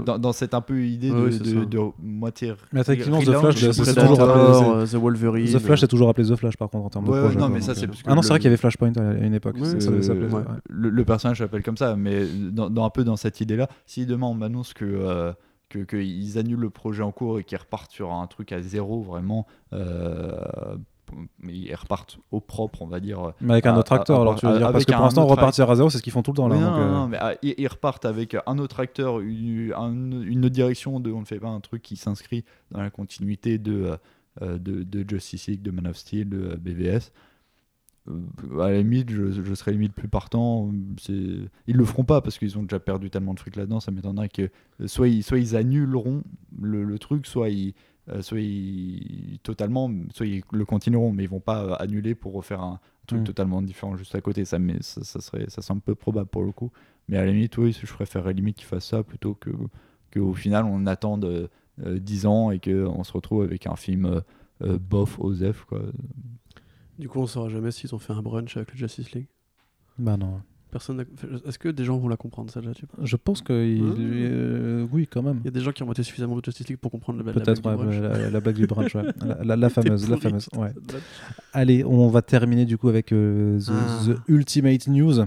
[0.05, 2.55] dans, dans, cette un peu idée de, de, moitié.
[2.73, 5.53] Mais effectivement, The Flash, c'est toujours appelé The Wolverine.
[5.53, 7.39] The Flash, c'est toujours appelé The Flash par contre en termes de projet.
[7.39, 9.57] Non, mais ça, c'est Ah non, c'est vrai qu'il y avait Flashpoint à une époque.
[10.69, 14.35] Le personnage s'appelle comme ça, mais dans un peu dans cette idée-là, si demain on
[14.35, 15.33] m'annonce que euh,
[15.71, 19.47] qu'ils annulent le projet en cours et qu'ils repartent sur un truc à zéro vraiment
[19.73, 20.37] euh,
[21.49, 23.33] ils repartent au propre, on va dire.
[23.41, 25.77] Mais avec un autre acteur, alors tu veux dire Parce que pour l'instant, repartir à
[25.77, 26.49] zéro, c'est ce qu'ils font tout le temps.
[26.49, 27.07] Là, non, euh.
[27.07, 29.73] mais ah, ils, repartent avec un autre acteur, une,
[30.27, 33.59] une, autre direction, de, on ne fait pas un truc qui s'inscrit dans la continuité
[33.59, 33.97] de,
[34.43, 37.13] euh, de, de, Justice League, de Man of Steel, de BVS.
[38.09, 40.71] Euh, à la limite, je, je, serais limite plus partant.
[41.09, 43.81] Ils le feront pas parce qu'ils ont déjà perdu tellement de fric là-dedans.
[43.81, 44.51] Ça m'étonnerait que
[44.87, 46.23] soit ils, soit ils annuleront
[46.61, 47.75] le, le truc, soit ils, euh,
[48.21, 52.61] soit ils, totalement, soit ils le continueront, mais ils vont pas euh, annuler pour refaire
[52.61, 53.25] un truc mm.
[53.25, 54.45] totalement différent juste à côté.
[54.45, 56.71] Ça, mais ça, serait, ça semble peu probable pour le coup.
[57.09, 59.51] Mais à la limite, oui, je préférerais limite qu'ils fassent ça plutôt que
[60.13, 61.49] qu'au final on attende
[61.85, 64.23] euh, 10 ans et qu'on se retrouve avec un film
[64.63, 65.83] euh, bof F quoi.
[66.99, 69.29] Du coup, on saura jamais s'ils ont fait un brunch avec le Justice League.
[69.99, 70.43] Bah non.
[70.71, 71.05] Personne
[71.47, 72.71] Est-ce que des gens vont la comprendre, celle-là
[73.03, 75.41] Je pense que euh, oui, quand même.
[75.43, 77.33] Il y a des gens qui ont voté suffisamment de Justice League pour comprendre la,
[77.33, 80.73] Peut-être, la, la, blague du brunch, la, la, fameuse, la fameuse, ouais.
[81.53, 84.01] Allez, on va terminer du coup avec euh, the, Ah.
[84.07, 85.21] the Ultimate News.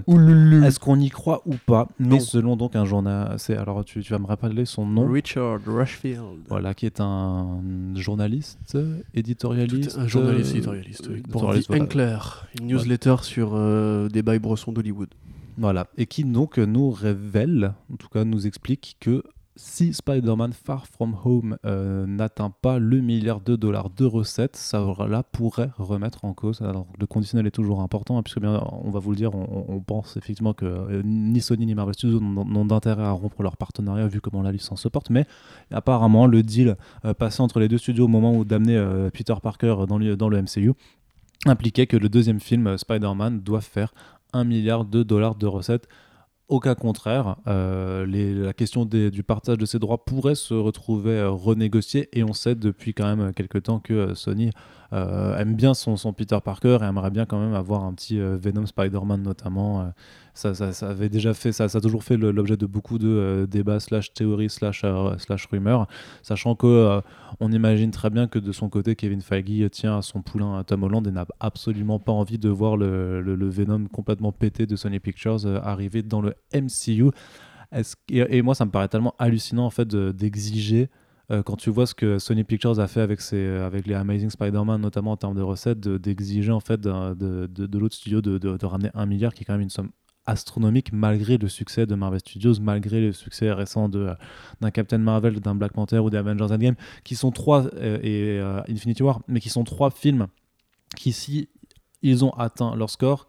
[0.64, 1.88] Est-ce qu'on y croit ou pas?
[1.98, 2.20] Mais Non.
[2.20, 5.06] selon donc un journal, c'est alors tu, tu vas me rappeler son nom.
[5.10, 6.20] Richard Rushfield.
[6.48, 7.60] Voilà, qui est un
[7.94, 8.78] journaliste,
[9.14, 9.98] éditorialiste.
[9.98, 11.22] Un journaliste euh, éditorialiste, oui.
[11.30, 11.84] Pour éditorialiste, The voilà.
[11.84, 15.08] Enclair, une newsletter sur des bails bressons d'Hollywood.
[15.56, 19.22] Voilà, et qui donc nous révèle, en tout cas nous explique que
[19.56, 24.84] si Spider-Man Far From Home euh, n'atteint pas le milliard de dollars de recettes, ça
[25.08, 26.60] là pourrait remettre en cause.
[26.62, 29.80] Alors le conditionnel est toujours important, hein, puisque bien, on va vous le dire, on,
[29.80, 34.08] pense effectivement que euh, ni Sony ni Marvel Studios n'ont d'intérêt à rompre leur partenariat
[34.08, 35.26] vu comment la licence se porte, mais
[35.70, 38.82] apparemment le deal euh, passé entre les deux studios au moment où d'amener
[39.12, 40.72] Peter Parker dans le, dans le MCU
[41.46, 43.92] impliquait que le deuxième film Spider-Man doit faire
[44.34, 45.88] 1 milliard de dollars de recettes.
[46.48, 48.04] Au cas contraire, euh,
[48.44, 51.30] la question du partage de ces droits pourrait se retrouver euh,
[52.12, 54.50] et on sait depuis quand même quelques temps que euh, Sony
[54.92, 58.36] euh, aime bien son, Peter Parker et aimerait bien quand même avoir un petit euh,
[58.36, 59.80] Venom Spider-Man notamment.
[59.80, 59.90] euh,
[60.34, 64.50] ça, avait déjà fait, ça, a toujours fait l'objet de beaucoup de débats slash théories
[64.50, 64.84] slash,
[65.50, 65.86] rumeurs,
[66.22, 67.00] sachant que
[67.38, 70.64] on imagine très bien que de son côté, Kevin Feige tient à son poulain à
[70.64, 74.98] Tom Holland et n'a absolument pas envie de voir le, Venom complètement pété de Sony
[74.98, 77.10] Pictures arriver dans le MCU.
[78.08, 80.90] Et, moi, ça me paraît tellement hallucinant en fait de- d'exiger.
[81.30, 84.30] Euh, quand tu vois ce que Sony Pictures a fait avec, ses, avec les Amazing
[84.30, 88.20] Spider-Man, notamment en termes de recettes, de- d'exiger en fait de, de, de l'autre studio
[88.20, 89.90] de, de- de ramener un milliard, qui est quand même une somme
[90.26, 94.08] astronomique malgré le succès de Marvel Studios, malgré le succès récent de,
[94.60, 98.38] d'un Captain Marvel, d'un Black Panther ou des Avengers Endgame, qui sont trois, euh, et
[98.40, 100.26] euh, Infinity War, mais qui sont trois films
[100.96, 101.48] qui, si
[102.02, 103.26] ils ont atteint leur score,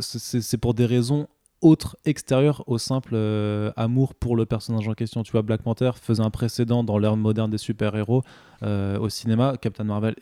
[0.00, 1.26] c'est pour des raisons
[1.62, 5.22] autres, extérieures au simple euh, amour pour le personnage en question.
[5.22, 8.22] Tu vois, Black Panther faisait un précédent dans l'ère moderne des super-héros
[8.62, 10.14] euh, au cinéma, Captain Marvel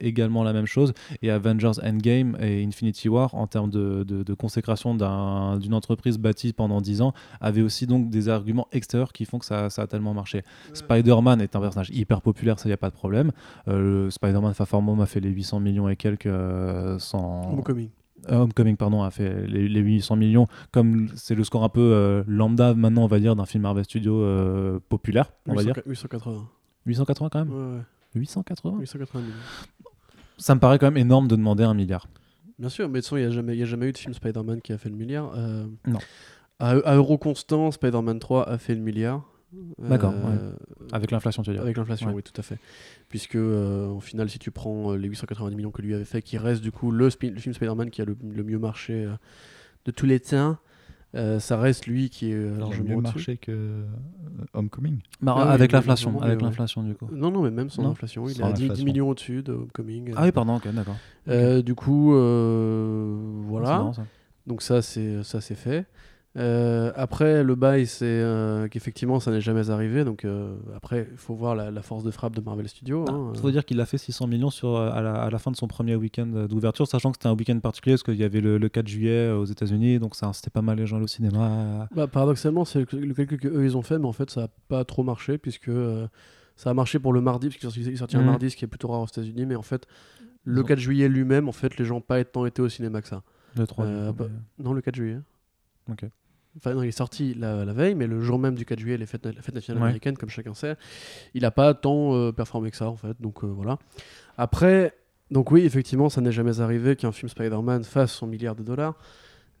[0.00, 4.34] également la même chose, et Avengers Endgame et Infinity War, en termes de, de- de
[4.34, 9.24] consécration d'un- d'une entreprise bâtie pendant 10 ans, avaient aussi donc des arguments extérieurs qui
[9.24, 10.42] font que ça, ça a tellement marché.
[10.74, 13.32] Spider-Man est un personnage hyper populaire, ça y a pas de problème.
[13.68, 16.28] Euh, Spider-Man Far From Home a fait les 800 millions et quelques
[17.00, 17.52] sans...
[17.52, 17.88] Homecoming.
[18.30, 21.80] Euh, Homecoming pardon a fait les, les 800 millions comme c'est le score un peu
[21.80, 25.74] euh, lambda maintenant on va dire d'un film Marvel Studios euh, populaire on va dire
[25.86, 26.48] 880.
[26.86, 27.82] 880 quand même Ouais, ouais.
[28.16, 29.32] 880 880 millions.
[30.38, 32.06] ça me paraît quand même énorme de demander un milliard
[32.58, 33.98] Bien sûr, mais de toute façon, il n'y a, jamais- y a jamais eu de
[33.98, 35.30] film Spider-Man qui a fait le milliard.
[35.36, 35.98] Euh, Non.
[36.58, 39.22] À, à euro constant, Spider-Man 3 a fait le milliard.
[39.78, 40.52] D'accord, Euh,
[40.92, 42.14] avec l'inflation tu veux dire Avec l'inflation, Ouais.
[42.14, 42.58] oui, tout à fait.
[43.08, 46.20] Puisque, euh, au final, si tu prends euh, les 890 millions que lui avait fait,
[46.22, 49.12] qui reste du coup le, le film Spider-Man qui a le, le mieux marché euh,
[49.84, 50.56] de tous les temps,
[51.14, 53.84] euh, ça reste lui qui est largement mieux marché que
[54.52, 54.98] Homecoming.
[55.22, 56.44] Bah, Ah oui, avec oui, l'inflation avec ouais.
[56.44, 58.28] l'inflation du coup Non, non, mais même sans Non inflation.
[58.28, 58.84] Il Sans a 10, 10 l'inflation.
[58.84, 60.12] millions au-dessus de Homecoming.
[60.16, 60.96] ah oui pardon ok d'accord
[61.28, 63.16] Euh, du coup, euh,
[63.46, 63.68] voilà.
[63.68, 64.04] marrant, ça.
[64.46, 65.86] Donc ça, c'est ça c'est fait.
[66.36, 70.04] Euh, après, le bail, c'est euh, qu'effectivement, ça n'est jamais arrivé.
[70.04, 73.06] Donc euh, après, il faut voir la, la force de frappe de Marvel Studios.
[73.08, 73.30] hein.
[73.34, 75.50] Il faut dire qu'il a fait 600 millions sur, euh, à, la, à la fin
[75.50, 78.24] de son premier week-end euh, d'ouverture, sachant que c'était un week-end particulier parce qu'il y
[78.24, 81.00] avait le, le 4 juillet euh, aux États-Unis, donc ça incitait pas mal les gens
[81.00, 81.88] au cinéma.
[81.94, 84.42] Bah, paradoxalement, c'est le, le calcul que eux ils ont fait, mais en fait, ça
[84.42, 86.06] n'a pas trop marché puisque euh,
[86.56, 88.26] ça a marché pour le mardi, puisqu'il est sorti- il est sorti un Mhm.
[88.26, 89.46] mardi, ce qui est plutôt rare aux États-Unis.
[89.46, 89.86] Mais en fait,
[90.44, 92.68] le Ils ont- 4 juillet lui-même, en fait, les gens n'ont pas tant été au
[92.68, 93.22] cinéma que ça.
[93.56, 94.26] Le 3 Euh, bah,
[94.58, 95.18] Non, le 4 juillet.
[95.90, 96.04] Ok.
[96.56, 98.96] Enfin, non, il est sorti la, la veille, mais le jour même du 4 juillet,
[98.96, 99.88] les fêtes, la fête nationale Ouais.
[99.88, 100.76] américaine, comme chacun sait,
[101.34, 103.16] il n'a pas tant euh, performé que ça, en fait.
[103.20, 103.78] Donc euh, voilà.
[104.38, 104.94] Après,
[105.30, 108.94] donc oui, effectivement, ça n'est jamais arrivé qu'un film Spider-Man fasse son milliard de dollars.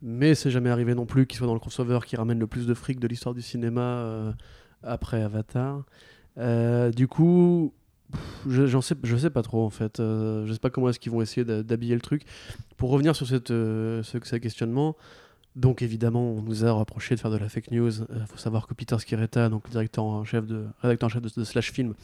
[0.02, 2.66] Mais c'est jamais arrivé non plus qu'il soit dans le crossover qui ramène le plus
[2.66, 4.32] de fric de l'histoire du cinéma euh,
[4.82, 5.84] après Avatar.
[6.94, 7.72] Du coup,
[8.46, 10.00] j'en sais, je sais pas trop en fait.
[10.00, 12.22] Euh, je sais pas comment est-ce qu'ils vont essayer d'habiller le truc.
[12.76, 14.96] Pour revenir sur cette, euh, ce, ce questionnement,
[15.56, 17.90] donc évidemment, on nous a reproché de faire de la fake news.
[18.14, 21.22] Il faut savoir que Peter Skireta, donc le directeur en chef de, rédacteur en chef
[21.22, 21.94] de, Slash Film,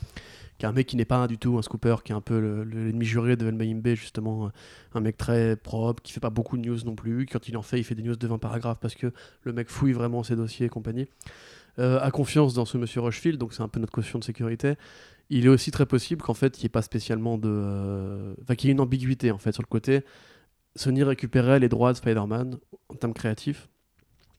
[0.58, 2.40] qui est un mec qui n'est pas du tout un scooper, qui est un peu
[2.40, 4.48] le- le- l'ennemi juré de Mbaimbe, justement, euh,
[4.94, 7.26] un mec très propre, qui fait pas beaucoup de news non plus.
[7.26, 9.12] Quand il en fait, il fait des news de 20 paragraphes parce que
[9.44, 11.06] le mec fouille vraiment ses dossiers et compagnie.
[11.78, 14.74] Euh, a confiance dans ce monsieur Rushfield, donc c'est un peu notre caution de sécurité.
[15.30, 17.48] Il est aussi très possible qu'en fait, il n'y ait pas spécialement de.
[17.50, 20.02] euh, Enfin, qu'il y ait une ambiguïté en fait sur le côté.
[20.76, 22.58] Sony récupérait les droits de Spider-Man
[22.88, 23.68] en termes créatifs.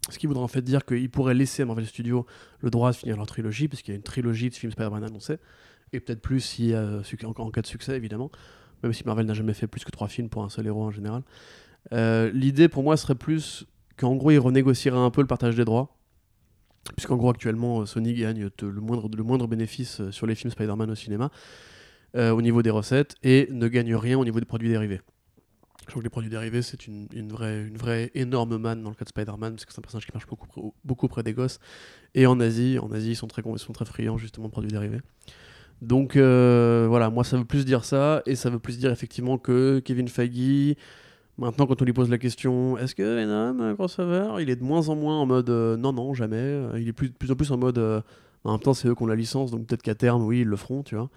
[0.09, 2.25] Ce qui voudrait en fait dire qu'ils pourraient laisser à Marvel Studios
[2.59, 5.37] le droit de finir leur trilogie, puisqu'il y a une trilogie de films Spider-Man annoncés,
[5.93, 8.29] et peut-être plus si, euh, en, en cas de succès évidemment,
[8.81, 10.91] même si Marvel n'a jamais fait plus que trois films pour un seul héros en
[10.91, 11.23] général.
[11.93, 13.65] Euh, L'idée pour moi serait plus
[13.95, 15.95] qu'en gros ils renégocieraient un peu le partage des droits,
[16.97, 21.31] puisqu'en gros actuellement euh, Sony gagne le moindre, bénéfice sur les films Spider-Man au cinéma.
[22.15, 24.99] au niveau des recettes et ne gagne rien au niveau des produits dérivés.
[25.83, 28.95] Je trouve que les produits dérivés, c'est une, vraie, une vraie énorme manne dans le
[28.95, 31.59] cas de Spider-Man, parce que c'est un personnage qui marche beaucoup, beaucoup près des gosses.
[32.15, 33.43] Et en Asie, en Asie ils, sont très,
[33.85, 35.01] friands justement de produits dérivés.
[35.81, 39.37] Donc euh, voilà, moi ça veut plus dire ça, et ça veut plus dire effectivement
[39.37, 40.77] que Kevin Feige,
[41.37, 44.87] maintenant quand on lui pose la question, est-ce que Venom, crossover, il est de moins
[44.87, 46.61] en moins en mode euh, non, non, jamais.
[46.77, 47.99] Il est plus, plus en plus en mode euh,
[48.45, 50.47] en même temps c'est eux qui ont la licence, donc peut-être qu'à terme, oui, ils
[50.47, 51.09] le feront, tu vois.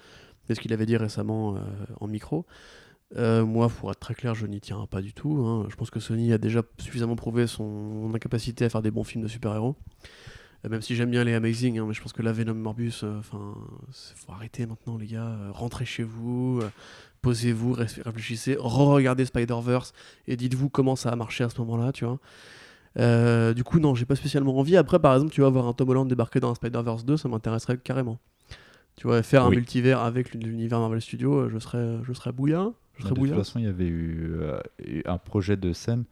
[0.49, 1.57] C'est ce qu'il avait dit récemment
[2.01, 2.47] en micro.
[3.15, 5.45] Moi, pour être très clair, je n'y tiens pas du tout.
[5.47, 5.67] Hein.
[5.69, 9.23] Je pense que Sony a déjà suffisamment prouvé son incapacité à faire des bons films
[9.23, 9.77] de super-héros.
[10.65, 13.01] Euh, même si j'aime bien les Amazing, hein, mais je pense que la Venom Morbus,
[13.03, 13.55] euh, enfin,
[13.93, 15.27] faut arrêter maintenant, les gars.
[15.27, 16.61] Euh, rentrez chez vous,
[17.23, 19.93] posez-vous, réfléchissez, re-regardez Spider-Verse
[20.27, 22.19] et dites-vous comment ça a marché à ce moment-là, tu vois.
[23.55, 24.77] du coup, non, j'ai pas spécialement envie.
[24.77, 27.29] Après, par exemple, tu vas voir un Tom Holland débarquer dans un Spider-Verse 2, ça
[27.29, 28.19] m'intéresserait carrément.
[28.97, 32.75] Tu vois, faire un multivers avec l'univers Marvel Studios, je serais, je serais bouillant.
[33.03, 34.37] De toute façon, il y avait eu
[35.05, 36.05] un projet de scène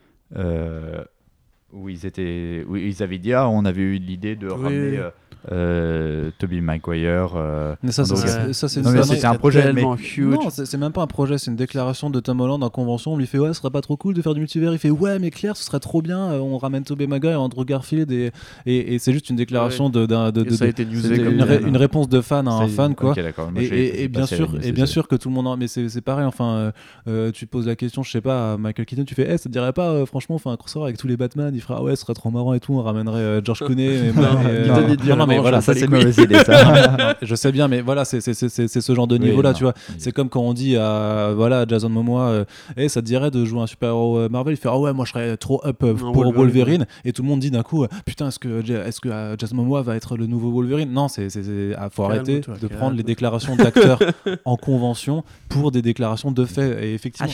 [1.75, 5.11] où ils étaient où ils avaient dit ah on avait eu l'idée de ramener euh,
[5.53, 7.33] euh, Toby Maguire.
[7.37, 9.73] Euh, mais ça, ça, c'est un projet.
[9.73, 9.83] Mais...
[9.83, 10.19] Huge.
[10.19, 13.13] Non, c'est même pas un projet, c'est une déclaration de Tom Holland en convention.
[13.13, 14.73] On lui fait Ouais, ce serait pas trop cool de faire du multivers.
[14.73, 16.33] Il fait Ouais, mais Claire, ce serait trop bien.
[16.33, 18.11] On ramène Toby Maguire, Andrew Garfield.
[18.11, 18.33] Et,
[18.67, 22.49] et, c'est juste une déclaration de, de, de, ça a été une, réponse de fan
[22.49, 22.95] à un fan.
[22.95, 23.15] quoi.
[23.57, 25.59] et, bien sûr, et bien sûr que tout le monde.
[25.59, 26.25] Mais c'est pareil.
[26.25, 26.73] Enfin,
[27.07, 29.45] tu te poses la question, je sais pas, à Michael Keaton, tu fais Eh, ça
[29.45, 32.15] te dirait pas, franchement, enfin, un crossover avec tous les Batman, fera Ouais, ce serait
[32.15, 32.75] trop marrant et tout.
[32.75, 34.13] On ramènerait George Clooney.
[35.15, 36.39] Non, mais voilà, ça c'est une mauvaise idée.
[36.45, 37.17] Ça.
[37.23, 39.75] je sais bien, mais voilà, c'est ce genre de niveau-là, tu vois.
[39.99, 42.45] C'est comme quand on dit à voilà Jason Momoa, euh,
[42.77, 45.05] eh, ça te dirait de jouer un super-héros euh, Marvel, il fait ah ouais, moi
[45.05, 48.29] je serais trop up euh, pour Wolverine, et tout le monde dit d'un coup, putain,
[48.29, 50.93] est-ce que est-ce que Jason Momoa va être le nouveau Wolverine?
[50.93, 51.29] Non, c'est
[51.77, 53.99] ah, faut arrêter de prendre les déclarations d'acteurs
[54.45, 56.85] en convention pour des déclarations de fait.
[56.85, 57.31] Et effectivement,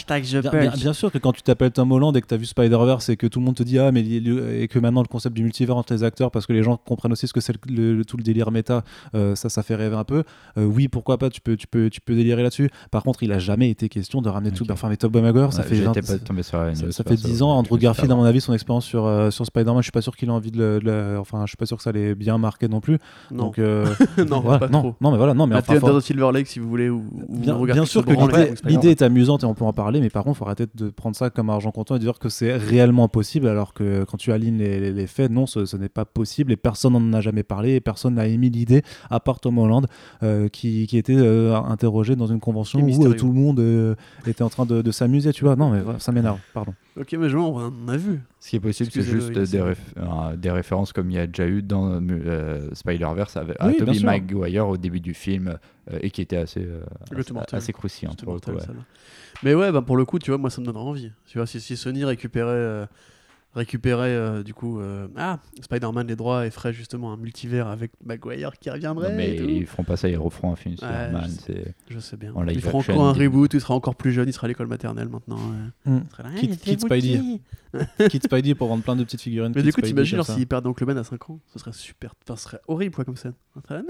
[0.52, 3.08] bien, bien, sûr que quand tu t'appelles Tom Holland et que tu as vu Spider-Verse
[3.08, 5.42] et que tout le monde te dit ah mais et que maintenant le concept du
[5.42, 8.16] multivers entre les acteurs parce que les gens comprennent aussi ce que c'est le, tout
[8.16, 8.84] le délire méta,
[9.14, 10.24] euh, ça, ça fait rêver un peu.
[10.58, 12.70] Euh, oui, pourquoi pas, tu peux, tu peux, tu peux délirer là-dessus.
[12.90, 14.70] Par contre, il a jamais été question de ramener tout.
[14.70, 15.84] Enfin, mais Top Maguire, ça fait
[16.92, 17.50] ça, fait 10 ans.
[17.50, 20.16] Andrew Garfield, à mon avis, son expérience sur, euh, sur Spider-Man, je suis pas sûr
[20.16, 22.68] qu'il a envie de le, Enfin, je suis pas sûr que ça l'ait bien marqué
[22.68, 22.98] non plus.
[23.30, 23.44] Non.
[23.44, 23.58] Donc,
[24.28, 24.96] non, pas non, trop.
[25.00, 28.04] non, mais voilà, non, mais enfin, enfin, Silver Lake, si vous voulez, ou, bien, sûr
[28.04, 30.66] que l'idée est amusante et on peut en parler, mais par contre, il faut arrêter
[30.74, 33.99] de prendre ça comme argent comptant et de dire que c'est réellement possible, alors que
[34.04, 37.42] quand tu alignes les, faits, non, ce, n'est pas possible et personne n'en a jamais
[37.42, 39.86] parlé et personne n'a émis l'idée, à part Tom Holland,
[40.22, 43.96] euh, qui, qui, était euh, interrogé dans une convention où euh, tout le monde
[44.26, 45.56] était en train de, s'amuser, tu vois.
[45.56, 46.74] Non, mais ça m'énerve, pardon.
[46.98, 48.20] Ok, mais je, on a vu.
[48.40, 49.46] Ce qui est possible, c'est juste des,
[50.36, 52.00] des, références comme il y a déjà eu dans
[52.72, 55.58] Spider-Verse avec Tobey Maguire au début du film
[56.00, 56.66] et qui était assez,
[57.52, 58.12] assez, croustillant.
[59.42, 61.12] Mais ouais, bah, pour le coup, tu vois, moi ça me donne envie.
[61.26, 62.86] Tu vois, si, si Sony récupérait
[63.54, 67.90] récupérer euh, du coup euh, ah Spider-Man les droits et ferait justement un multivers avec
[68.04, 69.12] Maguire qui reviendrait.
[69.14, 71.30] mais ils feront pas ça, ils referont un film Spider-Man.
[71.88, 72.32] Je, sais bien.
[72.48, 75.08] Ils feront encore un reboot, il sera encore plus jeune, il sera à l'école maternelle
[75.08, 75.38] maintenant.
[75.84, 76.00] Mm.
[76.62, 77.20] Kid, Spidey.
[78.08, 79.52] Kid Spidey pour vendre plein de petites figurines.
[79.54, 82.14] Mais du coup, t'imagines s'il perd donc le Ben à 5 ans, ce serait super,
[82.24, 83.34] enfin, ce serait horrible quoi comme scène.
[83.56, 83.82] Il serait,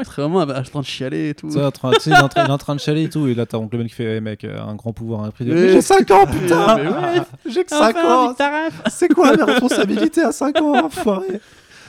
[0.00, 1.50] il serait vraiment en train de chialer et tout.
[1.50, 4.20] il, est en train de chialer et tout, et là t'as oncle Ben qui fait,
[4.20, 5.56] mec, un grand pouvoir, un prix de.
[5.56, 8.34] J'ai 5 ans, putain J'ai que 5 ans
[8.88, 11.40] C'est quoi mes responsabilités à 5 ans, enfoiré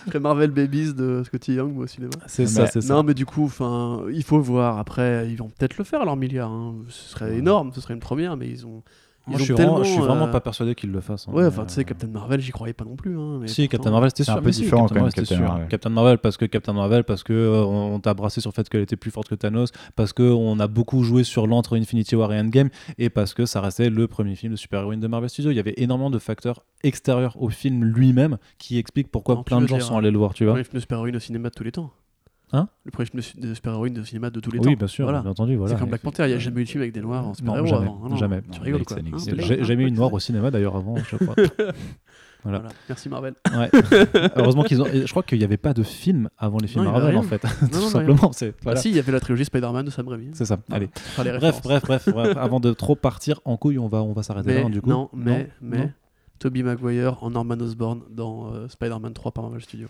[0.08, 2.12] Après Marvel Babies de Scotty Young au cinéma.
[2.28, 2.94] C'est ça, c'est ça.
[2.94, 4.78] Non, mais du coup, enfin, il faut voir.
[4.78, 6.52] Après, ils vont peut-être le faire leur milliard.
[6.52, 6.76] Hein.
[6.90, 8.84] Ce serait énorme, ce serait une première, mais ils ont
[9.34, 11.28] je suis, vraiment, je suis vraiment euh, pas persuadé qu'ils le fassent.
[11.28, 13.18] Hein, ouais, enfin, tu sais, Captain Marvel, j'y croyais pas non plus.
[13.18, 14.34] Hein, si, Captain Marvel, c'était sûr.
[14.34, 17.64] un peu différent Captain, quand même, Captain, Marvel, parce que Captain Marvel, parce que euh,
[17.64, 20.60] on t'a brassé sur le fait qu'elle était plus forte que Thanos, parce que on
[20.60, 24.08] a beaucoup joué sur l'entre Infinity War et Endgame, et parce que ça restait le
[24.08, 25.52] premier film de super-héroïne de Marvel Studios.
[25.52, 29.68] Il y avait énormément de facteurs extérieurs au film lui-même qui expliquent pourquoi plein de
[29.68, 30.56] gens sont allés le voir, tu vois.
[30.56, 31.92] Le film de super-héroïne au cinéma de tous les temps.
[32.52, 34.70] Hein le premier film de, super-héroïne de cinéma de tous les temps.
[34.70, 35.56] Oui, bien sûr, bien entendu.
[35.56, 35.74] Voilà.
[35.74, 37.34] C'est comme Black Panther, il n'y a jamais eu de film avec des noirs en
[37.34, 38.02] super-héros jamais, avant.
[38.06, 38.42] Hein, jamais.
[38.52, 38.98] Tu rigoles quoi
[39.38, 41.36] J'ai jamais eu une noire au cinéma d'ailleurs avant, je crois.
[42.46, 42.62] Voilà.
[42.88, 43.34] Merci Marvel.
[43.58, 43.72] Ouais.
[44.36, 44.86] Heureusement qu'ils ont.
[44.86, 47.42] Je crois qu'il n'y avait pas de film avant les films Marvel en fait.
[47.72, 48.32] Tout simplement.
[48.34, 48.50] C'est.
[48.50, 48.80] Ah, voilà.
[48.80, 50.30] Ah si, il y avait la trilogie Spider-Man de Sam Raimi.
[50.34, 50.60] C'est ça.
[50.72, 50.90] Allez.
[51.18, 54.62] Bref, bref, bref, bref, Avant de trop partir en couille, on va, on va s'arrêter
[54.62, 54.90] là du coup.
[54.90, 55.92] Non, mais, mais,
[56.38, 59.90] Tobey Maguire en Norman Osborn dans euh, Spider-Man 3 par Marvel Studios.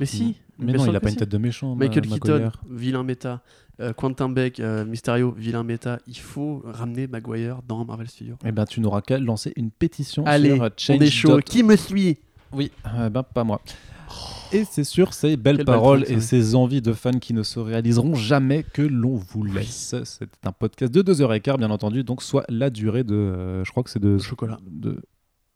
[0.00, 0.36] Mais si.
[0.58, 1.74] Mais non, il a pas une tête de méchant.
[1.74, 3.42] Michael Keaton, vilain méta.
[3.78, 5.98] Euh, Quentin Beck, euh, Mysterio, vilain méta.
[6.06, 8.36] Il faut ramener Maguire dans Marvel Studios.
[8.44, 10.96] Eh ben, tu n'auras qu'à lancer une pétition Allez, sur Change.
[11.02, 12.18] Allez, Qui me suit?
[12.52, 13.60] Oui, eh ben, pas moi.
[14.08, 14.36] Oh.
[14.52, 17.42] Et c'est sur ces belles Quelle paroles belle et ces envies de fans qui ne
[17.42, 19.94] se réaliseront jamais que l'on vous laisse.
[20.04, 23.14] C'est un podcast de 2h15, bien entendu, donc soit la durée de.
[23.14, 24.18] euh, je crois que c'est de.
[24.18, 24.58] Chocolat.
[24.70, 25.02] De...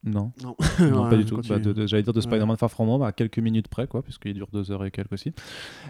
[0.03, 1.37] Non, Non, non Ouais, pas du tout.
[1.37, 1.59] continue.
[1.59, 2.23] Bah, J'allais dire de Ouais.
[2.23, 5.33] Spider-Man Far From Home à quelques minutes près, quoi, puisqu'il dure 2h et quelques aussi.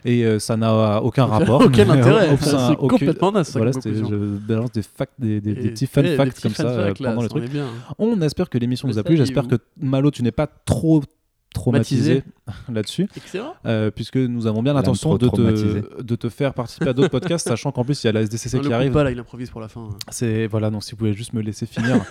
[0.05, 1.61] Et euh, ça n'a aucun rapport.
[1.65, 2.37] Aucun intérêt.
[2.41, 6.03] C'est aucun- complètement naze, Voilà, je balance des, facts, des, des- des Et- petits fun
[6.03, 7.45] ouais, facts comme ça euh, là, pendant le truc.
[7.99, 9.17] On espère que l'émission vous a plu.
[9.17, 11.03] J'espère que Malo, tu n'es pas trop
[11.55, 12.23] traumatisé
[12.69, 13.55] là-dessus, Excellent.
[13.67, 17.49] euh, puisque nous avons bien l'intention de te, de te faire participer à d'autres podcasts,
[17.49, 18.93] sachant qu'en plus il y a la SDCC Non, qui le arrive.
[18.93, 19.89] pas là, il improvise pour la fin.
[20.11, 21.97] C'est voilà, donc si vous pouvez juste me laisser finir.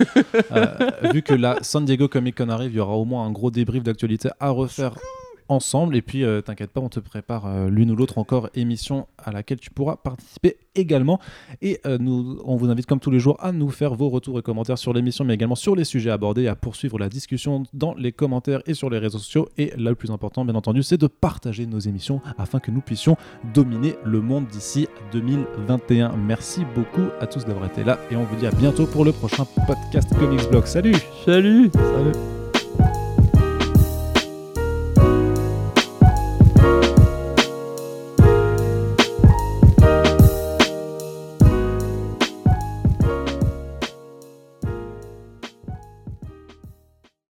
[0.52, 0.66] Euh,
[1.12, 3.50] vu que la San Diego Comic Con arrive, il y aura au moins un gros
[3.50, 4.94] débrief d'actualité à refaire
[5.50, 5.96] ensemble.
[5.96, 9.32] Et puis, euh, t'inquiète pas, on te prépare euh, l'une ou l'autre encore émission à
[9.32, 11.20] laquelle tu pourras participer également.
[11.62, 14.38] Et euh, nous, on vous invite comme tous les jours à nous faire vos retours
[14.38, 17.64] et commentaires sur l'émission, mais également sur les sujets abordés, et à poursuivre la discussion
[17.74, 19.48] dans les commentaires et sur les réseaux sociaux.
[19.58, 22.80] Et là, le plus important, bien entendu, c'est de partager nos émissions afin que nous
[22.80, 23.16] puissions
[23.52, 26.16] dominer le monde d'ici 2021.
[26.16, 29.12] Merci beaucoup à tous d'avoir été là et on vous dit à bientôt pour le
[29.12, 30.66] prochain podcast Comics Blog.
[30.66, 32.39] Salut Salut Salut